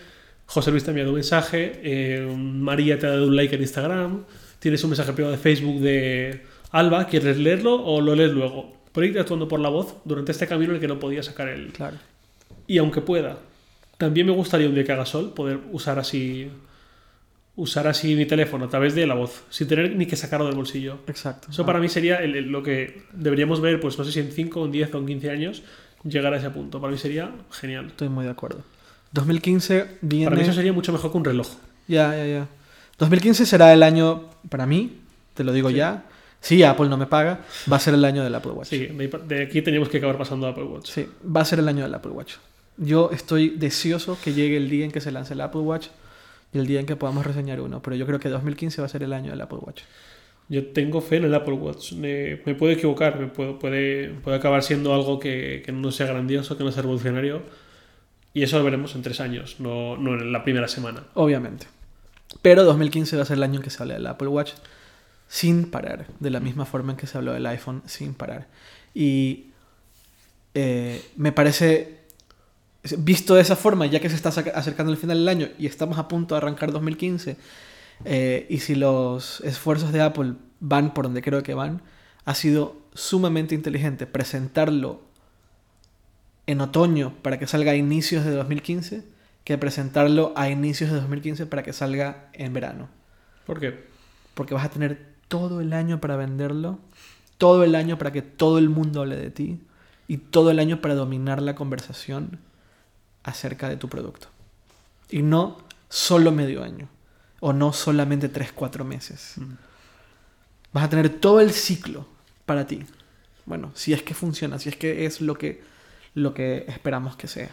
José 0.46 0.72
Luis 0.72 0.82
te 0.82 0.90
ha 0.90 0.92
enviado 0.92 1.10
un 1.10 1.14
mensaje, 1.14 1.80
eh, 1.84 2.26
María 2.36 2.98
te 2.98 3.06
ha 3.06 3.10
dado 3.10 3.28
un 3.28 3.36
like 3.36 3.54
en 3.54 3.62
Instagram, 3.62 4.24
tienes 4.58 4.82
un 4.82 4.90
mensaje 4.90 5.12
privado 5.12 5.32
de 5.34 5.40
Facebook 5.40 5.80
de 5.80 6.42
Alba, 6.72 7.06
¿quieres 7.06 7.38
leerlo 7.38 7.82
o 7.84 8.00
lo 8.00 8.16
lees 8.16 8.32
luego? 8.32 8.83
Por 8.94 9.04
ir 9.04 9.18
actuando 9.18 9.46
por 9.48 9.60
la 9.60 9.68
voz 9.68 9.96
durante 10.06 10.32
este 10.32 10.46
camino 10.46 10.70
en 10.70 10.76
el 10.76 10.80
que 10.80 10.88
no 10.88 10.98
podía 10.98 11.22
sacar 11.22 11.48
el, 11.48 11.72
claro. 11.72 11.96
y 12.66 12.78
aunque 12.78 13.00
pueda, 13.02 13.36
también 13.98 14.26
me 14.26 14.32
gustaría 14.32 14.68
un 14.68 14.74
día 14.74 14.84
que 14.84 14.92
haga 14.92 15.04
sol 15.04 15.34
poder 15.34 15.58
usar 15.72 15.98
así 15.98 16.48
usar 17.56 17.86
así 17.86 18.16
mi 18.16 18.26
teléfono 18.26 18.64
a 18.64 18.68
través 18.68 18.94
de 18.96 19.06
la 19.06 19.14
voz, 19.14 19.42
sin 19.48 19.68
tener 19.68 19.94
ni 19.94 20.06
que 20.06 20.16
sacarlo 20.16 20.46
del 20.46 20.56
bolsillo. 20.56 20.98
Exacto. 21.06 21.48
Eso 21.52 21.64
para 21.64 21.78
mí 21.78 21.88
sería 21.88 22.16
el- 22.16 22.34
el- 22.34 22.46
lo 22.46 22.62
que 22.64 23.02
deberíamos 23.12 23.60
ver, 23.60 23.78
pues 23.80 23.96
no 23.96 24.04
sé 24.04 24.10
si 24.10 24.18
en 24.20 24.32
5, 24.32 24.64
en 24.64 24.72
10 24.72 24.92
o 24.94 24.98
en 24.98 25.06
15 25.06 25.30
años, 25.30 25.62
llegar 26.02 26.34
a 26.34 26.38
ese 26.38 26.50
punto. 26.50 26.80
Para 26.80 26.90
mí 26.92 26.98
sería 26.98 27.30
genial. 27.52 27.86
Estoy 27.86 28.08
muy 28.08 28.24
de 28.24 28.30
acuerdo. 28.32 28.64
2015 29.12 29.86
viene... 30.00 30.24
Para 30.26 30.36
mí 30.36 30.42
eso 30.42 30.52
sería 30.52 30.72
mucho 30.72 30.92
mejor 30.92 31.12
que 31.12 31.16
un 31.16 31.24
reloj. 31.24 31.46
Ya, 31.86 32.16
ya, 32.16 32.26
ya. 32.26 32.48
2015 32.98 33.46
será 33.46 33.72
el 33.72 33.84
año, 33.84 34.24
para 34.48 34.66
mí, 34.66 34.98
te 35.34 35.44
lo 35.44 35.52
digo 35.52 35.70
Sí. 35.70 35.76
ya. 35.76 36.04
Si 36.44 36.62
Apple 36.62 36.88
no 36.88 36.96
me 36.96 37.06
paga, 37.06 37.40
va 37.72 37.76
a 37.76 37.80
ser 37.80 37.94
el 37.94 38.04
año 38.04 38.22
del 38.22 38.34
Apple 38.34 38.52
Watch. 38.52 38.68
Sí, 38.68 38.86
de 38.88 39.42
aquí 39.42 39.62
teníamos 39.62 39.88
que 39.88 39.96
acabar 39.98 40.18
pasando 40.18 40.46
a 40.46 40.50
Apple 40.50 40.64
Watch. 40.64 40.90
Sí, 40.90 41.08
va 41.34 41.40
a 41.40 41.44
ser 41.44 41.58
el 41.58 41.68
año 41.68 41.82
del 41.84 41.94
Apple 41.94 42.12
Watch. 42.12 42.34
Yo 42.76 43.10
estoy 43.12 43.50
deseoso 43.50 44.18
que 44.22 44.32
llegue 44.34 44.56
el 44.56 44.68
día 44.68 44.84
en 44.84 44.90
que 44.90 45.00
se 45.00 45.10
lance 45.10 45.32
el 45.34 45.40
Apple 45.40 45.62
Watch 45.62 45.86
y 46.52 46.58
el 46.58 46.66
día 46.66 46.80
en 46.80 46.86
que 46.86 46.96
podamos 46.96 47.24
reseñar 47.24 47.60
uno, 47.60 47.80
pero 47.80 47.96
yo 47.96 48.04
creo 48.06 48.18
que 48.20 48.28
2015 48.28 48.82
va 48.82 48.86
a 48.86 48.88
ser 48.90 49.02
el 49.02 49.12
año 49.12 49.30
del 49.30 49.40
Apple 49.40 49.58
Watch. 49.62 49.82
Yo 50.50 50.66
tengo 50.66 51.00
fe 51.00 51.16
en 51.16 51.24
el 51.24 51.34
Apple 51.34 51.54
Watch. 51.54 51.92
Me, 51.94 52.42
me 52.44 52.54
puedo 52.54 52.72
equivocar, 52.72 53.18
me 53.18 53.28
puedo- 53.28 53.58
puede, 53.58 54.10
puede 54.10 54.36
acabar 54.36 54.62
siendo 54.62 54.92
algo 54.94 55.18
que, 55.18 55.62
que 55.64 55.72
no 55.72 55.90
sea 55.92 56.06
grandioso, 56.06 56.58
que 56.58 56.64
no 56.64 56.70
sea 56.72 56.82
revolucionario. 56.82 57.42
Y 58.34 58.42
eso 58.42 58.58
lo 58.58 58.64
veremos 58.64 58.94
en 58.96 59.02
tres 59.02 59.20
años, 59.20 59.56
no, 59.60 59.96
no 59.96 60.12
en 60.14 60.30
la 60.32 60.42
primera 60.44 60.68
semana. 60.68 61.04
Obviamente. 61.14 61.66
Pero 62.42 62.64
2015 62.64 63.16
va 63.16 63.22
a 63.22 63.26
ser 63.26 63.36
el 63.38 63.42
año 63.44 63.56
en 63.56 63.62
que 63.62 63.70
se 63.70 63.82
habla 63.82 63.94
del 63.94 64.06
Apple 64.06 64.28
Watch 64.28 64.50
sin 65.34 65.68
parar, 65.68 66.06
de 66.20 66.30
la 66.30 66.38
misma 66.38 66.64
forma 66.64 66.92
en 66.92 66.96
que 66.96 67.08
se 67.08 67.18
habló 67.18 67.32
del 67.32 67.44
iPhone 67.46 67.82
sin 67.86 68.14
parar. 68.14 68.46
Y 68.94 69.46
eh, 70.54 71.04
me 71.16 71.32
parece, 71.32 72.02
visto 72.98 73.34
de 73.34 73.40
esa 73.40 73.56
forma, 73.56 73.86
ya 73.86 73.98
que 73.98 74.08
se 74.08 74.14
está 74.14 74.28
acercando 74.28 74.92
el 74.92 74.96
final 74.96 75.18
del 75.18 75.28
año 75.28 75.48
y 75.58 75.66
estamos 75.66 75.98
a 75.98 76.06
punto 76.06 76.36
de 76.36 76.38
arrancar 76.38 76.70
2015, 76.70 77.36
eh, 78.04 78.46
y 78.48 78.60
si 78.60 78.76
los 78.76 79.40
esfuerzos 79.40 79.92
de 79.92 80.02
Apple 80.02 80.34
van 80.60 80.94
por 80.94 81.06
donde 81.06 81.20
creo 81.20 81.42
que 81.42 81.54
van, 81.54 81.82
ha 82.24 82.36
sido 82.36 82.76
sumamente 82.94 83.56
inteligente 83.56 84.06
presentarlo 84.06 85.02
en 86.46 86.60
otoño 86.60 87.12
para 87.22 87.40
que 87.40 87.48
salga 87.48 87.72
a 87.72 87.74
inicios 87.74 88.24
de 88.24 88.30
2015 88.30 89.02
que 89.42 89.58
presentarlo 89.58 90.32
a 90.36 90.48
inicios 90.48 90.90
de 90.90 90.96
2015 90.98 91.46
para 91.46 91.64
que 91.64 91.72
salga 91.72 92.28
en 92.34 92.52
verano. 92.52 92.88
¿Por 93.46 93.58
qué? 93.58 93.82
Porque 94.34 94.54
vas 94.54 94.64
a 94.64 94.70
tener 94.70 95.13
todo 95.28 95.60
el 95.60 95.72
año 95.72 96.00
para 96.00 96.16
venderlo, 96.16 96.78
todo 97.38 97.64
el 97.64 97.74
año 97.74 97.98
para 97.98 98.12
que 98.12 98.22
todo 98.22 98.58
el 98.58 98.68
mundo 98.68 99.02
hable 99.02 99.16
de 99.16 99.30
ti 99.30 99.60
y 100.08 100.18
todo 100.18 100.50
el 100.50 100.58
año 100.58 100.80
para 100.80 100.94
dominar 100.94 101.42
la 101.42 101.54
conversación 101.54 102.38
acerca 103.22 103.68
de 103.68 103.76
tu 103.76 103.88
producto. 103.88 104.28
Y 105.10 105.22
no 105.22 105.58
solo 105.88 106.32
medio 106.32 106.62
año 106.62 106.88
o 107.40 107.52
no 107.52 107.72
solamente 107.72 108.32
3-4 108.32 108.84
meses. 108.84 109.34
Mm. 109.36 109.52
Vas 110.72 110.84
a 110.84 110.88
tener 110.88 111.08
todo 111.08 111.40
el 111.40 111.52
ciclo 111.52 112.06
para 112.46 112.66
ti. 112.66 112.80
Bueno, 113.46 113.70
si 113.74 113.92
es 113.92 114.02
que 114.02 114.14
funciona, 114.14 114.58
si 114.58 114.68
es 114.68 114.76
que 114.76 115.06
es 115.06 115.20
lo 115.20 115.36
que, 115.36 115.62
lo 116.14 116.34
que 116.34 116.64
esperamos 116.68 117.16
que 117.16 117.28
sea. 117.28 117.50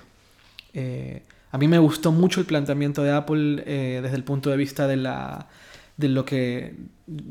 Eh, 0.73 1.23
a 1.51 1.57
mí 1.57 1.67
me 1.67 1.77
gustó 1.79 2.11
mucho 2.11 2.39
el 2.39 2.45
planteamiento 2.45 3.03
de 3.03 3.11
Apple 3.11 3.63
eh, 3.65 3.99
desde 4.01 4.15
el 4.15 4.23
punto 4.23 4.49
de 4.49 4.57
vista 4.57 4.87
de 4.87 4.95
la 4.95 5.47
de 6.01 6.09
lo 6.09 6.25
que 6.25 6.75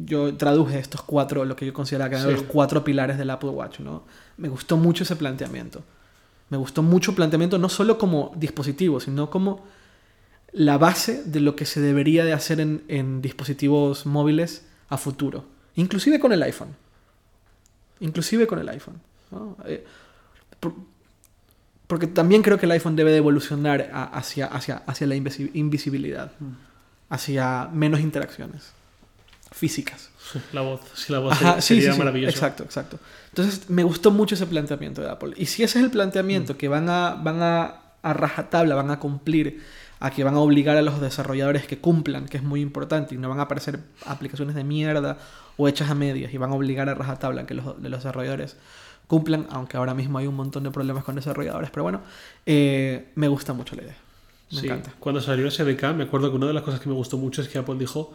yo 0.07 0.35
traduje 0.37 0.79
estos 0.79 1.03
cuatro, 1.03 1.45
lo 1.45 1.57
que 1.57 1.67
yo 1.67 1.73
consideraba 1.75 2.09
que 2.11 2.17
eran 2.17 2.29
Sí. 2.29 2.35
los 2.35 2.43
cuatro 2.45 2.83
pilares 2.85 3.19
del 3.19 3.29
Apple 3.31 3.51
Watch, 3.51 3.81
¿no? 3.81 4.05
Me 4.39 4.49
gustó 4.49 4.77
mucho 4.79 5.05
ese 5.05 5.17
planteamiento. 5.17 5.83
Me 6.49 6.57
gustó 6.57 6.83
mucho 6.83 7.11
el 7.11 7.17
planteamiento 7.17 7.59
no 7.59 7.69
solo 7.69 7.99
como 7.99 8.33
dispositivo, 8.37 8.99
sino 9.01 9.29
como 9.31 9.65
la 10.53 10.79
base 10.79 11.23
de 11.25 11.41
lo 11.41 11.55
que 11.55 11.65
se 11.67 11.81
debería 11.81 12.25
de 12.25 12.33
hacer 12.33 12.59
en, 12.61 12.83
en 12.89 13.23
dispositivos 13.23 14.07
móviles 14.07 14.67
a 14.89 14.97
futuro. 14.97 15.45
Inclusive 15.77 16.19
con 16.19 16.33
el 16.33 16.43
iPhone. 16.43 16.71
Inclusive 18.01 18.47
con 18.47 18.59
el 18.59 18.69
iPhone. 18.69 19.01
¿no? 19.31 19.57
Eh, 19.67 19.85
por- 20.59 20.75
porque 21.87 22.07
también 22.07 22.43
creo 22.43 22.59
que 22.59 22.67
el 22.67 22.73
iPhone 22.73 22.97
debe 22.97 23.11
de 23.11 23.19
evolucionar 23.19 23.91
a- 23.93 24.05
hacia, 24.05 24.47
hacia, 24.47 24.79
hacia 24.87 25.07
la 25.07 25.15
invisi- 25.17 25.51
invisibilidad. 25.55 26.33
Hacia 27.11 27.69
menos 27.73 28.01
interacciones 28.01 28.73
físicas. 29.53 30.11
La 30.53 30.61
voz. 30.61 30.81
Si 30.95 31.13
la 31.13 31.19
voz 31.19 31.33
Ajá, 31.33 31.61
sí, 31.61 31.75
sería 31.75 31.91
sí, 31.91 31.93
sí, 31.93 31.99
maravillosa. 31.99 32.31
Exacto, 32.31 32.63
exacto. 32.63 32.99
Entonces, 33.29 33.69
me 33.69 33.83
gustó 33.83 34.11
mucho 34.11 34.35
ese 34.35 34.47
planteamiento 34.47 35.03
de 35.03 35.11
Apple. 35.11 35.35
Y 35.37 35.47
si 35.47 35.63
ese 35.63 35.79
es 35.79 35.85
el 35.85 35.91
planteamiento 35.91 36.57
que 36.57 36.69
van 36.69 36.89
a, 36.89 37.15
van 37.15 37.43
a, 37.43 37.81
a 38.03 38.13
rajatabla, 38.13 38.75
van 38.75 38.91
a 38.91 38.99
cumplir, 38.99 39.63
a 39.99 40.11
que 40.11 40.25
van 40.25 40.35
a 40.35 40.39
obligar 40.39 40.77
a 40.77 40.83
los 40.83 41.01
desarrolladores 41.01 41.67
que 41.67 41.79
cumplan, 41.79 42.27
que 42.27 42.37
es 42.37 42.43
muy 42.43 42.61
importante, 42.61 43.15
y 43.15 43.19
no 43.19 43.29
van 43.29 43.41
a 43.41 43.43
aparecer 43.43 43.81
aplicaciones 44.07 44.55
de 44.55 44.65
mierda 44.65 45.19
o 45.57 45.69
hechas 45.69 45.91
a 45.91 45.95
medias, 45.95 46.33
y 46.33 46.39
van 46.39 46.51
a 46.51 46.55
obligar 46.55 46.89
a 46.89 46.95
rajatabla 46.95 47.47
que 47.47 47.55
los, 47.55 47.83
de 47.83 47.89
los 47.89 48.01
desarrolladores 48.01 48.57
cumplan, 49.07 49.47
aunque 49.51 49.77
ahora 49.77 49.95
mismo 49.95 50.19
hay 50.19 50.29
un 50.29 50.37
montón 50.37 50.63
de 50.63 50.71
problemas 50.71 51.05
con 51.05 51.17
desarrolladores, 51.17 51.71
pero 51.71 51.83
bueno, 51.83 52.01
eh, 52.47 53.11
me 53.17 53.27
gusta 53.29 53.53
mucho 53.53 53.75
la 53.75 53.83
idea. 53.83 53.97
Me 54.53 54.61
Sí, 54.61 54.67
encanta. 54.67 54.93
Cuando 54.99 55.21
salió 55.21 55.51
SDK, 55.51 55.95
me 55.95 56.05
acuerdo 56.05 56.31
que 56.31 56.37
una 56.37 56.47
de 56.47 56.55
las 56.55 56.63
cosas 56.63 56.81
que 56.81 56.89
me 56.89 56.95
gustó 56.95 57.17
mucho 57.19 57.41
es 57.43 57.49
que 57.49 57.59
Apple 57.59 57.77
dijo: 57.79 58.13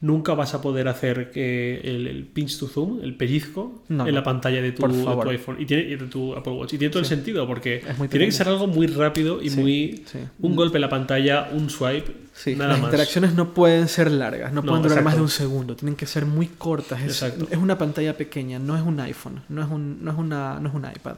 Nunca 0.00 0.34
vas 0.34 0.54
a 0.54 0.62
poder 0.62 0.86
hacer 0.86 1.32
que 1.32 1.80
el, 1.82 2.06
el 2.06 2.24
pinch 2.24 2.56
to 2.60 2.68
zoom, 2.68 3.00
el 3.02 3.16
pellizco, 3.16 3.82
No, 3.88 4.06
en 4.06 4.14
la 4.14 4.22
pantalla 4.22 4.62
de 4.62 4.70
tu, 4.70 4.86
de 4.86 5.30
iPhone 5.32 5.56
y, 5.58 5.66
tiene, 5.66 5.82
y 5.82 5.96
de 5.96 6.06
tu 6.06 6.34
Apple 6.36 6.52
Watch. 6.52 6.74
Y 6.74 6.78
tiene 6.78 6.92
todo 6.92 7.02
Sí. 7.04 7.12
el 7.12 7.18
sentido 7.18 7.46
porque 7.48 7.82
tiene 8.08 8.26
que 8.26 8.30
ser 8.32 8.46
algo 8.48 8.68
muy 8.68 8.86
rápido 8.86 9.42
y 9.42 9.50
Sí, 9.50 9.58
muy. 9.60 10.04
sí. 10.06 10.20
Un 10.40 10.54
golpe 10.54 10.76
en 10.78 10.82
la 10.82 10.88
pantalla, 10.88 11.50
un 11.52 11.68
swipe, 11.68 12.12
Sí, 12.32 12.54
nada 12.54 12.70
las 12.70 12.78
más. 12.80 12.88
interacciones 12.90 13.34
no 13.34 13.52
pueden 13.54 13.88
ser 13.88 14.12
largas, 14.12 14.52
no, 14.52 14.62
No, 14.62 14.68
pueden 14.68 14.84
durar 14.84 15.02
más 15.02 15.16
de 15.16 15.22
un 15.22 15.28
segundo, 15.28 15.74
tienen 15.74 15.96
que 15.96 16.06
ser 16.06 16.24
muy 16.26 16.46
cortas. 16.46 17.00
Es, 17.02 17.20
Exacto. 17.20 17.48
es 17.50 17.58
una 17.58 17.76
pantalla 17.76 18.16
pequeña, 18.16 18.60
no 18.60 18.76
es 18.76 18.82
un 18.84 19.00
iPhone, 19.00 19.42
no 19.48 19.62
es 19.64 19.68
un, 19.68 20.04
no 20.04 20.12
es 20.12 20.16
una, 20.16 20.60
no 20.60 20.68
es 20.68 20.74
un 20.76 20.84
iPad. 20.86 21.16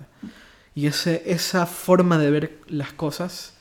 Y 0.75 0.87
ese, 0.87 1.23
esa 1.27 1.67
forma 1.67 2.17
de 2.19 2.31
ver 2.31 2.59
las 2.69 2.95
cosas, 2.95 3.53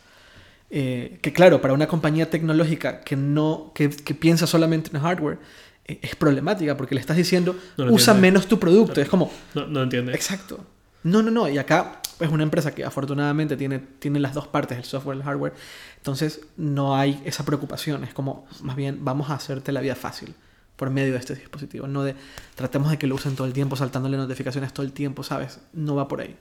eh, 0.69 1.19
que 1.21 1.33
claro, 1.33 1.61
para 1.61 1.73
una 1.73 1.87
compañía 1.87 2.29
tecnológica 2.29 3.01
que, 3.01 3.15
no, 3.15 3.71
que, 3.73 3.89
que 3.89 4.13
piensa 4.13 4.45
solamente 4.47 4.91
en 4.95 5.01
hardware, 5.01 5.39
eh, 5.85 5.99
es 6.01 6.15
problemática 6.15 6.77
porque 6.77 6.95
le 6.95 7.01
estás 7.01 7.17
diciendo, 7.17 7.55
No 7.77 7.85
usa 7.85 8.13
entiende. 8.13 8.21
menos 8.21 8.47
tu 8.47 8.59
producto. 8.59 9.01
Es 9.01 9.09
como, 9.09 9.31
No, 9.55 9.65
no 9.67 9.83
entiendes. 9.83 10.15
Exacto. 10.15 10.63
No, 11.03 11.21
no, 11.21 11.31
no. 11.31 11.47
Y 11.49 11.57
acá 11.57 12.01
es 12.19 12.29
una 12.29 12.43
empresa 12.43 12.75
que 12.75 12.83
afortunadamente 12.83 13.55
tiene, 13.55 13.79
tiene 13.79 14.19
las 14.19 14.33
dos 14.33 14.47
partes, 14.47 14.77
el 14.77 14.83
software 14.83 15.15
y 15.17 15.19
el 15.21 15.25
hardware. 15.25 15.53
Entonces 15.97 16.41
no 16.57 16.95
hay 16.95 17.21
esa 17.25 17.45
preocupación. 17.45 18.03
Es 18.03 18.13
como, 18.13 18.45
más 18.61 18.75
bien, 18.75 18.99
vamos 19.05 19.29
a 19.29 19.35
hacerte 19.35 19.71
la 19.71 19.81
vida 19.81 19.95
fácil 19.95 20.33
por 20.75 20.89
medio 20.89 21.13
de 21.13 21.19
este 21.19 21.35
dispositivo. 21.35 21.87
No 21.87 22.03
de 22.03 22.15
tratemos 22.55 22.91
de 22.91 22.97
que 22.97 23.07
lo 23.07 23.15
usen 23.15 23.35
todo 23.35 23.47
el 23.47 23.53
tiempo, 23.53 23.75
saltándole 23.75 24.17
notificaciones 24.17 24.73
todo 24.73 24.85
el 24.85 24.91
tiempo, 24.91 25.23
¿sabes? 25.23 25.59
No 25.73 25.95
va 25.95 26.07
por 26.07 26.21
ahí. 26.21 26.35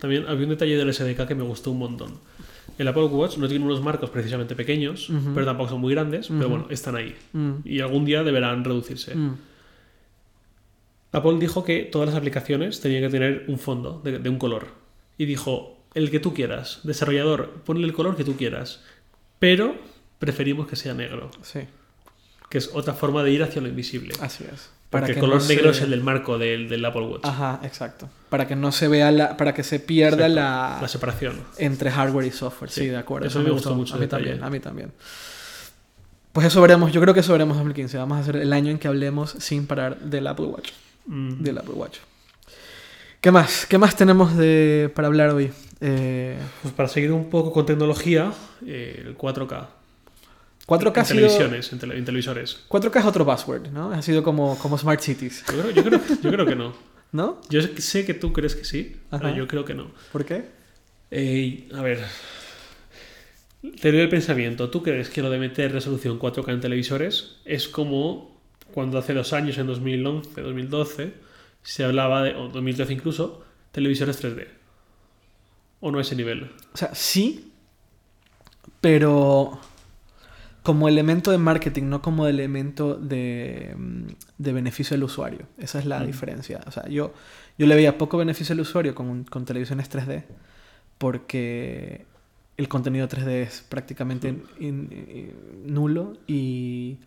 También 0.00 0.26
había 0.28 0.44
un 0.44 0.50
detalle 0.50 0.76
del 0.76 0.92
SDK 0.92 1.26
que 1.28 1.34
me 1.34 1.42
gustó 1.44 1.70
un 1.70 1.78
montón. 1.78 2.18
El 2.78 2.88
Apple 2.88 3.04
Watch 3.04 3.36
no 3.36 3.46
tiene 3.48 3.64
unos 3.64 3.82
marcos 3.82 4.08
precisamente 4.10 4.54
pequeños, 4.54 5.10
pero 5.34 5.44
tampoco 5.46 5.70
son 5.70 5.80
muy 5.80 5.92
grandes, 5.94 6.28
pero 6.28 6.48
bueno, 6.48 6.66
están 6.70 6.96
ahí. 6.96 7.14
Mm, 7.32 7.52
Y 7.64 7.80
algún 7.80 8.04
día 8.04 8.22
deberán 8.22 8.64
reducirse. 8.64 9.14
mm. 9.14 9.36
Apple 11.12 11.38
dijo 11.40 11.64
que 11.64 11.80
todas 11.84 12.08
las 12.08 12.16
aplicaciones 12.16 12.80
tenían 12.80 13.02
que 13.02 13.08
tener 13.10 13.44
un 13.48 13.58
fondo 13.58 14.00
de, 14.04 14.18
de 14.18 14.28
un 14.28 14.38
color. 14.38 14.68
Y 15.18 15.24
dijo, 15.26 15.76
el 15.94 16.10
que 16.10 16.20
tú 16.20 16.32
quieras, 16.34 16.80
desarrollador, 16.84 17.50
ponle 17.64 17.84
el 17.86 17.92
color 17.92 18.16
que 18.16 18.24
tú 18.24 18.36
quieras, 18.36 18.80
pero 19.38 19.74
preferimos 20.18 20.66
que 20.68 20.76
sea 20.76 20.94
negro, 20.94 21.30
Sí, 21.42 21.60
que 22.48 22.58
es 22.58 22.70
otra 22.74 22.94
forma 22.94 23.22
de 23.24 23.32
ir 23.32 23.42
hacia 23.42 23.60
lo 23.60 23.68
invisible. 23.68 24.14
así 24.20 24.44
es. 24.44 24.70
Porque 24.90 25.06
el 25.12 25.14
que 25.14 25.20
color 25.20 25.40
no 25.40 25.48
negro 25.48 25.72
se- 25.72 25.78
es 25.78 25.84
el 25.84 25.90
del 25.90 26.02
marco 26.02 26.36
del, 26.36 26.68
del 26.68 26.84
Apple 26.84 27.02
Watch. 27.02 27.24
Ajá, 27.24 27.60
exacto. 27.62 28.08
Para 28.28 28.46
que 28.48 28.56
no 28.56 28.72
se 28.72 28.88
vea 28.88 29.10
la... 29.12 29.36
Para 29.36 29.54
que 29.54 29.62
se 29.62 29.78
pierda 29.80 30.28
la... 30.28 30.78
la 30.82 30.88
separación. 30.88 31.40
entre 31.58 31.90
hardware 31.92 32.26
y 32.26 32.30
software. 32.32 32.70
Sí, 32.70 32.80
Sí, 32.80 32.86
de 32.88 32.96
acuerdo. 32.96 33.28
eso 33.28 33.40
me 33.40 33.50
gustó 33.50 33.74
mucho 33.74 33.94
A 33.94 33.98
mí 33.98 34.02
el 34.04 34.08
detalle. 34.08 34.24
también, 34.30 34.44
a 34.44 34.50
mí 34.50 34.58
también. 34.60 34.92
Pues 36.32 36.46
eso 36.46 36.60
veremos, 36.60 36.92
yo 36.92 37.00
creo 37.00 37.14
que 37.14 37.20
eso 37.20 37.32
veremos 37.32 37.54
en 37.56 37.58
2015. 37.64 37.98
Vamos 37.98 38.18
a 38.18 38.20
hacer 38.20 38.36
el 38.36 38.52
año 38.52 38.70
en 38.70 38.78
que 38.78 38.88
hablemos 38.88 39.30
sin 39.38 39.66
parar 39.66 39.98
del 40.00 40.26
Apple 40.26 40.46
Watch. 40.46 40.70
Mm, 41.06 41.42
Del 41.42 41.58
Apple 41.58 41.74
Watch. 41.74 41.98
¿Qué 43.20 43.30
más? 43.30 43.66
¿Qué 43.66 43.78
más 43.78 43.96
tenemos 43.96 44.36
de, 44.36 44.90
para 44.94 45.08
hablar 45.08 45.30
hoy? 45.30 45.50
Eh, 45.80 46.38
Pues 46.62 46.72
para 46.74 46.88
seguir 46.88 47.12
un 47.12 47.30
poco 47.30 47.52
con 47.52 47.66
tecnología, 47.66 48.32
eh, 48.66 49.02
el 49.06 49.16
4K. 49.18 49.66
4K, 50.70 50.96
ha 50.96 51.00
en 51.00 51.06
sido- 51.06 51.16
televisiones, 51.28 51.72
en, 51.72 51.78
tele- 51.80 51.96
en 51.98 52.04
televisores. 52.04 52.64
4K 52.68 53.00
es 53.00 53.04
otro 53.04 53.24
buzzword, 53.24 53.68
¿no? 53.68 53.90
Ha 53.92 54.00
sido 54.02 54.22
como, 54.22 54.56
como 54.58 54.78
Smart 54.78 55.00
Cities, 55.00 55.44
Yo 55.48 55.60
creo, 55.60 55.70
yo, 55.72 55.84
creo, 55.84 56.00
yo 56.22 56.30
creo 56.30 56.46
que 56.46 56.56
no. 56.56 56.72
¿no? 57.12 57.40
Yo 57.50 57.60
sé 57.62 58.06
que 58.06 58.14
tú 58.14 58.32
crees 58.32 58.54
que 58.54 58.64
sí, 58.64 58.96
pero 59.10 59.26
Ajá. 59.28 59.36
yo 59.36 59.48
creo 59.48 59.64
que 59.64 59.74
no. 59.74 59.90
¿Por 60.12 60.24
qué? 60.24 60.44
Eh, 61.10 61.68
a 61.74 61.82
ver. 61.82 61.98
Te 63.80 63.90
doy 63.92 64.00
el 64.00 64.08
pensamiento. 64.08 64.70
¿Tú 64.70 64.82
crees 64.82 65.10
que 65.10 65.20
lo 65.22 65.28
de 65.28 65.38
meter 65.38 65.72
resolución 65.72 66.18
4K 66.18 66.52
en 66.52 66.60
televisores 66.60 67.36
es 67.44 67.68
como 67.68 68.40
cuando 68.72 68.96
hace 68.96 69.12
dos 69.12 69.32
años, 69.32 69.58
en 69.58 69.66
2011, 69.66 70.40
2012, 70.40 71.12
se 71.62 71.84
hablaba 71.84 72.22
de, 72.22 72.34
o 72.36 72.48
2013 72.48 72.92
incluso, 72.94 73.44
televisores 73.72 74.22
3D? 74.22 74.46
¿O 75.80 75.90
no 75.90 75.98
a 75.98 76.02
ese 76.02 76.14
nivel? 76.16 76.44
O 76.72 76.76
sea, 76.76 76.94
sí, 76.94 77.52
pero 78.80 79.60
como 80.62 80.88
elemento 80.88 81.30
de 81.30 81.38
marketing, 81.38 81.84
no 81.84 82.02
como 82.02 82.26
elemento 82.26 82.94
de, 82.94 83.74
mm, 83.76 84.02
de 84.38 84.52
beneficio 84.52 84.94
del 84.94 85.04
usuario. 85.04 85.46
Esa 85.58 85.78
es 85.78 85.86
la 85.86 86.00
Mm. 86.00 86.06
diferencia. 86.06 86.60
O 86.66 86.70
sea, 86.70 86.86
yo, 86.88 87.14
yo 87.58 87.66
le 87.66 87.74
veía 87.74 87.96
poco 87.98 88.18
beneficio 88.18 88.52
al 88.52 88.60
usuario 88.60 88.94
con, 88.94 89.24
con 89.24 89.44
televisiones 89.44 89.88
3D 89.88 90.24
porque 90.98 92.04
el 92.56 92.68
contenido 92.68 93.08
3D 93.08 93.42
es 93.42 93.62
prácticamente 93.68 94.28
in- 94.28 94.42
in- 94.58 95.32
nulo 95.64 96.18
y 96.26 96.98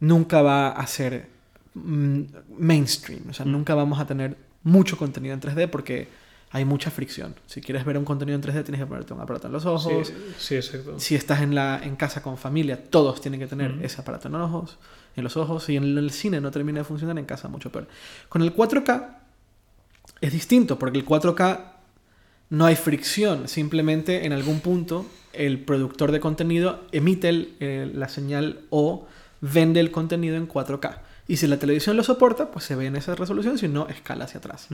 nunca 0.00 0.42
va 0.42 0.68
a 0.70 0.86
ser 0.86 1.28
mm, 1.74 2.22
mainstream. 2.58 3.22
O 3.30 3.32
sea, 3.32 3.46
Mm. 3.46 3.52
nunca 3.52 3.74
vamos 3.74 4.00
a 4.00 4.06
tener 4.06 4.36
mucho 4.64 4.98
contenido 4.98 5.32
en 5.34 5.40
3D 5.40 5.68
porque 5.68 6.08
hay 6.52 6.64
mucha 6.64 6.90
fricción. 6.90 7.34
Si 7.46 7.60
quieres 7.60 7.84
ver 7.84 7.96
un 7.96 8.04
contenido 8.04 8.34
en 8.36 8.42
3D 8.42 8.64
tienes 8.64 8.80
que 8.80 8.86
ponerte 8.86 9.12
un 9.14 9.20
aparato 9.20 9.46
en 9.46 9.52
los 9.52 9.64
ojos. 9.66 10.08
Sí, 10.08 10.14
sí, 10.38 10.56
exacto. 10.56 10.98
Si 10.98 11.14
estás 11.14 11.42
en, 11.42 11.54
la, 11.54 11.80
en 11.82 11.94
casa 11.96 12.22
con 12.22 12.36
familia, 12.38 12.82
todos 12.90 13.20
tienen 13.20 13.38
que 13.38 13.46
tener 13.46 13.78
ese 13.82 14.00
aparato 14.00 14.26
en 14.28 14.32
los 14.32 14.42
ojos. 14.42 14.78
En 15.16 15.22
los 15.24 15.36
ojos. 15.36 15.68
Y 15.68 15.76
en 15.76 15.96
el 15.96 16.10
cine 16.10 16.40
no 16.40 16.50
termina 16.50 16.80
de 16.80 16.84
funcionar, 16.84 17.16
en 17.18 17.24
casa 17.24 17.46
mucho 17.48 17.70
peor. 17.70 17.86
Con 18.28 18.42
el 18.42 18.54
4K 18.54 19.16
es 20.20 20.32
distinto 20.32 20.78
porque 20.78 20.98
el 20.98 21.06
4K 21.06 21.60
no 22.50 22.66
hay 22.66 22.74
fricción, 22.74 23.46
simplemente 23.46 24.26
en 24.26 24.32
algún 24.32 24.58
punto 24.60 25.06
el 25.32 25.60
productor 25.60 26.10
de 26.10 26.18
contenido 26.18 26.80
emite 26.90 27.28
el- 27.28 27.54
eh, 27.60 27.88
la 27.94 28.08
señal 28.08 28.62
o 28.70 29.06
vende 29.40 29.78
el 29.78 29.92
contenido 29.92 30.36
en 30.36 30.48
4K. 30.48 30.98
Y 31.28 31.36
si 31.36 31.46
la 31.46 31.58
televisión 31.58 31.96
lo 31.96 32.02
soporta, 32.02 32.50
pues 32.50 32.64
se 32.64 32.74
ve 32.74 32.86
en 32.86 32.96
esa 32.96 33.14
resolución, 33.14 33.56
si 33.56 33.68
no, 33.68 33.86
escala 33.88 34.24
hacia 34.24 34.38
atrás. 34.38 34.66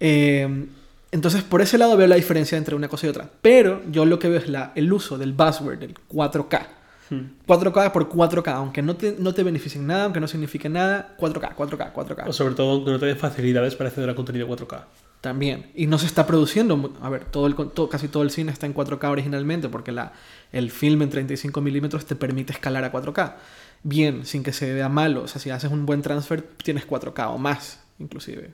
Eh, 0.00 0.66
entonces, 1.14 1.42
por 1.42 1.62
ese 1.62 1.78
lado 1.78 1.96
veo 1.96 2.06
la 2.06 2.16
diferencia 2.16 2.58
entre 2.58 2.74
una 2.74 2.88
cosa 2.88 3.06
y 3.06 3.10
otra. 3.10 3.30
Pero 3.40 3.82
yo 3.90 4.04
lo 4.04 4.18
que 4.18 4.28
veo 4.28 4.38
es 4.38 4.48
la, 4.48 4.72
el 4.74 4.92
uso 4.92 5.16
del 5.16 5.32
buzzword, 5.32 5.78
del 5.78 5.94
4K. 5.94 6.66
Mm. 7.10 7.20
4K 7.46 7.92
por 7.92 8.08
4K, 8.08 8.48
aunque 8.54 8.82
no 8.82 8.96
te, 8.96 9.14
no 9.18 9.32
te 9.34 9.42
beneficie 9.42 9.80
en 9.80 9.86
nada, 9.86 10.04
aunque 10.04 10.20
no 10.20 10.26
signifique 10.26 10.68
nada, 10.68 11.14
4K, 11.18 11.54
4K, 11.54 11.92
4K. 11.92 12.28
O 12.28 12.32
sobre 12.32 12.54
todo 12.54 12.84
que 12.84 12.90
no 12.90 12.98
te 12.98 13.06
den 13.06 13.16
facilidades 13.16 13.74
para 13.76 13.88
acceder 13.90 14.10
a 14.10 14.14
contenido 14.14 14.48
4K. 14.48 14.84
También. 15.20 15.70
Y 15.74 15.86
no 15.86 15.98
se 15.98 16.06
está 16.06 16.26
produciendo. 16.26 16.92
A 17.00 17.08
ver, 17.08 17.24
todo 17.26 17.46
el, 17.46 17.54
todo- 17.54 17.88
casi 17.88 18.08
todo 18.08 18.22
el 18.22 18.30
cine 18.30 18.52
está 18.52 18.66
en 18.66 18.74
4K 18.74 19.08
originalmente 19.10 19.68
porque 19.68 19.92
la, 19.92 20.12
el 20.52 20.70
film 20.70 21.02
en 21.02 21.10
35 21.10 21.60
milímetros 21.60 22.04
te 22.06 22.16
permite 22.16 22.52
escalar 22.52 22.84
a 22.84 22.92
4K. 22.92 23.34
Bien, 23.82 24.24
sin 24.26 24.42
que 24.42 24.52
se 24.52 24.72
vea 24.74 24.88
malo. 24.88 25.22
O 25.22 25.28
sea, 25.28 25.40
si 25.40 25.50
haces 25.50 25.70
un 25.70 25.86
buen 25.86 26.02
transfer, 26.02 26.42
tienes 26.62 26.86
4K 26.88 27.28
o 27.34 27.38
más, 27.38 27.80
inclusive. 27.98 28.50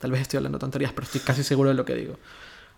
Tal 0.00 0.10
vez 0.10 0.20
estoy 0.22 0.38
hablando 0.38 0.58
tonterías, 0.58 0.92
pero 0.92 1.04
estoy 1.04 1.20
casi 1.20 1.42
seguro 1.42 1.70
de 1.70 1.74
lo 1.74 1.84
que 1.84 1.94
digo. 1.94 2.16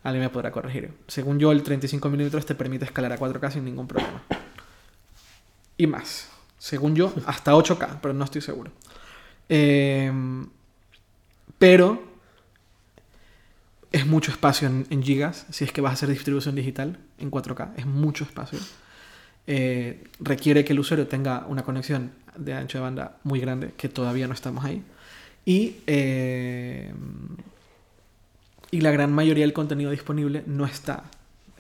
Alguien 0.02 0.24
me 0.24 0.30
podrá 0.30 0.50
corregir. 0.50 0.92
Según 1.06 1.38
yo, 1.38 1.52
el 1.52 1.62
35 1.62 2.08
milímetros 2.08 2.46
te 2.46 2.54
permite 2.54 2.84
escalar 2.84 3.12
a 3.12 3.18
4K 3.18 3.52
sin 3.52 3.64
ningún 3.64 3.86
problema. 3.86 4.22
Y 5.76 5.86
más. 5.86 6.28
Según 6.58 6.94
yo, 6.94 7.12
hasta 7.26 7.52
8K, 7.52 7.98
pero 8.00 8.14
no 8.14 8.24
estoy 8.24 8.40
seguro. 8.40 8.70
Em, 9.48 10.48
pero 11.58 12.02
es 13.92 14.06
mucho 14.06 14.30
espacio 14.30 14.68
en, 14.68 14.86
en 14.90 15.02
gigas 15.02 15.46
si 15.50 15.64
es 15.64 15.72
que 15.72 15.80
vas 15.80 15.90
a 15.90 15.94
hacer 15.94 16.08
distribución 16.08 16.54
digital 16.54 16.98
en 17.18 17.30
4K. 17.30 17.74
Es 17.76 17.86
mucho 17.86 18.24
espacio. 18.24 18.58
Eh, 19.46 20.04
requiere 20.20 20.64
que 20.64 20.72
el 20.72 20.78
usuario 20.78 21.08
tenga 21.08 21.44
una 21.48 21.64
conexión 21.64 22.12
de 22.36 22.54
ancho 22.54 22.78
de 22.78 22.82
banda 22.82 23.18
muy 23.24 23.40
grande, 23.40 23.72
que 23.76 23.88
todavía 23.88 24.28
no 24.28 24.34
estamos 24.34 24.64
ahí. 24.64 24.84
Y, 25.44 25.76
eh, 25.86 26.92
y 28.70 28.80
la 28.80 28.90
gran 28.90 29.12
mayoría 29.12 29.44
del 29.44 29.52
contenido 29.52 29.90
disponible 29.90 30.42
no 30.46 30.64
está 30.64 31.04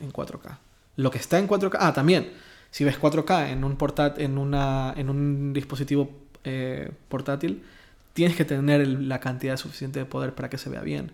en 0.00 0.10
4K. 0.12 0.58
Lo 0.96 1.10
que 1.10 1.18
está 1.18 1.38
en 1.38 1.46
4K, 1.48 1.78
ah, 1.80 1.92
también, 1.92 2.30
si 2.70 2.84
ves 2.84 2.98
4K 2.98 3.50
en 3.50 3.64
un, 3.64 3.76
portat, 3.76 4.18
en 4.18 4.38
una, 4.38 4.94
en 4.96 5.10
un 5.10 5.52
dispositivo 5.52 6.10
eh, 6.44 6.90
portátil, 7.08 7.62
tienes 8.12 8.36
que 8.36 8.44
tener 8.44 8.86
la 8.86 9.18
cantidad 9.20 9.56
suficiente 9.56 9.98
de 9.98 10.04
poder 10.04 10.34
para 10.34 10.48
que 10.50 10.58
se 10.58 10.70
vea 10.70 10.82
bien. 10.82 11.12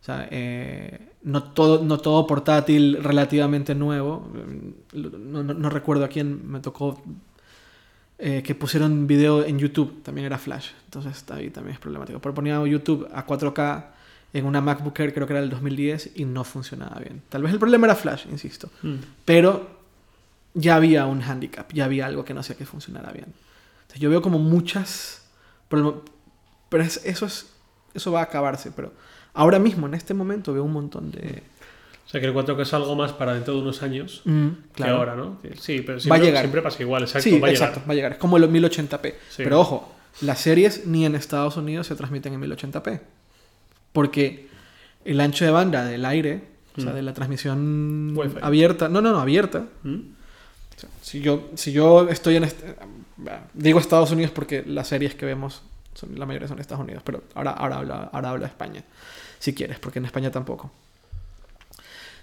O 0.00 0.04
sea, 0.04 0.28
eh, 0.30 1.08
no, 1.22 1.42
todo, 1.42 1.84
no 1.84 1.98
todo 1.98 2.26
portátil 2.26 2.98
relativamente 3.02 3.74
nuevo. 3.74 4.30
eh, 4.36 4.72
No, 4.94 5.42
no- 5.42 5.54
no 5.54 5.70
recuerdo 5.70 6.04
a 6.04 6.08
quién 6.08 6.50
me 6.50 6.60
tocó 6.60 7.02
eh, 8.18 8.42
que 8.42 8.54
pusieron 8.54 9.06
video 9.06 9.44
en 9.44 9.58
YouTube. 9.58 10.02
También 10.02 10.26
era 10.26 10.38
Flash. 10.38 10.70
Entonces 10.86 11.24
ahí 11.30 11.50
también 11.50 11.74
es 11.74 11.80
problemático. 11.80 12.18
Pero 12.20 12.34
ponía 12.34 12.64
YouTube 12.66 13.08
a 13.12 13.26
4K 13.26 13.84
en 14.32 14.44
una 14.44 14.60
MacBook 14.60 14.98
Air, 15.00 15.14
creo 15.14 15.26
que 15.26 15.32
era 15.32 15.40
del 15.40 15.50
2010, 15.50 16.12
y 16.16 16.24
no 16.24 16.44
funcionaba 16.44 17.00
bien. 17.00 17.22
Tal 17.28 17.42
vez 17.42 17.52
el 17.52 17.58
problema 17.58 17.86
era 17.86 17.94
Flash, 17.94 18.26
insisto. 18.30 18.68
Mm. 18.82 18.94
Pero 19.24 19.78
ya 20.54 20.76
había 20.76 21.06
un 21.06 21.22
handicap, 21.22 21.72
ya 21.72 21.84
había 21.86 22.06
algo 22.06 22.24
que 22.24 22.34
no 22.34 22.40
hacía 22.40 22.56
que 22.56 22.66
funcionara 22.66 23.10
bien. 23.12 23.26
Entonces, 23.82 24.00
yo 24.00 24.10
veo 24.10 24.20
como 24.20 24.38
muchas... 24.38 25.22
Pero, 25.68 26.04
pero 26.68 26.82
es- 26.82 27.00
eso, 27.04 27.24
es, 27.26 27.46
eso 27.94 28.12
va 28.12 28.20
a 28.20 28.24
acabarse. 28.24 28.70
Pero 28.72 28.92
ahora 29.32 29.58
mismo, 29.58 29.86
en 29.86 29.94
este 29.94 30.12
momento, 30.12 30.52
veo 30.52 30.64
un 30.64 30.72
montón 30.72 31.10
de... 31.10 31.42
O 32.08 32.10
sea, 32.10 32.20
que 32.22 32.26
el 32.26 32.32
4K 32.34 32.62
es 32.62 32.72
algo 32.74 32.96
más 32.96 33.12
para 33.12 33.34
dentro 33.34 33.54
de 33.54 33.60
unos 33.60 33.82
años 33.82 34.22
Mm, 34.24 34.48
que 34.74 34.82
ahora, 34.84 35.14
¿no? 35.14 35.38
Sí, 35.60 35.82
pero 35.82 36.00
siempre, 36.00 36.08
Va 36.08 36.16
a 36.16 36.18
llegar. 36.18 36.42
siempre 36.42 36.62
pasa 36.62 36.82
igual, 36.82 37.02
exacto. 37.02 37.22
sí, 37.24 37.38
va 37.38 37.48
a 37.48 37.50
llegar. 37.50 37.68
exacto, 37.68 37.88
va 37.88 37.92
a 37.92 37.94
llegar. 37.94 38.12
Es 38.12 38.18
como 38.18 38.38
los 38.38 38.48
1080p. 38.50 39.14
Sí. 39.28 39.42
Pero 39.44 39.60
ojo, 39.60 39.94
las 40.22 40.40
series 40.40 40.86
ni 40.86 41.04
en 41.04 41.14
Estados 41.14 41.56
Unidos 41.58 41.86
se 41.86 41.94
transmiten 41.94 42.32
en 42.32 42.40
1080p. 42.40 43.00
Porque 43.92 44.48
el 45.04 45.20
ancho 45.20 45.44
de 45.44 45.50
banda 45.50 45.84
del 45.84 46.04
aire, 46.04 46.42
o 46.76 46.80
sea, 46.80 46.92
Mm. 46.92 46.94
de 46.94 47.02
la 47.02 47.12
transmisión 47.14 48.12
Wi-Fi. 48.16 48.38
abierta, 48.42 48.88
no, 48.88 49.00
no, 49.00 49.12
no, 49.12 49.20
abierta, 49.20 49.66
¿Mm? 49.82 49.94
O 50.76 50.80
sea, 50.80 50.88
si 51.02 51.20
yo, 51.20 51.50
si 51.56 51.72
yo 51.72 52.08
estoy 52.08 52.36
en... 52.36 52.44
este- 52.44 52.76
digo 53.52 53.80
Estados 53.80 54.12
Unidos 54.12 54.30
porque 54.32 54.62
las 54.64 54.86
series 54.88 55.14
que 55.16 55.26
vemos, 55.26 55.62
son, 55.94 56.16
la 56.18 56.24
mayoría 56.24 56.46
son 56.46 56.56
de 56.56 56.62
Estados 56.62 56.84
Unidos, 56.84 57.02
pero 57.04 57.24
ahora, 57.34 57.50
ahora, 57.50 57.76
habla, 57.78 58.10
ahora 58.12 58.30
habla 58.30 58.40
de 58.46 58.50
España, 58.50 58.84
si 59.40 59.52
quieres, 59.54 59.78
porque 59.80 59.98
en 59.98 60.04
España 60.04 60.30
tampoco. 60.30 60.70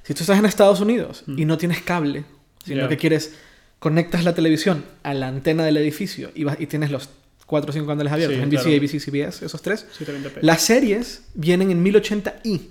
Si 0.05 0.13
tú 0.13 0.23
estás 0.23 0.39
en 0.39 0.45
Estados 0.45 0.79
Unidos 0.79 1.23
y 1.27 1.43
Mm. 1.43 1.47
no 1.47 1.57
tienes 1.57 1.81
cable, 1.81 2.23
sino 2.63 2.81
Ya. 2.83 2.87
que 2.87 2.97
quieres, 2.97 3.33
conectas 3.79 4.23
la 4.23 4.33
televisión 4.33 4.85
a 5.03 5.13
la 5.13 5.27
antena 5.27 5.65
del 5.65 5.77
edificio 5.77 6.31
y, 6.33 6.43
vas- 6.45 6.57
y 6.59 6.67
tienes 6.67 6.91
los 6.91 7.09
4 7.45 7.69
o 7.69 7.73
5 7.73 7.85
canales 7.87 8.11
abiertos, 8.13 8.37
Sí, 8.37 8.43
NBC, 8.43 8.63
claro. 8.63 8.77
ABC, 8.77 8.99
CBS, 8.99 9.45
esos 9.45 9.61
tres, 9.61 9.85
720p. 9.97 10.39
las 10.41 10.61
series 10.63 11.23
vienen 11.35 11.69
en 11.71 11.83
1080i, 11.83 12.61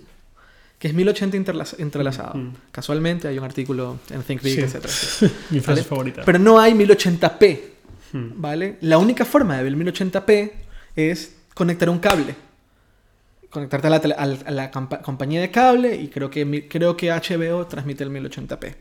que 0.78 0.88
es 0.88 0.94
1080 0.94 1.36
interla- 1.36 1.66
entrelazado. 1.78 2.34
Mm. 2.38 2.54
Casualmente 2.72 3.28
hay 3.28 3.38
un 3.38 3.44
artículo 3.44 3.98
en 4.10 4.22
ThinkBig, 4.22 4.54
Sí. 4.54 4.60
etc. 4.60 4.84
Mi 5.50 5.60
frase 5.60 5.80
¿Vale? 5.80 5.82
favorita. 5.84 6.22
Pero 6.24 6.38
no 6.38 6.58
hay 6.58 6.74
1080p, 6.74 7.60
Mm. 8.12 8.26
¿vale? 8.36 8.76
La 8.80 8.98
única 8.98 9.24
forma 9.24 9.56
de 9.56 9.62
ver 9.64 9.72
el 9.72 9.76
1080p 9.76 10.52
es 10.96 11.34
conectar 11.54 11.88
un 11.90 11.98
cable. 11.98 12.34
Conectarte 13.54 13.86
a 13.86 13.90
la, 13.90 14.00
tele- 14.02 14.16
a 14.16 14.50
la 14.50 14.70
compañía 14.72 15.40
de 15.40 15.50
cable 15.52 15.94
y 15.94 16.08
creo 16.08 16.28
que, 16.28 16.66
creo 16.68 16.96
que 16.96 17.10
HBO 17.12 17.66
transmite 17.68 18.02
el 18.02 18.10
1080p. 18.10 18.74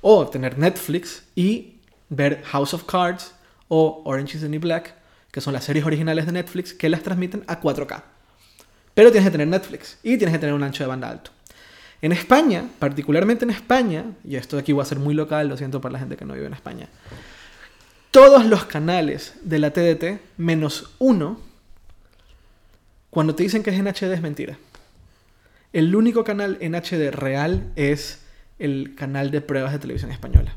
O 0.00 0.26
tener 0.26 0.58
Netflix 0.58 1.22
y 1.36 1.76
ver 2.08 2.42
House 2.46 2.74
of 2.74 2.82
Cards 2.84 3.32
o 3.68 4.02
Orange 4.04 4.36
is 4.36 4.42
the 4.42 4.48
New 4.48 4.60
Black, 4.60 4.94
que 5.30 5.40
son 5.40 5.52
las 5.52 5.62
series 5.64 5.86
originales 5.86 6.26
de 6.26 6.32
Netflix 6.32 6.74
que 6.74 6.88
las 6.88 7.02
transmiten 7.04 7.44
a 7.46 7.60
4K. 7.60 8.02
Pero 8.94 9.12
tienes 9.12 9.28
que 9.28 9.32
tener 9.32 9.46
Netflix 9.46 9.98
y 10.02 10.16
tienes 10.18 10.32
que 10.32 10.40
tener 10.40 10.54
un 10.54 10.64
ancho 10.64 10.82
de 10.82 10.88
banda 10.88 11.08
alto. 11.08 11.30
En 12.02 12.10
España, 12.10 12.64
particularmente 12.80 13.44
en 13.44 13.50
España, 13.50 14.04
y 14.24 14.34
esto 14.34 14.56
de 14.56 14.62
aquí 14.62 14.72
va 14.72 14.82
a 14.82 14.86
ser 14.86 14.98
muy 14.98 15.14
local, 15.14 15.46
lo 15.48 15.56
siento 15.56 15.80
para 15.80 15.92
la 15.92 15.98
gente 16.00 16.16
que 16.16 16.24
no 16.24 16.34
vive 16.34 16.46
en 16.46 16.54
España, 16.54 16.88
todos 18.10 18.44
los 18.46 18.64
canales 18.64 19.34
de 19.42 19.58
la 19.60 19.70
TDT, 19.72 20.20
menos 20.38 20.90
uno, 20.98 21.40
cuando 23.10 23.34
te 23.34 23.42
dicen 23.42 23.62
que 23.62 23.70
es 23.70 23.78
en 23.78 23.86
HD 23.86 24.12
es 24.12 24.22
mentira. 24.22 24.58
El 25.72 25.94
único 25.94 26.24
canal 26.24 26.58
en 26.60 26.74
HD 26.74 27.10
real 27.10 27.72
es 27.76 28.22
el 28.58 28.94
canal 28.94 29.30
de 29.30 29.40
pruebas 29.40 29.72
de 29.72 29.78
televisión 29.78 30.10
española. 30.10 30.56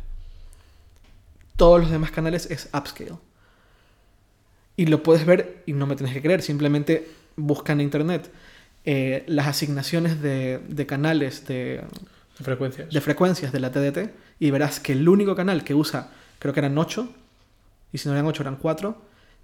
Todos 1.55 1.81
los 1.81 1.91
demás 1.91 2.11
canales 2.11 2.49
es 2.49 2.69
upscale. 2.73 3.13
Y 4.77 4.87
lo 4.87 5.03
puedes 5.03 5.25
ver 5.25 5.63
y 5.65 5.73
no 5.73 5.85
me 5.85 5.95
tienes 5.95 6.13
que 6.13 6.21
creer, 6.21 6.41
simplemente 6.41 7.07
busca 7.35 7.73
en 7.73 7.81
internet 7.81 8.31
eh, 8.83 9.23
las 9.27 9.47
asignaciones 9.47 10.21
de, 10.21 10.59
de 10.67 10.85
canales 10.85 11.45
de, 11.45 11.83
De 12.37 12.43
frecuencias. 12.43 12.89
de 12.89 13.01
frecuencias 13.01 13.51
de 13.51 13.59
la 13.59 13.71
TDT 13.71 14.11
y 14.39 14.49
verás 14.49 14.79
que 14.79 14.93
el 14.93 15.07
único 15.07 15.35
canal 15.35 15.63
que 15.63 15.75
usa, 15.75 16.09
creo 16.39 16.53
que 16.53 16.61
eran 16.61 16.77
8, 16.77 17.07
y 17.93 17.97
si 17.99 18.07
no 18.07 18.15
eran 18.15 18.25
8 18.25 18.41
eran 18.41 18.55
4, 18.55 19.01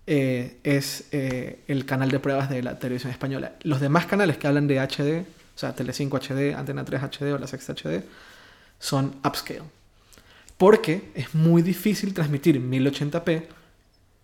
eh, 0.09 0.57
es 0.63 1.03
eh, 1.11 1.59
el 1.67 1.85
canal 1.85 2.09
de 2.09 2.19
pruebas 2.19 2.49
de 2.49 2.63
la 2.63 2.79
televisión 2.79 3.11
española. 3.11 3.55
Los 3.63 3.81
demás 3.81 4.05
canales 4.05 4.37
que 4.37 4.47
hablan 4.47 4.65
de 4.65 4.79
HD, 4.79 5.27
o 5.55 5.59
sea, 5.59 5.75
Telecinco 5.75 6.17
HD, 6.17 6.55
Antena 6.55 6.85
3 6.85 7.01
HD 7.03 7.33
o 7.33 7.37
la 7.37 7.45
Sexta 7.45 7.73
HD, 7.73 8.03
son 8.79 9.15
upscale. 9.25 9.63
Porque 10.57 11.11
es 11.13 11.35
muy 11.35 11.61
difícil 11.61 12.13
transmitir 12.13 12.61
1080p 12.61 13.43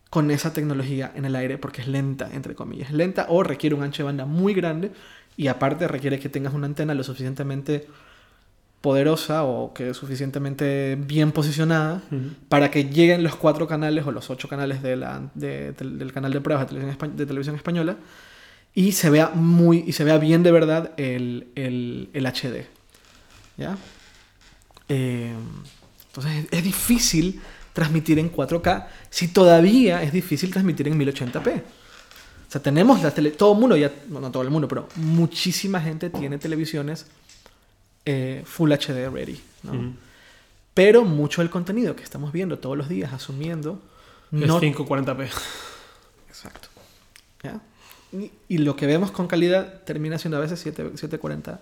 con 0.10 0.32
esa 0.32 0.54
tecnología 0.54 1.12
en 1.16 1.26
el 1.26 1.36
aire 1.36 1.58
porque 1.58 1.82
es 1.82 1.88
lenta, 1.88 2.30
entre 2.32 2.56
comillas. 2.56 2.92
Lenta 2.92 3.26
o 3.28 3.44
requiere 3.44 3.76
un 3.76 3.84
ancho 3.84 4.04
de 4.04 4.06
banda 4.06 4.26
muy 4.26 4.54
grande 4.54 4.92
y 5.36 5.48
aparte 5.48 5.88
requiere 5.88 6.18
que 6.18 6.30
tengas 6.30 6.54
una 6.54 6.68
antena 6.68 6.94
lo 6.94 7.04
suficientemente 7.04 7.88
poderosa 8.84 9.44
o 9.46 9.74
que 9.74 9.94
suficientemente 9.94 10.98
bien 11.00 11.32
posicionada 11.32 12.02
para 12.50 12.70
que 12.70 12.84
lleguen 12.84 13.24
los 13.24 13.34
cuatro 13.38 13.66
canales 13.66 14.06
o 14.06 14.12
los 14.12 14.30
ocho 14.30 14.50
canales 14.50 14.84
de 14.84 14.98
la- 14.98 15.22
de- 15.36 15.72
del- 15.72 15.98
del 15.98 16.12
canal 16.12 16.34
de 16.34 16.42
pruebas 16.42 16.66
de 16.70 16.76
televisión, 16.76 17.16
de 17.16 17.26
televisión 17.26 17.56
española 17.56 17.96
y 18.76 18.92
se 18.92 19.10
vea 19.10 19.30
muy 19.34 19.86
y 19.88 19.94
se 19.94 20.04
vea 20.04 20.18
bien 20.18 20.44
de 20.44 20.52
verdad 20.52 20.92
el, 20.98 21.48
el- 21.56 22.10
el 22.12 22.26
HD 22.26 22.66
¿ya? 23.56 23.78
Eh, 24.90 25.32
entonces 26.08 26.34
es, 26.44 26.48
es 26.52 26.64
difícil 26.64 27.40
transmitir 27.72 28.20
en 28.20 28.30
4K 28.32 28.88
si 29.10 29.30
todavía 29.30 30.04
es 30.04 30.12
difícil 30.12 30.52
transmitir 30.52 30.90
en 30.90 31.00
1080p 31.00 31.62
o 31.62 32.52
sea 32.52 32.62
tenemos 32.62 33.02
la 33.02 33.12
tele 33.12 33.32
todo 33.32 33.54
el 33.54 33.60
mundo 33.60 33.78
ya 33.78 33.92
no, 34.10 34.20
no 34.20 34.30
todo 34.30 34.44
el 34.44 34.50
mundo 34.50 34.68
pero 34.68 34.90
muchísima 34.98 35.80
gente 35.80 36.10
tiene 36.10 36.38
televisiones 36.38 37.08
eh, 38.06 38.44
Full 38.46 38.72
HD 38.72 39.10
ready. 39.10 39.40
Pero 40.74 41.06
mucho 41.06 41.42
del 41.42 41.50
contenido 41.50 41.96
que 41.96 42.04
estamos 42.04 42.32
viendo 42.32 42.60
todos 42.60 42.78
los 42.78 42.90
días, 42.90 43.14
asumiendo, 43.14 43.82
Es 44.32 44.48
no... 44.48 44.60
540p. 44.60 45.30
Exacto. 46.28 46.68
¿Ya? 47.44 47.62
Y, 48.12 48.32
y 48.48 48.58
lo 48.60 48.76
que 48.76 48.88
vemos 48.88 49.12
con 49.12 49.28
calidad 49.28 49.82
termina 49.84 50.18
siendo 50.18 50.38
a 50.38 50.40
veces 50.40 50.60
7, 50.60 50.92
740, 50.96 51.60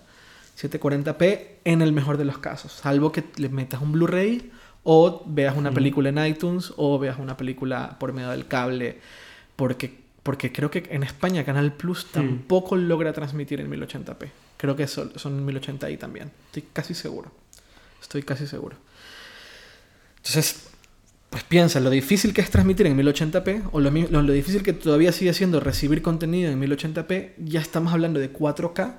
740p 0.60 1.46
en 1.64 1.82
el 1.82 1.92
mejor 1.92 2.16
de 2.16 2.24
los 2.24 2.38
casos, 2.38 2.72
salvo 2.72 3.12
que 3.12 3.24
le 3.36 3.48
metas 3.48 3.80
un 3.80 3.92
Blu-ray 3.92 4.50
o 4.84 5.22
veas 5.26 5.56
una 5.56 5.70
película 5.70 6.08
en 6.08 6.24
iTunes 6.24 6.72
o 6.76 6.98
veas 6.98 7.18
una 7.18 7.36
película 7.36 7.96
por 7.98 8.12
medio 8.12 8.30
del 8.30 8.46
cable, 8.46 8.98
porque, 9.56 10.01
porque 10.22 10.52
creo 10.52 10.70
que 10.70 10.84
en 10.90 11.02
España 11.02 11.44
Canal 11.44 11.72
Plus 11.72 12.06
tampoco 12.12 12.76
logra 12.76 13.12
transmitir 13.12 13.60
en 13.60 13.70
1080p. 13.70 14.30
Creo 14.56 14.76
que 14.76 14.86
son, 14.86 15.12
son 15.18 15.46
1080i 15.46 15.98
también. 15.98 16.30
Estoy 16.46 16.62
casi 16.72 16.94
seguro. 16.94 17.32
Estoy 18.00 18.22
casi 18.22 18.46
seguro. 18.46 18.76
Entonces, 20.18 20.68
pues 21.30 21.42
piensa 21.44 21.80
lo 21.80 21.90
difícil 21.90 22.32
que 22.32 22.40
es 22.42 22.50
transmitir 22.50 22.86
en 22.86 22.96
1080p 22.96 23.70
o 23.72 23.80
lo, 23.80 23.90
lo, 23.90 24.22
lo 24.22 24.32
difícil 24.32 24.62
que 24.62 24.72
todavía 24.72 25.10
sigue 25.12 25.32
siendo 25.34 25.58
recibir 25.60 26.02
contenido 26.02 26.50
en 26.52 26.60
1080p. 26.60 27.32
Ya 27.38 27.60
estamos 27.60 27.92
hablando 27.92 28.20
de 28.20 28.32
4K. 28.32 28.94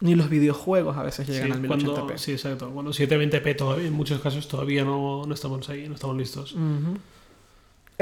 Ni 0.00 0.14
los 0.14 0.30
videojuegos 0.30 0.96
a 0.96 1.02
veces 1.02 1.28
llegan 1.28 1.48
Sí, 1.48 1.52
al 1.60 1.66
cuando, 1.66 2.08
1080p. 2.08 2.16
sí, 2.16 2.32
exacto. 2.32 2.70
Cuando 2.70 2.90
720p 2.92 3.56
todavía, 3.56 3.86
en 3.86 3.92
muchos 3.92 4.20
casos 4.22 4.48
todavía 4.48 4.82
no, 4.82 5.26
no 5.26 5.34
estamos 5.34 5.68
ahí, 5.68 5.86
no 5.88 5.94
estamos 5.94 6.16
listos. 6.16 6.52
Ujú. 6.52 6.96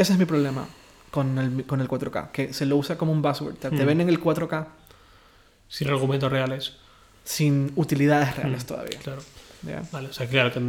Ese 0.01 0.13
es 0.13 0.19
mi 0.19 0.25
problema 0.25 0.67
con 1.11 1.39
el, 1.39 1.65
con 1.65 1.81
el 1.81 1.89
4K, 1.89 2.31
que 2.33 2.53
se 2.53 2.67
lo 2.67 2.77
usa 2.77 2.97
como 2.99 3.13
un 3.13 3.23
buzzword. 3.23 3.55
Te, 3.57 3.71
te 3.71 3.83
Mm. 3.83 3.87
venden 3.87 4.09
el 4.09 4.21
4K 4.21 4.69
Sin 5.69 5.89
argumentos 5.89 6.31
reales. 6.31 6.75
sin 7.25 7.73
utilidades 7.77 8.37
reales 8.37 8.65
Mm. 8.65 8.67
todavía. 8.67 8.99
Claro. 9.01 9.23
¿ya? 9.63 9.83
Vale, 9.93 10.09
o 10.09 10.13
sea, 10.13 10.29
claro 10.29 10.53
que 10.53 10.61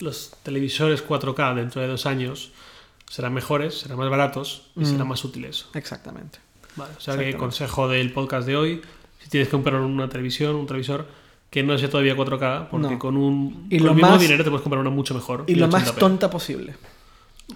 los 0.00 0.32
televisores 0.42 1.02
4K 1.02 1.54
dentro 1.54 1.80
de 1.82 1.88
dos 1.88 2.06
años 2.06 2.52
serán 3.08 3.34
mejores, 3.34 3.78
serán 3.80 3.98
más 3.98 4.08
baratos 4.10 4.70
y 4.76 4.80
Mm. 4.80 4.84
serán 4.86 5.08
más 5.08 5.24
útiles. 5.24 5.66
Exactamente. 5.74 6.38
Vale, 6.76 6.92
o 6.96 7.00
sea 7.00 7.14
que 7.14 7.20
Exactamente. 7.28 7.38
consejo 7.38 7.88
del 7.88 8.12
podcast 8.12 8.46
de 8.46 8.56
hoy, 8.56 8.82
si 9.22 9.28
tienes 9.28 9.48
que 9.48 9.52
comprar 9.52 9.74
una 9.80 10.08
televisión, 10.08 10.54
un 10.54 10.66
televisor 10.66 11.06
que 11.50 11.62
no 11.64 11.76
sea 11.76 11.90
todavía 11.90 12.14
4K, 12.16 12.68
porque 12.70 12.90
No. 12.92 12.98
con 12.98 13.16
un 13.16 13.66
Y 13.68 13.78
con 13.78 13.86
lo 13.86 13.90
el 13.92 13.96
mismo 13.96 14.10
más- 14.12 14.20
dinero 14.20 14.44
te 14.44 14.50
puedes 14.50 14.62
comprar 14.62 14.80
una 14.80 14.90
mucho 14.90 15.14
mejor. 15.14 15.44
Y 15.48 15.56
lo 15.56 15.66
más 15.66 15.82
1080p. 15.82 15.98
tonta 16.00 16.30
posible. 16.30 16.76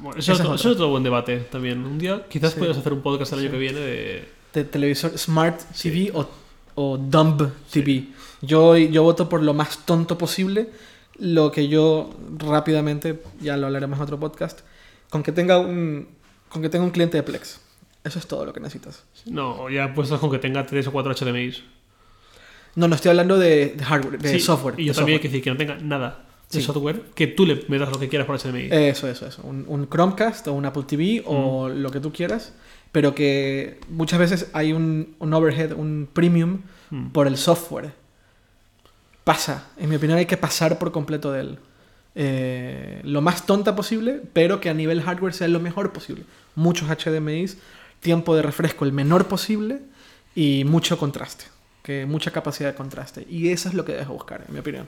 Bueno, 0.01 0.19
eso, 0.19 0.33
es 0.33 0.39
otro, 0.41 0.51
otra. 0.53 0.61
eso 0.61 0.69
es 0.71 0.75
otro 0.77 0.89
buen 0.89 1.03
debate 1.03 1.39
también. 1.51 1.85
Un 1.85 1.99
día 1.99 2.25
quizás 2.29 2.53
Sí. 2.53 2.59
puedas 2.59 2.77
hacer 2.77 2.93
un 2.93 3.03
podcast 3.03 3.33
el 3.33 3.39
año 3.41 3.49
Sí. 3.49 3.53
que 3.53 3.59
viene 3.59 3.81
de... 3.81 4.29
De 4.53 4.65
televisor 4.65 5.17
Smart 5.19 5.61
TV 5.81 6.11
o, 6.15 6.29
o 6.77 6.97
Dumb 6.99 7.51
TV. 7.73 8.09
Yo, 8.43 8.77
yo 8.77 9.03
voto 9.03 9.29
por 9.29 9.43
lo 9.43 9.53
más 9.55 9.85
tonto 9.85 10.17
posible. 10.19 10.69
Lo 11.19 11.51
que 11.53 11.69
yo 11.69 12.11
rápidamente, 12.39 13.21
ya 13.41 13.57
lo 13.57 13.67
hablaremos 13.67 13.99
en 13.99 14.03
otro 14.03 14.19
podcast, 14.21 14.61
con 15.11 15.23
que 15.23 15.33
tenga 15.33 15.59
un, 15.59 16.09
con 16.49 16.61
que 16.63 16.69
tenga 16.69 16.85
un 16.85 16.91
cliente 16.91 17.17
de 17.17 17.23
Plex. 17.23 17.61
Eso 18.05 18.19
es 18.19 18.27
todo 18.27 18.45
lo 18.45 18.53
que 18.53 18.61
necesitas. 18.61 19.05
No, 19.27 19.71
ya 19.71 19.95
puestos 19.95 20.21
con 20.21 20.31
que 20.31 20.39
tenga 20.39 20.67
3 20.67 20.87
o 20.89 20.93
4 20.93 21.15
HDMIs. 21.15 21.63
No, 22.75 22.89
no 22.89 22.97
estoy 22.97 23.11
hablando 23.11 23.39
de, 23.39 23.75
de 23.77 23.85
hardware, 23.85 24.19
de 24.19 24.41
software. 24.41 24.75
Y 24.79 24.87
yo 24.87 24.93
también 24.93 25.19
hay 25.19 25.19
software. 25.19 25.21
que 25.23 25.29
decir 25.29 25.43
que 25.43 25.51
no 25.51 25.57
tenga 25.57 25.77
nada 25.77 26.25
de 26.55 26.61
Sí. 26.61 26.67
software, 26.67 27.03
que 27.15 27.27
tú 27.27 27.45
le 27.47 27.65
metas 27.69 27.91
lo 27.91 27.99
que 28.01 28.09
quieras 28.09 28.27
por 28.27 28.37
HDMI. 28.39 28.69
Eso, 28.71 29.09
eso, 29.09 29.27
eso. 29.27 29.43
Un, 29.43 29.65
un 29.69 29.89
Chromecast 29.89 30.47
o 30.49 30.53
un 30.55 30.65
Apple 30.65 30.85
TV 30.87 31.23
o 31.27 31.69
lo 31.69 31.91
que 31.91 32.01
tú 32.01 32.13
quieras, 32.13 32.55
pero 32.93 33.15
que 33.15 33.81
muchas 33.91 34.19
veces 34.19 34.49
hay 34.53 34.73
un, 34.73 35.15
un 35.19 35.35
overhead, 35.35 35.73
un 35.73 36.09
premium 36.13 36.61
Mm. 36.91 37.09
por 37.13 37.27
el 37.27 37.37
software. 37.37 37.93
Pasa, 39.25 39.69
en 39.79 39.89
mi 39.89 39.97
opinión 39.97 40.19
hay 40.19 40.27
que 40.27 40.37
pasar 40.37 40.79
por 40.79 40.93
completo 40.93 41.33
de 41.33 41.41
él. 41.41 41.59
Eh, 42.15 43.01
lo 43.05 43.23
más 43.23 43.47
tonta 43.47 43.75
posible, 43.75 44.21
pero 44.33 44.61
que 44.61 44.69
a 44.69 44.75
nivel 44.75 45.03
hardware 45.03 45.33
sea 45.33 45.49
lo 45.49 45.61
mejor 45.61 45.93
posible. 45.93 46.25
Muchos 46.55 46.89
HDMIs, 46.89 47.57
tiempo 48.01 48.37
de 48.37 48.43
refresco 48.43 48.85
el 48.85 48.93
menor 48.93 49.27
posible 49.27 49.81
y 50.35 50.65
mucho 50.65 50.99
contraste, 50.99 51.47
que 51.83 52.05
mucha 52.07 52.31
capacidad 52.33 52.69
de 52.71 52.75
contraste. 52.77 53.27
Y 53.29 53.49
eso 53.49 53.69
es 53.69 53.75
lo 53.75 53.85
que 53.87 53.93
debes 53.93 54.09
buscar, 54.09 54.45
en 54.47 54.53
mi 54.55 54.61
opinión. 54.61 54.87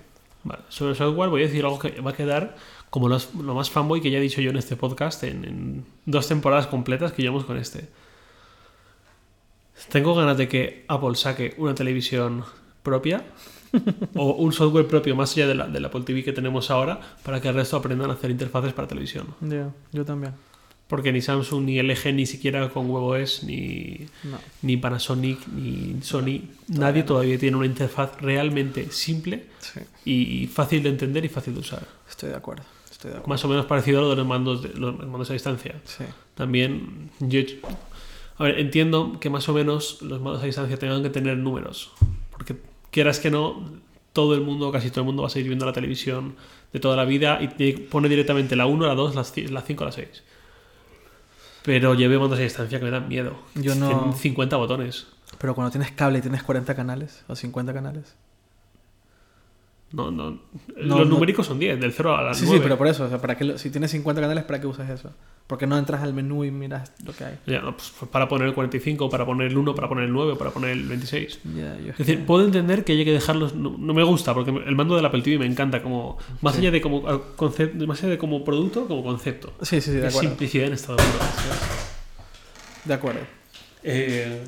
Vale, 0.48 0.62
sobre 0.68 0.93
el 0.93 0.97
software 0.97 1.28
voy 1.28 1.43
a 1.43 1.47
decir 1.47 1.64
algo 1.64 1.78
que 1.81 2.01
va 2.01 2.12
a 2.12 2.14
quedar 2.14 2.55
como 2.89 3.09
los- 3.09 3.35
lo 3.35 3.52
más 3.55 3.68
fanboy 3.68 4.01
que 4.01 4.10
ya 4.12 4.18
he 4.18 4.20
dicho 4.20 4.40
yo 4.40 4.51
en 4.51 4.56
este 4.56 4.77
podcast 4.77 5.24
en, 5.24 5.44
en 5.44 5.85
dos 6.05 6.28
temporadas 6.28 6.68
completas 6.68 7.10
que 7.12 7.23
llevamos 7.23 7.44
con 7.44 7.56
este. 7.56 7.89
Tengo 9.90 10.14
ganas 10.14 10.36
de 10.39 10.48
que 10.48 10.85
Apple 10.89 11.14
saque 11.16 11.55
una 11.59 11.74
televisión 11.74 12.44
propia 12.82 13.24
o 14.14 14.32
un 14.35 14.52
software 14.52 14.86
propio 14.86 15.14
más 15.16 15.32
allá 15.35 15.48
de 15.48 15.55
la, 15.55 15.66
del 15.66 15.85
Apple 15.85 16.02
TV 16.02 16.23
que 16.24 16.32
tenemos 16.32 16.70
ahora 16.70 17.01
para 17.24 17.40
que 17.40 17.48
el 17.48 17.55
resto 17.55 17.77
aprendan 17.77 18.10
a 18.10 18.14
hacer 18.14 18.31
interfaces 18.31 18.73
para 18.73 18.89
televisión. 18.89 19.27
Ya, 19.40 19.70
yo 19.93 20.05
también. 20.05 20.32
Porque 20.88 21.10
ni 21.12 21.20
Samsung, 21.20 21.64
ni 21.64 21.82
LG, 21.82 22.12
ni 22.14 22.26
siquiera 22.26 22.68
con 22.68 22.88
WebOS, 22.88 23.42
ni, 23.42 24.06
No. 24.22 24.38
ni 24.62 24.76
Panasonic, 24.76 25.46
ni 25.48 26.00
Sony, 26.02 26.42
No, 26.68 26.80
nadie 26.80 27.00
no. 27.02 27.06
todavía 27.06 27.38
tiene 27.38 27.56
una 27.56 27.66
interfaz 27.66 28.20
realmente 28.20 28.90
simple 28.92 29.46
Sí, 29.58 29.80
y, 30.04 30.12
y 30.42 30.46
fácil 30.46 30.82
de 30.84 30.90
entender 30.90 31.24
y 31.24 31.28
fácil 31.28 31.54
de 31.54 31.60
usar. 31.60 31.86
estoy 32.08 32.30
de 32.30 32.36
acuerdo. 32.36 32.62
Estoy 32.90 33.10
de 33.10 33.16
acuerdo. 33.16 33.28
Más 33.30 33.44
o 33.44 33.48
menos 33.48 33.66
parecido 33.66 33.98
a 33.98 34.02
lo 34.02 34.10
de 34.10 34.16
los 34.16 34.26
mandos, 34.26 34.62
de, 34.62 34.68
los 34.74 34.96
mandos 35.06 35.28
a 35.30 35.32
distancia. 35.32 35.74
Sí. 35.84 36.04
También 36.36 37.10
yo... 37.20 37.40
A 38.38 38.44
ver, 38.44 38.60
entiendo 38.60 39.18
que 39.18 39.28
más 39.30 39.48
o 39.48 39.54
menos 39.54 40.02
los 40.02 40.20
mandos 40.20 40.42
a 40.42 40.46
distancia 40.46 40.78
tengan 40.78 41.02
que 41.02 41.10
tener 41.10 41.36
números. 41.38 41.90
Porque 42.30 42.54
quieras 42.92 43.18
que 43.18 43.30
no, 43.30 43.64
todo 44.12 44.34
el 44.34 44.42
mundo, 44.42 44.70
casi 44.70 44.90
todo 44.90 45.00
el 45.00 45.06
mundo 45.06 45.22
va 45.22 45.28
a 45.28 45.30
seguir 45.30 45.48
viendo 45.48 45.66
la 45.66 45.72
televisión 45.72 46.36
de 46.72 46.78
toda 46.78 46.96
la 46.96 47.04
vida 47.06 47.38
y 47.42 47.48
te 47.48 47.72
pone 47.78 48.08
directamente 48.08 48.54
la 48.54 48.66
1, 48.66 48.86
la 48.86 48.94
2, 48.94 49.14
la 49.50 49.62
5, 49.62 49.84
la 49.84 49.92
6. 49.92 50.22
Pero 51.66 51.94
llevé 51.94 52.18
mandos 52.18 52.38
a 52.38 52.43
distancia 52.43 52.78
que 52.78 52.84
me 52.86 52.90
dan 52.90 53.09
miedo. 53.09 53.36
Yo 53.56 53.74
no- 53.74 53.88
Tienen 53.88 54.12
50 54.14 54.56
botones. 54.56 55.09
Pero 55.38 55.55
cuando 55.55 55.70
tienes 55.72 55.90
cable 55.90 56.18
y 56.20 56.22
tienes 56.22 56.43
40 56.43 56.74
canales 56.74 57.24
o 57.28 57.36
50 57.36 57.74
canales. 57.74 58.14
No, 59.97 60.10
no. 60.10 60.31
No, 60.31 60.39
los 60.77 60.98
no. 60.98 61.05
numéricos 61.06 61.47
son 61.47 61.59
10, 61.59 61.81
del 61.81 61.93
0 61.93 62.16
a 62.16 62.23
la 62.23 62.35
Sí, 62.35 62.43
9. 62.44 62.59
sí, 62.59 62.62
pero 62.62 62.77
por 62.77 62.86
eso. 62.86 63.05
O 63.05 63.09
sea, 63.09 63.18
¿para 63.18 63.36
qué 63.36 63.44
lo- 63.44 63.56
si 63.59 63.70
tienes 63.70 63.90
50 63.93 64.20
canales, 64.20 64.44
¿para 64.44 64.60
qué 64.60 64.66
usas 64.66 64.90
eso? 64.90 65.10
Porque 65.47 65.66
no 65.66 65.78
entras 65.78 66.02
al 66.02 66.12
menú 66.12 66.44
y 66.44 66.51
miras 66.51 66.93
lo 67.05 67.14
que 67.14 67.24
hay. 67.24 67.39
Ya, 67.47 67.60
no, 67.60 67.74
pues, 67.77 67.93
para 68.10 68.28
poner 68.28 68.48
el 68.48 68.55
45, 68.55 69.09
para 69.09 69.24
poner 69.24 69.47
el 69.47 69.56
1, 69.56 69.74
para 69.74 69.89
poner 69.89 70.05
el 70.05 70.12
9, 70.12 70.36
para 70.36 70.51
poner 70.51 70.70
el 70.73 70.86
26. 70.86 71.40
Ya, 71.56 71.77
yo 71.78 71.93
Es 71.93 71.98
decir, 71.98 72.27
puedo 72.27 72.44
entender 72.44 72.85
que 72.85 72.93
haya 72.93 73.05
que 73.05 73.12
dejarlos. 73.12 73.55
No, 73.55 73.74
no 73.78 73.94
me 73.94 74.02
gusta, 74.02 74.35
porque 74.35 74.51
el 74.51 74.74
mando 74.77 74.97
del 74.97 75.06
Apple 75.06 75.23
TV 75.23 75.39
me 75.39 75.47
encanta. 75.47 75.82
como 75.82 76.18
Más 76.43 76.55
Sí. 76.55 76.60
allá 76.60 76.73
de 76.73 76.81
como 76.82 77.02
concepto, 77.36 77.86
más 77.86 77.98
allá 78.02 78.10
de 78.10 78.18
como 78.18 78.44
producto, 78.44 78.86
como 78.89 79.02
concepto. 79.02 79.55
Sí, 79.62 79.81
sí, 79.81 79.90
sí, 79.90 79.90
de 79.93 80.09
acuerdo. 80.09 80.20
simplicidad 80.28 80.66
en 80.66 80.73
estado 80.74 80.97
puro. 80.98 81.09
De 82.85 82.94
acuerdo. 82.94 83.20
Eh, 83.82 84.43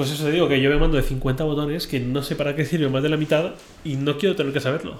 pues 0.00 0.12
eso 0.12 0.24
te 0.24 0.32
digo, 0.32 0.48
que 0.48 0.60
yo 0.60 0.70
me 0.70 0.76
mando 0.78 0.96
de 0.96 1.02
50 1.02 1.44
botones 1.44 1.86
que 1.86 2.00
no 2.00 2.22
sé 2.22 2.36
para 2.36 2.56
qué 2.56 2.64
sirve 2.64 2.88
más 2.88 3.02
de 3.02 3.08
la 3.08 3.16
mitad 3.16 3.52
y 3.84 3.96
no 3.96 4.16
quiero 4.18 4.34
tener 4.36 4.52
que 4.52 4.60
saberlo. 4.60 4.98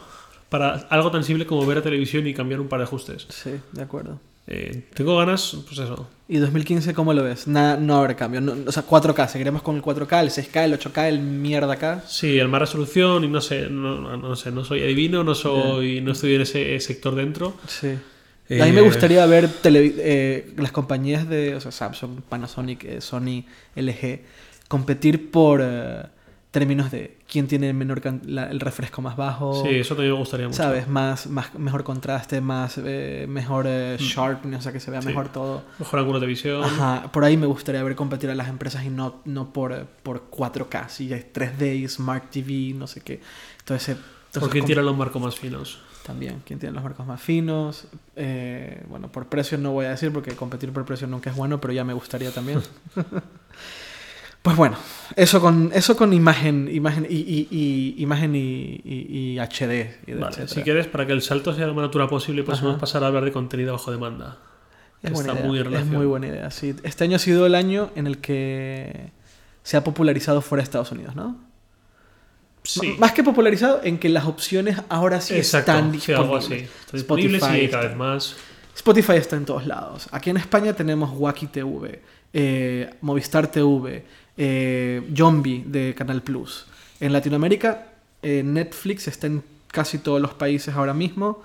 Para 0.48 0.74
algo 0.90 1.10
tan 1.10 1.22
simple 1.24 1.47
como 1.47 1.64
ver 1.64 1.78
a 1.78 1.82
televisión 1.82 2.27
y 2.27 2.35
cambiar 2.35 2.60
un 2.60 2.68
par 2.68 2.81
de 2.81 2.85
ajustes. 2.85 3.27
Sí, 3.28 3.51
de 3.72 3.82
acuerdo. 3.82 4.20
Eh, 4.47 4.82
tengo 4.94 5.16
ganas, 5.16 5.56
pues 5.66 5.78
eso. 5.78 6.09
¿Y 6.28 6.39
2015 6.39 6.93
cómo 6.93 7.14
lo 7.14 7.22
ves? 7.22 7.47
Nada, 7.47 7.77
no 7.77 7.98
habrá 7.98 8.16
cambio. 8.16 8.40
No- 8.40 8.56
o 8.66 8.72
sea, 8.72 8.82
4K. 8.85 9.28
Seguiremos 9.28 9.62
con 9.62 9.77
el 9.77 9.82
4K, 9.82 10.20
el 10.22 10.31
6K, 10.31 10.64
el 10.64 10.72
8K, 10.74 11.09
el 11.09 11.20
mierda 11.20 11.77
K. 11.77 12.02
Sí, 12.09 12.36
el 12.39 12.48
más 12.48 12.60
resolución 12.60 13.22
y 13.22 13.28
no 13.28 13.40
sé, 13.40 13.68
no, 13.70 14.16
no- 14.16 14.35
sé, 14.36 14.51
no 14.51 14.64
soy 14.64 14.82
adivino, 14.82 15.22
no 15.22 15.35
soy, 15.36 16.01
no 16.01 16.12
estoy 16.12 16.35
en 16.35 16.40
ese 16.40 16.81
sector 16.81 17.14
dentro. 17.14 17.55
Sí. 17.68 17.94
Eh, 18.48 18.60
A 18.60 18.66
mí 18.66 18.72
me 18.72 18.81
gustaría 18.81 19.24
ver 19.27 19.48
televi- 19.62 19.94
eh, 19.98 20.52
las 20.56 20.72
compañías 20.72 21.28
de 21.28 21.55
o 21.55 21.60
sea, 21.60 21.70
Samsung, 21.70 22.20
Panasonic, 22.28 22.98
Sony, 23.01 23.44
LG 23.77 24.22
competir 24.70 25.30
por 25.32 25.60
eh, 25.60 26.05
términos 26.52 26.90
de 26.92 27.18
quién 27.28 27.47
tiene 27.48 27.68
el 27.68 27.74
menor 27.74 28.01
la- 28.24 28.51
el 28.51 28.60
refresco 28.60 29.02
más 29.02 29.16
bajo. 29.16 29.62
Sí, 29.64 29.68
eso 29.76 29.97
me 29.97 30.10
gustaría 30.12 30.47
mucho. 30.47 30.56
¿Sabes? 30.56 30.86
Más, 30.88 31.26
más, 31.26 31.52
mejor 31.59 31.82
contraste, 31.82 32.40
más 32.40 32.78
eh, 32.84 33.26
mejor 33.28 33.66
eh, 33.68 33.97
sharpness, 33.98 34.60
o 34.60 34.62
sea, 34.62 34.72
que 34.72 34.78
se 34.80 34.90
vea 34.92 35.01
Mm. 35.01 35.02
Sí. 35.02 35.09
mejor 35.09 35.28
todo. 35.32 35.62
Mejor 35.80 35.98
ángulo 36.01 36.20
de 36.20 36.26
visión. 36.26 36.62
Ajá, 36.64 37.10
por 37.12 37.24
ahí 37.24 37.36
me 37.36 37.47
gustaría 37.47 37.82
ver 37.82 37.97
competir 37.97 38.30
a 38.30 38.34
las 38.36 38.48
empresas 38.48 38.84
y 38.84 38.90
no, 38.90 39.16
no 39.24 39.52
por, 39.52 39.72
eh, 39.72 39.84
por 40.05 40.30
4K, 40.30 40.88
si 40.88 41.12
hay 41.12 41.24
3D, 41.32 41.88
Smart 41.88 42.30
TV, 42.30 42.72
no 42.76 42.86
sé 42.86 43.01
qué. 43.01 43.20
Entonces, 43.59 43.97
entonces 43.97 44.40
Porque 44.40 44.60
com- 44.60 44.66
tiran 44.68 44.84
los 44.86 44.97
marcos 44.97 45.20
más 45.20 45.34
finos. 45.36 45.80
también, 46.06 46.42
quién 46.47 46.59
tiene 46.60 46.74
los 46.74 46.82
marcos 46.84 47.06
más 47.06 47.20
finos. 47.20 47.86
Eh, 48.16 48.82
bueno, 48.88 49.09
por 49.10 49.26
precio 49.26 49.59
no 49.59 49.70
voy 49.72 49.86
a 49.86 49.90
decir 49.90 50.12
porque 50.12 50.32
competir 50.36 50.72
por 50.72 50.84
precio 50.84 51.06
nunca 51.09 51.30
es 51.30 51.36
bueno, 51.36 51.60
pero 51.60 51.72
ya 51.72 51.84
me 51.84 51.92
gustaría 51.92 52.30
también. 52.32 52.60
pues 54.43 54.57
bueno, 54.57 54.77
eso 55.17 55.41
con, 55.41 55.71
eso 55.75 55.97
con 55.97 56.12
imagen, 56.12 56.69
imagen 56.73 57.07
y, 57.09 57.17
y- 57.17 57.49
y- 57.51 57.95
imagen 58.03 58.35
y, 58.35 59.37
HD. 59.39 60.17
Vale, 60.19 60.49
si 60.49 60.62
quieres, 60.62 60.87
para 60.87 61.07
que 61.07 61.12
el 61.12 61.21
salto 61.23 61.55
sea 61.55 61.67
lo 61.67 61.75
más 61.75 61.83
natural 61.85 62.09
posible, 62.09 62.43
podemos 62.43 62.71
Ajá. 62.73 62.81
pasar 62.81 63.05
a 63.05 63.09
hablar 63.09 63.25
de 63.25 63.33
contenido 63.33 63.73
bajo 63.73 63.91
demanda. 63.91 64.39
Es 65.03 65.12
buena 65.12 65.33
está 65.33 65.47
idea, 65.47 65.65
muy 65.65 65.77
es 65.77 65.87
muy 65.87 66.07
buena 66.07 66.27
idea. 66.29 66.51
Sí. 66.51 66.75
Este 66.83 67.05
año 67.05 67.17
ha 67.17 67.19
sido 67.19 67.47
el 67.47 67.55
año 67.55 67.91
en 67.97 68.07
el 68.07 68.19
que 68.19 69.12
se 69.62 69.77
ha 69.77 69.85
popularizado 69.85 70.41
fuera 70.43 70.61
de 70.61 70.65
Estados 70.65 70.93
Unidos, 70.93 71.15
¿no? 71.17 71.39
Sí, 72.62 72.95
Más 72.99 73.12
que 73.12 73.23
popularizado, 73.25 73.81
en 73.83 73.99
que 73.99 74.11
las 74.11 74.27
opciones 74.27 74.77
ahora 74.91 75.21
sí 75.23 75.35
exacto. 75.37 75.73
están 75.73 75.99
sí, 76.01 76.12
algo 76.12 76.39
disponibles. 76.39 76.69
así. 76.69 76.81
Está 76.85 76.97
disponible, 76.99 77.39
Spotify 77.39 77.61
sí, 77.65 77.71
cada 77.71 77.89
vez 77.89 77.97
más. 77.97 78.37
Spotify 78.77 79.12
está 79.15 79.37
en 79.37 79.45
todos 79.47 79.67
lados. 79.67 80.09
Aquí 80.12 80.29
en 80.31 80.37
España 80.37 80.75
tenemos 80.75 81.11
Wacky 81.15 81.47
TV, 81.47 82.03
eh, 82.35 82.91
Movistar 83.01 83.51
TV, 83.51 84.05
eh, 84.43 85.03
Zombie 85.15 85.65
de 85.67 85.95
Canal 85.95 86.23
Plus. 86.23 86.65
En 86.99 87.12
Latinoamérica, 87.12 87.89
eh, 88.23 88.43
Netflix 88.43 89.07
está 89.07 89.27
en 89.27 89.43
casi 89.71 89.99
todos 89.99 90.21
los 90.21 90.33
países 90.33 90.75
ahora 90.75 90.95
mismo, 90.95 91.43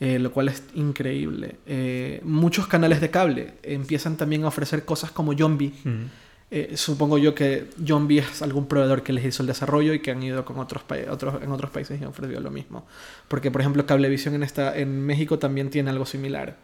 eh, 0.00 0.18
lo 0.18 0.32
cual 0.32 0.48
es 0.48 0.64
increíble. 0.74 1.56
Eh, 1.66 2.20
muchos 2.24 2.66
canales 2.66 3.00
de 3.00 3.10
cable 3.10 3.54
empiezan 3.62 4.16
también 4.16 4.42
a 4.42 4.48
ofrecer 4.48 4.84
cosas 4.84 5.12
como 5.12 5.38
Zombie. 5.38 5.72
Mm. 5.84 6.04
Eh, 6.50 6.72
supongo 6.76 7.16
yo 7.16 7.32
que 7.32 7.68
Zombie 7.86 8.18
es 8.18 8.42
algún 8.42 8.66
proveedor 8.66 9.04
que 9.04 9.12
les 9.12 9.24
hizo 9.24 9.44
el 9.44 9.46
desarrollo 9.46 9.94
y 9.94 10.00
que 10.00 10.10
han 10.10 10.22
ido 10.22 10.44
con 10.44 10.58
otros, 10.58 10.82
en 10.90 11.52
otros 11.52 11.70
países 11.70 12.00
y 12.00 12.02
han 12.02 12.10
ofrecido 12.10 12.40
lo 12.40 12.50
mismo. 12.50 12.84
Porque, 13.28 13.52
por 13.52 13.60
ejemplo, 13.60 13.86
Cablevisión 13.86 14.34
en, 14.34 14.42
esta, 14.42 14.76
en 14.76 15.06
México 15.06 15.38
también 15.38 15.70
tiene 15.70 15.90
algo 15.90 16.04
similar. 16.04 16.56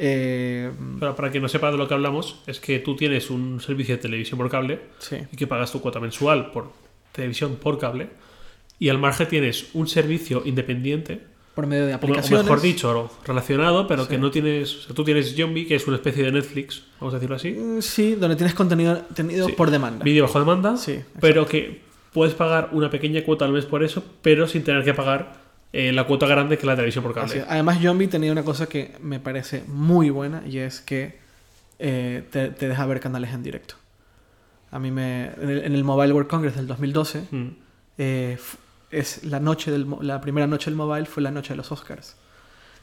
Eh, 0.00 0.70
Pero 1.00 1.14
para 1.16 1.30
quien 1.30 1.42
no 1.42 1.48
sepa 1.48 1.70
de 1.72 1.76
lo 1.76 1.88
que 1.88 1.94
hablamos, 1.94 2.40
es 2.46 2.60
que 2.60 2.78
tú 2.78 2.94
tienes 2.94 3.30
un 3.30 3.60
servicio 3.60 3.96
de 3.96 4.02
televisión 4.02 4.38
por 4.38 4.48
cable 4.48 4.78
sí, 4.98 5.16
y 5.32 5.36
que 5.36 5.46
pagas 5.48 5.72
tu 5.72 5.80
cuota 5.80 5.98
mensual 5.98 6.52
por 6.52 6.70
televisión 7.12 7.56
por 7.56 7.78
cable. 7.78 8.08
Y 8.78 8.88
al 8.90 8.98
margen 8.98 9.26
tienes 9.26 9.70
un 9.74 9.88
servicio 9.88 10.42
independiente, 10.44 11.20
por 11.56 11.66
medio 11.66 11.86
de 11.86 11.92
o, 11.92 11.96
o 11.96 11.98
aplicaciones. 11.98 12.44
mejor 12.44 12.60
dicho, 12.60 13.10
relacionado, 13.26 13.88
pero 13.88 14.04
Sí. 14.04 14.10
que 14.10 14.18
no 14.18 14.30
tienes. 14.30 14.76
O 14.76 14.80
sea, 14.82 14.94
tú 14.94 15.02
tienes 15.02 15.34
Zombie, 15.36 15.66
que 15.66 15.74
es 15.74 15.84
una 15.88 15.96
especie 15.96 16.22
de 16.22 16.30
Netflix, 16.30 16.84
vamos 17.00 17.14
a 17.14 17.16
decirlo 17.16 17.34
así. 17.34 17.50
Mm, 17.50 17.82
Sí, 17.82 18.14
donde 18.14 18.36
tienes 18.36 18.54
contenido, 18.54 19.02
contenido 19.04 19.46
Sí. 19.48 19.52
por 19.54 19.72
demanda. 19.72 20.04
Vídeo 20.04 20.22
bajo 20.26 20.38
demanda, 20.38 20.76
Sí, 20.76 21.00
pero 21.20 21.44
que 21.46 21.80
puedes 22.12 22.34
pagar 22.34 22.68
una 22.70 22.88
pequeña 22.88 23.24
cuota 23.24 23.44
al 23.44 23.52
mes 23.52 23.64
por 23.66 23.82
eso, 23.82 24.04
pero 24.22 24.46
sin 24.46 24.62
tener 24.62 24.84
que 24.84 24.94
pagar 24.94 25.47
eh, 25.72 25.92
la 25.92 26.04
cuota 26.04 26.26
grande 26.26 26.56
que 26.58 26.66
la 26.66 26.74
televisión 26.74 27.04
por 27.04 27.14
cable. 27.14 27.44
Además, 27.48 27.80
Zombie 27.82 28.08
tenía 28.08 28.32
una 28.32 28.42
cosa 28.44 28.66
que 28.66 28.94
me 29.00 29.20
parece 29.20 29.64
muy 29.66 30.10
buena 30.10 30.42
y 30.46 30.58
es 30.58 30.80
que 30.80 31.18
eh, 31.78 32.24
te, 32.30 32.48
te 32.50 32.68
deja 32.68 32.86
ver 32.86 33.00
canales 33.00 33.32
en 33.32 33.42
directo. 33.42 33.74
A 34.70 34.78
mí 34.78 34.90
me. 34.90 35.26
En 35.40 35.50
el, 35.50 35.64
en 35.64 35.74
el 35.74 35.84
Mobile 35.84 36.12
World 36.12 36.28
Congress 36.28 36.56
del 36.56 36.66
2012, 36.66 37.22
Mm. 37.30 37.46
eh, 37.98 38.38
es 38.90 39.24
la 39.24 39.38
noche 39.40 39.70
del, 39.70 39.86
la 40.00 40.20
primera 40.20 40.46
noche 40.46 40.70
del 40.70 40.76
mobile 40.76 41.04
fue 41.06 41.22
la 41.22 41.30
noche 41.30 41.50
de 41.50 41.56
los 41.56 41.70
Oscars. 41.72 42.16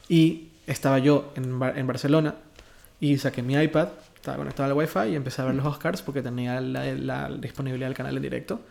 Y 0.08 0.50
estaba 0.68 1.00
yo 1.00 1.32
en, 1.36 1.60
en 1.76 1.88
Barcelona 1.88 2.36
y 3.00 3.18
saqué 3.18 3.42
mi 3.42 3.56
iPad, 3.56 3.90
estaba 4.16 4.38
conectado 4.38 4.72
al 4.72 4.78
Wi-Fi 4.78 5.12
y 5.12 5.16
empecé 5.16 5.42
a 5.42 5.46
ver 5.46 5.56
los 5.56 5.66
Oscars 5.66 6.02
porque 6.04 6.22
tenía 6.22 6.62
la, 6.62 6.86
la 6.94 7.30
disponibilidad 7.30 7.88
del 7.88 7.96
canal 7.98 8.16
en 8.16 8.22
directo. 8.24 8.62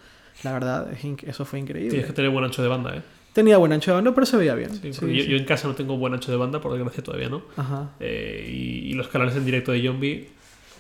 La 0.45 0.53
verdad, 0.53 0.89
es 0.93 1.05
eso 1.25 1.45
fue 1.45 1.59
increíble. 1.59 1.91
Tienes 1.91 2.07
que 2.07 2.13
tener 2.13 2.31
buen 2.31 2.45
ancho 2.45 2.63
de 2.63 2.69
banda, 2.69 2.97
¿eh? 2.97 3.03
Tenía 3.35 3.59
buen 3.59 3.73
ancho 3.73 3.91
de 3.91 3.97
banda, 3.97 4.15
pero 4.15 4.25
se 4.27 4.37
veía 4.39 4.55
bien. 4.55 4.71
Sí, 4.71 4.93
Sí, 4.95 5.01
porque 5.01 5.17
yo, 5.17 5.25
sí. 5.25 5.31
yo 5.31 5.37
en 5.37 5.45
casa 5.45 5.69
no 5.69 5.75
tengo 5.75 5.99
buen 5.99 6.15
ancho 6.15 6.31
de 6.31 6.39
banda, 6.39 6.61
por 6.63 6.73
desgracia 6.73 7.03
todavía 7.05 7.29
no. 7.29 7.43
Ajá. 7.57 7.91
Eh, 8.01 8.49
y, 8.51 8.91
y 8.91 8.95
los 8.95 9.09
canales 9.09 9.35
en 9.37 9.45
directo 9.45 9.73
de 9.73 9.83
Zombie, 9.85 10.29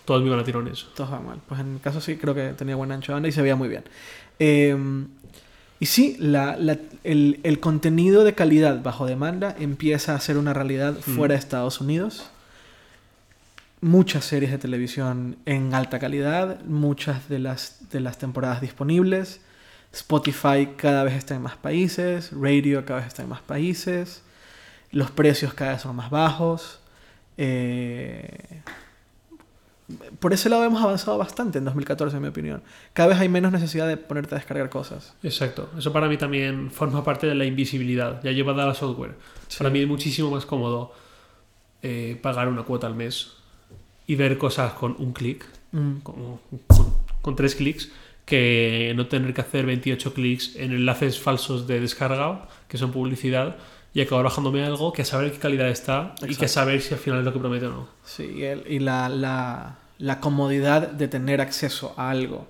todos 0.06 0.22
me 0.22 0.28
iban 0.28 0.38
a 0.40 0.44
tirones. 0.44 0.86
Todos 0.94 1.10
van 1.10 1.26
mal. 1.26 1.38
Pues 1.46 1.60
en 1.60 1.74
mi 1.74 1.78
caso 1.80 2.00
sí, 2.00 2.16
creo 2.16 2.34
que 2.34 2.54
tenía 2.56 2.76
buen 2.76 2.90
ancho 2.92 3.12
de 3.12 3.14
banda 3.14 3.28
y 3.28 3.32
se 3.32 3.42
veía 3.42 3.56
muy 3.56 3.68
bien. 3.68 3.82
Eh, 4.38 4.76
y 5.80 5.86
sí, 5.86 6.16
la- 6.20 6.56
la- 6.56 6.78
el, 7.02 7.40
el 7.42 7.58
contenido 7.60 8.22
de 8.24 8.34
calidad 8.34 8.82
bajo 8.82 9.04
demanda 9.06 9.54
empieza 9.58 10.14
a 10.14 10.20
ser 10.20 10.38
una 10.38 10.54
realidad 10.54 10.94
fuera 10.94 11.34
de 11.34 11.40
Estados 11.40 11.80
Unidos. 11.80 12.30
Muchas 13.80 14.24
series 14.24 14.50
de 14.50 14.58
televisión 14.58 15.36
en 15.44 15.74
alta 15.74 15.98
calidad, 15.98 16.62
muchas 16.64 17.28
de 17.28 17.38
las, 17.38 17.90
de 17.90 18.00
las 18.00 18.16
temporadas 18.18 18.62
disponibles. 18.62 19.40
Spotify 19.94 20.68
cada 20.76 21.04
vez 21.04 21.14
está 21.14 21.34
en 21.34 21.42
más 21.42 21.56
países, 21.56 22.30
Radio 22.32 22.84
cada 22.84 23.00
vez 23.00 23.08
está 23.08 23.22
en 23.22 23.28
más 23.28 23.40
países, 23.42 24.22
los 24.90 25.10
precios 25.10 25.54
cada 25.54 25.72
vez 25.72 25.82
son 25.82 25.96
más 25.96 26.10
bajos. 26.10 26.80
Eh, 27.36 28.60
por 30.18 30.32
ese 30.32 30.48
lado 30.48 30.64
hemos 30.64 30.82
avanzado 30.82 31.18
bastante 31.18 31.58
en 31.58 31.64
2014, 31.66 32.16
en 32.16 32.22
mi 32.22 32.28
opinión. 32.28 32.62
Cada 32.94 33.10
vez 33.10 33.18
hay 33.18 33.28
menos 33.28 33.52
necesidad 33.52 33.86
de 33.86 33.98
ponerte 33.98 34.34
a 34.34 34.38
descargar 34.38 34.70
cosas. 34.70 35.14
Exacto. 35.22 35.68
Eso 35.76 35.92
para 35.92 36.08
mí 36.08 36.16
también 36.16 36.70
forma 36.70 37.04
parte 37.04 37.26
de 37.26 37.34
la 37.34 37.44
invisibilidad, 37.44 38.22
ya 38.22 38.32
llevada 38.32 38.64
a 38.64 38.66
la 38.68 38.74
software. 38.74 39.14
Para 39.58 39.68
mí 39.70 39.80
es 39.80 39.86
muchísimo 39.86 40.30
más 40.30 40.46
cómodo 40.46 40.92
eh, 41.82 42.18
pagar 42.22 42.48
una 42.48 42.62
cuota 42.62 42.86
al 42.86 42.94
mes 42.94 43.32
y 44.06 44.16
ver 44.16 44.38
cosas 44.38 44.72
con 44.72 44.96
un 44.98 45.12
clic, 45.12 45.44
Mm, 45.72 45.98
con, 46.04 46.14
con- 46.68 46.94
con 47.20 47.34
tres 47.34 47.56
clics, 47.56 47.90
que 48.24 48.92
no 48.96 49.06
tener 49.06 49.34
que 49.34 49.40
hacer 49.42 49.66
28 49.66 50.14
clics 50.14 50.56
en 50.56 50.72
enlaces 50.72 51.20
falsos 51.20 51.66
de 51.66 51.80
descarga, 51.80 52.48
que 52.68 52.78
son 52.78 52.90
publicidad, 52.92 53.56
y 53.92 54.00
acabar 54.00 54.24
bajándome 54.24 54.64
algo 54.64 54.92
que 54.92 55.02
a 55.02 55.04
saber 55.04 55.30
qué 55.32 55.38
calidad 55.38 55.68
está 55.68 56.14
y 56.26 56.34
que 56.34 56.48
saber 56.48 56.80
si 56.80 56.94
al 56.94 57.00
final 57.00 57.20
es 57.20 57.24
lo 57.24 57.32
que 57.32 57.38
promete 57.38 57.66
o 57.66 57.70
no. 57.70 57.88
Sí, 58.04 58.24
y, 58.66 58.78
la, 58.80 59.08
la- 59.08 59.78
la 59.98 60.18
comodidad 60.20 60.88
de 60.88 61.06
tener 61.06 61.40
acceso 61.40 61.94
a 61.96 62.10
algo 62.10 62.48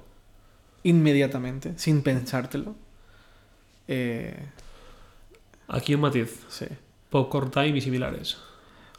inmediatamente, 0.85 1.75
sin 1.77 2.03
pensártelo. 2.03 2.75
Eh, 3.89 4.35
Aquí 5.69 5.95
un 5.95 6.01
matiz. 6.03 6.41
sí, 6.49 6.67
Popcorn 7.11 7.51
Time 7.51 7.77
y 7.77 7.81
similares. 7.81 8.39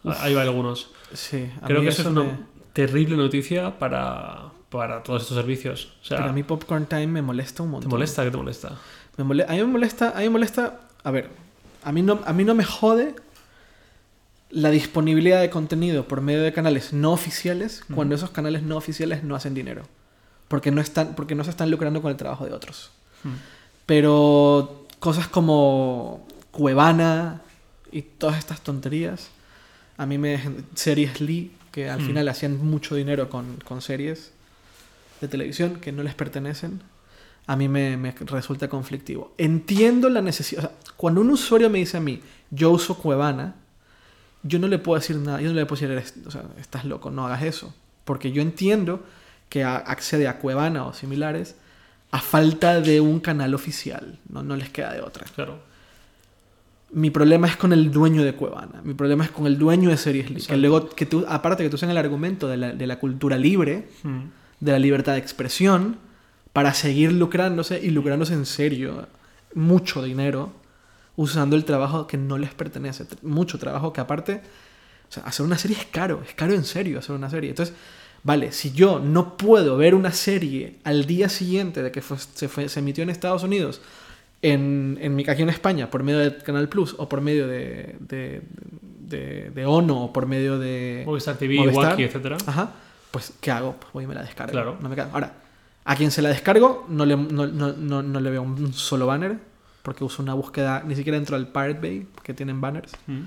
Ahí 0.03 0.34
va 0.35 0.43
algunos. 0.43 0.91
sí. 1.14 1.49
a 1.61 1.65
Creo 1.68 1.81
que 1.81 1.88
eso 1.89 2.03
es 2.03 2.07
me- 2.10 2.22
una 2.22 2.47
terrible 2.73 3.18
noticia 3.18 3.80
para, 3.80 4.52
para 4.70 5.04
todos 5.04 5.22
estos 5.24 5.38
servicios. 5.38 5.94
O 6.02 6.06
sea, 6.06 6.18
Pero 6.18 6.30
a 6.30 6.34
mí 6.34 6.44
Popcorn 6.44 6.86
Time 6.86 7.08
me 7.08 7.22
molesta 7.22 7.64
un 7.64 7.70
¿te 7.70 7.72
montón. 7.74 7.90
molesta? 7.92 8.24
¿Qué 8.24 8.32
te 8.32 8.38
molesta? 8.38 8.78
Me 9.18 9.24
mole- 9.24 9.46
a 9.48 9.52
mí 9.54 9.58
me 9.60 9.66
molesta, 9.66 10.10
a 10.12 10.18
mí 10.18 10.24
me 10.24 10.30
molesta, 10.32 10.80
a 11.04 11.12
ver, 11.12 11.30
a 11.84 11.92
mí 11.92 12.02
no, 12.02 12.20
a 12.26 12.34
mí 12.34 12.44
no 12.44 12.54
me 12.56 12.66
jode 12.66 13.16
la 14.50 14.70
disponibilidad 14.72 15.42
de 15.42 15.50
contenido 15.50 16.08
por 16.08 16.22
medio 16.22 16.42
de 16.42 16.54
canales 16.54 16.94
no 16.94 17.12
oficiales 17.14 17.84
cuando 17.94 18.16
esos 18.16 18.30
canales 18.30 18.64
no 18.64 18.78
oficiales 18.78 19.24
no 19.24 19.36
hacen 19.36 19.54
dinero, 19.54 19.84
porque 20.48 20.72
no 20.72 20.82
están, 20.82 21.16
porque 21.16 21.36
no 21.36 21.44
se 21.44 21.50
están 21.50 21.72
lucrando 21.72 22.02
con 22.02 22.12
el 22.12 22.18
trabajo 22.18 22.46
de 22.46 22.54
otros. 22.54 22.92
Pero 23.86 24.86
cosas 25.00 25.28
como 25.28 26.26
Cuevana 26.52 27.42
y 27.92 28.02
todas 28.02 28.38
estas 28.38 28.62
tonterías, 28.62 29.30
a 29.98 30.06
mí 30.06 30.18
me 30.18 30.40
series 30.76 31.22
Lee 31.22 31.52
que 31.72 31.90
al 31.90 32.02
Mm. 32.02 32.06
final 32.06 32.30
hacían 32.30 32.66
mucho 32.66 32.96
dinero 32.96 33.30
con, 33.30 33.58
con 33.66 33.82
series 33.82 34.32
de 35.22 35.28
televisión 35.28 35.76
que 35.78 35.92
no 35.92 36.04
les 36.04 36.14
pertenecen 36.16 36.82
a 37.48 37.56
mí 37.56 37.68
me, 37.70 37.96
me 37.96 38.12
resulta 38.12 38.68
conflictivo. 38.70 39.34
Entiendo 39.38 40.10
la 40.10 40.22
necesidad. 40.22 40.66
o 40.66 40.68
sea, 40.68 40.76
cuando 40.98 41.22
un 41.22 41.30
usuario 41.30 41.70
me 41.70 41.78
dice 41.78 41.98
a 41.98 42.00
mí, 42.00 42.20
yo 42.50 42.72
uso 42.72 42.98
Cuevana, 42.98 43.54
yo 44.42 44.58
no 44.58 44.68
le 44.68 44.80
puedo 44.80 45.00
decir 45.00 45.16
nada. 45.18 45.40
Yo 45.42 45.50
no 45.50 45.54
le 45.56 45.66
puedo 45.68 45.80
decir, 45.80 45.92
"Eres- 45.96 46.16
o 46.26 46.32
sea, 46.32 46.44
estás 46.60 46.86
loco, 46.86 47.12
no 47.12 47.26
hagas 47.28 47.44
eso. 47.44 47.72
Porque 48.04 48.32
yo 48.32 48.42
entiendo 48.42 49.04
que 49.50 49.64
accede 49.64 50.28
a 50.28 50.40
Cuevana 50.40 50.86
o 50.88 50.94
similares 50.94 51.56
a 52.10 52.20
falta 52.20 52.82
de 52.82 53.00
un 53.00 53.20
canal 53.20 53.54
oficial. 53.54 54.18
No, 54.28 54.42
no 54.42 54.56
les 54.56 54.70
queda 54.70 54.94
de 54.94 55.02
otra. 55.02 55.26
Claro. 55.36 55.60
Mi 56.92 57.10
problema 57.10 57.48
es 57.48 57.58
con 57.58 57.74
el 57.74 57.92
dueño 57.92 58.24
de 58.24 58.34
Cuevana. 58.34 58.82
Mi 58.84 58.94
problema 58.94 59.24
es 59.26 59.32
con 59.32 59.48
el 59.48 59.58
dueño 59.58 59.90
de 59.90 59.98
Series 59.98 60.30
Lee. 60.32 60.42
Que 60.42 60.58
luego, 60.58 60.90
que 60.90 61.06
tú, 61.06 61.26
aparte 61.28 61.64
que 61.64 61.70
tú 61.70 61.76
usan 61.76 61.90
el 61.90 61.98
argumento 61.98 62.48
de 62.48 62.58
la, 62.58 62.72
de 62.74 62.88
la 62.88 62.98
cultura 63.00 63.38
libre, 63.38 63.88
Mm. 64.04 64.20
De 64.60 64.72
la 64.72 64.80
libertad 64.80 65.14
de 65.14 65.19
expresión 65.19 65.98
para 66.53 66.73
seguir 66.73 67.11
lucrándose 67.11 67.80
y 67.84 67.90
lucrándose 67.90 68.34
en 68.34 68.45
serio 68.45 69.07
mucho 69.53 70.02
dinero 70.03 70.53
usando 71.18 71.56
el 71.56 71.65
trabajo 71.65 72.07
que 72.07 72.18
no 72.18 72.38
les 72.38 72.53
pertenece. 72.53 73.06
Mucho 73.22 73.57
trabajo 73.60 73.94
que 73.94 74.02
aparte, 74.02 74.41
o 75.10 75.11
sea, 75.11 75.23
hacer 75.23 75.45
una 75.45 75.57
serie 75.57 75.77
es 75.77 75.86
caro, 75.86 76.22
es 76.27 76.34
caro 76.34 76.53
en 76.53 76.64
serio 76.65 76.99
hacer 76.99 77.15
una 77.15 77.30
serie. 77.30 77.49
Entonces, 77.52 77.76
vale, 78.23 78.52
si 78.52 78.72
yo 78.72 78.99
no 78.99 79.38
puedo 79.38 79.77
ver 79.77 79.95
una 79.95 80.11
serie 80.11 80.77
al 80.84 81.06
día 81.06 81.30
siguiente 81.30 81.84
de 81.84 81.91
que 81.91 82.02
fue- 82.02 82.18
se, 82.18 82.48
fue- 82.49 82.69
se 82.69 82.80
emitió 82.80 83.03
en 83.03 83.10
Estados 83.10 83.44
Unidos, 83.44 83.82
en, 84.41 84.98
en 85.02 85.15
mi 85.15 85.23
aquí 85.27 85.41
en 85.41 85.49
España, 85.49 85.90
por 85.90 86.03
medio 86.03 86.19
de 86.19 86.38
Canal 86.38 86.68
Plus 86.69 86.95
o 86.98 87.07
por 87.10 87.22
medio 87.22 87.48
de, 87.48 87.95
de, 87.99 88.41
de, 88.99 89.52
de 89.56 89.65
Ono 89.65 90.03
o 90.06 90.14
por 90.14 90.26
medio 90.27 90.60
de... 90.60 91.03
Movistar 91.06 91.38
TV, 91.38 91.56
Movistar. 91.56 91.91
Wacky, 91.91 92.03
etcétera. 92.03 92.38
Ajá. 92.45 92.72
Pues, 93.16 93.32
¿qué 93.40 93.50
hago? 93.50 93.78
Pues 93.80 93.94
voy 93.94 94.04
y 94.04 94.08
me 94.08 94.14
la 94.14 94.24
descargo. 94.24 94.52
Claro. 94.52 94.78
No 94.82 94.90
me 94.90 94.96
queda- 94.96 95.10
Ahora, 95.14 95.32
a 95.86 95.96
quien 95.96 96.12
se 96.12 96.22
la 96.22 96.28
descargo, 96.28 96.86
no 96.90 97.06
le, 97.06 97.16
no, 97.16 97.48
no- 97.48 97.72
no- 97.72 98.04
no 98.04 98.20
le 98.20 98.30
veo 98.30 98.42
un 98.42 98.74
solo 98.74 99.06
banner, 99.06 99.38
porque 99.84 100.04
uso 100.04 100.22
una 100.22 100.34
búsqueda, 100.34 100.84
ni 100.86 100.96
siquiera 100.98 101.18
entro 101.18 101.38
al 101.38 101.48
Pirate 101.48 101.80
Bay, 101.80 102.08
que 102.24 102.34
tienen 102.34 102.60
banners. 102.60 102.92
Mm. 103.08 103.22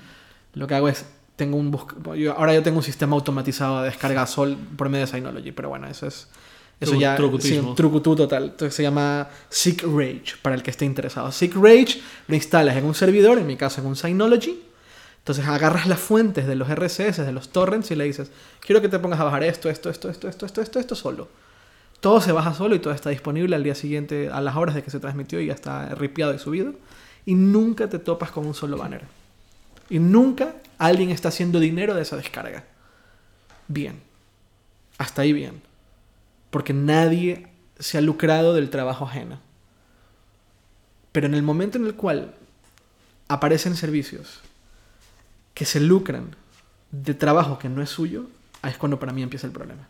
Lo 0.55 0.66
que 0.66 0.74
hago 0.74 0.90
es, 0.90 1.06
tengo 1.36 1.56
un 1.56 1.70
busca- 1.70 1.97
yo- 2.16 2.35
ahora 2.36 2.52
yo 2.52 2.62
tengo 2.62 2.77
un 2.77 2.82
sistema 2.82 3.15
automatizado 3.16 3.78
de 3.81 3.86
descarga 3.89 4.27
sol 4.27 4.59
por 4.77 4.90
medio 4.90 5.06
de 5.06 5.10
Synology, 5.12 5.52
pero 5.52 5.70
bueno, 5.70 5.86
eso 5.89 6.06
es... 6.06 6.28
Eso 6.81 6.94
ya 6.94 7.16
trucutismo. 7.16 7.62
sí, 7.62 7.69
un 7.70 7.74
trucutú 7.74 8.15
total. 8.15 8.44
Entonces 8.44 8.74
se 8.74 8.82
llama 8.85 9.27
Seek 9.48 9.85
Rage, 9.85 10.35
para 10.43 10.55
el 10.55 10.62
que 10.62 10.70
esté 10.70 10.85
interesado. 10.85 11.32
Seek 11.32 11.55
Rage 11.56 12.01
lo 12.28 12.35
instalas 12.36 12.77
en 12.77 12.85
un 12.85 12.94
servidor, 12.94 13.39
en 13.39 13.47
mi 13.48 13.56
caso 13.56 13.81
en 13.81 13.86
un 13.89 13.97
Synology, 13.97 14.62
entonces 15.28 15.46
agarras 15.46 15.86
las 15.86 16.00
fuentes 16.00 16.46
de 16.46 16.55
los 16.55 16.70
RCS, 16.70 17.18
de 17.18 17.32
los 17.32 17.50
torrents 17.50 17.90
y 17.90 17.96
le 17.96 18.05
dices, 18.05 18.30
quiero 18.60 18.80
que 18.80 18.88
te 18.88 18.98
pongas 18.98 19.20
a 19.20 19.24
bajar 19.24 19.42
esto, 19.42 19.68
esto, 19.68 19.90
esto, 19.90 20.09
esto, 20.09 20.26
esto, 20.26 20.46
esto, 20.46 20.62
esto, 20.62 20.80
esto 20.80 20.94
solo. 20.94 21.28
Todo 22.00 22.22
se 22.22 22.32
baja 22.32 22.55
solo 22.55 22.74
y 22.74 22.78
todo 22.78 22.94
está 22.94 23.10
disponible 23.10 23.55
al 23.55 23.62
día 23.62 23.74
siguiente, 23.74 24.30
a 24.30 24.40
las 24.40 24.56
horas 24.56 24.74
de 24.74 24.82
que 24.82 24.90
se 24.90 25.00
transmitió 25.00 25.38
y 25.38 25.48
ya 25.48 25.52
está 25.52 25.94
ripiado 25.94 26.32
y 26.32 26.38
subido. 26.38 26.72
Y 27.26 27.34
nunca 27.34 27.90
te 27.90 27.98
topas 27.98 28.30
con 28.30 28.46
un 28.46 28.55
solo 28.55 28.78
banner. 28.78 29.02
Y 29.90 29.98
nunca 29.98 30.55
Alguien 30.78 31.10
está 31.10 31.28
haciendo 31.28 31.60
dinero 31.60 31.94
de 31.94 32.02
esa 32.02 32.16
descarga. 32.16 32.64
Bien. 33.66 34.00
Hasta 34.96 35.22
ahí 35.22 35.34
bien. 35.34 35.60
Porque 36.50 36.72
nadie 36.72 37.48
se 37.78 37.98
ha 37.98 38.00
lucrado 38.00 38.55
del 38.55 38.70
trabajo 38.70 39.05
ajeno. 39.05 39.40
Pero 41.12 41.26
en 41.26 41.34
el 41.34 41.42
momento 41.42 41.76
en 41.76 41.84
el 41.84 41.94
cual 41.94 42.34
aparecen 43.26 43.76
servicios 43.76 44.40
que 45.59 45.64
se 45.64 45.80
lucran 45.80 46.36
de 46.93 47.14
trabajo 47.14 47.59
que 47.59 47.68
no 47.68 47.82
es 47.82 47.90
suyo, 47.90 48.26
ahí 48.62 48.70
es 48.70 48.78
cuando 48.78 49.01
para 49.01 49.12
mí 49.12 49.22
empieza 49.24 49.44
el 49.48 49.52
problema. 49.52 49.89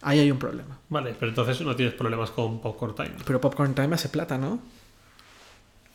Ahí 0.00 0.18
hay 0.18 0.30
un 0.30 0.38
problema. 0.38 0.78
Vale, 0.88 1.14
pero 1.18 1.28
entonces 1.28 1.60
no 1.60 1.76
tienes 1.76 1.94
problemas 1.94 2.30
con 2.30 2.60
Popcorn 2.62 2.94
Time. 2.94 3.12
Pero 3.26 3.38
Popcorn 3.38 3.74
Time 3.74 3.94
hace 3.94 4.08
plata, 4.08 4.38
¿no? 4.38 4.58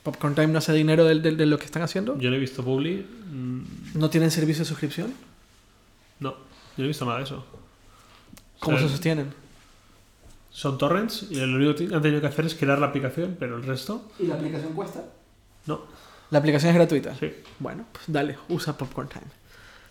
Popcorn 0.04 0.36
Time 0.36 0.48
no 0.50 0.60
hace 0.60 0.74
dinero 0.74 1.06
de, 1.06 1.20
de- 1.20 1.36
de 1.36 1.46
lo 1.48 1.58
que 1.58 1.66
están 1.66 1.82
haciendo. 1.82 2.18
Yo 2.20 2.30
no 2.30 2.36
he 2.36 2.40
visto 2.40 2.64
Publi. 2.64 3.04
mm, 3.32 3.64
¿No 4.00 4.12
tienen 4.12 4.30
servicio 4.30 4.62
de 4.62 4.66
suscripción? 4.70 5.12
No, 6.20 6.32
yo 6.32 6.38
no 6.78 6.84
he 6.84 6.88
visto 6.88 7.06
nada 7.06 7.18
de 7.18 7.24
eso. 7.24 7.44
¿Cómo 8.60 8.76
O 8.76 8.80
sea, 8.80 8.88
se 8.88 8.94
sostienen? 8.94 9.34
Son 10.52 10.78
torrents 10.78 11.26
y 11.32 11.36
lo 11.36 11.56
único 11.58 11.74
que 11.76 11.86
han 11.96 12.02
tenido 12.04 12.22
que 12.22 12.28
hacer 12.28 12.46
es 12.46 12.54
crear 12.54 12.78
la 12.78 12.88
aplicación, 12.88 13.38
pero 13.40 13.56
el 13.58 13.64
resto, 13.64 14.08
¿Y 14.20 14.28
la 14.28 14.36
aplicación 14.36 14.74
cuesta? 14.74 15.04
no. 15.66 15.82
La 16.32 16.40
aplicación 16.40 16.72
es 16.72 16.76
gratuita. 16.76 17.16
Sí. 17.20 17.32
Bueno, 17.60 17.86
pues 17.92 18.06
dale, 18.08 18.38
usa 18.50 18.78
Popcorn 18.78 19.10
Time. 19.10 19.26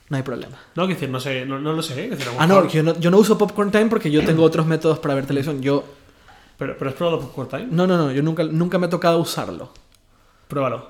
No 0.08 0.16
hay 0.16 0.22
problema. 0.24 0.58
No, 0.74 0.88
que 0.88 0.94
decir, 0.94 1.08
no 1.08 1.20
sé, 1.20 1.46
no, 1.46 1.60
no 1.60 1.72
lo 1.72 1.82
sé. 1.82 2.10
Ah, 2.38 2.46
no, 2.46 2.66
yo 2.66 2.82
no, 2.82 2.98
yo 2.98 3.10
no 3.10 3.18
uso 3.18 3.38
Popcorn 3.38 3.70
Time 3.70 3.86
porque 3.86 4.10
yo 4.10 4.24
tengo 4.24 4.42
otros 4.42 4.66
métodos 4.66 4.98
para 4.98 5.14
ver 5.14 5.26
televisión. 5.26 5.62
Yo, 5.62 5.84
Pero, 6.58 6.76
pero 6.76 6.90
has 6.90 6.96
probado 6.96 7.20
Popcorn 7.20 7.48
Time? 7.48 7.68
no, 7.70 7.86
no, 7.86 7.96
no, 7.96 8.10
yo 8.10 8.22
nunca, 8.22 8.42
nunca 8.42 8.78
me 8.78 8.86
ha 8.86 8.90
tocado 8.90 9.18
usarlo. 9.18 9.72
Pruébalo. 10.48 10.88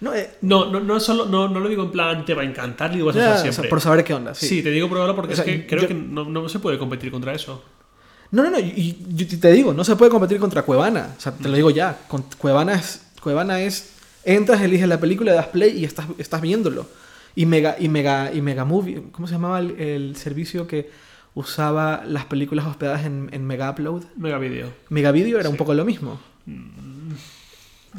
No, 0.00 0.14
eh, 0.14 0.36
No, 0.42 0.70
no, 0.70 0.80
no, 0.80 1.00
solo, 1.00 1.26
no, 1.26 1.48
no 1.48 1.60
lo 1.60 1.68
digo 1.68 1.82
en 1.82 1.90
plan 1.90 2.24
te 2.24 2.34
va 2.34 2.42
a 2.42 2.44
encantar 2.44 2.94
y 2.94 3.02
vas 3.02 3.16
a 3.16 3.18
usar 3.18 3.30
o 3.30 3.34
sea, 3.38 3.52
siempre. 3.52 3.70
por 3.70 3.80
saber 3.80 4.04
qué 4.04 4.14
onda. 4.14 4.34
sí. 4.34 4.46
Sí. 4.46 4.62
te 4.62 4.70
digo 4.70 4.88
pruébalo 4.88 5.16
porque 5.16 5.32
O 5.32 5.36
sea, 5.36 5.44
es 5.44 5.50
que 5.50 5.66
creo 5.66 5.88
que 5.88 5.94
no, 5.94 6.24
no 6.24 6.48
se 6.48 6.58
puede 6.58 6.78
competir 6.78 7.10
contra 7.10 7.32
eso. 7.32 7.62
No, 8.30 8.42
no, 8.42 8.50
no, 8.50 8.58
y, 8.58 8.92
te 9.40 9.52
digo, 9.52 9.72
no 9.72 9.84
se 9.84 9.96
puede 9.96 10.10
competir 10.10 10.38
contra 10.38 10.62
Cuevana. 10.62 11.14
O 11.16 11.20
sea, 11.20 11.32
te 11.32 11.48
lo 11.48 11.54
digo 11.54 11.70
ya. 11.70 11.98
Con, 12.08 12.24
Cuevana 12.36 12.74
es, 12.74 13.06
Cuevana 13.22 13.60
es, 13.60 13.94
entras, 14.34 14.60
eliges 14.62 14.88
la 14.88 15.00
película, 15.00 15.32
das 15.32 15.46
play 15.48 15.76
y 15.78 15.84
estás, 15.84 16.06
estás 16.18 16.40
viéndolo. 16.40 16.86
Y 17.34 17.46
Mega, 17.46 17.76
y 17.78 17.88
Mega, 17.88 18.32
y 18.32 18.40
Mega 18.42 18.64
Movie, 18.64 19.02
¿cómo 19.12 19.26
se 19.28 19.34
llamaba 19.34 19.60
el, 19.60 19.78
el 19.80 20.16
servicio 20.16 20.66
que 20.66 20.90
usaba 21.34 22.02
las 22.06 22.24
películas 22.24 22.66
hospedadas 22.66 23.04
en, 23.04 23.28
en 23.32 23.46
Mega 23.46 23.70
Upload? 23.70 24.04
Mega 24.16 24.38
vídeo. 24.38 24.72
Mega 24.88 25.12
Video 25.12 25.38
era 25.38 25.48
un 25.48 25.56
poco 25.56 25.72
lo 25.74 25.84
mismo. 25.84 26.20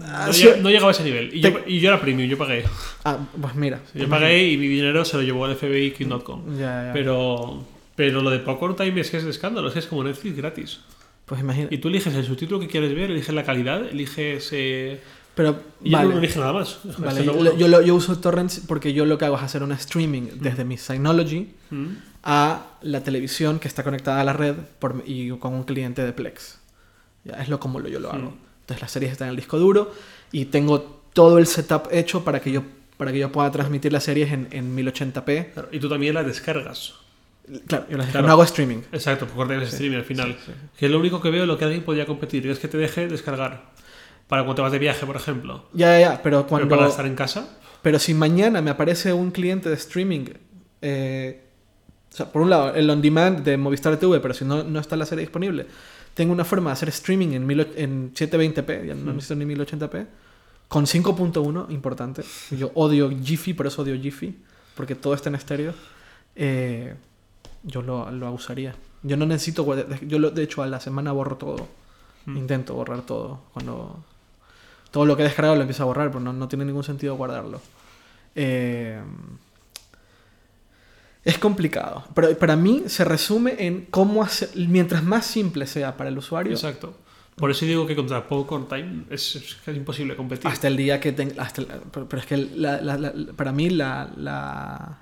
Ah, 0.02 0.30
No, 0.62 0.70
llegaba 0.70 0.90
a 0.90 0.92
ese 0.92 1.04
nivel. 1.04 1.34
Y, 1.34 1.42
Te- 1.42 1.52
yo, 1.52 1.60
y 1.66 1.80
yo 1.80 1.90
era 1.90 2.00
premium, 2.00 2.30
yo 2.30 2.38
pagué. 2.38 2.64
Ah, 3.04 3.18
pues 3.40 3.56
mira. 3.56 3.82
Yo 3.94 4.08
pagué 4.08 4.48
y 4.50 4.58
mi 4.58 4.68
dinero 4.68 5.04
se 5.04 5.18
lo 5.18 5.24
llevó 5.24 5.46
al 5.46 5.56
FBI 5.56 5.92
King.com. 5.92 6.58
Ya, 6.58 6.86
ya. 6.88 6.92
Pero, 6.94 7.66
pero 7.96 8.22
lo 8.22 8.30
de 8.30 8.40
Popcorn 8.40 8.76
Time 8.76 9.02
es 9.02 9.10
que 9.10 9.18
es 9.18 9.24
de 9.24 9.32
escándalo, 9.32 9.68
es 9.68 9.74
que 9.74 9.80
es 9.80 9.88
como 9.88 10.04
Netflix 10.04 10.36
gratis. 10.38 10.80
Pues 11.26 11.42
imagina. 11.42 11.68
Y 11.72 11.78
tú 11.80 11.88
eliges 11.90 12.14
el 12.16 12.26
subtítulo 12.26 12.60
que 12.60 12.68
quieres 12.68 12.94
ver, 12.94 13.12
eliges 13.12 13.34
la 13.34 13.44
calidad, 13.44 13.86
eliges. 13.86 14.50
Eh... 14.52 15.00
Pero, 15.40 15.58
Y 15.82 15.92
yo 15.92 15.98
vale. 15.98 16.10
no 16.10 16.18
elige 16.18 16.38
nada 16.38 16.52
más. 16.52 16.80
Vale, 16.98 17.24
yo, 17.24 17.34
bueno. 17.34 17.56
yo, 17.56 17.82
yo 17.82 17.96
uso 17.96 18.20
torrents 18.20 18.62
porque 18.68 18.92
yo 18.92 19.06
lo 19.06 19.18
que 19.18 19.24
hago 19.24 19.38
es 19.38 19.42
hacer 19.44 19.64
un 19.64 19.72
streaming 19.72 20.24
desde 20.42 20.66
mi 20.66 20.78
Synology 20.78 21.54
Mm. 21.72 21.86
a 22.24 22.66
la 22.82 23.04
televisión 23.04 23.58
que 23.60 23.70
está 23.70 23.84
conectada 23.84 24.20
a 24.20 24.24
la 24.26 24.34
red 24.34 24.56
por, 24.80 25.02
y 25.06 25.30
con 25.38 25.54
un 25.54 25.64
cliente 25.64 26.04
de 26.04 26.12
Plex. 26.12 26.60
Ya, 27.24 27.36
es 27.36 27.48
lo 27.48 27.58
como 27.60 27.80
lo, 27.80 27.88
yo 27.88 28.02
lo 28.02 28.12
hago. 28.12 28.32
Mm. 28.32 28.38
Entonces 28.62 28.82
las 28.82 28.92
series 28.92 29.14
están 29.14 29.28
en 29.28 29.32
el 29.32 29.36
disco 29.38 29.58
duro 29.58 29.94
y 30.34 30.46
tengo 30.46 30.82
todo 31.14 31.38
el 31.38 31.48
setup 31.48 31.88
hecho 31.92 32.26
para 32.26 32.42
que 32.42 32.52
yo, 32.52 32.64
para 32.98 33.14
que 33.14 33.20
yo 33.20 33.32
pueda 33.32 33.50
transmitir 33.52 33.94
las 33.94 34.04
series 34.04 34.34
en, 34.34 34.48
en 34.52 34.76
1080p. 34.76 35.54
Claro, 35.54 35.70
Y 35.72 35.80
tú 35.80 35.88
también 35.88 36.16
las 36.16 36.26
descargas. 36.26 36.96
Claro, 37.68 37.86
yo 37.90 37.98
las 37.98 38.10
Claro. 38.10 38.28
no 38.28 38.34
hago 38.34 38.44
streaming. 38.44 38.82
Exacto, 38.92 39.26
Popcorn 39.26 39.50
Time 39.50 39.64
es 39.64 39.72
streaming 39.74 39.98
al 40.00 40.04
final. 40.04 40.34
sí, 40.34 40.38
sí. 40.48 40.52
Que 40.78 40.86
es 40.88 40.92
lo 40.92 41.00
único 41.00 41.22
que 41.22 41.30
veo 41.32 41.46
lo 41.46 41.58
que 41.58 41.64
alguien 41.66 41.84
podría 41.84 42.06
competir, 42.06 42.46
es 42.48 42.60
que 42.60 42.68
te 42.68 42.78
deje 42.78 43.08
descargar. 43.08 43.72
Para 44.30 44.44
cuando 44.44 44.56
te 44.56 44.62
vas 44.62 44.72
de 44.72 44.80
viaje, 44.80 45.06
por 45.06 45.18
ejemplo. 45.18 45.66
Ya, 45.74 46.00
ya, 46.00 46.12
ya, 46.14 46.22
pero 46.24 46.48
cuando... 46.48 46.68
Pero 46.70 46.78
para 46.80 46.90
estar 46.90 47.06
en 47.06 47.16
casa, 47.16 47.58
Pero 47.82 48.00
si 48.00 48.14
mañana 48.14 48.62
me 48.62 48.70
aparece 48.72 49.12
un 49.12 49.32
cliente 49.32 49.68
de 49.70 49.76
streaming, 49.76 50.26
eh, 50.82 51.42
o 52.14 52.16
sea, 52.16 52.32
por 52.32 52.42
un 52.44 52.50
lado, 52.50 52.74
el 52.76 52.90
on 52.90 53.02
demand 53.02 53.44
de 53.44 53.58
Movistar 53.58 53.98
TV, 53.98 54.20
pero 54.22 54.34
si 54.34 54.46
no, 54.46 54.64
no 54.64 54.80
está 54.80 54.96
la 54.96 55.06
serie 55.06 55.24
disponible, 55.24 55.66
tengo 56.14 56.32
una 56.32 56.46
forma 56.46 56.70
de 56.70 56.74
hacer 56.74 56.90
streaming 56.90 57.30
en, 57.34 57.46
mil, 57.46 57.68
en 57.76 58.14
720p, 58.14 58.86
ya 58.88 58.96
no 58.96 59.12
Mm. 59.12 59.16
necesito 59.16 59.36
ni 59.36 59.46
1080p, 59.46 60.06
con 60.68 60.86
5.1, 60.86 61.68
importante. 61.72 62.24
Yo 62.52 62.72
odio 62.76 63.10
Jiffy, 63.10 63.54
por 63.54 63.66
eso 63.68 63.82
odio 63.82 64.00
Jiffy, 64.00 64.36
porque 64.76 64.94
todo 64.96 65.14
está 65.16 65.30
en 65.30 65.36
estéreo. 65.36 65.74
Eh, 66.36 66.94
yo 67.64 67.82
lo, 67.82 68.10
lo 68.12 68.32
usaría. 68.32 68.76
Yo 69.02 69.18
no 69.18 69.26
necesito, 69.26 69.66
yo 70.06 70.20
lo- 70.20 70.30
de 70.32 70.44
hecho 70.44 70.62
a 70.62 70.68
la 70.68 70.80
semana 70.80 71.12
borro 71.14 71.38
todo. 71.38 71.68
Mm. 72.26 72.38
Intento 72.38 72.74
borrar 72.76 73.02
todo. 73.02 73.40
Cuando 73.54 74.04
todo 74.92 75.06
lo 75.06 75.16
que 75.16 75.22
he 75.24 75.26
descargado 75.26 75.56
lo 75.56 75.62
empiezo 75.62 75.84
a 75.84 75.86
borrar, 75.88 76.08
pero 76.10 76.20
no, 76.20 76.34
no 76.34 76.48
tiene 76.48 76.66
ningún 76.66 76.84
sentido 76.84 77.16
guardarlo. 77.16 77.62
Eh, 78.36 79.00
es 81.24 81.38
complicado. 81.38 82.04
Pero 82.16 82.38
para 82.38 82.56
mí 82.56 82.84
se 82.88 83.04
resume 83.04 83.56
en 83.66 83.86
cómo 83.90 84.24
hacer, 84.24 84.50
mientras 84.56 85.04
más 85.04 85.26
simple 85.26 85.68
sea 85.68 85.98
para 85.98 86.10
el 86.10 86.18
usuario, 86.18 86.54
exacto. 86.54 86.96
Por 87.36 87.52
eso 87.52 87.66
digo 87.66 87.88
que 87.88 87.96
contra 87.96 88.28
Popcorn 88.28 88.68
Time 88.68 89.04
es, 89.10 89.58
imposible 89.68 90.16
competir. 90.18 90.46
hasta 90.48 90.68
el 90.68 90.76
día 90.76 91.00
que 91.00 91.14
tenga... 91.14 91.48
pero, 91.92 92.08
pero 92.10 92.20
es 92.22 92.26
que 92.26 92.36
la- 92.36 92.82
la- 92.82 92.98
la- 92.98 93.14
para 93.34 93.54
mí 93.54 93.70
la, 93.70 94.12
la- 94.18 94.98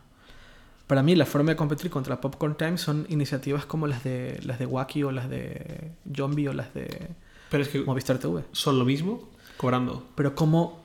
Para 0.86 1.02
mí 1.02 1.16
la 1.16 1.26
forma 1.26 1.52
de 1.52 1.56
competir 1.56 1.90
contra 1.90 2.22
Popcorn 2.22 2.56
Time 2.56 2.78
son 2.78 3.08
iniciativas 3.10 3.66
como 3.66 3.88
las 3.88 4.04
de 4.04 4.40
las 4.44 4.60
de 4.60 4.68
Wacky 4.68 5.02
o 5.04 5.12
las 5.12 5.30
de 5.30 5.92
Zombie 6.16 6.48
o 6.48 6.54
las 6.54 6.74
de 6.76 7.08
Pero 7.50 7.64
es 7.64 7.70
que 7.70 7.80
Movistar 7.80 8.20
TV. 8.20 8.44
son 8.52 8.78
lo 8.78 8.86
mismo 8.86 9.30
cobrando. 9.58 10.04
Pero 10.16 10.36
cómo, 10.36 10.80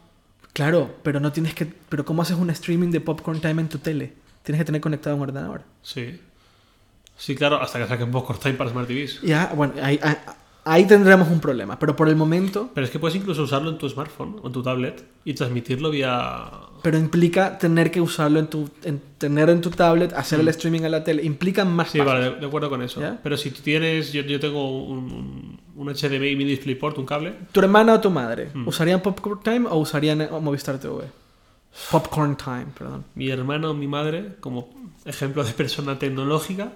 claro, 0.53 0.95
pero 1.03 1.21
no 1.21 1.33
tienes 1.33 1.55
que, 1.55 1.67
pero 1.67 2.05
cómo 2.05 2.23
haces 2.23 2.37
un 2.37 2.51
streaming 2.51 2.91
de 2.91 3.01
Popcorn 3.01 3.41
Time 3.41 3.63
en 3.63 3.69
tu 3.69 3.79
tele? 3.79 4.15
Tienes 4.43 4.61
que 4.61 4.65
tener 4.65 4.81
conectado 4.81 5.15
un 5.17 5.23
ordenador. 5.23 5.63
Sí. 5.83 6.19
Sí, 7.17 7.37
claro, 7.37 7.61
hasta 7.61 7.79
que 7.79 7.87
saquen 7.87 8.11
Popcorn 8.11 8.41
Time 8.41 8.55
para 8.55 8.71
Smart 8.71 8.89
TVs. 8.89 9.21
Ya, 9.23 9.53
bueno, 9.55 9.75
ahí, 9.83 10.01
ahí, 10.03 10.17
ahí 10.65 10.87
tendremos 10.87 11.29
un 11.29 11.41
problema, 11.41 11.79
pero 11.79 11.95
por 11.95 12.09
el 12.09 12.17
momento, 12.17 12.71
Pero 12.75 12.85
es 12.85 12.91
que 12.91 12.99
puedes 12.99 13.17
incluso 13.17 13.43
usarlo 13.43 13.71
en 13.71 13.79
tu 13.79 13.89
smartphone 13.89 14.37
o 14.43 14.47
en 14.47 14.53
tu 14.53 14.63
tablet 14.63 15.05
y 15.25 15.35
transmitirlo 15.35 15.91
vía. 15.91 16.51
pero 16.83 16.99
implica 16.99 17.59
tener 17.59 17.91
que 17.91 18.01
usarlo 18.01 18.41
en 18.41 18.49
tu, 18.49 18.69
en, 18.83 19.01
tener 19.19 19.51
en 19.51 19.61
tu 19.61 19.71
tablet, 19.71 20.13
hacer 20.15 20.41
el 20.41 20.49
streaming 20.49 20.83
a 20.83 20.89
la 20.89 21.05
tele, 21.05 21.23
implica 21.23 21.65
más. 21.65 21.91
Sí, 21.91 21.99
pasos. 21.99 22.13
vale, 22.13 22.31
de, 22.31 22.37
de 22.41 22.47
acuerdo 22.47 22.69
con 22.69 22.83
eso. 22.83 23.01
¿Ya? 23.01 23.21
Pero 23.23 23.37
si 23.37 23.51
tú 23.51 23.61
tienes. 23.63 24.13
Yo, 24.13 24.23
yo 24.23 24.41
tengo 24.41 24.85
un, 24.85 25.61
un 25.77 25.89
HDMI 25.89 26.37
mini 26.37 26.51
DisplayPort, 26.51 26.99
un 26.99 27.07
cable. 27.07 27.35
¿Tu 27.53 27.61
hermana 27.61 27.95
o 27.95 28.01
tu 28.01 28.11
madre 28.11 28.51
Mm. 28.55 28.69
usarían 28.69 29.01
Popcorn 29.01 29.41
Time 29.43 29.69
o 29.71 29.77
usarían 29.79 30.21
eh, 30.21 30.29
Movistar 30.41 30.79
TV? 30.79 31.05
Popcorn 31.91 32.37
Time, 32.37 32.67
perdón. 32.79 33.05
Mi 33.15 33.31
hermano 33.31 33.71
o 33.71 33.75
mi 33.75 33.87
madre, 33.87 34.37
como 34.41 34.69
ejemplo 35.05 35.43
de 35.45 35.53
persona 35.53 35.99
tecnológica, 35.99 36.73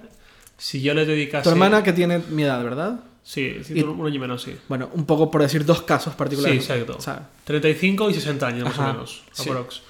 si 0.56 0.80
yo 0.80 0.94
les 0.94 1.06
dedicase. 1.06 1.44
Tu 1.44 1.50
hermana 1.50 1.82
que 1.82 1.92
tiene 1.92 2.18
mi 2.30 2.44
edad, 2.44 2.62
¿verdad? 2.64 3.00
Sí, 3.22 3.56
sí, 3.64 3.74
Y- 3.78 3.82
un 3.82 4.06
año 4.06 4.20
menos, 4.20 4.42
sí. 4.42 4.56
Bueno, 4.68 4.88
un 4.94 5.04
poco 5.04 5.30
por 5.30 5.42
decir 5.42 5.64
dos 5.66 5.82
casos 5.82 6.14
particulares. 6.14 6.64
Sí, 6.64 6.72
exacto. 6.72 6.96
O 6.96 7.00
sea, 7.00 7.28
35 7.44 8.08
y 8.10 8.14
60 8.14 8.46
años 8.46 8.64
más 8.68 8.78
o 8.78 8.82
menos, 8.86 9.22
sí. 9.32 9.50
aprox. 9.50 9.82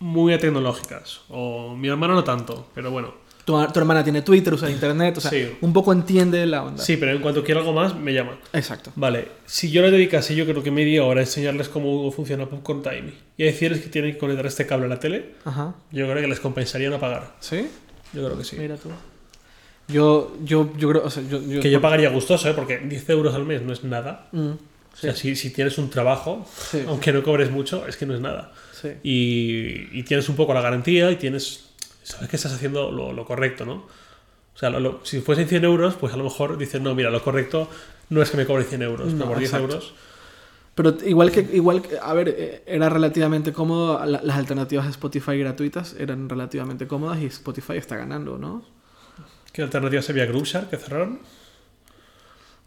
Muy 0.00 0.36
tecnológicas. 0.38 1.20
O 1.28 1.76
mi 1.76 1.88
hermano 1.88 2.14
no 2.14 2.24
tanto, 2.24 2.66
pero 2.74 2.90
bueno. 2.90 3.14
Tu, 3.44 3.66
tu 3.72 3.78
hermana 3.78 4.02
tiene 4.02 4.22
Twitter, 4.22 4.52
usa 4.54 4.70
internet, 4.70 5.18
o 5.18 5.20
sea, 5.20 5.30
Sí. 5.30 5.48
un 5.60 5.72
poco 5.72 5.92
entiende 5.92 6.44
la 6.46 6.62
onda. 6.64 6.82
Sí, 6.82 6.96
pero 6.96 7.12
en 7.12 7.18
cuanto 7.20 7.44
quiera 7.44 7.60
algo 7.60 7.72
más, 7.72 7.94
me 7.96 8.12
llama. 8.12 8.38
Exacto. 8.52 8.90
Vale, 8.96 9.28
si 9.46 9.70
yo 9.70 9.82
les 9.82 9.92
dedicase 9.92 10.34
yo 10.34 10.44
creo 10.46 10.62
que 10.62 10.70
media 10.70 11.04
hora 11.04 11.20
a 11.20 11.24
enseñarles 11.24 11.68
cómo 11.68 12.10
funciona 12.12 12.46
Popcorn 12.48 12.82
Time 12.82 13.12
y 13.36 13.42
a 13.42 13.46
decirles 13.46 13.80
que 13.80 13.88
tienen 13.88 14.12
que 14.12 14.18
conectar 14.18 14.46
este 14.46 14.66
cable 14.66 14.86
a 14.86 14.88
la 14.88 14.98
tele, 14.98 15.32
Ajá. 15.44 15.74
yo 15.92 16.06
creo 16.08 16.20
que 16.22 16.28
les 16.28 16.40
compensaría 16.40 16.88
no 16.90 16.98
pagar. 16.98 17.34
¿Sí? 17.40 17.66
Yo 18.12 18.24
creo 18.24 18.38
que 18.38 18.44
sí. 18.44 18.56
Mira 18.58 18.76
tú. 18.76 18.88
Yo, 19.88 20.34
yo, 20.42 20.72
yo 20.78 20.88
creo, 20.88 21.04
o 21.04 21.10
sea, 21.10 21.22
yo, 21.28 21.42
yo, 21.42 21.60
Que 21.60 21.70
yo 21.70 21.80
pagaría 21.80 22.08
gustoso, 22.08 22.48
¿eh? 22.48 22.54
porque 22.54 22.78
10 22.78 23.10
euros 23.10 23.34
al 23.34 23.44
mes 23.44 23.60
no 23.62 23.72
es 23.72 23.84
nada. 23.84 24.28
Mm, 24.32 24.52
O 24.52 24.96
sea, 24.96 25.14
si, 25.14 25.36
si 25.36 25.50
tienes 25.50 25.76
un 25.76 25.90
trabajo, 25.90 26.46
sí, 26.70 26.82
aunque 26.86 27.12
no 27.12 27.22
cobres 27.22 27.50
mucho, 27.50 27.86
es 27.86 27.96
que 27.96 28.06
no 28.06 28.14
es 28.14 28.20
nada. 28.20 28.52
sí. 28.80 28.88
Y, 29.02 29.98
y 29.98 30.02
tienes 30.04 30.28
un 30.30 30.36
poco 30.36 30.54
la 30.54 30.62
garantía 30.62 31.10
y 31.10 31.16
tienes. 31.16 31.63
Sabes 32.04 32.28
que 32.28 32.36
estás 32.36 32.52
haciendo 32.52 32.92
lo, 32.92 33.12
lo 33.12 33.24
correcto, 33.24 33.64
¿no? 33.66 33.74
O 34.54 34.56
sea, 34.58 34.70
lo- 34.70 34.78
lo- 34.78 35.00
si 35.04 35.20
fuesen 35.20 35.48
100 35.48 35.64
euros, 35.64 35.94
pues 35.94 36.14
a 36.14 36.16
lo 36.16 36.22
mejor 36.24 36.56
dicen, 36.56 36.84
no, 36.84 36.94
mira, 36.94 37.10
lo 37.10 37.20
correcto 37.22 37.68
no 38.10 38.22
es 38.22 38.30
que 38.30 38.36
me 38.36 38.46
cobre 38.46 38.62
100 38.64 38.82
euros, 38.82 39.06
No, 39.12 39.18
pero 39.18 39.28
por 39.30 39.38
10 39.38 39.50
exacto. 39.50 39.74
euros. 39.74 39.94
Pero 40.76 40.96
igual 41.06 41.30
que, 41.32 41.40
igual 41.52 41.82
que- 41.82 41.98
a 42.00 42.12
ver, 42.14 42.28
eh, 42.36 42.62
era 42.66 42.88
relativamente 42.88 43.52
cómodo, 43.52 44.04
la- 44.06 44.20
las 44.22 44.36
alternativas 44.36 44.84
de 44.84 44.90
Spotify 44.92 45.38
gratuitas 45.38 45.96
eran 45.98 46.28
relativamente 46.28 46.86
cómodas 46.86 47.20
y 47.20 47.26
Spotify 47.26 47.78
está 47.78 47.96
ganando, 47.96 48.38
¿no? 48.38 48.64
¿Qué 49.52 49.62
alternativa 49.62 50.02
sería 50.02 50.26
Groupshark 50.26 50.68
que 50.70 50.76
cerraron? 50.76 51.20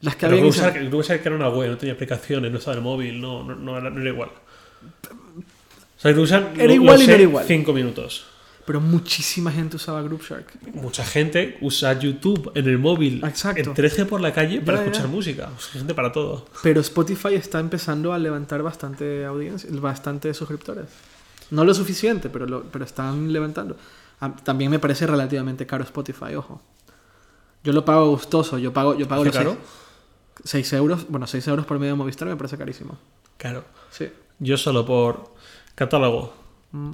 Las 0.02 0.16
que 0.16 0.22
Pero 0.22 0.32
habían... 0.38 0.44
Groupshark, 0.50 0.76
Groupshark 0.90 1.22
que 1.22 1.28
era 1.30 1.36
una 1.36 1.50
web, 1.50 1.70
no 1.72 1.78
tenía 1.78 1.94
aplicaciones, 1.94 2.52
no 2.52 2.58
estaba 2.60 2.74
en 2.78 2.80
el 2.80 2.84
móvil, 2.84 3.20
no, 3.22 3.44
no, 3.44 3.56
no 3.56 3.78
era, 3.78 3.90
no 3.90 4.00
era 4.02 4.10
igual. 4.10 4.30
O 4.30 6.00
sea, 6.00 6.12
Groupshark 6.12 6.58
Era 6.60 6.74
igual 6.74 7.02
y 7.02 7.08
no 7.08 7.14
era 7.14 7.24
igual. 7.24 7.46
5 7.46 7.74
minutos. 7.74 8.26
Pero 8.68 8.82
muchísima 8.82 9.50
gente 9.52 9.78
usaba 9.78 10.02
Group 10.02 10.22
Shark. 10.24 10.46
Mucha 10.74 11.06
gente 11.06 11.58
usa 11.62 11.98
YouTube 11.98 12.52
en 12.54 12.68
el 12.68 12.78
móvil 12.78 13.24
Exacto. 13.26 13.62
en 13.62 13.74
3G 13.74 14.06
por 14.06 14.20
la 14.20 14.34
calle 14.34 14.60
para 14.62 14.80
Ya, 14.80 14.84
ya. 14.84 14.92
escuchar 14.92 15.08
música. 15.10 15.50
O 15.58 15.60
sea, 15.60 15.72
gente 15.80 15.96
para 15.96 16.12
todo. 16.12 16.46
Pero 16.62 16.82
Spotify 16.82 17.36
está 17.36 17.60
empezando 17.62 18.12
a 18.12 18.20
levantar 18.20 18.62
bastante 18.62 19.26
audiencia, 19.26 19.70
bastante 19.80 20.34
suscriptores. 20.34 20.86
No 21.50 21.64
lo 21.64 21.74
suficiente, 21.74 22.30
pero, 22.30 22.46
lo, 22.46 22.64
pero 22.64 22.84
están 22.84 23.32
levantando. 23.32 23.78
También 24.44 24.70
me 24.70 24.80
parece 24.80 25.08
relativamente 25.08 25.66
caro 25.66 25.86
Spotify, 25.86 26.36
ojo. 26.36 26.62
Yo 27.64 27.72
lo 27.72 27.86
pago 27.86 28.10
gustoso, 28.10 28.58
yo 28.58 28.74
pago, 28.74 28.98
yo 28.98 29.08
pago 29.08 29.22
¿Hace 29.22 29.30
los 29.30 29.38
caro? 29.38 29.58
6 30.44 30.74
euros, 30.74 31.06
bueno, 31.08 31.26
6 31.26 31.48
euros 31.48 31.66
por 31.66 31.80
medio 31.80 31.94
de 31.94 31.98
Movistar 31.98 32.28
me 32.28 32.36
parece 32.36 32.58
carísimo. 32.58 32.98
Claro. 33.38 33.64
Sí. 33.92 34.10
Yo 34.40 34.58
solo 34.58 34.86
por 34.86 35.34
catálogo. 35.76 36.34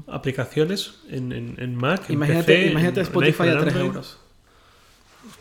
Aplicaciones 0.07 0.95
en, 1.10 1.31
en, 1.31 1.55
en 1.60 1.76
Mac, 1.76 2.03
en 2.10 2.14
Imagínate, 2.15 2.53
PC, 2.55 2.72
imagínate 2.72 3.01
Spotify 3.01 3.43
a 3.49 3.57
3 3.60 3.68
Android. 3.68 3.85
euros. 3.85 4.18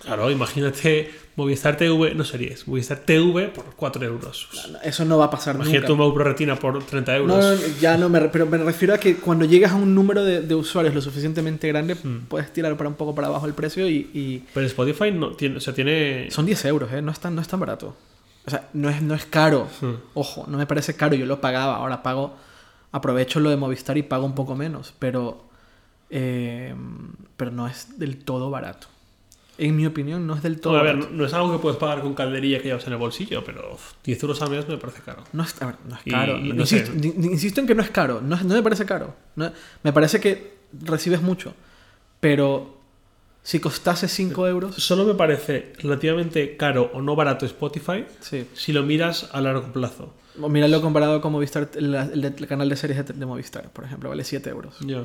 Claro, 0.03 0.31
imagínate 0.31 1.11
Movistar 1.35 1.77
TV, 1.77 2.15
no 2.15 2.25
series, 2.25 2.69
Movistar 2.69 2.99
TV 2.99 3.49
por 3.49 3.65
4 3.75 4.05
euros. 4.05 4.49
Eso 4.85 5.05
no 5.05 5.19
va 5.19 5.25
a 5.27 5.31
pasar 5.31 5.57
Imagínate 5.57 5.81
nunca. 5.89 5.93
un 5.93 5.99
Mau 5.99 6.15
Pro 6.15 6.25
Retina 6.25 6.55
por 6.57 6.83
30 6.85 7.17
euros. 7.17 7.37
No, 7.45 7.55
no, 7.57 7.61
ya 7.81 7.97
no 7.97 8.09
me, 8.09 8.21
pero 8.29 8.47
me 8.47 8.59
refiero 8.59 8.95
a 8.95 8.99
que 8.99 9.17
cuando 9.17 9.45
llegas 9.45 9.73
a 9.73 9.75
un 9.75 9.93
número 9.95 10.25
de, 10.25 10.43
de 10.43 10.55
usuarios 10.55 10.95
lo 10.95 11.01
suficientemente 11.01 11.67
grande, 11.69 11.97
Mm. 11.97 12.27
puedes 12.29 12.53
tirar 12.53 12.77
para 12.77 12.89
un 12.89 12.95
poco 12.95 13.15
para 13.15 13.27
abajo 13.29 13.47
el 13.47 13.55
precio 13.55 13.89
y, 13.89 14.11
y 14.15 14.45
Pero 14.55 14.67
Spotify 14.67 15.11
no 15.11 15.31
tiene, 15.33 15.57
o 15.57 15.61
sea, 15.61 15.75
tiene... 15.75 16.29
son 16.31 16.47
10 16.47 16.65
euros, 16.67 16.93
¿eh? 16.93 17.03
No 17.03 17.11
es 17.11 17.19
tan, 17.19 17.35
no 17.35 17.41
es 17.41 17.49
tan 17.49 17.59
barato. 17.61 17.97
O 18.47 18.51
sea, 18.51 18.69
no 18.73 18.89
es, 18.89 19.03
no 19.03 19.15
es 19.15 19.25
caro. 19.27 19.69
Hmm. 19.81 19.95
Ojo, 20.15 20.45
no 20.49 20.59
me 20.59 20.67
parece 20.67 20.95
caro, 20.95 21.15
yo 21.17 21.27
lo 21.27 21.41
pagaba, 21.41 21.77
ahora 21.77 22.03
pago, 22.03 22.37
aprovecho 22.93 23.41
lo 23.41 23.51
de 23.51 23.57
Movistar 23.57 23.97
y 23.99 24.03
pago 24.03 24.25
un 24.27 24.35
poco 24.35 24.55
menos, 24.55 24.95
pero, 24.99 25.45
eh, 26.11 26.75
pero 27.37 27.51
no 27.51 27.67
es 27.67 27.99
del 27.99 28.19
todo 28.19 28.51
barato. 28.51 28.87
En 29.59 29.77
mi 29.77 29.85
opinión, 29.87 30.27
no 30.27 30.35
es 30.35 30.43
del 30.43 30.61
todo 30.61 30.73
No, 30.73 30.79
a 30.79 30.83
ver, 30.83 30.97
barato. 30.97 31.13
no, 31.15 31.25
es 31.27 31.33
algo 31.35 31.53
que 31.53 31.59
puedes 31.59 31.79
pagar 31.79 32.01
con 32.01 32.15
caldería 32.15 32.59
que 32.59 32.69
llevas 32.69 32.87
en 32.87 32.95
el 32.95 32.99
bolsillo, 32.99 33.45
pero 33.45 33.75
uf, 33.75 33.93
10 34.03 34.23
euros 34.23 34.41
al 34.43 34.51
mes 34.51 34.67
me 34.67 34.79
parece 34.79 35.03
caro. 35.03 35.23
No 35.33 35.43
es, 35.43 35.61
a 35.63 35.67
ver, 35.67 35.75
no 35.89 35.95
es 35.97 36.01
Y 36.07 36.11
caro. 36.11 36.39
no 36.39 36.65
insisto, 36.65 37.61
en 37.61 37.67
que 37.67 37.75
no 37.75 37.83
es 37.83 37.91
caro. 37.91 38.21
No, 38.23 38.37
me 38.43 38.63
parece 38.63 38.87
caro. 38.87 39.15
No- 39.37 39.53
me 39.83 39.93
parece 39.93 40.21
que 40.21 40.57
recibes 40.83 41.21
mucho. 41.23 41.55
Pero 42.19 42.82
si 43.43 43.59
costase 43.61 44.07
5 44.09 44.47
euros, 44.47 44.75
Solo 44.77 45.05
me 45.05 45.15
parece 45.15 45.73
relativamente 45.79 46.57
caro 46.57 46.91
o 46.95 47.03
no 47.03 47.17
barato 47.17 47.45
Spotify 47.47 48.05
sí. 48.21 48.47
si 48.55 48.73
lo 48.73 48.83
miras 48.85 49.29
a 49.33 49.41
largo 49.41 49.73
plazo. 49.73 50.15
O 50.41 50.49
Míralo 50.49 50.81
comparado 50.81 51.21
con 51.21 51.33
Movistar, 51.33 51.71
el, 51.75 51.95
el 51.95 52.21
de- 52.23 52.29
el 52.39 52.47
canal 52.47 52.69
de 52.69 52.77
series 52.77 53.07
de, 53.07 53.13
de 53.15 53.27
Movistar, 53.27 53.71
por 53.71 53.85
ejemplo, 53.85 54.09
vale 54.11 54.25
7 54.25 54.49
euros. 54.51 54.77
Ya. 54.81 55.03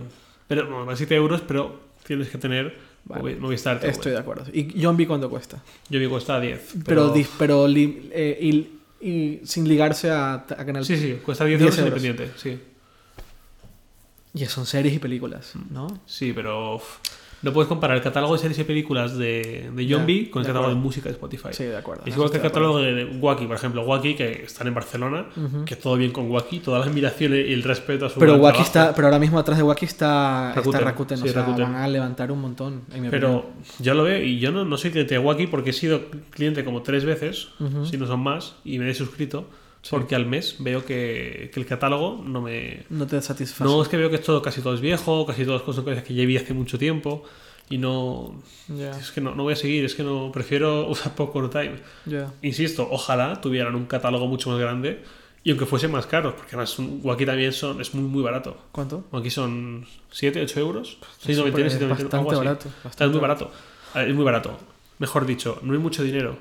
Pero, 0.48 0.66
bueno, 0.68 0.86
vale 0.86 0.98
7 0.98 1.16
euros, 1.16 1.42
pero 1.48 1.80
tienes 2.06 2.30
que 2.30 2.38
tener 2.38 2.78
Vale. 3.06 3.38
Movistar 3.38 3.80
TV. 3.80 3.92
Estoy 3.92 4.12
de 4.12 4.18
acuerdo. 4.20 4.46
¿Y 4.54 4.82
John 4.84 4.98
B 4.98 5.08
cuánto 5.08 5.30
cuesta? 5.30 5.62
Yo 5.90 5.98
digo 5.98 6.12
cuesta 6.12 6.40
10. 6.40 6.76
Pero, 6.86 7.12
Pero, 7.14 7.28
pero 7.40 7.68
li- 7.68 8.10
eh, 8.14 8.38
y, 8.42 9.06
y 9.06 9.40
sin 9.46 9.68
ligarse 9.68 10.12
a, 10.12 10.34
a 10.34 10.46
canal. 10.46 10.84
Sí, 10.86 10.98
sí, 10.98 11.20
cuesta 11.26 11.46
10, 11.46 11.60
10 11.60 11.78
euros, 11.78 11.86
euros. 11.88 12.04
independiente. 12.04 12.40
Sí, 12.40 12.60
Y 14.34 14.46
son 14.46 14.66
series 14.66 14.94
y 14.94 15.00
películas, 15.00 15.54
¿no? 15.72 15.88
sí 16.06 16.32
pero 16.34 16.82
no 17.42 17.54
puedes 17.54 17.68
comparar 17.68 17.96
el 17.98 18.04
catálogo 18.04 18.34
de 18.34 18.40
series 18.40 18.58
y 18.60 18.64
películas 18.64 19.18
de, 19.18 19.70
de 19.74 19.96
B 20.06 20.30
con 20.30 20.42
el 20.42 20.48
catálogo 20.48 20.70
de 20.70 20.76
música 20.76 21.10
de 21.10 21.14
Spotify. 21.14 21.50
Sí, 21.52 21.66
de 21.66 21.78
acuerdo. 21.78 22.04
Es 22.06 22.14
igual 22.16 22.32
que 22.32 22.38
el 22.38 22.46
estoy 22.46 22.62
de 22.62 22.66
catálogo 22.68 22.80
de 22.80 23.06
Wacky, 23.20 23.46
por 23.46 23.56
ejemplo. 23.56 23.84
Wacky, 23.84 24.16
que 24.16 24.44
están 24.44 24.68
en 24.68 24.74
Barcelona, 24.74 25.28
Ujú. 25.36 25.66
que 25.66 25.76
todo 25.76 25.96
bien 25.98 26.12
con 26.12 26.30
Wacky, 26.32 26.60
toda 26.60 26.80
la 26.80 26.86
admiración 26.86 27.34
y 27.34 27.54
el 27.54 27.64
respeto 27.64 28.08
a 28.08 28.10
su 28.10 28.20
Pero 28.20 28.36
Wacky 28.38 28.62
está, 28.62 28.94
pero 28.96 29.08
ahora 29.08 29.20
mismo 29.20 29.38
atrás 29.38 29.58
de 29.58 29.64
Wacky 29.64 29.86
está 29.86 30.54
Rakuten. 30.56 30.74
está 30.74 30.86
Rakuten, 30.86 31.18
Sí, 31.20 31.30
o 31.30 31.32
sea, 31.32 31.42
Rakuten. 31.44 31.64
van 31.66 31.76
a 31.76 31.88
levantar 31.88 32.32
un 32.32 32.42
montón. 32.42 32.82
en 32.94 33.02
mi 33.02 33.08
opinión. 33.08 33.12
Pero 33.12 33.46
yo 33.80 33.94
lo 33.94 34.04
veo 34.04 34.22
y 34.24 34.40
yo 34.40 34.52
no, 34.52 34.66
no 34.66 34.78
soy 34.78 34.92
cliente 34.92 35.14
de 35.16 35.20
Wacky 35.20 35.48
porque 35.48 35.70
he 35.70 35.74
sido 35.74 36.02
cliente 36.32 36.64
como 36.66 36.82
tres 36.82 37.06
veces, 37.06 37.50
si 37.90 37.98
no 37.98 38.08
son 38.08 38.22
más, 38.22 38.56
y 38.66 38.80
me 38.80 38.90
he 38.90 38.94
suscrito 38.96 39.48
porque 39.90 40.16
al 40.16 40.26
mes 40.26 40.56
veo 40.60 40.86
que, 40.86 41.50
que 41.54 41.60
el 41.60 41.66
catálogo 41.66 42.24
no 42.26 42.42
me... 42.42 42.84
no 42.90 43.06
te 43.08 43.22
satisface. 43.22 43.64
No, 43.64 43.82
es 43.82 43.88
que 43.88 43.98
veo 43.98 44.10
que 44.10 44.18
todo, 44.18 44.42
casi 44.42 44.62
todo 44.62 44.74
es 44.74 44.82
viejo, 44.82 45.26
casi 45.26 45.46
todas 45.46 45.62
son 45.64 45.84
cosas 45.84 46.04
que 46.04 46.14
ya 46.14 46.26
vi 46.26 46.38
hace 46.38 46.54
mucho 46.54 46.78
tiempo 46.78 47.24
y 47.70 47.78
no... 47.78 48.42
Ya, 48.70 48.92
Es 48.92 49.12
que 49.12 49.22
no, 49.22 49.36
no 49.36 49.44
voy 49.44 49.54
a 49.54 49.56
seguir, 49.56 49.84
es 49.86 49.96
que 49.96 50.04
no... 50.04 50.32
Prefiero 50.32 50.88
usar 50.90 51.14
Popcorn 51.16 51.50
Time. 51.50 51.76
ya. 52.06 52.32
Insisto, 52.42 52.88
ojalá 52.90 53.42
tuvieran 53.42 53.76
un 53.76 53.86
catálogo 53.86 54.28
mucho 54.28 54.50
más 54.50 54.60
grande 54.60 55.04
y 55.44 55.52
aunque 55.52 55.66
fuese 55.66 55.88
más 55.88 56.06
caro, 56.08 56.36
porque 56.36 56.56
además 56.56 56.76
Wacky 57.04 57.26
también 57.26 57.54
son, 57.54 57.80
es 57.80 57.94
muy, 57.94 58.04
muy 58.04 58.22
barato. 58.22 58.58
¿Cuánto? 58.74 59.06
Aquí 59.14 59.30
son 59.30 59.86
7, 60.12 60.42
8 60.42 60.60
euros. 60.60 60.98
Es 61.26 61.38
6,99, 61.40 61.44
súper- 61.46 61.72
7,99, 61.72 61.84
algo 61.84 61.90
bastante 61.90 62.36
barato, 62.36 62.70
bastante 62.84 63.12
muy 63.14 63.22
barato. 63.22 63.52
Ver, 63.96 64.10
Es 64.10 64.16
muy 64.16 64.26
barato. 64.26 64.58
Mejor 65.00 65.26
dicho, 65.26 65.60
no 65.62 65.72
hay 65.74 65.80
mucho 65.80 66.04
dinero. 66.04 66.38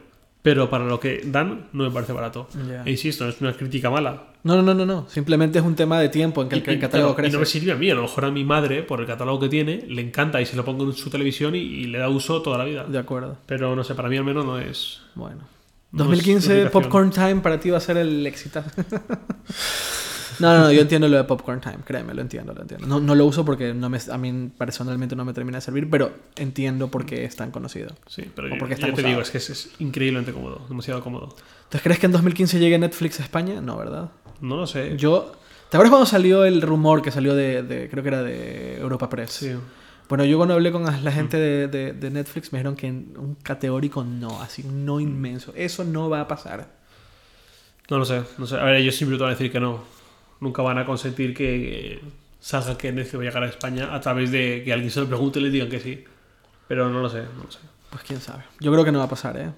Pero 0.46 0.70
para 0.70 0.84
lo 0.84 1.00
que 1.00 1.22
dan, 1.24 1.66
no 1.72 1.82
me 1.82 1.90
parece 1.90 2.12
barato. 2.12 2.46
E 2.84 2.88
insisto, 2.88 3.24
no 3.24 3.30
es 3.30 3.40
una 3.40 3.52
crítica 3.52 3.90
mala. 3.90 4.26
No, 4.44 4.54
no, 4.54 4.62
no, 4.62 4.74
no, 4.74 4.86
no. 4.86 5.08
Simplemente 5.08 5.58
es 5.58 5.64
un 5.64 5.74
tema 5.74 5.98
de 5.98 6.08
tiempo 6.08 6.40
en 6.40 6.48
que 6.48 6.54
el, 6.54 6.62
Y- 6.64 6.70
el 6.70 6.78
catálogo 6.78 7.16
claro, 7.16 7.26
y 7.26 7.30
crece. 7.30 7.32
no 7.34 7.40
me 7.40 7.46
sirve 7.46 7.72
a 7.72 7.74
mí. 7.74 7.90
A 7.90 7.96
lo 7.96 8.02
mejor 8.02 8.26
a 8.26 8.30
mi 8.30 8.44
madre, 8.44 8.84
por 8.84 9.00
el 9.00 9.08
catálogo 9.08 9.40
que 9.40 9.48
tiene, 9.48 9.84
le 9.88 10.02
encanta 10.02 10.40
y 10.40 10.46
se 10.46 10.54
lo 10.54 10.64
pongo 10.64 10.84
en 10.84 10.92
su 10.92 11.10
televisión 11.10 11.56
y, 11.56 11.58
y 11.58 11.86
le 11.88 11.98
da 11.98 12.08
uso 12.08 12.42
toda 12.42 12.58
la 12.58 12.64
vida. 12.64 12.84
De 12.84 12.96
acuerdo. 12.96 13.38
Pero 13.46 13.74
no 13.74 13.82
sé, 13.82 13.96
para 13.96 14.08
mí 14.08 14.16
al 14.18 14.22
menos 14.24 14.44
no 14.44 14.56
es. 14.60 15.00
Bueno. 15.16 15.38
no 15.90 16.04
es 16.04 16.10
2015 16.10 16.52
obligación. 16.52 16.70
Popcorn 16.80 17.10
Time 17.10 17.36
para 17.40 17.58
ti 17.58 17.70
va 17.70 17.78
a 17.78 17.80
ser 17.80 17.96
el 17.96 18.24
éxito. 18.24 18.62
no, 20.40 20.52
no, 20.58 20.64
no, 20.64 20.72
yo 20.72 20.80
entiendo 20.82 21.08
lo 21.08 21.16
de 21.16 21.24
Popcorn 21.24 21.60
Time, 21.60 21.78
créeme, 21.84 22.14
lo 22.14 22.22
entiendo, 22.22 22.52
lo 22.54 22.62
entiendo. 22.62 22.86
No, 22.86 23.00
no 23.00 23.14
lo 23.14 23.24
uso 23.24 23.44
porque 23.44 23.72
no 23.74 23.88
me, 23.88 23.98
a 24.10 24.18
mí 24.18 24.50
personalmente 24.56 25.14
no 25.16 25.24
me 25.24 25.32
termina 25.32 25.58
de 25.58 25.62
servir, 25.62 25.88
pero 25.90 26.12
entiendo 26.36 26.88
por 26.88 27.04
qué 27.06 27.24
es 27.24 27.36
tan 27.36 27.50
conocido. 27.50 27.94
Sí, 28.06 28.30
pero 28.34 28.48
yo, 28.48 28.56
yo 28.56 28.76
te 28.76 29.02
digo, 29.02 29.20
usado. 29.20 29.20
es 29.22 29.30
que 29.30 29.38
es, 29.38 29.50
es 29.50 29.70
increíblemente 29.78 30.32
cómodo, 30.32 30.64
demasiado 30.68 31.02
cómodo. 31.02 31.28
Entonces, 31.64 31.82
¿crees 31.82 31.98
que 31.98 32.06
en 32.06 32.12
2015 32.12 32.58
llegue 32.58 32.78
Netflix 32.78 33.20
a 33.20 33.22
España? 33.22 33.60
No, 33.60 33.76
¿verdad? 33.76 34.10
No 34.40 34.56
lo 34.56 34.66
sé. 34.66 34.96
Yo... 34.96 35.32
¿Te 35.70 35.76
acuerdas 35.76 35.90
cuando 35.90 36.06
salió 36.06 36.44
el 36.44 36.62
rumor 36.62 37.02
que 37.02 37.10
salió 37.10 37.34
de, 37.34 37.64
de- 37.64 37.88
creo 37.88 38.02
que 38.04 38.08
era 38.08 38.22
de 38.22 38.78
Europa 38.78 39.08
Press? 39.10 39.32
Sí. 39.32 39.50
Bueno, 40.08 40.24
yo 40.24 40.36
cuando 40.36 40.54
hablé 40.54 40.70
con 40.70 40.84
la 40.84 41.10
gente 41.10 41.36
de, 41.38 41.66
de- 41.66 41.92
de 41.92 42.10
Netflix 42.12 42.52
me 42.52 42.60
dijeron 42.60 42.76
que 42.76 42.86
un 42.88 43.36
categórico 43.42 44.04
no, 44.04 44.40
así 44.40 44.62
un 44.64 44.84
no 44.86 45.00
inmenso. 45.00 45.52
Eso 45.56 45.82
no 45.82 46.08
va 46.08 46.20
a 46.20 46.28
pasar. 46.28 46.68
No 47.90 47.98
lo 47.98 48.04
sé, 48.04 48.22
no 48.38 48.46
sé. 48.46 48.56
A 48.58 48.64
ver, 48.64 48.76
ellos 48.76 48.94
siempre 48.94 49.16
te 49.18 49.24
van 49.24 49.32
a 49.32 49.34
decir 49.34 49.50
que 49.50 49.58
no. 49.58 49.80
Nunca 50.40 50.62
van 50.62 50.78
a 50.78 50.84
consentir 50.84 51.34
que 51.34 52.00
salga 52.40 52.76
que 52.76 52.92
Netflix 52.92 53.16
va 53.18 53.22
a 53.22 53.24
llegar 53.24 53.42
a 53.42 53.48
España 53.48 53.94
a 53.94 54.00
través 54.00 54.30
de 54.30 54.62
que 54.64 54.72
alguien 54.72 54.90
se 54.90 55.00
lo 55.00 55.06
pregunte 55.06 55.38
y 55.40 55.42
le 55.42 55.50
digan 55.50 55.68
que 55.68 55.80
sí. 55.80 56.04
Pero 56.68 56.88
no 56.90 57.00
lo 57.00 57.08
sé, 57.08 57.22
no 57.36 57.44
lo 57.44 57.50
sé. 57.50 57.58
Pues 57.90 58.02
quién 58.02 58.20
sabe. 58.20 58.42
Yo 58.60 58.72
creo 58.72 58.84
que 58.84 58.92
no 58.92 58.98
va 58.98 59.04
a 59.04 59.08
pasar, 59.08 59.36
¿eh? 59.38 59.50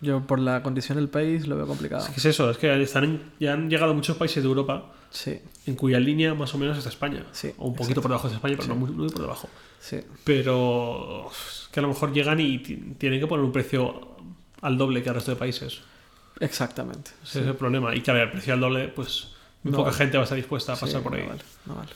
Yo 0.00 0.20
por 0.26 0.38
la 0.38 0.62
condición 0.62 0.96
del 0.98 1.08
país 1.08 1.46
lo 1.46 1.56
veo 1.56 1.66
complicado. 1.66 2.04
Es 2.04 2.10
que 2.10 2.16
es 2.20 2.24
eso, 2.26 2.50
es 2.50 2.58
que 2.58 2.82
están 2.82 3.04
en- 3.04 3.22
ya 3.40 3.52
han 3.54 3.70
llegado 3.70 3.94
muchos 3.94 4.16
países 4.16 4.42
de 4.42 4.48
Europa 4.48 4.92
Sí, 5.10 5.38
en 5.66 5.74
cuya 5.76 5.98
línea 6.00 6.34
más 6.34 6.54
o 6.54 6.58
menos 6.58 6.76
está 6.76 6.90
España. 6.90 7.24
Sí, 7.32 7.52
o 7.56 7.68
un 7.68 7.74
poquito 7.74 8.00
exacto. 8.00 8.02
por 8.02 8.10
debajo 8.10 8.28
de 8.28 8.34
España, 8.34 8.54
pero 8.56 8.64
Sí. 8.64 8.68
no 8.68 8.74
muy, 8.76 8.90
muy 8.90 9.08
por 9.08 9.20
debajo. 9.22 9.48
sí. 9.80 10.00
Pero 10.24 11.30
es 11.30 11.68
que 11.72 11.80
a 11.80 11.82
lo 11.82 11.88
mejor 11.88 12.12
llegan 12.12 12.40
y 12.40 12.58
ti- 12.58 12.94
tienen 12.98 13.20
que 13.20 13.26
poner 13.26 13.44
un 13.44 13.52
precio 13.52 14.16
al 14.60 14.76
doble 14.76 15.02
que 15.02 15.08
al 15.08 15.14
resto 15.14 15.30
de 15.30 15.36
países. 15.38 15.80
Exactamente. 16.40 17.12
Ese 17.22 17.40
es 17.40 17.46
el 17.46 17.54
problema. 17.54 17.94
Y 17.94 18.00
que 18.02 18.10
a 18.10 18.14
ver, 18.14 18.24
el 18.24 18.30
precio 18.32 18.52
al 18.54 18.60
doble, 18.60 18.88
pues 18.88 19.28
muy 19.66 19.72
No 19.72 19.78
poca 19.78 19.90
vale. 19.90 19.98
gente 19.98 20.16
va 20.16 20.22
a 20.22 20.24
estar 20.24 20.36
dispuesta 20.36 20.72
a 20.72 20.76
pasar 20.76 21.00
Sí, 21.00 21.04
por 21.04 21.14
ahí. 21.14 21.22
No 21.22 21.28
vale, 21.28 21.42
no 21.66 21.74
vale. 21.76 21.90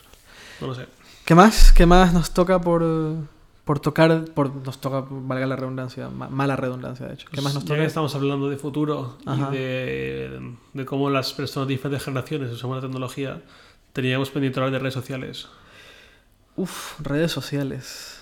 No 0.61 0.67
lo 0.69 0.75
sé. 0.75 0.87
¿Qué 1.25 1.35
más? 1.35 1.73
¿Qué 1.73 1.87
más 1.87 2.13
nos 2.13 2.33
toca 2.33 2.61
por, 2.61 2.85
por 3.65 3.79
tocar? 3.81 4.25
Por, 4.35 4.55
nos 4.55 4.81
toca, 4.81 5.05
valga 5.09 5.47
la 5.47 5.57
redundancia, 5.57 6.09
ma- 6.09 6.29
mala 6.29 6.57
redundancia, 6.57 7.07
de 7.07 7.15
hecho. 7.15 7.29
¿Qué 7.33 7.41
más 7.41 7.55
nos 7.55 7.65
Ya 7.65 7.69
toca? 7.69 7.81
que 7.81 7.87
estamos 7.87 8.15
hablando 8.15 8.49
de 8.51 8.57
futuro 8.57 9.17
Ajá. 9.27 9.49
y 9.51 9.57
de, 9.57 10.53
de 10.75 10.85
cómo 10.85 11.09
las 11.11 11.33
personas 11.33 11.69
de 11.69 11.75
diferentes 11.75 12.05
generaciones 12.05 12.51
usamos 12.53 12.77
la 12.77 12.83
tecnología, 12.83 13.41
teníamos 13.93 14.31
pendiente 14.31 14.59
hablar 14.61 14.73
de 14.73 14.79
redes 14.81 14.95
sociales. 14.95 15.49
Uf, 16.57 17.01
redes 17.01 17.33
sociales. 17.33 18.21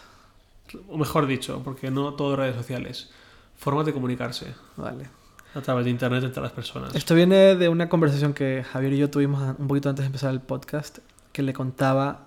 O 0.89 0.99
mejor 0.99 1.27
dicho, 1.27 1.63
porque 1.65 1.91
no 1.91 2.13
todo 2.15 2.37
redes 2.37 2.55
sociales. 2.57 3.11
Formas 3.57 3.87
de 3.87 3.93
comunicarse 3.93 4.55
Vale. 4.77 5.09
A 5.55 5.61
través 5.61 5.85
de 5.85 5.91
internet 5.91 6.25
entre 6.25 6.43
las 6.43 6.53
personas. 6.53 6.95
Esto 6.95 7.15
viene 7.15 7.57
de 7.57 7.69
una 7.69 7.89
conversación 7.89 8.33
que 8.35 8.65
Javier 8.71 8.93
y 8.93 8.99
yo 8.99 9.11
tuvimos 9.11 9.57
un 9.59 9.67
poquito 9.69 9.89
antes 9.89 10.03
de 10.03 10.07
empezar 10.07 10.33
el 10.33 10.41
podcast, 10.41 10.99
que 11.33 11.43
le 11.43 11.53
contaba 11.53 12.27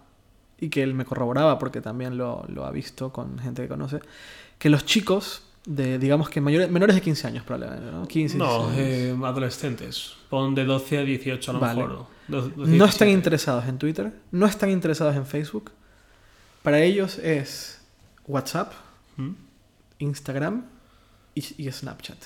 y 0.59 0.69
que 0.69 0.83
él 0.83 0.93
me 0.93 1.05
corroboraba 1.05 1.57
porque 1.59 1.81
también 1.81 2.17
lo, 2.17 2.45
lo 2.47 2.65
ha 2.65 2.71
visto 2.71 3.11
con 3.11 3.39
gente 3.39 3.63
que 3.63 3.67
conoce, 3.67 3.99
que 4.57 4.69
los 4.69 4.85
chicos 4.85 5.43
de, 5.65 5.99
digamos 5.99 6.29
que 6.29 6.41
mayores, 6.41 6.69
menores 6.71 6.95
de 6.95 7.01
15 7.01 7.27
años 7.27 7.43
probablemente, 7.43 7.91
¿no? 7.91 8.07
15, 8.07 8.37
No, 8.37 8.69
16, 8.71 8.77
eh, 8.79 9.17
adolescentes. 9.23 10.13
Pon 10.29 10.55
de 10.55 10.65
12 10.65 10.97
a 10.97 11.01
18 11.03 11.51
a 11.51 11.53
lo 11.53 11.59
Vale. 11.59 11.81
mejor. 11.81 11.97
¿no? 11.97 12.07
12, 12.27 12.49
no 12.49 12.63
17. 12.65 12.85
están 12.89 13.09
interesados 13.09 13.65
en 13.67 13.77
Twitter, 13.77 14.13
no 14.31 14.45
están 14.45 14.69
interesados 14.69 15.15
en 15.15 15.25
Facebook. 15.25 15.71
Para 16.63 16.79
ellos 16.79 17.17
es 17.19 17.81
WhatsApp, 18.27 18.73
¿Mm? 19.17 19.31
Instagram 19.99 20.63
y, 21.35 21.63
y 21.63 21.71
Snapchat. 21.71 22.17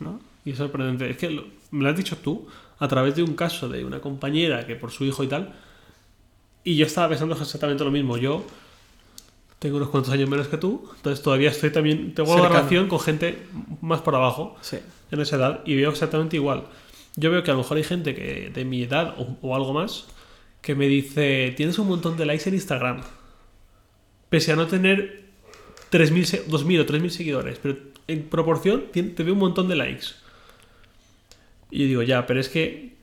¿no? 0.00 0.20
Y 0.44 0.50
es 0.52 0.58
sorprendente. 0.58 1.08
Es 1.10 1.16
que 1.16 1.30
lo- 1.30 1.44
me 1.70 1.82
lo 1.84 1.90
has 1.90 1.96
dicho 1.96 2.16
tú 2.18 2.46
a 2.78 2.88
través 2.88 3.14
de 3.16 3.22
un 3.22 3.34
caso 3.34 3.68
de 3.68 3.84
una 3.84 4.00
compañera 4.00 4.66
que 4.66 4.76
por 4.76 4.90
su 4.90 5.04
hijo 5.04 5.22
y 5.24 5.28
tal. 5.28 5.54
Y 6.64 6.76
yo 6.76 6.86
estaba 6.86 7.08
pensando 7.08 7.34
exactamente 7.34 7.84
lo 7.84 7.90
mismo. 7.90 8.16
Yo 8.16 8.44
tengo 9.58 9.76
unos 9.78 9.88
cuantos 9.88 10.12
años 10.12 10.28
menos 10.28 10.48
que 10.48 10.58
tú, 10.58 10.90
entonces 10.96 11.22
todavía 11.22 11.50
estoy 11.50 11.70
también, 11.70 12.12
tengo 12.14 12.32
una 12.34 12.48
relación 12.48 12.86
con 12.88 13.00
gente 13.00 13.38
más 13.80 14.02
por 14.02 14.14
abajo 14.14 14.56
Sí. 14.60 14.76
en 15.10 15.20
esa 15.20 15.36
edad 15.36 15.60
y 15.64 15.74
veo 15.76 15.90
exactamente 15.90 16.36
igual. 16.36 16.64
Yo 17.16 17.30
veo 17.30 17.42
que 17.42 17.50
a 17.50 17.54
lo 17.54 17.58
mejor 17.60 17.76
hay 17.78 17.84
gente 17.84 18.14
que 18.14 18.50
de 18.52 18.64
mi 18.66 18.82
edad 18.82 19.14
o, 19.18 19.38
o 19.40 19.56
algo 19.56 19.72
más 19.72 20.06
que 20.60 20.74
me 20.74 20.86
dice, 20.88 21.54
tienes 21.56 21.78
un 21.78 21.88
montón 21.88 22.16
de 22.18 22.26
likes 22.26 22.46
en 22.48 22.54
Instagram, 22.56 23.02
pese 24.28 24.52
a 24.52 24.56
no 24.56 24.66
tener 24.66 25.24
3.000, 25.90 26.24
se- 26.24 26.46
2.000 26.46 26.80
o 26.80 26.86
3.000 26.86 27.10
seguidores, 27.10 27.58
pero 27.62 27.76
en 28.08 28.22
proporción 28.24 28.84
te 28.92 29.22
veo 29.22 29.32
un 29.34 29.38
montón 29.40 29.68
de 29.68 29.76
likes. 29.76 30.06
Y 31.74 31.80
yo 31.80 31.86
digo, 31.86 32.02
ya, 32.04 32.24
pero 32.24 32.38
es 32.38 32.48
que 32.48 32.94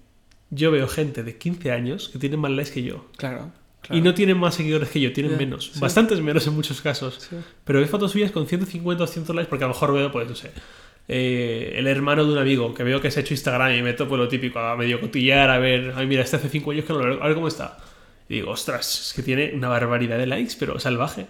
yo 0.50 0.72
veo 0.72 0.88
gente 0.88 1.24
de 1.24 1.38
15 1.38 1.74
años 1.74 2.08
que 2.08 2.20
tienen 2.20 2.40
más 2.40 2.52
likes 2.52 2.72
que 2.72 2.84
yo. 2.84 3.06
Claro. 3.18 3.52
Y 3.84 3.88
claro. 3.88 4.04
no 4.06 4.14
tienen 4.14 4.38
más 4.38 4.56
seguidores 4.56 4.88
que 4.88 5.02
yo, 5.02 5.12
tienen 5.12 5.36
menos. 5.36 5.72
sí. 5.74 5.80
Bastantes 5.82 6.22
menos 6.22 6.48
en 6.48 6.54
muchos 6.54 6.80
casos. 6.82 7.28
Sí. 7.30 7.36
Pero 7.66 7.82
ves 7.82 7.90
fotos 7.90 8.14
suyas 8.14 8.32
con 8.32 8.48
150 8.48 9.04
o 9.04 9.08
100 9.08 9.36
likes 9.36 9.50
porque 9.50 9.66
a 9.66 9.68
lo 9.68 9.74
mejor 9.74 9.94
veo, 9.94 10.10
pues, 10.10 10.30
no 10.30 10.36
sé, 10.36 10.52
eh, 11.10 11.74
el 11.76 11.86
hermano 11.86 12.24
de 12.24 12.32
un 12.32 12.38
amigo 12.38 12.74
que 12.74 12.86
veo 12.86 13.02
que 13.02 13.12
se 13.12 13.20
ha 13.20 13.24
hecho 13.24 13.34
Instagram 13.34 13.74
y 13.74 13.76
me 13.76 13.84
meto 13.84 14.08
por 14.08 14.18
lo 14.18 14.30
típico 14.30 14.60
a 14.60 14.78
medio 14.78 15.02
cotillar, 15.02 15.50
a 15.50 15.60
ver, 15.60 15.92
ay, 15.98 16.08
mira, 16.08 16.24
este 16.24 16.38
hace 16.38 16.48
5 16.48 16.72
años 16.72 16.86
que 16.86 16.94
no 16.94 17.00
lo 17.00 17.06
veo, 17.08 17.22
a 17.22 17.26
ver 17.26 17.36
cómo 17.36 17.50
está. 17.50 17.78
Y 18.30 18.36
digo, 18.36 18.52
ostras, 18.52 19.08
es 19.08 19.14
que 19.14 19.22
tiene 19.22 19.52
una 19.54 19.68
barbaridad 19.68 20.18
de 20.18 20.28
likes, 20.28 20.54
pero 20.58 20.80
salvaje. 20.80 21.28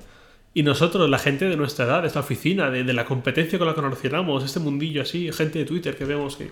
Y 0.54 0.62
nosotros, 0.62 1.10
la 1.10 1.18
gente 1.18 1.46
de 1.46 1.58
nuestra 1.58 1.86
edad, 1.86 2.02
de 2.04 2.08
esta 2.08 2.20
oficina, 2.20 2.70
de, 2.70 2.84
de 2.84 2.94
la 2.94 3.06
competencia 3.06 3.58
con 3.58 3.68
la 3.68 3.74
que 3.74 3.82
nos 3.82 3.90
relacionamos, 3.90 4.44
este 4.44 4.60
mundillo 4.60 5.02
así, 5.02 5.32
gente 5.32 5.58
de 5.58 5.66
Twitter 5.66 5.98
que 5.98 6.06
vemos, 6.06 6.36
que 6.36 6.52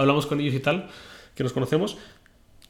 hablamos 0.00 0.26
con 0.26 0.40
ellos 0.40 0.54
y 0.54 0.60
tal, 0.60 0.88
que 1.34 1.42
nos 1.44 1.52
conocemos, 1.52 1.96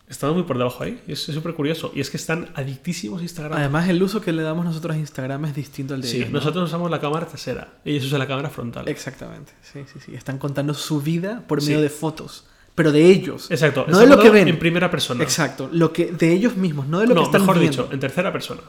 estamos 0.09 0.35
muy 0.36 0.44
por 0.44 0.59
debajo 0.59 0.82
ahí. 0.85 1.01
Y 1.07 1.12
es 1.12 1.20
súper 1.23 1.55
curioso. 1.55 1.93
Y 1.94 2.01
es 2.01 2.11
que 2.11 2.16
están 2.16 2.51
adictísimos 2.55 3.20
a 3.20 3.23
Instagram. 3.23 3.59
Además, 3.59 3.89
el 3.89 4.02
uso 4.02 4.20
que 4.20 4.32
le 4.32 4.43
damos 4.43 4.65
nosotros 4.65 4.97
a 4.97 4.98
Instagram 4.98 5.44
es 5.47 5.55
distinto 5.55 5.94
al 5.94 6.02
de 6.02 6.09
Sí, 6.09 6.16
ellos. 6.19 6.31
¿no? 6.31 6.39
nosotros 6.39 6.69
usamos 6.69 6.90
la 6.90 7.01
cámara 7.01 7.27
trasera, 7.27 7.74
ellos 7.85 8.05
usan 8.05 8.19
la 8.19 8.27
cámara 8.27 8.51
frontal. 8.51 8.89
Exactamente. 8.89 9.52
Sí, 9.62 9.81
sí, 9.93 9.98
sí. 10.05 10.15
Están 10.15 10.39
contando 10.39 10.74
su 10.74 11.01
vida 11.01 11.44
por 11.47 11.61
Sí. 11.62 11.69
medio 11.69 11.81
de 11.82 11.90
fotos. 11.90 12.47
Pero 12.74 12.93
de 12.93 13.05
ellos. 13.11 13.51
Exacto, 13.51 13.85
No 13.89 13.98
de 13.98 14.07
lo 14.07 14.19
que 14.19 14.31
ven. 14.31 14.48
En 14.48 14.59
primera 14.59 14.90
persona. 14.90 15.23
Exacto. 15.23 15.69
Lo 15.73 15.93
que, 15.93 16.07
de 16.12 16.32
ellos 16.32 16.57
mismos, 16.57 16.86
no 16.86 17.01
de 17.01 17.09
lo 17.09 17.15
no, 17.15 17.20
que 17.23 17.27
están 17.27 17.43
mejor 17.43 17.59
viendo. 17.59 17.82
dicho, 17.82 17.93
en 17.94 18.01
tercera 18.01 18.32
persona. 18.32 18.62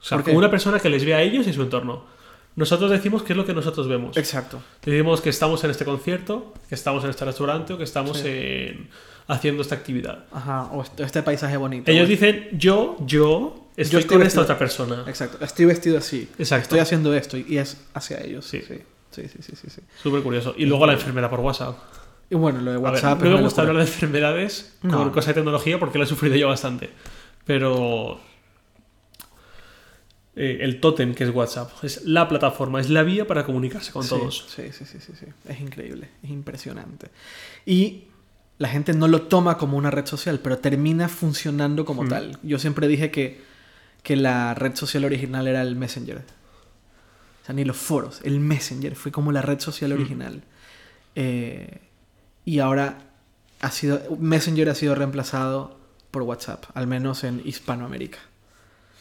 O 0.00 0.04
sea, 0.04 0.18
una 0.34 0.50
persona 0.50 0.80
que 0.80 0.88
les 0.88 1.04
ve 1.04 1.14
a 1.14 1.22
ellos 1.22 1.46
y 1.46 1.52
su 1.52 1.62
entorno. 1.62 2.04
Nosotros 2.56 2.90
decimos 2.90 3.22
qué 3.22 3.32
es 3.32 3.36
lo 3.36 3.46
que 3.46 3.54
nosotros 3.54 3.88
vemos. 3.88 4.16
Exacto. 4.16 4.62
Decimos 4.84 5.20
que 5.20 5.30
estamos 5.30 5.64
en 5.64 5.70
este 5.70 5.84
concierto, 5.84 6.52
que 6.68 6.74
estamos 6.74 7.02
en 7.04 7.10
este 7.10 7.24
restaurante 7.24 7.72
o 7.72 7.78
que 7.78 7.84
estamos 7.84 8.18
Sí. 8.18 8.28
en- 8.28 8.88
haciendo 9.28 9.62
esta 9.62 9.74
actividad. 9.74 10.24
Ajá. 10.32 10.64
O 10.72 10.84
este, 10.98 11.22
paisaje 11.22 11.56
bonito. 11.56 11.90
Ellos 11.90 12.08
dicen, 12.08 12.48
yo, 12.52 12.96
yo, 13.06 13.68
estoy, 13.76 14.00
estoy 14.00 14.04
con 14.04 14.26
esta 14.26 14.40
vestido- 14.40 14.42
otra 14.42 14.58
persona. 14.58 15.04
Exacto. 15.06 15.42
Estoy 15.44 15.64
vestido 15.64 15.96
así. 15.98 16.28
Exacto. 16.38 16.62
Estoy 16.64 16.78
haciendo 16.80 17.14
esto 17.14 17.36
y 17.38 17.56
es 17.58 17.80
hacia 17.94 18.20
ellos. 18.20 18.44
Sí. 18.44 18.60
Sí. 18.66 18.80
Sí, 19.12 19.22
sí, 19.28 19.38
sí, 19.42 19.52
sí, 19.56 19.68
sí. 19.70 19.80
Súper 20.02 20.22
curioso. 20.22 20.54
Y 20.56 20.64
luego 20.66 20.86
la 20.86 20.94
enfermedad 20.94 21.28
por 21.30 21.40
WhatsApp. 21.40 21.76
Y 22.30 22.34
bueno, 22.34 22.60
lo 22.60 22.70
de 22.72 22.78
A 22.78 22.80
ver, 22.80 22.92
WhatsApp. 22.92 23.22
no 23.22 23.30
me 23.36 23.42
gusta 23.42 23.60
hablar 23.60 23.76
de 23.76 23.82
enfermedades 23.82 24.74
No. 24.82 24.96
con 24.98 25.10
cosas 25.10 25.28
de 25.28 25.34
tecnología 25.34 25.78
porque 25.78 25.98
la 25.98 26.04
he 26.04 26.08
sufrido 26.08 26.34
yo 26.36 26.48
bastante. 26.48 26.88
Pero 27.44 28.20
eh, 30.36 30.58
el 30.62 30.80
tótem 30.80 31.14
que 31.14 31.24
es 31.24 31.30
WhatsApp 31.30 31.70
es 31.84 32.04
la 32.04 32.28
plataforma, 32.28 32.80
es 32.80 32.88
la 32.90 33.02
vía 33.02 33.26
para 33.26 33.44
comunicarse 33.44 33.92
con 33.92 34.02
Sí, 34.02 34.08
todos. 34.10 34.46
Sí, 34.48 34.72
sí, 34.72 34.84
sí, 34.84 34.98
sí, 35.00 35.12
sí. 35.18 35.26
Es 35.48 35.60
increíble, 35.60 36.08
es 36.22 36.30
impresionante. 36.30 37.08
Y 37.66 38.04
la 38.58 38.68
gente 38.68 38.92
no 38.94 39.08
lo 39.08 39.22
toma 39.22 39.58
como 39.58 39.76
una 39.76 39.90
red 39.90 40.06
social, 40.06 40.38
pero 40.40 40.58
termina 40.58 41.08
funcionando 41.08 41.84
como 41.84 42.04
Mm. 42.04 42.08
tal. 42.08 42.38
Yo 42.42 42.58
siempre 42.58 42.88
dije 42.88 43.10
que, 43.10 43.40
que 44.02 44.16
la 44.16 44.54
red 44.54 44.74
social 44.74 45.04
original 45.04 45.46
era 45.48 45.62
el 45.62 45.76
Messenger. 45.76 46.18
O 46.18 47.44
sea, 47.46 47.54
ni 47.54 47.64
los 47.64 47.76
foros, 47.76 48.20
el 48.24 48.38
Messenger 48.40 48.94
fue 48.96 49.10
como 49.12 49.32
la 49.32 49.42
red 49.42 49.58
social 49.60 49.90
Mm. 49.90 49.94
original. 49.94 50.42
Eh, 51.14 51.78
y 52.44 52.58
ahora 52.60 52.98
ha 53.60 53.70
sido, 53.70 54.00
Messenger 54.18 54.68
ha 54.70 54.74
sido 54.74 54.94
reemplazado 54.94 55.78
por 56.10 56.22
WhatsApp, 56.22 56.64
al 56.74 56.86
menos 56.86 57.24
en 57.24 57.42
Hispanoamérica. 57.44 58.18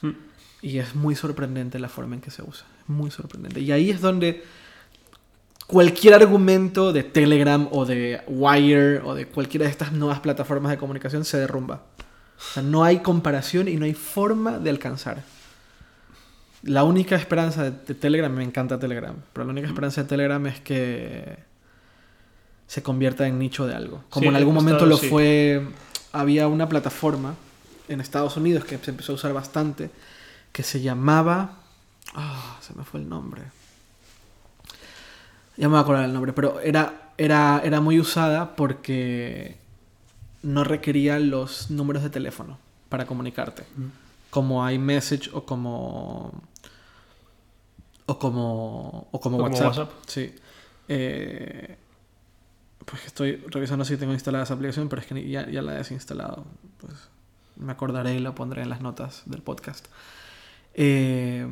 Mm. 0.01 0.09
Y 0.61 0.77
es 0.77 0.95
muy 0.95 1.15
sorprendente 1.15 1.79
la 1.79 1.89
forma 1.89 2.15
en 2.15 2.21
que 2.21 2.31
se 2.31 2.43
usa. 2.43 2.65
Muy 2.87 3.11
sorprendente. 3.11 3.61
Y 3.61 3.71
ahí 3.71 3.89
es 3.89 4.01
donde 4.01 4.43
cualquier 5.67 6.13
argumento 6.13 6.93
de 6.93 7.03
Telegram 7.03 7.67
o 7.71 7.85
de 7.85 8.21
Wire 8.27 8.99
o 8.99 9.15
de 9.15 9.25
cualquiera 9.27 9.65
de 9.65 9.71
estas 9.71 9.91
nuevas 9.91 10.19
plataformas 10.19 10.71
de 10.71 10.77
comunicación 10.77 11.25
se 11.25 11.37
derrumba. 11.37 11.83
O 12.37 12.53
sea, 12.53 12.63
no 12.63 12.83
hay 12.83 12.99
comparación 12.99 13.67
y 13.67 13.75
no 13.75 13.85
hay 13.85 13.93
forma 13.93 14.59
de 14.59 14.69
alcanzar. 14.69 15.23
La 16.63 16.83
única 16.83 17.15
esperanza 17.15 17.63
de, 17.63 17.71
de 17.71 17.95
Telegram, 17.95 18.31
me 18.31 18.43
encanta 18.43 18.77
Telegram, 18.77 19.15
pero 19.33 19.45
la 19.45 19.51
única 19.51 19.67
esperanza 19.67 20.03
de 20.03 20.07
Telegram 20.07 20.45
es 20.45 20.59
que 20.59 21.51
se 22.71 22.81
convierta 22.81 23.27
en 23.27 23.37
nicho 23.37 23.67
de 23.67 23.75
algo. 23.75 24.01
Como 24.09 24.23
Sí, 24.23 24.27
en 24.29 24.35
algún 24.37 24.55
momento 24.55 24.85
lo 24.85 24.95
sí. 24.95 25.09
fue, 25.09 25.61
había 26.13 26.47
una 26.47 26.69
plataforma 26.69 27.35
en 27.89 27.99
Estados 27.99 28.37
Unidos 28.37 28.63
que 28.63 28.77
se 28.77 28.91
empezó 28.91 29.11
a 29.11 29.15
usar 29.15 29.33
bastante, 29.33 29.89
que 30.51 30.63
se 30.63 30.81
llamaba... 30.81 31.57
Ah, 32.13 32.57
se 32.61 32.73
me 32.73 32.83
fue 32.83 32.99
el 32.99 33.07
nombre. 33.07 33.43
Ya 35.57 35.67
me 35.67 35.73
voy 35.73 35.77
a 35.77 35.81
acordar 35.81 36.05
el 36.05 36.13
nombre, 36.13 36.33
pero 36.33 36.59
era, 36.59 37.11
era, 37.17 37.61
era 37.63 37.81
muy 37.81 37.99
usada 37.99 38.55
porque 38.55 39.57
no 40.43 40.63
requería 40.63 41.19
los 41.19 41.69
números 41.69 42.03
de 42.03 42.09
teléfono 42.09 42.57
para 42.89 43.05
comunicarte. 43.05 43.63
Como 44.29 44.67
iMessage 44.69 45.29
o 45.33 45.45
como. 45.45 46.33
O 48.05 48.17
como. 48.19 49.07
O 49.11 49.19
como, 49.19 49.19
O 49.19 49.19
como 49.21 49.37
WhatsApp. 49.37 49.67
WhatsApp. 49.67 49.91
Sí. 50.07 50.35
Eh, 50.87 51.77
pues 52.85 53.05
estoy 53.05 53.35
revisando 53.47 53.85
si 53.85 53.97
tengo 53.97 54.13
instalada 54.13 54.43
esa 54.43 54.55
aplicación, 54.55 54.89
pero 54.89 55.01
es 55.01 55.07
que 55.07 55.29
ya, 55.29 55.49
ya 55.49 55.61
la 55.61 55.75
he 55.75 55.77
desinstalado. 55.77 56.45
Pues 56.79 56.93
me 57.55 57.71
acordaré 57.71 58.15
y 58.15 58.19
la 58.19 58.33
pondré 58.33 58.63
en 58.63 58.69
las 58.69 58.81
notas 58.81 59.23
del 59.25 59.41
podcast. 59.41 59.85
Eh, 60.73 61.47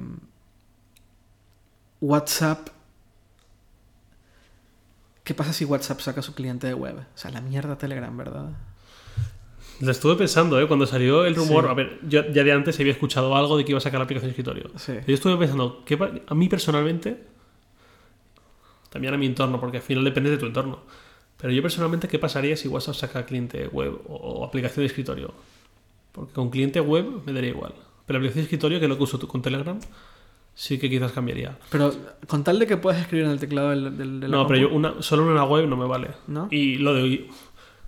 WhatsApp. 2.01 2.69
¿Qué 5.23 5.33
pasa 5.33 5.53
si 5.53 5.65
WhatsApp 5.65 5.99
saca 5.99 6.21
su 6.21 6.33
cliente 6.33 6.67
de 6.67 6.73
web? 6.73 6.95
O 6.97 7.17
sea, 7.17 7.29
la 7.31 7.41
mierda 7.41 7.77
Telegram, 7.77 8.15
¿verdad? 8.15 8.49
Lo 9.79 9.91
estuve 9.91 10.15
pensando, 10.15 10.59
¿eh? 10.59 10.67
Cuando 10.67 10.85
salió 10.85 11.25
el 11.25 11.35
rumor. 11.35 11.65
Sí. 11.65 11.69
A 11.69 11.73
ver, 11.73 11.99
yo 12.07 12.25
ya 12.31 12.43
de 12.43 12.51
antes 12.51 12.79
había 12.79 12.91
escuchado 12.91 13.35
algo 13.35 13.55
de 13.57 13.63
que 13.63 13.71
iba 13.71 13.77
a 13.77 13.81
sacar 13.81 13.99
la 13.99 14.05
aplicación 14.05 14.27
de 14.29 14.31
escritorio. 14.31 14.71
Sí. 14.77 14.93
Yo 15.07 15.13
estuve 15.13 15.37
pensando, 15.37 15.83
¿qué 15.85 15.97
pa- 15.97 16.11
a 16.27 16.35
mí 16.35 16.49
personalmente, 16.49 17.23
también 18.89 19.13
a 19.13 19.17
mi 19.17 19.27
entorno, 19.27 19.59
porque 19.59 19.77
al 19.77 19.83
final 19.83 20.03
depende 20.03 20.31
de 20.31 20.37
tu 20.37 20.47
entorno, 20.47 20.79
pero 21.37 21.53
yo 21.53 21.61
personalmente, 21.61 22.07
¿qué 22.07 22.19
pasaría 22.19 22.57
si 22.57 22.67
WhatsApp 22.67 22.95
saca 22.95 23.25
cliente 23.25 23.67
web 23.67 24.01
o, 24.07 24.15
o 24.15 24.45
aplicación 24.45 24.81
de 24.81 24.87
escritorio? 24.87 25.33
Porque 26.11 26.33
con 26.33 26.49
cliente 26.49 26.81
web 26.81 27.05
me 27.25 27.31
daría 27.31 27.51
igual. 27.51 27.73
Pero 28.09 28.17
aplicación 28.17 28.41
de 28.41 28.45
escritorio, 28.45 28.79
que 28.79 28.85
es 28.85 28.89
lo 28.89 28.97
que 28.97 29.03
uso 29.03 29.19
tú 29.19 29.27
con 29.27 29.43
Telegram, 29.43 29.79
sí 30.55 30.79
que 30.79 30.89
quizás 30.89 31.11
cambiaría. 31.11 31.59
Pero 31.69 31.93
con 32.27 32.43
tal 32.43 32.57
de 32.57 32.65
que 32.65 32.75
puedas 32.75 32.99
escribir 32.99 33.25
en 33.25 33.31
el 33.33 33.39
teclado 33.39 33.69
del, 33.69 33.95
del, 33.95 34.19
de 34.19 34.27
la 34.27 34.37
No, 34.37 34.47
pero 34.47 34.59
yo 34.61 34.69
una, 34.73 34.99
solo 35.03 35.27
una 35.27 35.43
web 35.43 35.67
no 35.67 35.77
me 35.77 35.85
vale. 35.85 36.07
¿No? 36.25 36.47
Y 36.49 36.77
lo 36.77 36.95
de 36.95 37.29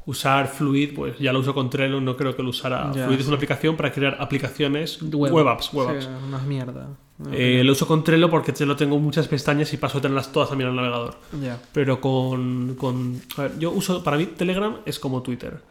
usar 0.06 0.48
Fluid, 0.48 0.94
pues 0.94 1.18
ya 1.18 1.34
lo 1.34 1.40
uso 1.40 1.56
con 1.56 1.72
Trello, 1.72 2.00
no 2.00 2.16
creo 2.16 2.36
que 2.36 2.44
lo 2.44 2.50
usara. 2.52 2.92
Ya, 2.94 3.06
Fluid 3.06 3.18
es 3.18 3.24
sí. 3.24 3.30
una 3.30 3.38
aplicación 3.38 3.76
para 3.76 3.92
crear 3.92 4.16
aplicaciones 4.20 5.02
Web. 5.02 5.34
web, 5.34 5.48
apps. 5.48 5.74
Web 5.74 5.90
apps. 5.90 6.04
Sí, 6.06 6.10
una 6.28 6.38
mierda. 6.38 6.88
Eh, 7.32 7.64
lo 7.64 7.72
uso 7.72 7.88
con 7.88 8.04
Trello 8.04 8.30
porque 8.30 8.52
Trello 8.52 8.76
tengo 8.76 9.00
muchas 9.00 9.28
pestañas 9.28 9.74
y 9.74 9.78
paso 9.78 9.98
a 9.98 10.02
tenerlas 10.02 10.32
todas 10.32 10.50
también 10.50 10.70
en 10.70 10.76
el 10.76 10.84
navegador. 10.84 11.16
Ya. 11.42 11.60
Pero 11.74 12.00
con, 12.00 12.76
con- 12.76 13.20
A 13.38 13.42
ver, 13.42 13.58
yo 13.58 13.72
uso. 13.72 14.04
Para 14.04 14.18
mí, 14.18 14.28
Telegram 14.28 14.78
es 14.86 15.00
como 15.00 15.24
Twitter. 15.24 15.62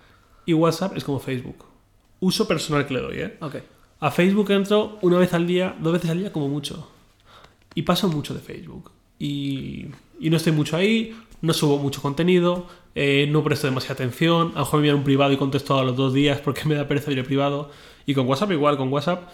Y 0.44 0.54
WhatsApp 0.54 0.96
es 0.96 1.04
como 1.04 1.20
Facebook. 1.20 1.64
Uso 2.20 2.46
personal 2.48 2.84
que 2.86 2.94
le 2.94 3.00
doy, 3.00 3.18
¿eh? 3.20 3.36
Ok. 3.40 3.56
A 4.00 4.10
Facebook 4.10 4.50
entro 4.50 4.98
una 5.02 5.18
vez 5.18 5.34
al 5.34 5.46
día, 5.46 5.76
dos 5.78 5.92
veces 5.92 6.10
al 6.10 6.18
día 6.18 6.32
como 6.32 6.48
mucho. 6.48 6.88
Y 7.74 7.82
paso 7.82 8.08
mucho 8.08 8.32
de 8.34 8.40
Facebook. 8.40 8.90
Y, 9.18 9.86
y 10.18 10.30
no 10.30 10.38
estoy 10.38 10.52
mucho 10.52 10.76
ahí, 10.76 11.14
no 11.42 11.52
subo 11.52 11.78
mucho 11.78 12.00
contenido, 12.00 12.66
eh, 12.94 13.28
no 13.30 13.44
presto 13.44 13.66
demasiada 13.66 13.94
atención. 13.94 14.52
A 14.54 14.60
lo 14.60 14.64
mejor 14.64 14.80
me 14.80 14.94
un 14.94 15.04
privado 15.04 15.32
y 15.32 15.36
contesto 15.36 15.78
a 15.78 15.84
los 15.84 15.96
dos 15.96 16.14
días 16.14 16.40
porque 16.40 16.64
me 16.66 16.74
da 16.74 16.88
pereza 16.88 17.06
abrir 17.06 17.18
el 17.20 17.24
privado. 17.26 17.70
Y 18.06 18.14
con 18.14 18.26
WhatsApp 18.26 18.52
igual, 18.52 18.76
con 18.78 18.90
WhatsApp, 18.92 19.28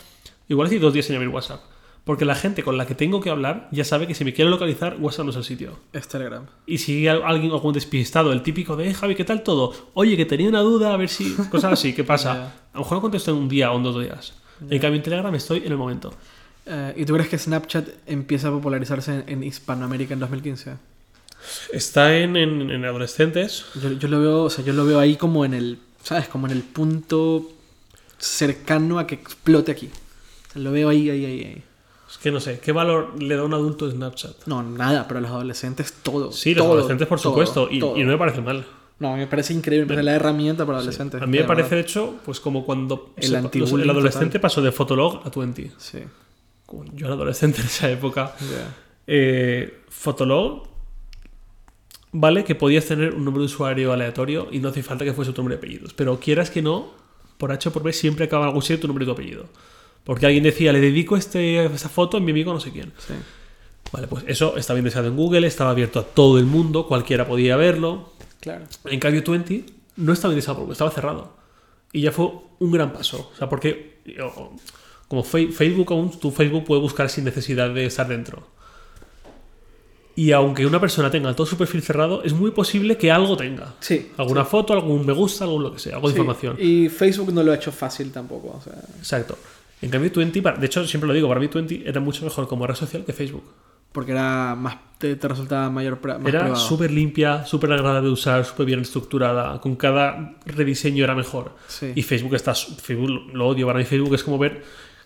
igual 0.48 0.66
estoy 0.66 0.78
dos 0.80 0.93
días 0.93 1.06
sin 1.06 1.14
abrir 1.16 1.30
WhatsApp. 1.30 1.60
Porque 2.05 2.24
la 2.24 2.34
gente 2.36 2.62
con 2.62 2.76
la 2.76 2.86
que 2.86 2.94
tengo 2.94 3.20
que 3.20 3.30
hablar 3.30 3.68
ya 3.72 3.84
sabe 3.84 4.06
que 4.06 4.14
si 4.14 4.24
me 4.24 4.32
quiere 4.32 4.51
localizar, 4.51 4.97
WhatsApp 5.01 5.24
no 5.24 5.30
es 5.30 5.36
el 5.36 5.44
sitio. 5.44 5.78
Es 5.93 6.06
Telegram. 6.06 6.44
Y 6.66 6.78
si 6.78 7.06
alguien, 7.09 7.52
algún 7.52 7.72
despistado, 7.72 8.32
el 8.32 8.43
típico 8.43 8.76
de, 8.76 8.90
"Eh, 8.90 8.94
Javi, 8.94 9.14
¿qué 9.16 9.24
tal 9.24 9.43
todo? 9.43 9.72
Oye, 9.94 10.16
que 10.16 10.24
tenía 10.24 10.48
una 10.48 10.60
duda, 10.60 10.93
a 10.93 10.97
ver 10.97 11.09
si... 11.09 11.34
Cosas 11.51 11.72
así, 11.72 11.94
¿qué 11.94 12.05
pasa? 12.05 12.52
A 12.72 12.74
lo 12.74 12.80
mejor 12.80 12.98
no 12.98 13.02
contesto 13.02 13.30
en 13.32 13.38
un 13.38 13.48
día 13.48 13.72
o 13.72 13.76
en 13.76 13.82
dos 13.82 14.01
días. 14.01 14.34
En 14.61 14.78
cambio, 14.81 14.97
en 14.99 15.03
Telegram 15.03 15.35
estoy 15.35 15.59
en 15.59 15.73
el 15.73 15.77
momento. 15.78 16.12
Eh, 16.66 16.95
¿Y 16.97 17.05
tú 17.05 17.15
crees 17.15 17.28
que 17.28 17.39
Snapchat 17.39 17.89
empieza 18.07 18.49
a 18.49 18.51
popularizarse 18.51 19.15
en, 19.15 19.24
en 19.28 19.43
Hispanoamérica 19.45 20.15
en 20.15 20.20
2015? 20.20 20.74
Está 21.73 22.16
en, 22.16 22.37
en- 22.37 22.70
en 22.70 22.85
adolescentes. 22.85 23.66
Yo, 23.81 23.93
yo 23.93 24.09
lo 24.09 24.20
veo, 24.20 24.43
o 24.45 24.51
sea, 24.51 24.65
yo 24.65 24.73
lo 24.73 24.85
veo 24.85 24.99
ahí 24.99 25.16
como 25.16 25.45
en 25.45 25.55
el, 25.55 25.78
¿sabes? 26.03 26.27
Como 26.28 26.47
en 26.47 26.53
el 26.53 26.62
punto 26.62 27.53
cercano 28.19 28.99
a 28.99 29.07
que 29.07 29.15
explote 29.16 29.70
aquí. 29.73 29.91
O 30.49 30.53
sea, 30.55 30.62
lo 30.62 30.73
veo 30.73 30.89
ahí, 30.89 31.11
ahí, 31.11 31.24
ahí, 31.24 31.45
ahí. 31.45 31.62
Es 32.11 32.19
que 32.19 32.31
no 32.31 32.41
sé, 32.41 32.61
¿qué 32.61 32.73
valor 32.73 33.20
le 33.20 33.37
da 33.37 33.43
un 33.45 33.53
adulto 33.53 33.87
a 33.87 33.91
Snapchat? 33.91 34.47
No, 34.47 34.62
nada, 34.62 35.07
pero 35.09 35.19
a 35.19 35.20
los 35.23 35.31
adolescentes 35.31 35.93
todo. 36.03 36.33
Sí, 36.33 36.55
los 36.55 36.62
todo, 36.65 36.73
adolescentes, 36.74 37.07
por 37.09 37.20
todo, 37.20 37.33
supuesto, 37.33 37.69
y, 37.70 37.81
todo. 37.81 37.97
y 37.97 38.05
no 38.05 38.12
me 38.12 38.19
parece 38.19 38.41
mal. 38.41 38.65
No, 38.98 39.14
me 39.16 39.27
parece 39.27 39.52
increíble, 39.52 39.85
me 39.85 39.89
parece 39.89 40.05
la 40.05 40.14
herramienta 40.14 40.64
para 40.64 40.78
adolescentes. 40.78 41.20
A 41.20 41.27
mí 41.27 41.39
me 41.39 41.44
parece, 41.44 41.74
de 41.74 41.81
hecho, 41.82 42.14
pues 42.24 42.40
como 42.40 42.64
cuando 42.64 43.12
El 43.16 43.24
se- 43.28 43.36
el 43.36 43.90
adolescente 43.90 44.27
total. 44.27 44.40
pasó 44.40 44.62
de 44.62 44.73
Fotolog 44.73 45.20
a 45.27 45.31
Twenty. 45.31 45.70
Sí, 45.77 45.98
Yo 46.94 47.06
era 47.06 47.14
adolescente 47.14 47.60
en 47.60 47.66
esa 47.66 47.90
época. 47.90 48.35
ya. 48.40 48.74
Eh, 49.06 49.81
Fotolog, 49.90 50.66
vale 52.12 52.44
que 52.44 52.55
podías 52.55 52.86
tener 52.86 53.14
un 53.14 53.24
número 53.24 53.40
de 53.43 53.47
usuario 53.47 53.93
aleatorio 53.93 54.48
y 54.51 54.59
no 54.60 54.68
hace 54.70 54.82
falta 54.82 55.05
que 55.05 55.12
fuese 55.12 55.32
tu 55.32 55.43
nombre 55.43 55.56
y 55.56 55.59
apellidos. 55.59 55.93
Pero 55.93 56.18
quieras 56.18 56.51
que 56.51 56.62
no, 56.62 56.89
por 57.39 57.52
H 57.52 57.68
o 57.68 57.73
por 57.73 57.82
B 57.82 57.93
siempre 57.93 58.24
acaba 58.24 58.47
algún 58.47 58.62
sitio 58.62 58.81
tu 58.81 58.86
nombre 58.86 59.05
y 59.05 59.06
tu 59.06 59.12
apellido. 59.12 59.47
Porque 60.05 60.24
alguien 60.27 60.44
decía, 60.44 60.73
le 60.73 60.81
dedico 60.81 61.16
este, 61.16 61.64
esta 61.66 61.89
foto 61.89 62.16
a 62.16 62.20
mi 62.20 62.31
amigo 62.31 62.52
no 62.52 62.60
sé 62.60 62.70
quién. 62.73 62.93
Sí. 62.98 63.14
Vale, 63.93 64.06
pues 64.09 64.24
eso 64.27 64.56
está 64.56 64.73
bien 64.73 64.85
deseado 64.85 65.09
en 65.09 65.16
Google, 65.16 65.47
estaba 65.47 65.70
abierto 65.70 65.98
a 66.01 66.05
todo 66.05 66.39
el 66.39 66.47
mundo, 66.47 66.86
cualquiera 66.86 67.27
podía 67.27 67.56
verlo. 67.56 68.12
Claro. 68.47 68.64
En 68.85 69.01
cambio, 69.01 69.23
20 69.27 69.64
no 69.97 70.12
estaba 70.12 70.32
indexado 70.32 70.59
porque 70.59 70.73
estaba 70.73 70.90
cerrado. 70.93 71.36
Y 71.93 72.02
ya 72.02 72.12
fue 72.12 72.31
un 72.60 72.70
gran 72.70 72.93
paso. 72.93 73.31
O 73.35 73.36
sea, 73.36 73.48
porque 73.48 73.98
o- 74.23 74.52
como 75.09 75.24
Facebook 75.24 75.93
aún, 75.93 76.10
tu 76.20 76.31
Facebook 76.31 76.64
puede 76.64 76.81
buscar 76.81 77.09
sin 77.10 77.24
necesidad 77.24 77.70
de 77.70 77.86
estar 77.86 78.06
dentro. 78.09 78.47
Y 80.14 80.32
aunque 80.32 80.64
una 80.64 80.81
persona 80.81 81.10
tenga 81.10 81.35
todo 81.35 81.47
su 81.47 81.59
perfil 81.59 81.82
cerrado, 81.82 82.23
es 82.23 82.32
muy 82.32 82.51
posible 82.51 82.97
que 82.97 83.10
algo 83.12 83.36
tenga. 83.36 83.74
Sí. 83.81 84.12
Alguna 84.16 84.44
foto, 84.47 84.73
algún 84.73 85.05
me 85.05 85.12
gusta, 85.12 85.44
algún 85.44 85.62
lo 85.64 85.73
que 85.73 85.78
sea, 85.78 85.97
algo 85.97 86.09
de 86.09 86.14
Sí, 86.14 86.20
información. 86.20 86.56
Y 86.59 86.89
Facebook 86.89 87.32
no 87.35 87.43
lo 87.43 87.52
ha 87.52 87.56
hecho 87.56 87.70
fácil 87.70 88.10
tampoco. 88.12 88.56
O 88.56 88.60
sea, 88.62 88.73
Exacto. 88.98 89.36
En 89.82 89.90
cambio, 89.90 90.10
20, 90.14 90.40
para- 90.40 90.56
de 90.56 90.66
hecho, 90.66 90.86
siempre 90.86 91.06
lo 91.09 91.12
digo, 91.12 91.28
para 91.28 91.39
mí 91.40 91.48
20 91.48 91.82
era 91.86 92.01
mucho 92.01 92.24
mejor 92.24 92.48
como 92.48 92.66
red 92.66 92.74
social 92.74 93.05
que 93.05 93.12
Facebook. 93.12 93.44
Porque 93.97 94.12
era 94.12 94.55
más 94.55 94.77
te, 94.98 95.16
te 95.16 95.27
resultaba 95.27 95.70
mayor 95.70 95.98
más 96.05 96.27
Era 96.27 96.55
súper 96.55 96.90
limpia, 96.90 97.47
súper 97.47 97.73
agradable 97.73 98.09
de 98.09 98.12
usar, 98.12 98.44
súper 98.44 98.66
bien 98.66 98.81
estructurada. 98.81 99.59
Con 99.59 99.74
cada 99.74 100.35
rediseño 100.44 101.02
era 101.02 101.14
mejor. 101.14 101.52
Sí. 101.66 101.93
Y 101.94 102.02
Facebook 102.02 102.35
está. 102.35 102.55
Facebook 102.55 103.32
lo 103.32 103.47
odio. 103.48 103.66
Para 103.66 103.78
mí, 103.78 103.86
Facebook 103.86 104.14
es 104.14 104.23
como 104.23 104.36
ver 104.36 104.62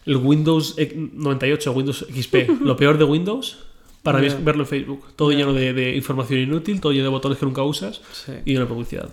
el 0.06 0.16
Windows 0.16 0.74
98, 0.76 1.70
Windows 1.70 2.04
XP. 2.12 2.34
lo 2.62 2.74
peor 2.74 2.98
de 2.98 3.04
Windows. 3.04 3.58
Para 4.02 4.20
es 4.26 4.42
verlo 4.42 4.64
en 4.64 4.68
Facebook. 4.68 5.04
Todo 5.14 5.30
lleno 5.30 5.52
de, 5.52 5.72
de 5.72 5.94
información 5.94 6.40
inútil, 6.40 6.80
todo 6.80 6.90
lleno 6.90 7.04
de 7.04 7.10
botones 7.10 7.38
que 7.38 7.46
nunca 7.46 7.62
usas 7.62 8.00
Sí, 8.12 8.32
y 8.44 8.56
una 8.56 8.66
publicidad. 8.66 9.08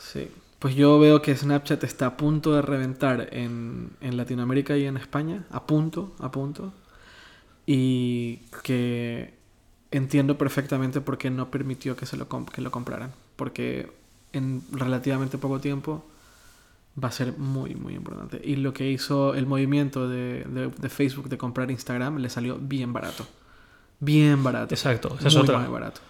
sí. 0.00 0.26
Pues 0.58 0.74
yo 0.74 0.98
veo 0.98 1.22
que 1.22 1.34
Snapchat 1.34 1.84
está 1.84 2.06
a 2.06 2.16
punto 2.18 2.52
de 2.52 2.60
reventar 2.60 3.28
en, 3.32 3.92
en 4.02 4.16
Latinoamérica 4.16 4.76
y 4.76 4.84
en 4.84 4.96
España. 4.98 5.44
A 5.50 5.64
punto, 5.66 6.12
a 6.18 6.30
punto. 6.30 6.74
Y 7.72 8.40
que 8.64 9.32
entiendo 9.92 10.36
perfectamente 10.36 11.00
por 11.00 11.18
qué 11.18 11.30
no 11.30 11.52
permitió 11.52 11.94
que, 11.94 12.04
se 12.04 12.16
lo, 12.16 12.28
comp- 12.28 12.50
que 12.50 12.60
lo 12.62 12.72
compraran. 12.72 13.12
Porque 13.36 13.92
en 14.32 14.62
relativamente 14.72 15.38
poco 15.38 15.60
tiempo 15.60 16.04
va 17.02 17.08
a 17.08 17.12
ser 17.12 17.38
muy, 17.38 17.76
muy 17.76 17.94
importante. 17.94 18.40
Y 18.42 18.56
lo 18.56 18.72
que 18.72 18.90
hizo 18.90 19.34
el 19.34 19.46
movimiento 19.46 20.08
de, 20.08 20.44
de- 20.44 20.68
de 20.76 20.88
Facebook 20.88 21.28
de 21.28 21.38
comprar 21.38 21.70
Instagram 21.70 22.18
le 22.18 22.28
salió 22.28 22.58
bien 22.58 22.92
barato. 22.92 23.24
Bien 24.00 24.42
barato. 24.42 24.74
Exacto, 24.74 25.14
esa 25.18 25.28
es 25.28 25.34
Muy, 25.34 25.42
otra. 25.44 25.58
muy 25.60 25.68
barato. 25.70 26.00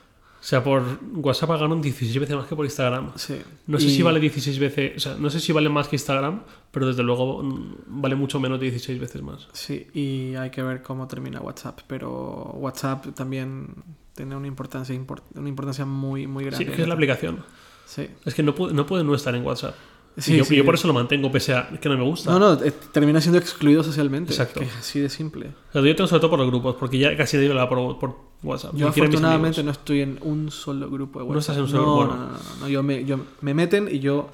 O 0.40 0.42
sea, 0.42 0.64
por 0.64 0.82
WhatsApp 1.16 1.48
pagaron 1.50 1.82
16 1.82 2.18
veces 2.18 2.34
más 2.34 2.46
que 2.46 2.56
por 2.56 2.64
Instagram. 2.64 3.12
Sí. 3.16 3.36
No 3.66 3.78
sé 3.78 3.86
Y- 3.86 3.90
si 3.96 4.02
vale 4.02 4.20
16 4.20 4.58
veces, 4.58 4.96
o 4.96 5.00
sea, 5.00 5.14
no 5.18 5.28
sé 5.28 5.38
si 5.38 5.52
vale 5.52 5.68
más 5.68 5.86
que 5.88 5.96
Instagram, 5.96 6.42
pero 6.70 6.86
desde 6.86 7.02
luego 7.02 7.42
mm, 7.42 7.74
vale 7.86 8.14
mucho 8.16 8.40
menos 8.40 8.58
de 8.58 8.66
16 8.70 8.98
veces 8.98 9.20
más. 9.22 9.48
Sí, 9.52 9.86
y 9.92 10.34
hay 10.36 10.48
que 10.50 10.62
ver 10.62 10.82
cómo 10.82 11.06
termina 11.06 11.40
WhatsApp. 11.40 11.80
Pero 11.86 12.54
WhatsApp 12.56 13.08
también 13.14 13.68
tiene 14.14 14.34
una 14.34 14.46
importancia, 14.46 14.94
import- 14.94 15.24
una 15.34 15.48
importancia 15.48 15.84
muy, 15.84 16.26
muy 16.26 16.44
Sí, 16.44 16.50
grande. 16.50 16.72
que 16.72 16.82
es 16.82 16.88
la 16.88 16.94
aplicación. 16.94 17.44
Sí. 17.84 18.08
Es 18.24 18.34
que 18.34 18.42
no 18.42 18.54
puede, 18.54 18.72
no 18.72 18.86
puede 18.86 19.04
no 19.04 19.14
estar 19.14 19.34
en 19.34 19.44
WhatsApp. 19.44 19.74
Sí, 20.16 20.34
y 20.34 20.38
yo, 20.38 20.44
sí. 20.44 20.56
yo 20.56 20.64
por 20.64 20.74
eso 20.74 20.88
lo 20.88 20.94
mantengo, 20.94 21.30
pese 21.30 21.54
a 21.54 21.68
que 21.68 21.88
no 21.88 21.96
me 21.96 22.04
gusta. 22.04 22.30
No, 22.30 22.38
no, 22.38 22.64
eh, 22.64 22.72
termina 22.92 23.20
siendo 23.20 23.38
excluido 23.38 23.82
socialmente. 23.82 24.32
Exacto. 24.32 24.60
Que 24.60 24.66
es 24.66 24.76
así 24.76 25.00
de 25.00 25.08
simple. 25.08 25.52
O 25.70 25.72
sea, 25.72 25.82
yo 25.82 25.94
tengo 25.96 26.08
sobre 26.08 26.20
todo 26.20 26.30
por 26.30 26.38
los 26.40 26.48
grupos, 26.48 26.76
porque 26.78 26.98
ya 26.98 27.16
casi 27.16 27.36
lo 27.46 27.54
da 27.54 27.68
por, 27.68 27.98
por 27.98 28.16
WhatsApp. 28.42 28.74
Yo 28.74 28.88
afortunadamente 28.88 29.62
no 29.62 29.70
estoy 29.70 30.02
en 30.02 30.18
un 30.22 30.50
solo 30.50 30.90
grupo 30.90 31.20
de 31.20 31.24
WhatsApp. 31.24 31.34
No 31.34 31.40
estás 31.40 31.56
en 31.56 31.62
un 31.62 31.68
solo 31.68 31.82
no, 31.82 31.96
grupo, 31.98 32.14
no, 32.14 32.26
no, 32.26 32.32
no, 32.32 32.38
no, 32.60 32.68
yo 32.68 32.82
me, 32.82 33.04
yo 33.04 33.20
me 33.40 33.54
meten 33.54 33.88
y 33.90 34.00
yo... 34.00 34.30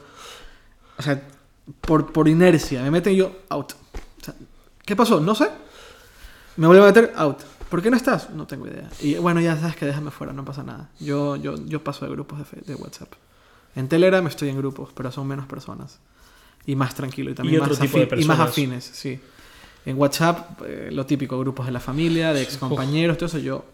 O 0.99 1.03
sea, 1.03 1.23
por, 1.83 2.11
por 2.13 2.27
inercia, 2.27 2.83
me 2.83 2.91
meten 2.91 3.13
y 3.13 3.17
yo 3.17 3.33
out. 3.51 3.73
O 3.73 4.25
sea, 4.25 4.35
¿Qué 4.85 4.97
pasó? 4.97 5.21
No 5.21 5.35
sé. 5.35 5.51
Me 6.57 6.67
vuelvo 6.67 6.85
a 6.85 6.87
meter 6.87 7.13
out. 7.17 7.39
¿Por 7.69 7.83
qué 7.83 7.91
no 7.91 7.97
estás? 7.97 8.31
No 8.31 8.47
tengo 8.47 8.67
idea. 8.67 8.89
Y 9.01 9.17
bueno, 9.17 9.41
ya 9.41 9.57
sabes 9.59 9.77
que 9.77 9.85
déjame 9.85 10.11
fuera, 10.11 10.33
no 10.33 10.45
pasa 10.45 10.63
nada. 10.63 10.91
Yo, 11.01 11.37
yo, 11.37 11.57
yo 11.67 11.83
paso 11.83 12.07
de 12.07 12.13
grupos 12.13 12.39
de, 12.51 12.61
de 12.63 12.75
WhatsApp. 12.77 13.13
En 13.77 13.89
Telegram 13.89 14.27
estoy 14.27 14.49
en 14.49 14.57
grupos, 14.59 14.91
pero 14.95 15.13
son 15.13 15.27
menos 15.29 15.47
personas. 15.47 16.01
Y 16.67 16.75
más 16.75 16.95
tranquilo. 16.95 17.31
Y 17.31 17.35
también 17.35 17.57
Y 17.57 17.61
más, 17.61 17.81
afín- 17.81 18.21
y 18.21 18.25
más 18.25 18.41
afines, 18.41 18.85
sí. 18.85 19.21
En 19.85 19.97
WhatsApp, 19.99 20.63
eh, 20.67 20.89
lo 20.91 21.07
típico, 21.07 21.39
grupos 21.39 21.67
de 21.67 21.73
la 21.73 21.79
familia, 21.79 22.33
de 22.33 22.43
ex 22.43 22.57
compañeros, 22.57 23.17
todo 23.19 23.27
eso, 23.27 23.39
yo 23.39 23.65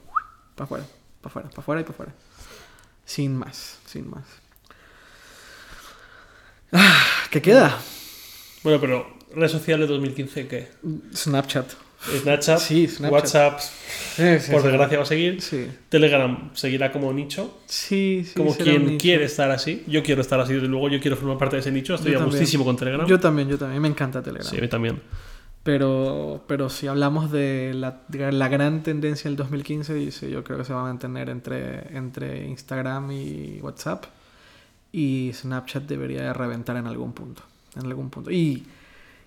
para 0.54 0.64
afuera, 0.66 0.84
para 1.22 1.30
afuera, 1.30 1.48
para 1.48 1.60
afuera 1.60 1.80
y 1.80 1.84
para 1.84 1.94
afuera. 1.94 2.12
Sin 3.06 3.36
más, 3.38 3.78
sin 3.86 4.10
más. 4.10 4.24
Ah, 6.72 7.02
¿Qué 7.30 7.40
queda? 7.40 7.78
Bueno, 8.62 8.80
pero 8.80 9.06
red 9.34 9.48
social 9.48 9.80
de 9.80 9.86
2015, 9.86 10.48
¿qué? 10.48 10.70
Snapchat. 11.14 11.70
Snapchat, 12.02 12.58
Sí, 12.58 12.88
Snapchat. 12.88 13.12
WhatsApp, 13.12 13.60
Sí, 13.60 14.40
sí, 14.40 14.52
por 14.52 14.62
desgracia 14.62 14.98
va 14.98 15.04
a 15.04 15.06
seguir. 15.06 15.42
Telegram 15.88 16.50
seguirá 16.54 16.92
como 16.92 17.12
nicho, 17.12 17.58
sí, 17.66 18.26
como 18.36 18.54
quien 18.56 18.98
quiere 18.98 19.24
estar 19.24 19.50
así. 19.50 19.84
Yo 19.86 20.02
quiero 20.02 20.20
estar 20.20 20.38
así, 20.40 20.52
desde 20.54 20.68
luego, 20.68 20.88
yo 20.88 21.00
quiero 21.00 21.16
formar 21.16 21.38
parte 21.38 21.56
de 21.56 21.60
ese 21.60 21.70
nicho. 21.72 21.94
Estoy 21.94 22.12
Yo 22.12 22.18
a 22.18 22.20
también. 22.20 22.38
gustísimo 22.40 22.64
con 22.64 22.76
Telegram. 22.76 23.06
Yo 23.06 23.18
también, 23.20 23.48
yo 23.48 23.56
también. 23.58 23.80
Me 23.80 23.88
encanta 23.88 24.22
Telegram. 24.22 24.50
Sí, 24.50 24.58
a 24.58 24.60
mí 24.60 24.68
también. 24.68 25.00
Pero, 25.62 26.42
pero 26.48 26.68
si 26.68 26.88
hablamos 26.88 27.30
de 27.30 27.72
la, 27.74 28.00
de 28.08 28.32
la 28.32 28.48
gran 28.48 28.82
tendencia 28.82 29.30
del 29.30 29.36
2015, 29.36 29.98
y 30.00 30.10
sí, 30.10 30.28
yo 30.28 30.42
creo 30.42 30.58
que 30.58 30.64
se 30.64 30.72
va 30.72 30.80
a 30.80 30.84
mantener 30.84 31.30
entre, 31.30 31.96
entre 31.96 32.46
Instagram 32.48 33.12
y 33.12 33.60
WhatsApp. 33.62 34.06
Y 34.90 35.30
Snapchat 35.32 35.84
debería 35.84 36.22
de 36.22 36.32
reventar 36.32 36.76
en 36.76 36.86
algún 36.88 37.12
punto. 37.12 37.42
En 37.76 37.86
algún 37.86 38.10
punto. 38.10 38.30
Y 38.30 38.64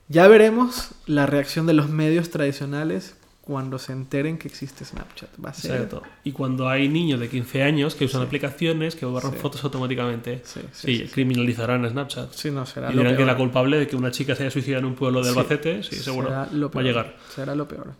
ya 0.07 0.27
veremos 0.27 0.89
la 1.05 1.25
reacción 1.25 1.65
de 1.67 1.73
los 1.73 1.89
medios 1.89 2.29
tradicionales 2.29 3.15
cuando 3.41 3.77
se 3.77 3.91
enteren 3.93 4.39
que 4.39 4.47
existe 4.47 4.83
Snapchat. 4.85 5.29
Va 5.43 5.51
a 5.51 5.53
ser. 5.53 5.71
Exacto. 5.75 6.01
Y 6.23 6.31
cuando 6.31 6.67
hay 6.67 6.89
niños 6.89 7.19
de 7.19 7.29
15 7.29 7.61
años 7.61 7.93
que 7.93 8.05
usan 8.05 8.21
Sí. 8.21 8.25
aplicaciones 8.27 8.95
que 8.95 9.05
borran 9.05 9.33
Sí. 9.33 9.37
fotos 9.37 9.63
automáticamente, 9.63 10.41
Sí, 10.73 11.07
criminalizarán 11.13 11.85
a 11.85 11.89
Snapchat. 11.89 12.33
Sí, 12.33 12.49
no, 12.49 12.65
será 12.65 12.89
Y 12.91 12.93
lo 12.95 13.01
dirán 13.01 13.13
que 13.13 13.17
peor. 13.17 13.27
la 13.27 13.37
culpable 13.37 13.77
de 13.77 13.87
que 13.87 13.95
una 13.95 14.09
chica 14.09 14.35
se 14.35 14.43
haya 14.43 14.51
suicidado 14.51 14.79
en 14.79 14.85
un 14.85 14.95
pueblo 14.95 15.21
de. 15.23 15.29
Albacete, 15.29 15.83
sí, 15.83 15.95
seguro. 15.95 16.29
Lo 16.53 16.71
Va 16.71 16.81
a 16.81 16.83
llegar. 16.83 17.17
Será 17.35 17.53
lo 17.53 17.67
peor. 17.67 17.93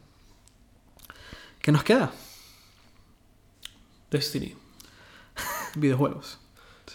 ¿Qué 1.62 1.72
nos 1.72 1.84
queda? 1.84 2.12
Destiny. 4.12 4.56
Videojuegos. 5.76 6.40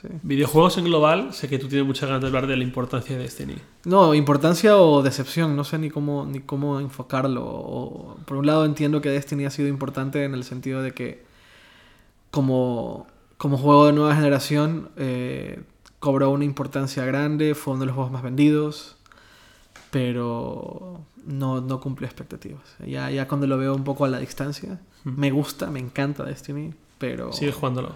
Sí. 0.00 0.08
Videojuegos 0.22 0.78
en 0.78 0.84
global, 0.84 1.34
sé 1.34 1.48
que 1.48 1.58
tú 1.58 1.68
tienes 1.68 1.86
muchas 1.86 2.08
ganas 2.08 2.22
de 2.22 2.28
hablar 2.28 2.46
de 2.46 2.56
la 2.56 2.64
importancia 2.64 3.16
de 3.16 3.22
Destiny. 3.22 3.56
No, 3.84 4.14
importancia 4.14 4.78
o 4.78 5.02
decepción, 5.02 5.54
no 5.56 5.64
sé 5.64 5.76
ni 5.78 5.90
cómo, 5.90 6.24
ni 6.24 6.40
cómo 6.40 6.80
enfocarlo. 6.80 7.44
O- 7.44 8.16
por 8.24 8.38
un 8.38 8.46
lado 8.46 8.64
entiendo 8.64 9.02
que 9.02 9.10
Destiny 9.10 9.44
ha 9.44 9.50
sido 9.50 9.68
importante 9.68 10.24
en 10.24 10.32
el 10.32 10.44
sentido 10.44 10.80
de 10.82 10.92
que 10.92 11.22
como, 12.30 13.06
como 13.36 13.58
juego 13.58 13.86
de 13.86 13.92
nueva 13.92 14.14
generación 14.14 14.88
eh, 14.96 15.60
cobró 15.98 16.30
una 16.30 16.44
importancia 16.46 17.04
grande, 17.04 17.54
fue 17.54 17.74
uno 17.74 17.80
de 17.80 17.86
los 17.86 17.94
juegos 17.94 18.12
más 18.12 18.22
vendidos, 18.22 18.96
pero 19.90 21.00
no, 21.26 21.60
no 21.60 21.80
cumplió 21.80 22.06
expectativas. 22.06 22.62
Ya, 22.86 23.10
ya 23.10 23.26
cuando 23.28 23.46
lo 23.46 23.58
veo 23.58 23.74
un 23.74 23.84
poco 23.84 24.04
a 24.04 24.08
la 24.08 24.18
distancia, 24.18 24.80
Ujú. 25.04 25.14
me 25.18 25.30
gusta, 25.30 25.70
me 25.70 25.80
encanta 25.80 26.24
Destiny, 26.24 26.72
pero... 26.98 27.32
Sigues 27.32 27.54
jugándolo. 27.54 27.92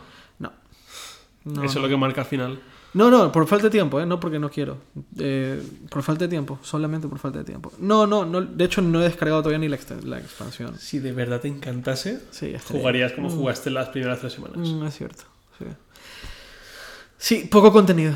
No. 1.44 1.62
Eso 1.62 1.74
no. 1.74 1.80
es 1.80 1.82
lo 1.82 1.88
que 1.88 1.96
marca 1.96 2.22
al 2.22 2.26
final. 2.26 2.58
No, 2.94 3.10
no, 3.10 3.32
por 3.32 3.46
falta 3.48 3.64
de 3.64 3.70
tiempo, 3.70 4.00
¿eh? 4.00 4.06
no 4.06 4.20
porque 4.20 4.38
no 4.38 4.48
quiero. 4.50 4.78
Eh, 5.18 5.60
por 5.90 6.02
falta 6.04 6.24
de 6.24 6.28
tiempo, 6.28 6.58
solamente 6.62 7.08
por 7.08 7.18
falta 7.18 7.38
de 7.40 7.44
tiempo. 7.44 7.72
No, 7.78 8.06
no, 8.06 8.24
no 8.24 8.40
de 8.42 8.64
hecho 8.64 8.80
no 8.82 9.00
he 9.00 9.04
descargado 9.04 9.42
todavía 9.42 9.58
ni 9.58 9.68
la, 9.68 9.78
la 10.04 10.18
expansión. 10.20 10.78
Si 10.78 11.00
de 11.00 11.10
verdad 11.12 11.40
te 11.40 11.48
encantase, 11.48 12.20
Sí, 12.30 12.54
jugarías 12.70 13.12
como 13.12 13.28
Mm, 13.28 13.36
jugaste 13.36 13.70
las 13.70 13.88
primeras 13.88 14.20
tres 14.20 14.32
semanas. 14.34 14.56
mm, 14.58 14.84
es 14.84 14.96
cierto. 14.96 15.24
Sí. 15.58 15.64
Sí, 17.18 17.48
poco 17.50 17.72
contenido. 17.72 18.14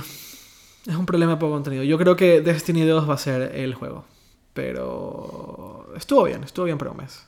Es 0.86 0.94
un 0.94 1.06
problema 1.06 1.32
de 1.32 1.38
poco 1.38 1.52
contenido. 1.54 1.82
Yo 1.82 1.98
creo 1.98 2.14
que 2.16 2.40
Destiny 2.40 2.84
2 2.86 3.08
va 3.08 3.14
a 3.14 3.18
ser 3.18 3.54
el 3.56 3.74
juego. 3.74 4.04
Pero 4.54 5.92
estuvo 5.96 6.24
bien, 6.24 6.44
estuvo 6.44 6.64
bien 6.66 6.78
para 6.78 6.90
un 6.92 6.98
mes. 6.98 7.26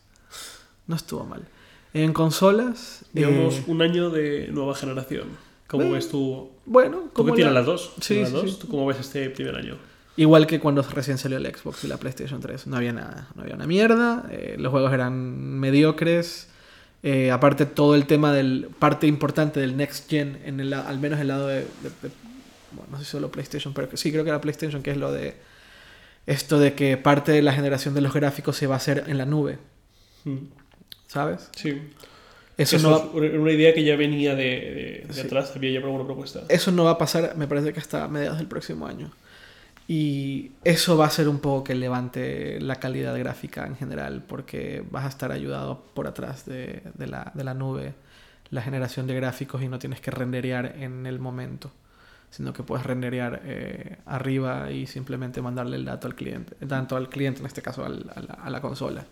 No 0.87 0.97
estuvo 0.97 1.25
mal. 1.25 1.47
En 1.95 2.13
consolas... 2.13 3.05
Digamos, 3.13 3.55
eh, 3.57 3.65
un 3.67 3.83
año 3.83 4.11
de 4.11 4.49
nueva 4.53 4.75
generación. 4.75 5.29
¿Cómo 5.71 5.85
Eh, 5.85 5.91
ves 5.93 6.09
tú? 6.09 6.51
bueno, 6.67 7.05
¿Tú 7.15 7.25
que 7.25 7.33
tienes 7.33 7.53
la- 7.55 7.61
las 7.61 7.67
dos? 7.67 7.93
Sí, 8.01 8.15
¿Tienes 8.15 8.29
sí, 8.29 8.35
las 8.35 8.43
dos? 8.43 8.53
sí. 8.55 8.59
¿Tú 8.61 8.69
cómo 8.69 8.87
ves 8.87 8.99
este 8.99 9.31
primer 9.31 9.55
año? 9.55 9.77
Igual 10.17 10.47
que 10.47 10.59
cuando 10.59 10.83
recién 10.83 11.17
salió 11.17 11.39
el 11.39 11.47
Xbox 11.47 11.85
y 11.85 11.89
la 11.89 11.97
PlayStation 11.97 12.41
3. 12.41 12.67
No 12.67 12.77
había 12.77 12.93
nada. 12.93 13.29
No 13.37 13.43
había 13.43 13.55
una 13.55 13.67
mierda. 13.67 14.27
eh, 14.31 14.57
los 14.59 14.71
juegos 14.73 14.93
eran 14.93 15.15
mediocres. 15.61 16.49
eh, 17.03 17.31
aparte, 17.31 17.65
todo 17.65 17.95
el 17.95 18.07
tema 18.07 18.31
del. 18.35 18.69
Parte 18.79 19.07
importante 19.07 19.59
del 19.61 19.75
Next 19.77 20.11
Gen, 20.11 20.39
en 20.45 20.61
el, 20.61 20.75
al 20.75 20.99
menos 20.99 21.19
el 21.21 21.29
lado 21.29 21.47
de. 21.47 21.61
de- 21.61 21.91
de- 22.03 22.11
bueno, 22.73 22.89
no 22.93 22.99
sé 22.99 23.05
si 23.05 23.11
solo 23.13 23.31
PlayStation, 23.31 23.73
pero 23.73 23.89
sí, 23.97 24.13
creo 24.13 24.23
que 24.23 24.29
era 24.31 24.41
PlayStation, 24.43 24.83
que 24.83 24.91
es 24.91 24.97
lo 24.99 25.11
de. 25.11 25.35
Esto 26.27 26.59
de 26.59 26.75
que 26.75 26.97
parte 26.99 27.33
de 27.33 27.41
la 27.41 27.53
generación 27.55 27.95
de 27.95 28.03
los 28.03 28.13
gráficos 28.13 28.57
se 28.57 28.67
va 28.67 28.75
a 28.75 28.77
hacer 28.77 29.05
en 29.07 29.17
la 29.17 29.25
nube. 29.25 29.59
Mm. 30.25 30.37
¿Sabes? 31.07 31.49
Sí. 31.57 31.81
Eso, 32.63 32.77
Eso 32.77 32.91
no 32.91 33.13
va, 33.21 33.27
es 33.27 33.35
una 33.35 33.53
idea 33.53 33.73
que 33.73 33.83
ya 33.85 33.97
venía 33.97 34.35
de, 34.35 34.45
de- 34.45 35.05
de 35.09 35.15
Sí. 35.15 35.21
atrás, 35.23 35.53
había 35.57 35.71
ya 35.73 35.79
alguna 35.81 36.05
propuesta. 36.05 36.43
eso 36.49 36.71
no 36.73 36.85
va 36.85 36.93
a 36.93 36.99
pasar, 36.99 37.35
me 37.37 37.47
parece 37.47 37.73
que 37.73 37.81
hasta 37.81 38.07
mediados 38.09 38.39
del 38.39 38.47
próximo 38.49 38.87
año. 38.87 39.11
Y 39.89 40.53
eso 40.63 40.97
va 40.97 41.07
a 41.07 41.11
ser 41.11 41.29
un 41.29 41.41
poco 41.41 41.65
que 41.65 41.75
levante 41.75 42.61
la 42.61 42.77
calidad 42.77 43.19
gráfica 43.19 43.67
en 43.67 43.77
general, 43.77 44.23
porque 44.27 44.85
vas 44.91 45.05
a 45.05 45.09
estar 45.09 45.33
ayudado 45.33 45.83
por 45.95 46.07
atrás 46.07 46.45
de, 46.47 46.83
de 46.95 47.07
la, 47.09 47.33
de 47.35 47.43
la 47.45 47.55
nube, 47.55 47.95
la 48.51 48.63
generación 48.63 49.07
de 49.09 49.15
gráficos 49.15 49.63
y 49.63 49.69
no 49.69 49.79
tienes 49.81 50.01
que 50.01 50.11
renderear 50.13 50.77
en 50.79 51.07
el 51.07 51.19
momento, 51.19 51.73
sino 52.31 52.53
que 52.53 52.63
puedes 52.63 52.85
renderear 52.87 53.41
eh, 53.45 53.97
arriba 54.07 54.71
y 54.71 54.87
simplemente 54.87 55.41
mandarle 55.43 55.77
el 55.77 55.85
dato 55.87 56.07
al 56.07 56.15
cliente, 56.15 56.55
tanto 56.67 56.97
al 56.97 57.09
cliente 57.09 57.41
en 57.41 57.47
este 57.47 57.63
caso 57.63 57.85
al- 57.85 58.11
a, 58.15 58.21
la, 58.21 58.35
a 58.35 58.51
la 58.51 58.61
consola. 58.61 59.05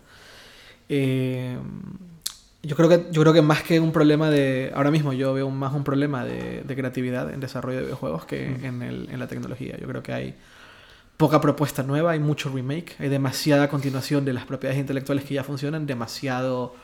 Eh, 0.87 1.57
yo 2.61 2.75
creo 2.75 2.89
que 2.89 3.05
yo 3.11 3.21
creo 3.21 3.33
que 3.33 3.41
más 3.41 3.63
que 3.63 3.79
un 3.79 3.91
problema 3.91 4.29
de 4.29 4.71
ahora 4.75 4.91
mismo 4.91 5.13
yo 5.13 5.33
veo 5.33 5.49
más 5.49 5.73
un 5.73 5.83
problema 5.83 6.25
de, 6.25 6.61
de 6.63 6.75
creatividad 6.75 7.33
en 7.33 7.39
desarrollo 7.39 7.77
de 7.77 7.83
videojuegos 7.85 8.25
que 8.25 8.49
Mm. 8.49 8.65
en, 8.65 8.81
el- 8.81 9.09
en 9.11 9.19
la 9.19 9.27
tecnología. 9.27 9.77
Yo 9.79 9.87
creo 9.87 10.03
que 10.03 10.11
hay 10.13 10.35
poca 11.17 11.39
propuesta 11.41 11.83
nueva, 11.83 12.11
hay 12.11 12.19
mucho 12.19 12.49
remake, 12.49 12.95
hay 12.99 13.09
demasiada 13.09 13.69
continuación 13.69 14.25
de 14.25 14.33
las 14.33 14.45
propiedades 14.45 14.79
intelectuales 14.79 15.23
que 15.25 15.33
ya 15.35 15.43
funcionan, 15.43 15.85
demasiado 15.85 16.75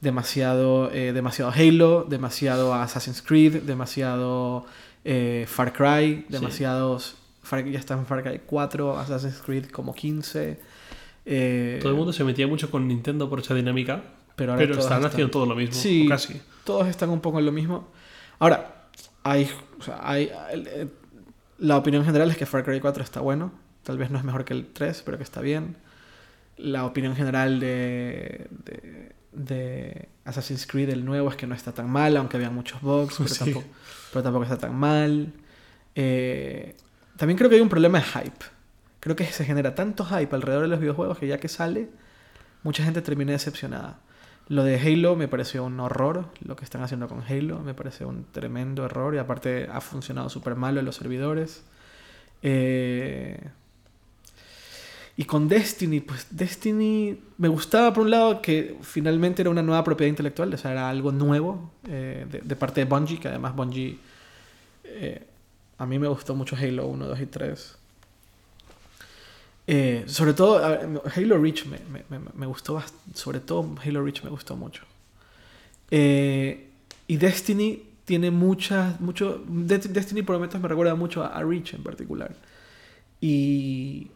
demasiado 0.00 0.90
eh, 0.92 1.12
demasiado 1.12 1.52
Halo, 1.54 2.04
demasiado 2.08 2.72
Assassin's 2.74 3.20
Creed, 3.22 3.62
demasiado 3.62 4.64
eh, 5.04 5.44
Far 5.48 5.72
Cry, 5.72 6.24
demasiados 6.28 7.16
ya 7.70 7.78
está 7.78 7.94
en 7.94 8.06
Far 8.06 8.22
Cry 8.22 8.40
4, 8.46 8.98
Assassin's 8.98 9.42
Creed 9.44 9.66
como 9.66 9.94
15. 9.94 10.58
eh, 11.26 11.78
Todo 11.82 11.90
el 11.90 11.96
mundo 11.98 12.12
se 12.12 12.22
metía 12.24 12.46
mucho 12.46 12.70
con 12.70 12.86
Nintendo 12.88 13.28
por 13.28 13.40
esa 13.40 13.54
dinámica, 13.54 14.02
pero 14.40 14.52
ahora 14.52 14.60
pero 14.62 14.72
todos 14.72 14.84
están 14.86 14.98
están- 15.00 15.12
haciendo 15.12 15.30
todo 15.30 15.44
lo 15.44 15.54
mismo, 15.54 15.74
Sí. 15.74 16.06
casi. 16.08 16.40
todos 16.64 16.88
están 16.88 17.10
un 17.10 17.20
poco 17.20 17.38
en 17.40 17.44
lo 17.44 17.52
mismo. 17.52 17.88
Ahora, 18.38 18.86
hay, 19.22 19.50
o 19.78 19.82
sea, 19.82 19.98
hay, 20.02 20.30
el- 20.50 20.66
el- 20.66 20.90
la 21.58 21.76
opinión 21.76 22.06
general 22.06 22.30
es 22.30 22.38
que 22.38 22.46
Far 22.46 22.64
Cry 22.64 22.80
4 22.80 23.02
está 23.04 23.20
bueno. 23.20 23.52
Tal 23.82 23.98
vez 23.98 24.10
no 24.10 24.16
es 24.16 24.24
mejor 24.24 24.46
que 24.46 24.54
el 24.54 24.66
3, 24.72 25.02
pero 25.04 25.18
que 25.18 25.24
está 25.24 25.42
bien. 25.42 25.76
La 26.56 26.86
opinión 26.86 27.14
general 27.14 27.60
de, 27.60 28.46
de, 28.64 29.12
de 29.32 30.08
Assassin's 30.24 30.66
Creed, 30.66 30.88
el 30.88 31.04
nuevo, 31.04 31.28
es 31.28 31.36
que 31.36 31.46
no 31.46 31.54
está 31.54 31.72
tan 31.72 31.90
mal, 31.90 32.16
aunque 32.16 32.38
había 32.38 32.48
muchos 32.50 32.80
bugs, 32.80 33.16
pero, 33.18 33.28
Sí. 33.34 33.38
tampoco, 33.44 33.66
pero 34.12 34.22
tampoco 34.22 34.44
está 34.44 34.56
tan 34.56 34.74
mal. 34.74 35.32
Eh, 35.94 36.76
también 37.18 37.36
creo 37.36 37.50
que 37.50 37.56
hay 37.56 37.62
un 37.62 37.68
problema 37.68 37.98
de 37.98 38.04
hype. 38.04 38.44
Creo 39.00 39.16
que 39.16 39.24
se 39.26 39.44
genera 39.44 39.74
tanto 39.74 40.04
hype 40.06 40.34
alrededor 40.34 40.62
de 40.62 40.68
los 40.68 40.80
videojuegos 40.80 41.18
que 41.18 41.26
ya 41.26 41.38
que 41.38 41.48
sale, 41.48 41.88
mucha 42.62 42.84
gente 42.84 43.00
termina 43.02 43.32
decepcionada. 43.32 43.98
Lo 44.50 44.64
de 44.64 44.80
Halo 44.80 45.14
me 45.14 45.28
pareció 45.28 45.64
un 45.64 45.78
horror, 45.78 46.26
lo 46.44 46.56
que 46.56 46.64
están 46.64 46.82
haciendo 46.82 47.06
con 47.06 47.22
Halo 47.22 47.60
me 47.60 47.72
pareció 47.72 48.08
un 48.08 48.24
tremendo 48.32 48.84
error 48.84 49.14
y 49.14 49.18
aparte 49.18 49.68
ha 49.72 49.80
funcionado 49.80 50.28
súper 50.28 50.56
malo 50.56 50.80
en 50.80 50.86
los 50.86 50.96
servidores. 50.96 51.62
Eh, 52.42 53.38
Y 55.16 55.24
con 55.24 55.48
Destiny, 55.48 56.00
pues 56.00 56.26
Destiny 56.30 57.16
me 57.38 57.46
gustaba 57.46 57.92
por 57.92 58.04
un 58.04 58.10
lado 58.10 58.42
que 58.42 58.76
finalmente 58.80 59.42
era 59.42 59.50
una 59.50 59.62
nueva 59.62 59.84
propiedad 59.84 60.08
intelectual, 60.08 60.52
o 60.52 60.58
sea, 60.58 60.72
era 60.72 60.88
algo 60.90 61.12
nuevo 61.12 61.70
eh, 61.86 62.26
de, 62.28 62.56
parte 62.56 62.80
de 62.80 62.86
Bungie, 62.86 63.20
que 63.20 63.28
además 63.28 63.54
Bungie 63.54 63.98
eh, 64.84 65.26
a 65.78 65.86
mí 65.86 65.98
me 66.00 66.08
gustó 66.08 66.34
mucho 66.34 66.56
Halo 66.56 66.88
1, 66.88 67.06
2 67.06 67.20
y 67.20 67.26
3. 67.26 67.78
Eh, 69.72 70.02
sobre 70.08 70.34
todo, 70.34 70.56
Halo 71.14 71.38
Reach 71.38 71.64
me, 71.66 71.78
me- 72.08 72.18
me- 72.34 72.46
gustó 72.46 72.76
bast- 72.76 72.92
Sobre 73.14 73.38
todo 73.38 73.76
Halo 73.84 74.02
Reach 74.04 74.24
me 74.24 74.30
gustó 74.30 74.56
mucho. 74.56 74.82
Eh, 75.92 76.70
y 77.06 77.16
Destiny 77.16 77.80
tiene 78.04 78.32
muchas. 78.32 79.00
Mucho, 79.00 79.40
De- 79.46 79.78
Destiny 79.78 80.22
por 80.22 80.34
momentos 80.34 80.60
me 80.60 80.66
recuerda 80.66 80.96
mucho 80.96 81.22
a, 81.22 81.28
a 81.28 81.44
Reach 81.44 81.74
en 81.74 81.84
particular. 81.84 82.34
Y. 83.20 84.08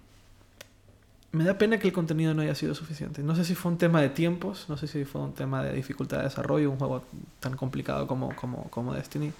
Me 1.30 1.44
da 1.44 1.56
pena 1.56 1.78
que 1.78 1.86
el 1.88 1.92
contenido 1.92 2.34
no 2.34 2.42
haya 2.42 2.54
sido 2.56 2.74
suficiente. 2.74 3.22
No 3.22 3.36
sé 3.36 3.44
si 3.44 3.54
fue 3.54 3.70
un 3.72 3.78
tema 3.78 4.00
de 4.00 4.08
tiempos, 4.08 4.66
no 4.68 4.76
sé 4.76 4.88
si 4.88 5.04
fue 5.04 5.20
un 5.20 5.34
tema 5.34 5.62
de 5.64 5.72
dificultad 5.72 6.18
de 6.18 6.24
desarrollo, 6.24 6.70
un 6.70 6.78
juego 6.78 7.04
tan 7.40 7.56
complicado 7.56 8.06
como, 8.08 8.34
como, 8.34 8.70
como 8.70 8.92
Destiny. 8.94 9.32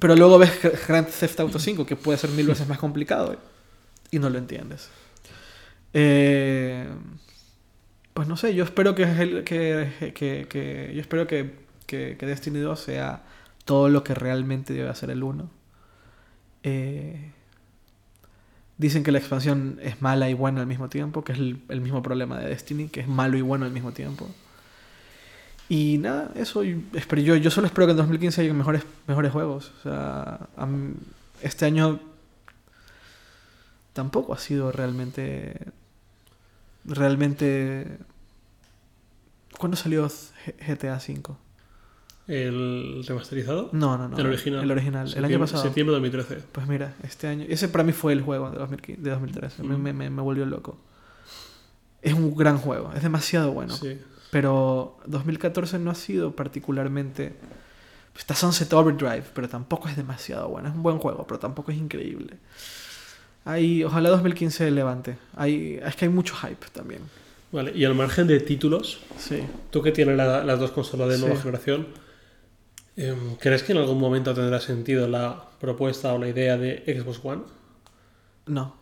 Pero 0.00 0.14
luego 0.16 0.38
ves 0.38 0.52
Grand 0.86 1.08
Theft 1.08 1.40
Auto 1.40 1.58
5, 1.58 1.84
que 1.86 1.96
puede 1.96 2.18
ser 2.18 2.30
mil 2.30 2.46
veces 2.46 2.68
más 2.68 2.78
complicado, 2.78 3.36
y 4.10 4.18
no 4.18 4.30
lo 4.30 4.38
entiendes. 4.38 4.88
Eh, 5.94 6.86
pues 8.14 8.28
no 8.28 8.36
sé, 8.36 8.54
yo 8.54 8.64
espero 8.64 8.94
que, 8.94 9.04
el- 9.04 9.44
que, 9.44 10.12
que- 10.14 10.46
que- 10.48 10.92
yo 10.94 11.00
espero 11.00 11.26
que, 11.26 11.54
Destiny 12.20 12.58
2 12.60 12.80
sea 12.80 13.22
todo 13.64 13.88
lo 13.88 14.02
que 14.04 14.14
realmente 14.14 14.72
debe 14.74 14.88
hacer 14.88 15.10
el 15.10 15.22
1. 15.22 15.50
Eh, 16.64 17.32
dicen 18.76 19.02
que 19.02 19.12
la 19.12 19.18
expansión 19.18 19.78
es 19.82 20.00
mala 20.02 20.28
y 20.30 20.34
buena 20.34 20.60
al 20.60 20.66
mismo 20.66 20.88
tiempo, 20.88 21.24
que 21.24 21.32
es 21.32 21.38
el, 21.38 21.60
el 21.68 21.80
mismo 21.80 22.02
problema 22.02 22.38
de 22.38 22.48
Destiny, 22.48 22.88
que 22.88 23.00
es 23.00 23.08
malo 23.08 23.36
y 23.36 23.42
bueno 23.42 23.64
al 23.66 23.72
mismo 23.72 23.92
tiempo. 23.92 24.28
Y 25.68 25.98
nada, 25.98 26.30
eso 26.34 26.62
yo, 26.62 27.36
yo 27.36 27.50
solo 27.50 27.66
espero 27.66 27.86
que 27.86 27.90
en 27.92 27.98
2015 27.98 28.40
haya 28.40 28.54
mejores, 28.54 28.82
mejores 29.06 29.30
juegos. 29.32 29.72
O 29.80 29.82
sea, 29.82 30.40
este 31.42 31.66
año 31.66 32.00
tampoco 33.98 34.32
ha 34.32 34.38
sido 34.38 34.70
realmente. 34.70 35.58
Realmente. 36.84 37.98
¿Cuándo 39.58 39.76
salió 39.76 40.06
GTA 40.66 40.96
V? 40.96 41.22
¿El 42.28 43.04
remasterizado? 43.08 43.70
No, 43.72 43.96
no, 43.98 44.08
no. 44.08 44.16
El 44.18 44.26
original. 44.26 44.62
El 44.62 44.70
original. 44.70 45.12
El 45.16 45.24
año 45.24 45.40
pasado. 45.40 45.62
Septiembre 45.64 45.96
de 45.96 46.00
2013. 46.00 46.46
Pues 46.52 46.68
mira, 46.68 46.94
este 47.02 47.26
año. 47.26 47.44
Ese 47.48 47.68
para 47.68 47.82
mí 47.84 47.92
fue 47.92 48.12
el 48.12 48.22
juego 48.22 48.50
de, 48.50 48.58
2015 48.58 49.02
de 49.02 49.10
2013. 49.10 49.62
Me, 49.64 49.76
Mm. 49.76 49.82
me, 49.82 49.92
me- 49.92 50.10
me 50.10 50.22
volvió 50.22 50.46
loco. 50.46 50.78
Es 52.02 52.12
un 52.12 52.36
gran 52.36 52.58
juego. 52.58 52.92
Es 52.94 53.02
demasiado 53.02 53.52
bueno. 53.52 53.74
Sí. 53.74 53.98
Pero 54.30 54.98
2014 55.06 55.78
no 55.78 55.90
ha 55.90 55.94
sido 55.94 56.36
particularmente. 56.36 57.34
Está 58.16 58.34
Sunset 58.34 58.72
Overdrive, 58.72 59.24
pero 59.34 59.48
tampoco 59.48 59.88
es 59.88 59.96
demasiado 59.96 60.48
bueno. 60.48 60.68
Es 60.68 60.74
un 60.74 60.82
buen 60.82 60.98
juego, 60.98 61.26
pero 61.26 61.38
tampoco 61.40 61.72
es 61.72 61.78
increíble. 61.78 62.38
Hay, 63.50 63.82
ojalá 63.82 64.10
2015 64.10 64.70
levante. 64.70 65.16
Hay, 65.34 65.80
es 65.82 65.96
que 65.96 66.04
hay 66.04 66.10
mucho 66.10 66.34
hype 66.34 66.66
también. 66.72 67.00
Vale, 67.50 67.72
y 67.74 67.82
al 67.86 67.94
margen 67.94 68.26
de 68.26 68.40
títulos, 68.40 69.00
Sí. 69.16 69.38
tú 69.70 69.80
que 69.82 69.90
tienes 69.90 70.16
la- 70.18 70.44
las 70.44 70.60
dos 70.60 70.70
consolas 70.70 71.08
de 71.08 71.16
nueva 71.18 71.36
generación, 71.40 71.86
em, 72.96 73.36
¿crees 73.36 73.62
que 73.62 73.72
en 73.72 73.78
algún 73.78 73.98
momento 73.98 74.34
tendrá 74.34 74.60
sentido 74.60 75.08
la 75.08 75.44
propuesta 75.60 76.12
o 76.12 76.18
la 76.18 76.28
idea 76.28 76.58
de 76.58 76.82
Xbox 76.86 77.20
One? 77.24 77.42
No. 78.46 78.74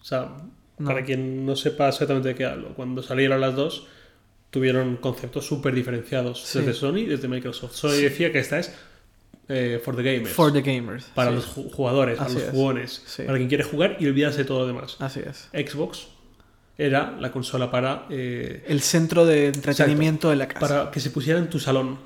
O 0.00 0.04
sea, 0.04 0.30
No. 0.78 0.86
para 0.88 1.04
quien 1.04 1.44
no 1.44 1.54
sepa 1.54 1.88
exactamente 1.90 2.28
de 2.28 2.34
qué 2.34 2.46
hablo, 2.46 2.74
cuando 2.74 3.02
salieron 3.02 3.40
las 3.42 3.54
dos, 3.54 3.86
tuvieron 4.50 4.96
conceptos 4.96 5.46
súper 5.46 5.74
diferenciados 5.74 6.42
Sí. 6.42 6.58
desde 6.60 6.72
Sony 6.74 6.98
y 7.00 7.06
desde 7.06 7.28
Microsoft. 7.28 7.74
Sony 7.74 8.00
decía 8.00 8.32
que 8.32 8.38
esta 8.38 8.58
es 8.58 8.72
eh, 9.52 9.80
for 9.84 9.94
the 9.94 10.02
gamers, 10.02 10.32
For 10.34 10.52
the 10.52 10.62
gamers. 10.62 11.04
para 11.14 11.30
sí. 11.30 11.36
los 11.36 11.46
ju- 11.56 11.70
jugadores, 11.72 12.16
para 12.16 12.26
Así 12.28 12.36
los 12.38 12.44
es. 12.44 12.50
jugones, 12.50 13.02
Sí. 13.06 13.22
para 13.24 13.36
quien 13.38 13.48
quiere 13.48 13.64
jugar 13.64 13.96
y 14.00 14.06
olvidarse 14.06 14.38
de 14.38 14.44
todo 14.44 14.60
lo 14.60 14.66
demás. 14.66 14.96
Así 15.00 15.20
es. 15.20 15.48
Xbox 15.52 16.08
era 16.78 17.16
la 17.20 17.30
consola 17.30 17.70
para, 17.70 18.06
eh, 18.10 18.64
El 18.66 18.80
centro 18.80 19.26
de 19.26 19.46
entretenimiento 19.48 20.30
de 20.30 20.36
la 20.36 20.48
casa. 20.48 20.60
para 20.60 20.90
que 20.90 21.00
se 21.00 21.10
pusiera 21.10 21.38
en 21.38 21.48
tu 21.50 21.58
salón. 21.60 21.98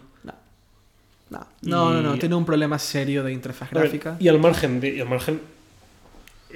No. 1.28 1.40
No, 1.62 1.92
no, 1.92 2.02
no, 2.02 2.18
Tiene 2.18 2.34
un 2.36 2.44
problema 2.44 2.78
serio 2.78 3.24
de 3.24 3.32
interfaz 3.32 3.70
ver, 3.72 3.82
gráfica. 3.84 4.16
Y 4.20 4.28
al 4.28 4.38
margen 4.38 4.78
de, 4.80 4.90
y 4.90 5.00
al 5.00 5.08
margen 5.08 5.40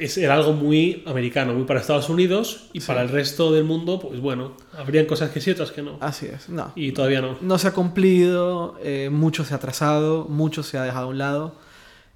es, 0.01 0.16
era 0.18 0.35
algo 0.35 0.52
muy 0.52 1.02
americano, 1.06 1.55
muy 1.55 1.64
para 1.64 1.81
Estados 1.81 2.09
Unidos 2.09 2.68
y 2.72 2.81
Sí. 2.81 2.86
para 2.86 3.02
el 3.02 3.09
resto 3.09 3.52
del 3.52 3.64
mundo, 3.64 3.98
pues 4.01 4.20
bueno, 4.20 4.56
habrían 4.77 5.06
cosas 5.06 5.31
que 5.31 5.40
sí, 5.40 5.51
otras 5.51 5.70
que 5.72 5.82
no. 5.82 5.98
Así 6.01 6.27
es. 6.27 6.48
No. 6.48 6.72
Y 6.74 6.93
todavía 6.93 7.20
no. 7.20 7.36
No 7.40 7.59
se 7.59 7.68
ha 7.68 7.72
cumplido, 7.72 8.78
eh, 8.82 9.09
mucho 9.10 9.44
se 9.44 9.55
ha 9.55 9.59
atrasado, 9.59 10.27
mucho 10.28 10.62
se 10.62 10.78
ha 10.78 10.82
dejado 10.82 11.06
a 11.06 11.09
un 11.09 11.18
lado. 11.18 11.55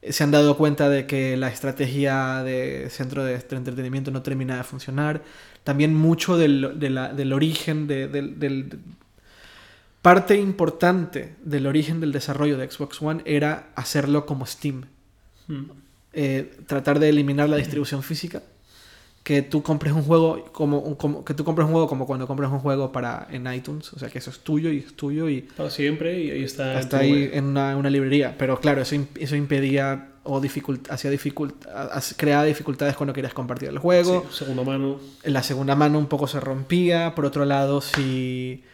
Eh, 0.03 0.13
Se 0.13 0.23
han 0.25 0.31
dado 0.31 0.57
cuenta 0.57 0.89
de 0.89 1.07
que 1.07 1.37
la 1.37 1.49
estrategia 1.49 2.43
de 2.43 2.89
centro 2.91 3.25
de 3.25 3.35
entretenimiento 3.35 4.11
no 4.11 4.23
termina 4.23 4.57
de 4.57 4.65
funcionar. 4.65 5.23
También 5.63 5.95
mucho 5.95 6.37
del, 6.37 6.79
de 6.79 6.91
la- 6.91 7.13
del 7.13 7.33
origen, 7.33 7.87
de- 7.87 8.09
del, 8.09 8.39
del- 8.39 8.79
parte 10.03 10.37
importante 10.37 11.35
del 11.43 11.67
origen 11.67 12.01
del 12.01 12.13
desarrollo 12.13 12.59
de 12.59 12.71
Xbox 12.71 13.01
One 13.01 13.23
era 13.25 13.71
hacerlo 13.75 14.27
como 14.27 14.45
Steam. 14.45 14.85
Mm. 15.49 15.63
Eh, 16.15 16.57
tratar 16.67 16.99
de 16.99 17.09
eliminar 17.09 17.49
la 17.49 17.57
distribución 17.57 18.03
física. 18.03 18.43
Que 19.23 19.41
tú 19.41 19.63
compres 19.63 19.95
un 19.95 20.03
juego 20.03 20.45
como, 20.53 21.25
que 21.25 21.33
tú 21.33 21.45
compres 21.45 21.65
un 21.65 21.73
juego 21.73 21.89
como 21.89 22.07
cuando 22.07 22.27
compras 22.27 22.51
un 22.53 22.59
juego 22.59 22.93
para 22.93 23.27
en 23.31 23.51
iTunes, 23.51 23.91
o 23.95 23.99
sea 23.99 24.11
que 24.11 24.19
eso 24.19 24.29
es 24.29 24.41
tuyo 24.41 24.71
y 24.71 24.81
es 24.81 24.95
tuyo 24.95 25.31
y 25.31 25.41
Para 25.41 25.71
siempre 25.71 26.23
y 26.23 26.31
ahí 26.31 26.45
está. 26.45 26.75
en 26.75 26.79
está 26.79 26.99
ahí 26.99 27.31
en 27.33 27.45
una, 27.45 27.75
una 27.75 27.89
librería. 27.89 28.35
Pero 28.37 28.61
claro, 28.61 28.83
eso, 28.83 28.97
eso 29.19 29.35
impedía 29.35 30.11
o 30.25 30.41
dificult, 30.41 30.91
hacía 30.91 31.11
dificult, 31.11 31.55
creaba 32.17 32.45
dificultades 32.45 32.97
cuando 32.97 33.13
querías 33.13 33.35
compartir 33.35 33.69
el 33.69 33.79
juego. 33.79 34.27
Sí, 34.31 34.39
segunda 34.45 34.65
mano. 34.65 34.99
En 35.23 35.33
la 35.33 35.43
segunda 35.43 35.75
mano 35.75 35.99
un 35.99 36.07
poco 36.07 36.27
se 36.27 36.41
rompía. 36.41 37.15
Por 37.15 37.27
otro 37.27 37.45
lado, 37.45 37.81
si, 37.81 38.65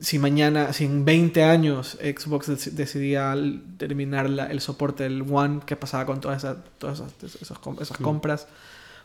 si 0.00 0.18
mañana, 0.18 0.72
si 0.72 0.84
en 0.86 1.04
20 1.04 1.42
años 1.44 1.98
Xbox 2.00 2.48
dec- 2.48 2.70
decidía 2.72 3.34
terminar 3.76 4.30
la- 4.30 4.46
el 4.46 4.60
soporte 4.60 5.02
del 5.04 5.22
One, 5.30 5.60
¿qué 5.66 5.76
pasaba 5.76 6.06
con 6.06 6.20
todas 6.20 6.38
esas, 6.38 6.56
todas 6.78 7.00
esas, 7.00 7.42
esas 7.42 7.58
com- 7.58 7.76
esas 7.80 7.98
compras? 7.98 8.46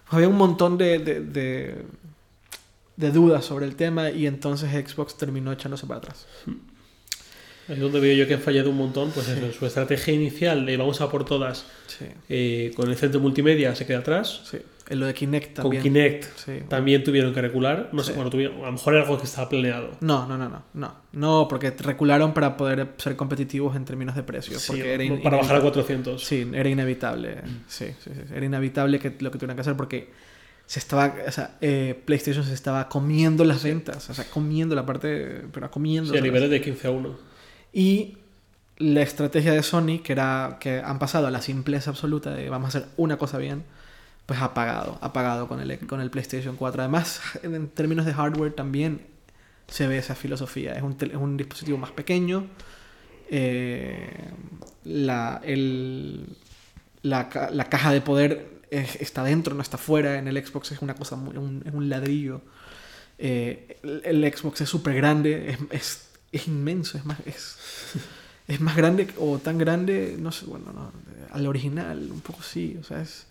Pues 0.06 0.14
había 0.14 0.28
un 0.30 0.38
montón 0.38 0.78
de, 0.78 1.00
de, 1.00 1.20
de- 1.20 1.86
de 2.96 3.12
dudas 3.12 3.44
sobre 3.44 3.66
el 3.66 3.76
tema 3.76 4.10
y 4.10 4.26
entonces 4.26 4.70
Xbox 4.72 5.18
terminó 5.18 5.52
echándose 5.52 5.86
para 5.86 5.98
atrás. 5.98 6.26
Ahí 7.68 7.74
es 7.76 7.80
donde 7.80 8.00
veo 8.00 8.16
yo 8.16 8.28
que 8.28 8.36
han 8.36 8.42
fallado 8.42 8.70
un 8.70 8.78
montón. 8.78 9.12
Pues 9.12 9.28
eso, 9.28 9.52
su 9.52 9.66
estrategia 9.66 10.14
inicial 10.14 10.66
de 10.66 10.78
vamos 10.78 11.02
a 11.02 11.10
por 11.10 11.26
todas 11.26 11.66
Sí, 11.88 12.06
eh, 12.30 12.72
con 12.76 12.90
el 12.90 12.96
centro 12.96 13.20
multimedia 13.20 13.76
se 13.76 13.86
queda 13.86 14.00
atrás. 14.00 14.42
sí. 14.50 14.60
En 14.88 15.00
lo 15.00 15.08
de 15.08 15.14
Kinect 15.16 15.56
también. 15.56 15.82
Con 15.82 15.92
Kinect 15.94 16.26
Sí. 16.38 16.52
también 16.70 17.04
tuvieron 17.04 17.34
que 17.34 17.42
recular. 17.42 17.90
No 17.92 18.04
sé, 18.04 18.12
Sí. 18.12 18.16
bueno, 18.16 18.30
tuvieron, 18.30 18.58
a 18.62 18.66
lo 18.68 18.72
mejor 18.74 18.94
era 18.94 19.04
algo 19.04 19.18
que 19.18 19.24
estaba 19.26 19.50
planeado. 19.50 19.92
No, 20.02 20.28
no, 20.28 20.38
no, 20.38 20.48
no, 20.48 20.64
no. 20.76 20.96
No, 21.14 21.48
porque 21.50 21.72
recularon 21.72 22.34
para 22.34 22.56
poder 22.56 22.90
ser 22.98 23.16
competitivos 23.16 23.76
en 23.76 23.86
términos 23.86 24.16
de 24.16 24.22
precios. 24.24 24.62
Sí, 24.62 24.68
porque 24.74 24.94
era 24.94 25.04
in- 25.04 25.24
para 25.24 25.38
bajar 25.38 25.56
a 25.56 25.60
inevitable. 25.60 25.72
400. 25.86 26.24
Sí, 26.24 26.48
era 26.54 26.70
inevitable. 26.70 27.38
Sí, 27.68 27.88
sí, 28.04 28.12
sí. 28.14 28.34
Era 28.34 28.46
inevitable 28.46 29.00
que 29.00 29.16
lo 29.20 29.32
que 29.32 29.40
tuvieran 29.40 29.56
que 29.58 29.62
hacer 29.62 29.76
porque 29.76 30.12
se 30.68 30.80
estaba, 30.80 31.14
o 31.28 31.32
sea, 31.32 31.58
eh, 31.62 32.00
PlayStation 32.06 32.44
se 32.44 32.54
estaba 32.54 32.88
comiendo 32.90 33.44
las 33.44 33.64
ventas, 33.64 34.10
o 34.10 34.14
sea, 34.14 34.26
comiendo 34.26 34.76
la 34.76 34.86
parte, 34.86 35.44
pero 35.52 35.70
comiendo. 35.72 36.12
Sí, 36.12 36.18
a 36.18 36.22
niveles 36.22 36.50
de 36.50 36.62
15 36.62 36.88
a 36.88 36.92
1. 36.92 37.16
Y 37.74 38.18
la 38.78 39.02
estrategia 39.02 39.52
de 39.54 39.64
Sony, 39.64 40.00
que 40.04 40.12
era 40.14 40.58
que 40.60 40.80
han 40.84 41.00
pasado 41.00 41.28
a 41.28 41.32
la 41.32 41.42
simpleza 41.42 41.90
absoluta 41.92 42.32
de 42.36 42.50
vamos 42.50 42.74
a 42.76 42.78
hacer 42.80 42.90
una 42.98 43.18
cosa 43.18 43.38
bien, 43.38 43.64
pues 44.26 44.42
ha 44.42 44.54
pagado, 44.54 44.98
ha 45.02 45.14
pagado 45.14 45.48
con 45.48 45.60
el, 45.60 45.78
con 45.88 46.02
el 46.02 46.10
PlayStation 46.10 46.56
4. 46.56 46.82
Además, 46.82 47.22
en 47.44 47.68
términos 47.70 48.06
de 48.06 48.14
hardware 48.14 48.54
también 48.54 49.02
se 49.68 49.88
ve 49.88 49.98
esa 49.98 50.16
filosofía. 50.16 50.74
Es 50.76 50.84
un, 50.84 50.98
es 51.00 51.16
un 51.16 51.38
dispositivo 51.38 51.78
más 51.78 51.92
pequeño. 51.92 52.48
eh, 53.30 54.32
la, 54.84 55.42
el- 55.44 56.38
la, 57.02 57.30
la 57.52 57.66
caja 57.70 57.92
de 57.92 58.02
poder 58.02 58.62
es- 58.72 58.96
está 58.98 59.24
dentro, 59.24 59.56
no 59.56 59.62
está 59.62 59.78
fuera. 59.78 60.18
En 60.20 60.28
el 60.28 60.44
Xbox 60.46 60.72
es 60.72 60.82
una 60.82 60.96
cosa 60.96 61.16
muy, 61.16 61.38
un, 61.38 61.64
es 61.66 61.74
un 61.74 61.90
ladrillo. 61.90 62.42
Eh, 63.18 63.80
el, 63.84 64.24
el 64.24 64.34
Xbox 64.36 64.62
es 64.62 64.70
súper 64.70 64.96
grande, 64.96 65.50
es, 65.52 65.60
es, 65.72 66.10
es 66.32 66.48
inmenso, 66.48 66.98
es 66.98 67.06
más, 67.06 67.20
es, 67.26 67.58
es 68.48 68.60
más 68.62 68.76
grande 68.76 69.08
o 69.20 69.40
tan 69.40 69.58
grande, 69.58 70.18
no 70.20 70.32
sé, 70.32 70.46
bueno, 70.46 70.74
no, 70.74 70.92
al 71.32 71.48
original, 71.48 72.10
un 72.12 72.22
poco 72.22 72.42
sí, 72.44 72.78
o 72.80 72.84
sea, 72.84 73.02
es, 73.02 73.25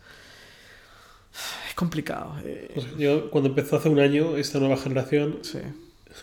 es 1.69 1.75
complicado. 1.75 2.35
eh, 2.45 2.71
sea, 2.75 2.91
yo 2.99 3.31
cuando 3.31 3.49
empezó 3.51 3.77
hace 3.77 3.89
un 3.89 3.99
año 4.01 4.37
esta 4.37 4.59
nueva 4.59 4.77
generación, 4.77 5.39
sí. 5.43 5.59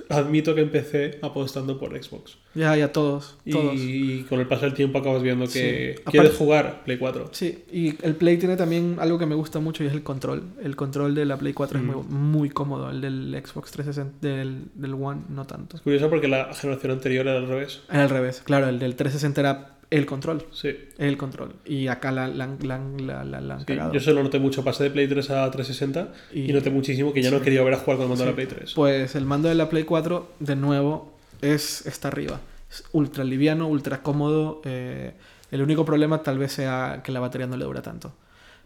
admito 0.08 0.56
que 0.56 0.62
empecé 0.62 1.20
apostando 1.22 1.78
por 1.78 1.92
Xbox. 2.02 2.38
Ya, 2.56 2.76
ya 2.78 2.94
todos, 2.94 3.38
todos. 3.50 3.74
Y 3.76 4.24
con 4.30 4.40
el 4.40 4.48
paso 4.48 4.62
del 4.64 4.74
tiempo 4.74 5.00
acabas 5.00 5.22
viendo 5.22 5.46
que 5.48 5.96
Sí. 5.98 6.02
quieres 6.06 6.30
Aparte- 6.32 6.38
jugar 6.38 6.84
Play 6.86 6.98
4. 6.98 7.30
Sí, 7.34 7.66
y 7.72 7.94
el 8.06 8.16
Play 8.16 8.38
tiene 8.38 8.56
también 8.56 8.96
algo 9.02 9.20
que 9.20 9.26
me 9.26 9.36
gusta 9.36 9.60
mucho 9.60 9.84
y 9.84 9.88
es 9.88 9.94
el 9.94 10.02
control. 10.04 10.44
El 10.64 10.78
control 10.78 11.14
de 11.14 11.26
la 11.26 11.36
Play 11.36 11.52
4 11.52 11.78
es 11.80 11.84
muy, 11.84 11.96
Mm. 11.96 12.14
muy 12.14 12.50
cómodo, 12.50 12.90
el 12.90 13.02
del 13.02 13.42
Xbox 13.46 13.72
360, 13.72 14.26
del, 14.26 14.64
del 14.76 14.94
One 14.94 15.24
no 15.28 15.46
tanto. 15.46 15.76
Es 15.76 15.82
curioso 15.82 16.10
porque 16.10 16.30
la 16.30 16.54
generación 16.54 16.94
anterior 16.94 17.28
era 17.28 17.38
al 17.38 17.48
revés. 17.50 17.82
Era 17.90 18.04
al 18.04 18.10
revés, 18.10 18.42
claro, 18.46 18.70
el 18.70 18.80
del 18.80 18.96
360 18.96 19.42
era 19.42 19.76
el 19.92 20.06
control, 20.08 20.46
Sí. 20.52 20.76
el 20.98 21.18
control. 21.18 21.54
Y 21.66 21.88
acá 21.88 22.12
la, 22.12 22.28
la, 22.28 22.48
la, 22.48 23.24
la, 23.24 23.60
Sí, 23.60 23.76
yo 23.94 24.00
se 24.00 24.14
lo 24.14 24.24
noté 24.24 24.40
mucho. 24.40 24.64
Pasé 24.64 24.86
de 24.86 24.90
Play 24.92 25.08
3 25.08 25.30
a 25.30 25.52
360 25.52 26.14
y, 26.34 26.50
Y- 26.50 26.54
noté 26.54 26.70
muchísimo 26.72 27.14
que 27.14 27.22
ya 27.22 27.30
no 27.30 27.42
quería 27.42 27.60
volver 27.62 27.76
a 27.76 27.78
jugar 27.78 27.98
con 27.98 28.04
el 28.06 28.10
mando 28.10 28.24
de 28.24 28.30
la 28.32 28.36
Play 28.36 28.48
3. 28.48 28.74
Pues 28.74 29.16
el 29.16 29.26
mando 29.26 29.50
de 29.50 29.56
la 29.56 29.70
Play 29.70 29.84
4, 29.84 30.32
de 30.40 30.56
nuevo, 30.56 31.14
es 31.42 31.86
está 31.86 32.08
arriba. 32.08 32.40
Es 32.72 32.84
ultra 32.94 33.24
liviano, 33.24 33.68
ultra 33.68 34.02
cómodo. 34.02 34.62
eh, 34.66 35.12
el 35.52 35.62
único 35.62 35.84
problema 35.84 36.24
tal 36.24 36.38
vez 36.38 36.54
sea 36.54 37.02
que 37.04 37.12
la 37.12 37.20
batería 37.20 37.46
no 37.46 37.58
le 37.58 37.66
dura 37.66 37.82
tanto. 37.82 38.14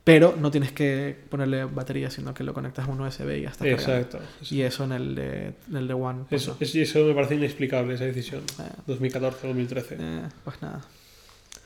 Pero 0.04 0.36
no 0.40 0.52
tienes 0.52 0.72
que 0.72 1.18
ponerle 1.32 1.66
batería, 1.66 2.12
sino 2.12 2.32
que 2.36 2.44
lo 2.44 2.54
conectas 2.54 2.88
a 2.88 2.92
un 2.92 3.02
USB 3.02 3.40
y 3.40 3.42
ya 3.42 3.50
está 3.50 3.66
cargado. 3.66 3.98
Exacto. 3.98 4.20
Y 4.52 4.62
eso 4.62 4.84
en 4.84 4.92
el 4.92 5.16
de, 5.16 5.54
en 5.68 5.76
el 5.78 5.88
de 5.88 5.94
One. 5.96 6.26
Pues 6.30 6.44
Eso, 6.44 6.56
no. 6.62 6.82
eso 6.84 7.04
me 7.06 7.16
parece 7.16 7.34
inexplicable, 7.34 7.96
esa 7.96 8.04
decisión. 8.06 8.44
Eh, 8.60 8.70
2014-2013. 8.86 9.96
eh, 10.00 10.22
pues 10.44 10.62
nada. 10.62 10.82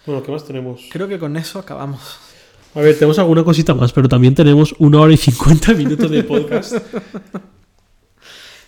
Bueno, 0.10 0.24
¿qué 0.24 0.32
más 0.32 0.44
tenemos? 0.44 0.82
Creo 0.90 1.08
que 1.08 1.20
con 1.20 1.38
eso 1.38 1.60
acabamos. 1.60 2.18
A 2.74 2.80
ver, 2.82 2.96
tenemos 2.96 3.20
alguna 3.20 3.44
cosita 3.44 3.76
más, 3.76 3.94
pero 3.94 4.10
también 4.10 4.34
tenemos 4.34 4.74
una 4.80 5.00
hora 5.02 5.14
y 5.14 5.18
50 5.18 5.74
minutos 5.76 6.10
de 6.10 6.24
podcast. 6.24 6.78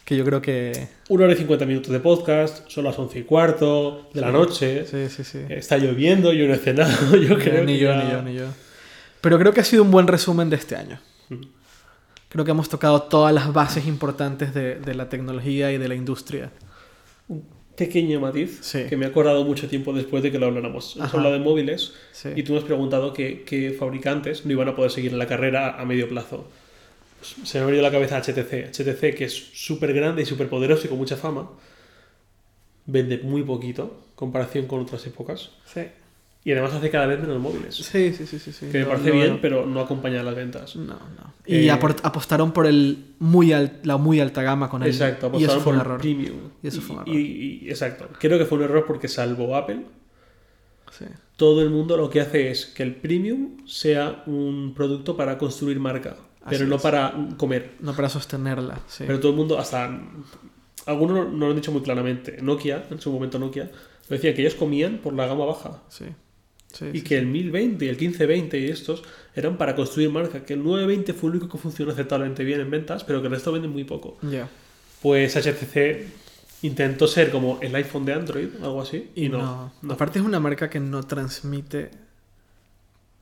Que 0.05 0.17
yo 0.17 0.23
creo 0.25 0.39
que. 0.39 0.89
Una 1.09 1.23
hora 1.23 1.33
y 1.33 1.37
50 1.37 1.65
minutos 1.65 1.91
de 1.91 1.99
podcast, 1.99 2.69
son 2.69 2.83
las 2.83 2.99
11 2.99 3.19
y 3.19 3.23
cuarto 3.23 4.09
de 4.13 4.21
la 4.21 4.27
Sí. 4.27 4.33
noche. 4.33 4.85
Sí, 4.85 5.09
sí, 5.09 5.23
sí. 5.23 5.39
Está 5.49 5.77
lloviendo, 5.77 6.31
yo 6.33 6.47
no 6.47 6.53
he 6.53 6.57
cenado, 6.57 7.15
yo 7.15 7.37
creo 7.39 7.63
ni 7.63 7.73
que 7.73 7.79
yo, 7.79 7.89
ya- 7.91 8.03
ni 8.03 8.11
yo, 8.11 8.21
ni 8.21 8.33
yo. 8.35 8.45
Pero 9.21 9.39
creo 9.39 9.51
que 9.53 9.61
ha 9.61 9.63
sido 9.63 9.81
un 9.83 9.89
buen 9.89 10.05
resumen 10.07 10.49
de 10.51 10.57
este 10.57 10.75
año. 10.75 10.99
Creo 12.29 12.45
que 12.45 12.51
hemos 12.51 12.69
tocado 12.69 13.01
todas 13.03 13.33
las 13.33 13.51
bases 13.51 13.87
importantes 13.87 14.53
de, 14.53 14.75
de 14.75 14.93
la 14.93 15.09
tecnología 15.09 15.71
y 15.71 15.79
de 15.79 15.87
la 15.87 15.95
industria. 15.95 16.51
Pequeño 17.85 18.19
matiz 18.19 18.59
Sí. 18.61 18.83
que 18.89 18.95
me 18.97 19.05
he 19.05 19.09
acordado 19.09 19.43
mucho 19.43 19.67
tiempo 19.67 19.91
después 19.91 20.21
de 20.21 20.31
que 20.31 20.37
lo 20.37 20.45
habláramos. 20.45 20.95
Hemos 20.95 21.07
Ajá. 21.07 21.17
hablado 21.17 21.33
de 21.33 21.41
móviles 21.41 21.93
Sí. 22.11 22.29
y 22.35 22.43
tú 22.43 22.53
me 22.53 22.59
has 22.59 22.63
preguntado 22.65 23.11
qué 23.13 23.43
qué 23.43 23.71
fabricantes 23.71 24.45
no 24.45 24.51
iban 24.51 24.67
a 24.67 24.75
poder 24.75 24.91
seguir 24.91 25.11
en 25.13 25.17
la 25.19 25.25
carrera 25.25 25.79
a 25.81 25.85
medio 25.85 26.07
plazo. 26.07 26.45
Pues 27.19 27.49
se 27.49 27.57
me 27.57 27.63
ha 27.63 27.65
venido 27.67 27.83
a 27.85 27.89
la 27.89 27.91
cabeza 27.91 28.17
HTC. 28.17 28.69
HTC, 28.71 29.15
que 29.15 29.25
es 29.25 29.33
súper 29.53 29.93
grande 29.93 30.21
y 30.21 30.25
súper 30.25 30.47
poderoso 30.47 30.85
y 30.85 30.89
con 30.89 30.97
mucha 30.99 31.17
fama, 31.17 31.49
vende 32.85 33.17
muy 33.23 33.43
poquito 33.43 33.83
en 33.83 34.15
comparación 34.15 34.67
con 34.67 34.79
otras 34.81 35.05
épocas. 35.07 35.49
Sí. 35.65 35.81
Y 36.43 36.51
además 36.53 36.73
hace 36.73 36.89
cada 36.89 37.05
vez 37.05 37.19
menos 37.21 37.39
móviles. 37.39 37.75
Sí, 37.75 38.13
sí, 38.13 38.25
sí, 38.25 38.39
sí, 38.39 38.51
sí. 38.51 38.65
Que 38.71 38.79
me 38.79 38.85
parece 38.85 39.11
bien, 39.11 39.37
pero 39.41 39.65
no 39.67 39.79
acompaña 39.79 40.21
a 40.21 40.23
las 40.23 40.35
ventas. 40.35 40.75
No, 40.75 40.93
no. 40.95 41.33
Y 41.45 41.67
Eh, 41.67 41.71
apostaron 41.71 42.51
por 42.51 42.65
el 42.65 43.13
muy 43.19 43.53
la 43.83 43.97
muy 43.97 44.19
alta 44.19 44.41
gama 44.41 44.67
con 44.69 44.81
el 44.81 44.89
Exacto, 44.89 45.27
y 45.35 45.43
eso 45.43 45.53
apostaron 45.53 45.61
fue 45.61 45.63
por 45.63 45.73
un 45.73 45.79
el 45.79 45.85
error. 45.85 46.01
premium. 46.01 46.37
Y 46.63 46.67
eso 46.67 46.81
fue 46.81 46.95
un 46.97 47.03
Y- 47.07 47.11
y- 47.17 47.59
y- 47.65 47.69
exacto. 47.69 48.09
Creo 48.19 48.39
que 48.39 48.45
fue 48.45 48.57
un 48.57 48.63
error 48.63 48.85
porque 48.87 49.07
salvo 49.07 49.55
Apple, 49.55 49.81
Sí. 50.91 51.05
todo 51.37 51.61
el 51.61 51.69
mundo 51.69 51.95
lo 51.95 52.09
que 52.09 52.21
hace 52.21 52.49
es 52.49 52.65
que 52.65 52.81
el 52.83 52.95
premium 52.95 53.57
sea 53.67 54.23
un 54.25 54.73
producto 54.75 55.15
para 55.15 55.37
construir 55.37 55.79
marca, 55.79 56.15
pero 56.49 56.65
no 56.65 56.77
es. 56.77 56.81
para 56.81 57.13
comer. 57.37 57.73
No 57.81 57.93
para 57.93 58.09
sostenerla, 58.09 58.79
sí. 58.87 59.03
Pero 59.05 59.19
todo 59.19 59.31
el 59.31 59.37
mundo, 59.37 59.59
hasta 59.59 59.91
algunos 60.87 61.31
no 61.31 61.37
lo 61.45 61.49
han 61.51 61.55
dicho 61.55 61.71
muy 61.71 61.81
claramente. 61.81 62.39
Nokia, 62.41 62.85
en 62.89 62.99
su 62.99 63.11
momento 63.11 63.37
Nokia, 63.39 63.65
lo 64.09 64.15
decía 64.15 64.33
que 64.33 64.41
ellos 64.41 64.55
comían 64.55 64.97
por 64.97 65.13
la 65.13 65.27
gama 65.27 65.45
baja. 65.45 65.81
Sí. 65.89 66.05
Sí, 66.73 66.85
Y 66.93 66.99
sí, 66.99 67.01
que 67.03 67.17
el 67.17 67.25
1020 67.27 67.85
y 67.85 67.87
el 67.89 67.97
1520 67.97 68.59
y 68.59 68.65
estos 68.69 69.03
eran 69.35 69.57
para 69.57 69.75
construir 69.75 70.09
marca. 70.09 70.43
Que 70.45 70.53
el 70.53 70.63
920 70.63 71.13
fue 71.13 71.29
el 71.29 71.35
único 71.37 71.51
que 71.51 71.57
funcionó 71.61 71.91
aceptablemente 71.91 72.43
bien 72.43 72.61
en 72.61 72.69
ventas, 72.71 73.03
pero 73.03 73.21
que 73.21 73.27
el 73.27 73.33
resto 73.33 73.51
venden 73.51 73.71
muy 73.71 73.83
poco. 73.83 74.17
Pues 75.01 75.35
HTC 75.35 76.07
intentó 76.63 77.07
ser 77.07 77.31
como 77.31 77.59
el 77.61 77.73
iPhone 77.75 78.05
de 78.05 78.13
Android, 78.13 78.47
algo 78.61 78.81
así, 78.81 79.09
y, 79.15 79.29
no. 79.29 79.71
no. 79.81 79.93
Aparte 79.93 80.19
es 80.19 80.25
una 80.25 80.39
marca 80.39 80.69
que 80.69 80.79
no 80.79 81.01
transmite 81.03 81.89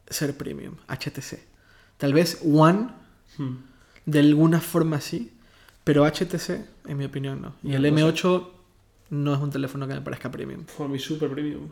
ser 0.09 0.35
premium, 0.35 0.75
HTC. 0.87 1.39
Tal 1.97 2.13
vez 2.13 2.41
One, 2.45 2.89
Hmm. 3.37 3.57
de 4.05 4.19
alguna 4.19 4.59
forma 4.59 4.99
sí, 4.99 5.31
pero 5.83 6.03
HTC, 6.05 6.65
en 6.87 6.97
mi 6.97 7.05
opinión, 7.05 7.41
no. 7.41 7.53
Y 7.63 7.73
el 7.75 7.81
no 7.83 7.87
sé. 8.11 8.23
M8 8.23 8.47
no 9.11 9.33
es 9.35 9.39
un 9.39 9.49
teléfono 9.51 9.87
que 9.87 9.93
me 9.93 10.01
parezca 10.01 10.29
premium. 10.31 10.65
Fue 10.65 10.85
a 10.87 10.89
mí 10.89 10.99
super 10.99 11.29
premium. 11.29 11.67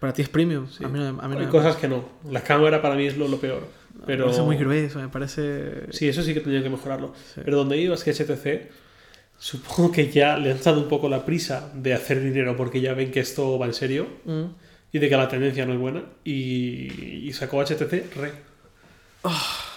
Para 0.00 0.12
ti 0.12 0.22
es 0.22 0.28
premium. 0.28 0.68
Sí. 0.68 0.84
A 0.84 0.88
mí 0.88 1.00
a 1.04 1.12
mí 1.28 1.36
Hay 1.38 1.46
cosas 1.46 1.76
que 1.76 1.88
no. 1.88 2.04
La 2.30 2.42
cámara 2.42 2.80
para 2.80 2.94
mí 2.94 3.06
es 3.06 3.16
lo, 3.16 3.26
lo 3.28 3.38
peor. 3.40 3.66
Me 4.06 4.16
parece 4.16 4.42
muy 4.42 4.56
grueso, 4.56 5.00
me 5.00 5.08
parece... 5.08 5.92
Sí, 5.92 6.08
eso 6.08 6.22
sí 6.22 6.32
que 6.32 6.40
tendría 6.40 6.62
que 6.62 6.70
mejorarlo. 6.70 7.14
Sí. 7.34 7.40
Pero 7.44 7.56
donde 7.56 7.76
iba 7.78 7.94
es 7.96 8.04
que 8.04 8.12
HTC, 8.12 8.70
supongo 9.38 9.90
que 9.90 10.08
ya 10.08 10.36
le 10.38 10.52
han 10.52 10.62
dado 10.62 10.80
un 10.80 10.88
poco 10.88 11.08
la 11.08 11.24
prisa 11.24 11.72
de 11.74 11.94
hacer 11.94 12.20
dinero 12.22 12.56
porque 12.56 12.80
ya 12.80 12.94
ven 12.94 13.10
que 13.10 13.20
esto 13.20 13.58
va 13.58 13.66
en 13.66 13.74
serio 13.74 14.06
Mm. 14.24 14.44
y 14.92 14.98
de 15.00 15.08
que 15.08 15.16
la 15.16 15.28
tendencia 15.28 15.66
no 15.66 15.72
es 15.72 15.80
buena. 15.80 16.02
Y, 16.24 17.26
y 17.28 17.32
sacó 17.32 17.60
HTC 17.60 18.14
Re. 18.16 18.32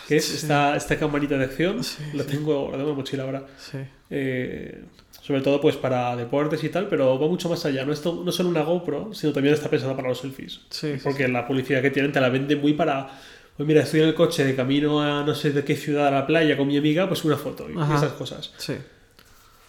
que 0.07 0.17
es 0.17 0.25
sí. 0.25 0.35
esta, 0.35 0.75
esta 0.75 0.97
camarita 0.99 1.37
de 1.37 1.45
acción. 1.45 1.83
Sí, 1.83 2.03
la, 2.13 2.23
tengo, 2.23 2.65
la 2.65 2.77
tengo 2.77 2.83
en 2.83 2.89
la 2.89 2.93
mochila 2.95 3.23
ahora. 3.23 3.47
Sí. 3.57 3.79
Eh, 4.11 4.83
sobre 5.31 5.43
todo 5.43 5.61
pues 5.61 5.75
para 5.77 6.15
deportes 6.15 6.63
y 6.63 6.69
tal, 6.69 6.87
pero 6.87 7.17
va 7.19 7.27
mucho 7.27 7.47
más 7.49 7.65
allá. 7.65 7.85
No 7.85 7.93
es, 7.93 8.05
no 8.05 8.31
solo 8.31 8.49
una 8.49 8.61
GoPro, 8.63 9.13
sino 9.13 9.31
también 9.33 9.53
está 9.55 9.69
pensada 9.69 9.95
para 9.95 10.09
los 10.09 10.19
selfies. 10.19 10.61
Sí, 10.69 10.93
sí, 10.95 10.99
Porque 11.03 11.27
la 11.27 11.47
publicidad 11.47 11.81
que 11.81 11.89
tienen 11.91 12.11
te 12.11 12.19
la 12.21 12.29
venden 12.29 12.59
muy 12.61 12.73
para, 12.73 13.09
Pues 13.57 13.67
mira, 13.67 13.81
estoy 13.81 14.01
en 14.01 14.07
el 14.09 14.13
coche 14.15 14.43
de 14.45 14.55
camino 14.55 15.01
a 15.01 15.23
no 15.23 15.33
sé 15.35 15.51
de 15.51 15.63
qué 15.63 15.75
ciudad 15.75 16.07
a 16.07 16.11
la 16.11 16.27
playa 16.27 16.55
con 16.57 16.67
mi 16.67 16.77
amiga, 16.77 17.07
pues 17.07 17.23
una 17.25 17.37
foto 17.37 17.69
y 17.69 17.77
Ajá. 17.79 17.95
esas 17.95 18.13
cosas. 18.13 18.53
Sí. 18.57 18.73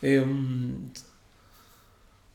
Em, 0.02 0.88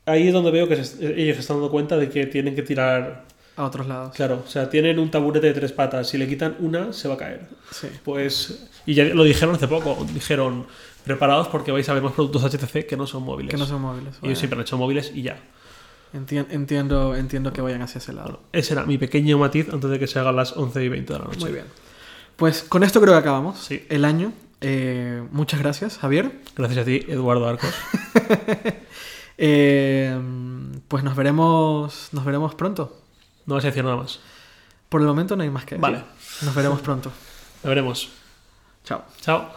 ahí 0.06 0.28
es 0.28 0.32
donde 0.32 0.50
veo 0.50 0.68
que 0.68 0.82
se- 0.84 1.04
ellos 1.20 1.36
se 1.36 1.40
están 1.42 1.56
dando 1.58 1.70
cuenta 1.70 1.96
de 1.96 2.08
que 2.08 2.26
tienen 2.26 2.54
que 2.54 2.62
tirar. 2.62 3.24
A 3.56 3.64
otros 3.64 3.88
lados. 3.88 4.14
Claro, 4.14 4.42
o 4.46 4.48
sea, 4.48 4.70
tienen 4.70 4.98
un 5.00 5.10
taburete 5.10 5.48
de 5.48 5.52
tres 5.52 5.72
patas. 5.72 6.08
Si 6.08 6.16
le 6.16 6.28
quitan 6.28 6.54
una, 6.60 6.92
se 6.92 7.08
va 7.08 7.14
a 7.14 7.16
caer. 7.18 7.40
Sí. 7.72 7.88
Pues. 8.04 8.68
Y 8.86 8.94
ya 8.94 9.02
lo 9.04 9.24
dijeron 9.24 9.56
hace 9.56 9.66
poco. 9.66 10.06
Dijeron, 10.14 10.66
preparados 11.08 11.48
porque 11.48 11.72
vais 11.72 11.88
a 11.88 11.94
ver 11.94 12.02
más 12.04 12.12
productos 12.12 12.44
HTC 12.44 12.86
que 12.86 12.96
no 12.96 13.06
son 13.08 13.24
móviles. 13.24 13.50
Que 13.50 13.58
no 13.58 13.66
son 13.66 13.82
móviles. 13.82 14.10
Ellos 14.10 14.20
Bueno, 14.20 14.36
siempre 14.36 14.56
han 14.58 14.62
hecho 14.62 14.78
móviles 14.78 15.10
y 15.14 15.22
ya. 15.22 15.40
entien- 16.14 16.46
entiendo, 16.50 17.16
entiendo 17.16 17.52
que 17.52 17.60
vayan 17.60 17.82
hacia 17.82 17.98
ese 17.98 18.12
lado. 18.12 18.40
Ese 18.52 18.74
era 18.74 18.84
mi 18.84 18.96
pequeño 18.98 19.36
matiz 19.38 19.68
antes 19.72 19.90
de 19.90 19.98
que 19.98 20.06
se 20.06 20.18
hagan 20.20 20.36
las 20.36 20.56
11 20.56 20.84
y 20.84 20.88
20 20.88 21.12
de 21.12 21.18
la 21.18 21.24
noche. 21.24 21.40
Muy 21.40 21.50
bien. 21.52 21.64
Pues 22.36 22.62
con 22.62 22.84
esto 22.84 23.00
creo 23.00 23.14
que 23.14 23.18
acabamos. 23.18 23.58
Sí. 23.58 23.84
El 23.88 24.04
año. 24.04 24.32
Eh, 24.60 25.22
muchas 25.32 25.60
gracias, 25.60 25.98
Javier. 25.98 26.40
Gracias 26.56 26.80
a 26.80 26.84
ti, 26.84 27.04
Eduardo 27.08 27.48
Arcos. 27.48 27.74
Eh, 29.40 30.18
pues 30.88 31.04
nos 31.04 31.14
veremos, 31.14 32.08
nos 32.10 32.24
veremos 32.24 32.56
pronto. 32.56 33.00
No 33.46 33.54
vas 33.54 33.62
a 33.64 33.68
decir 33.68 33.84
nada 33.84 33.96
más. 33.96 34.18
Por 34.88 35.00
el 35.00 35.06
momento 35.06 35.36
no 35.36 35.44
hay 35.44 35.50
más 35.50 35.64
que 35.64 35.76
decir. 35.76 35.80
Vale. 35.82 36.02
Nos 36.42 36.54
veremos 36.56 36.80
pronto. 36.80 37.12
Lo 37.62 37.68
veremos. 37.68 38.08
Chao. 38.84 39.04
Chao. 39.20 39.48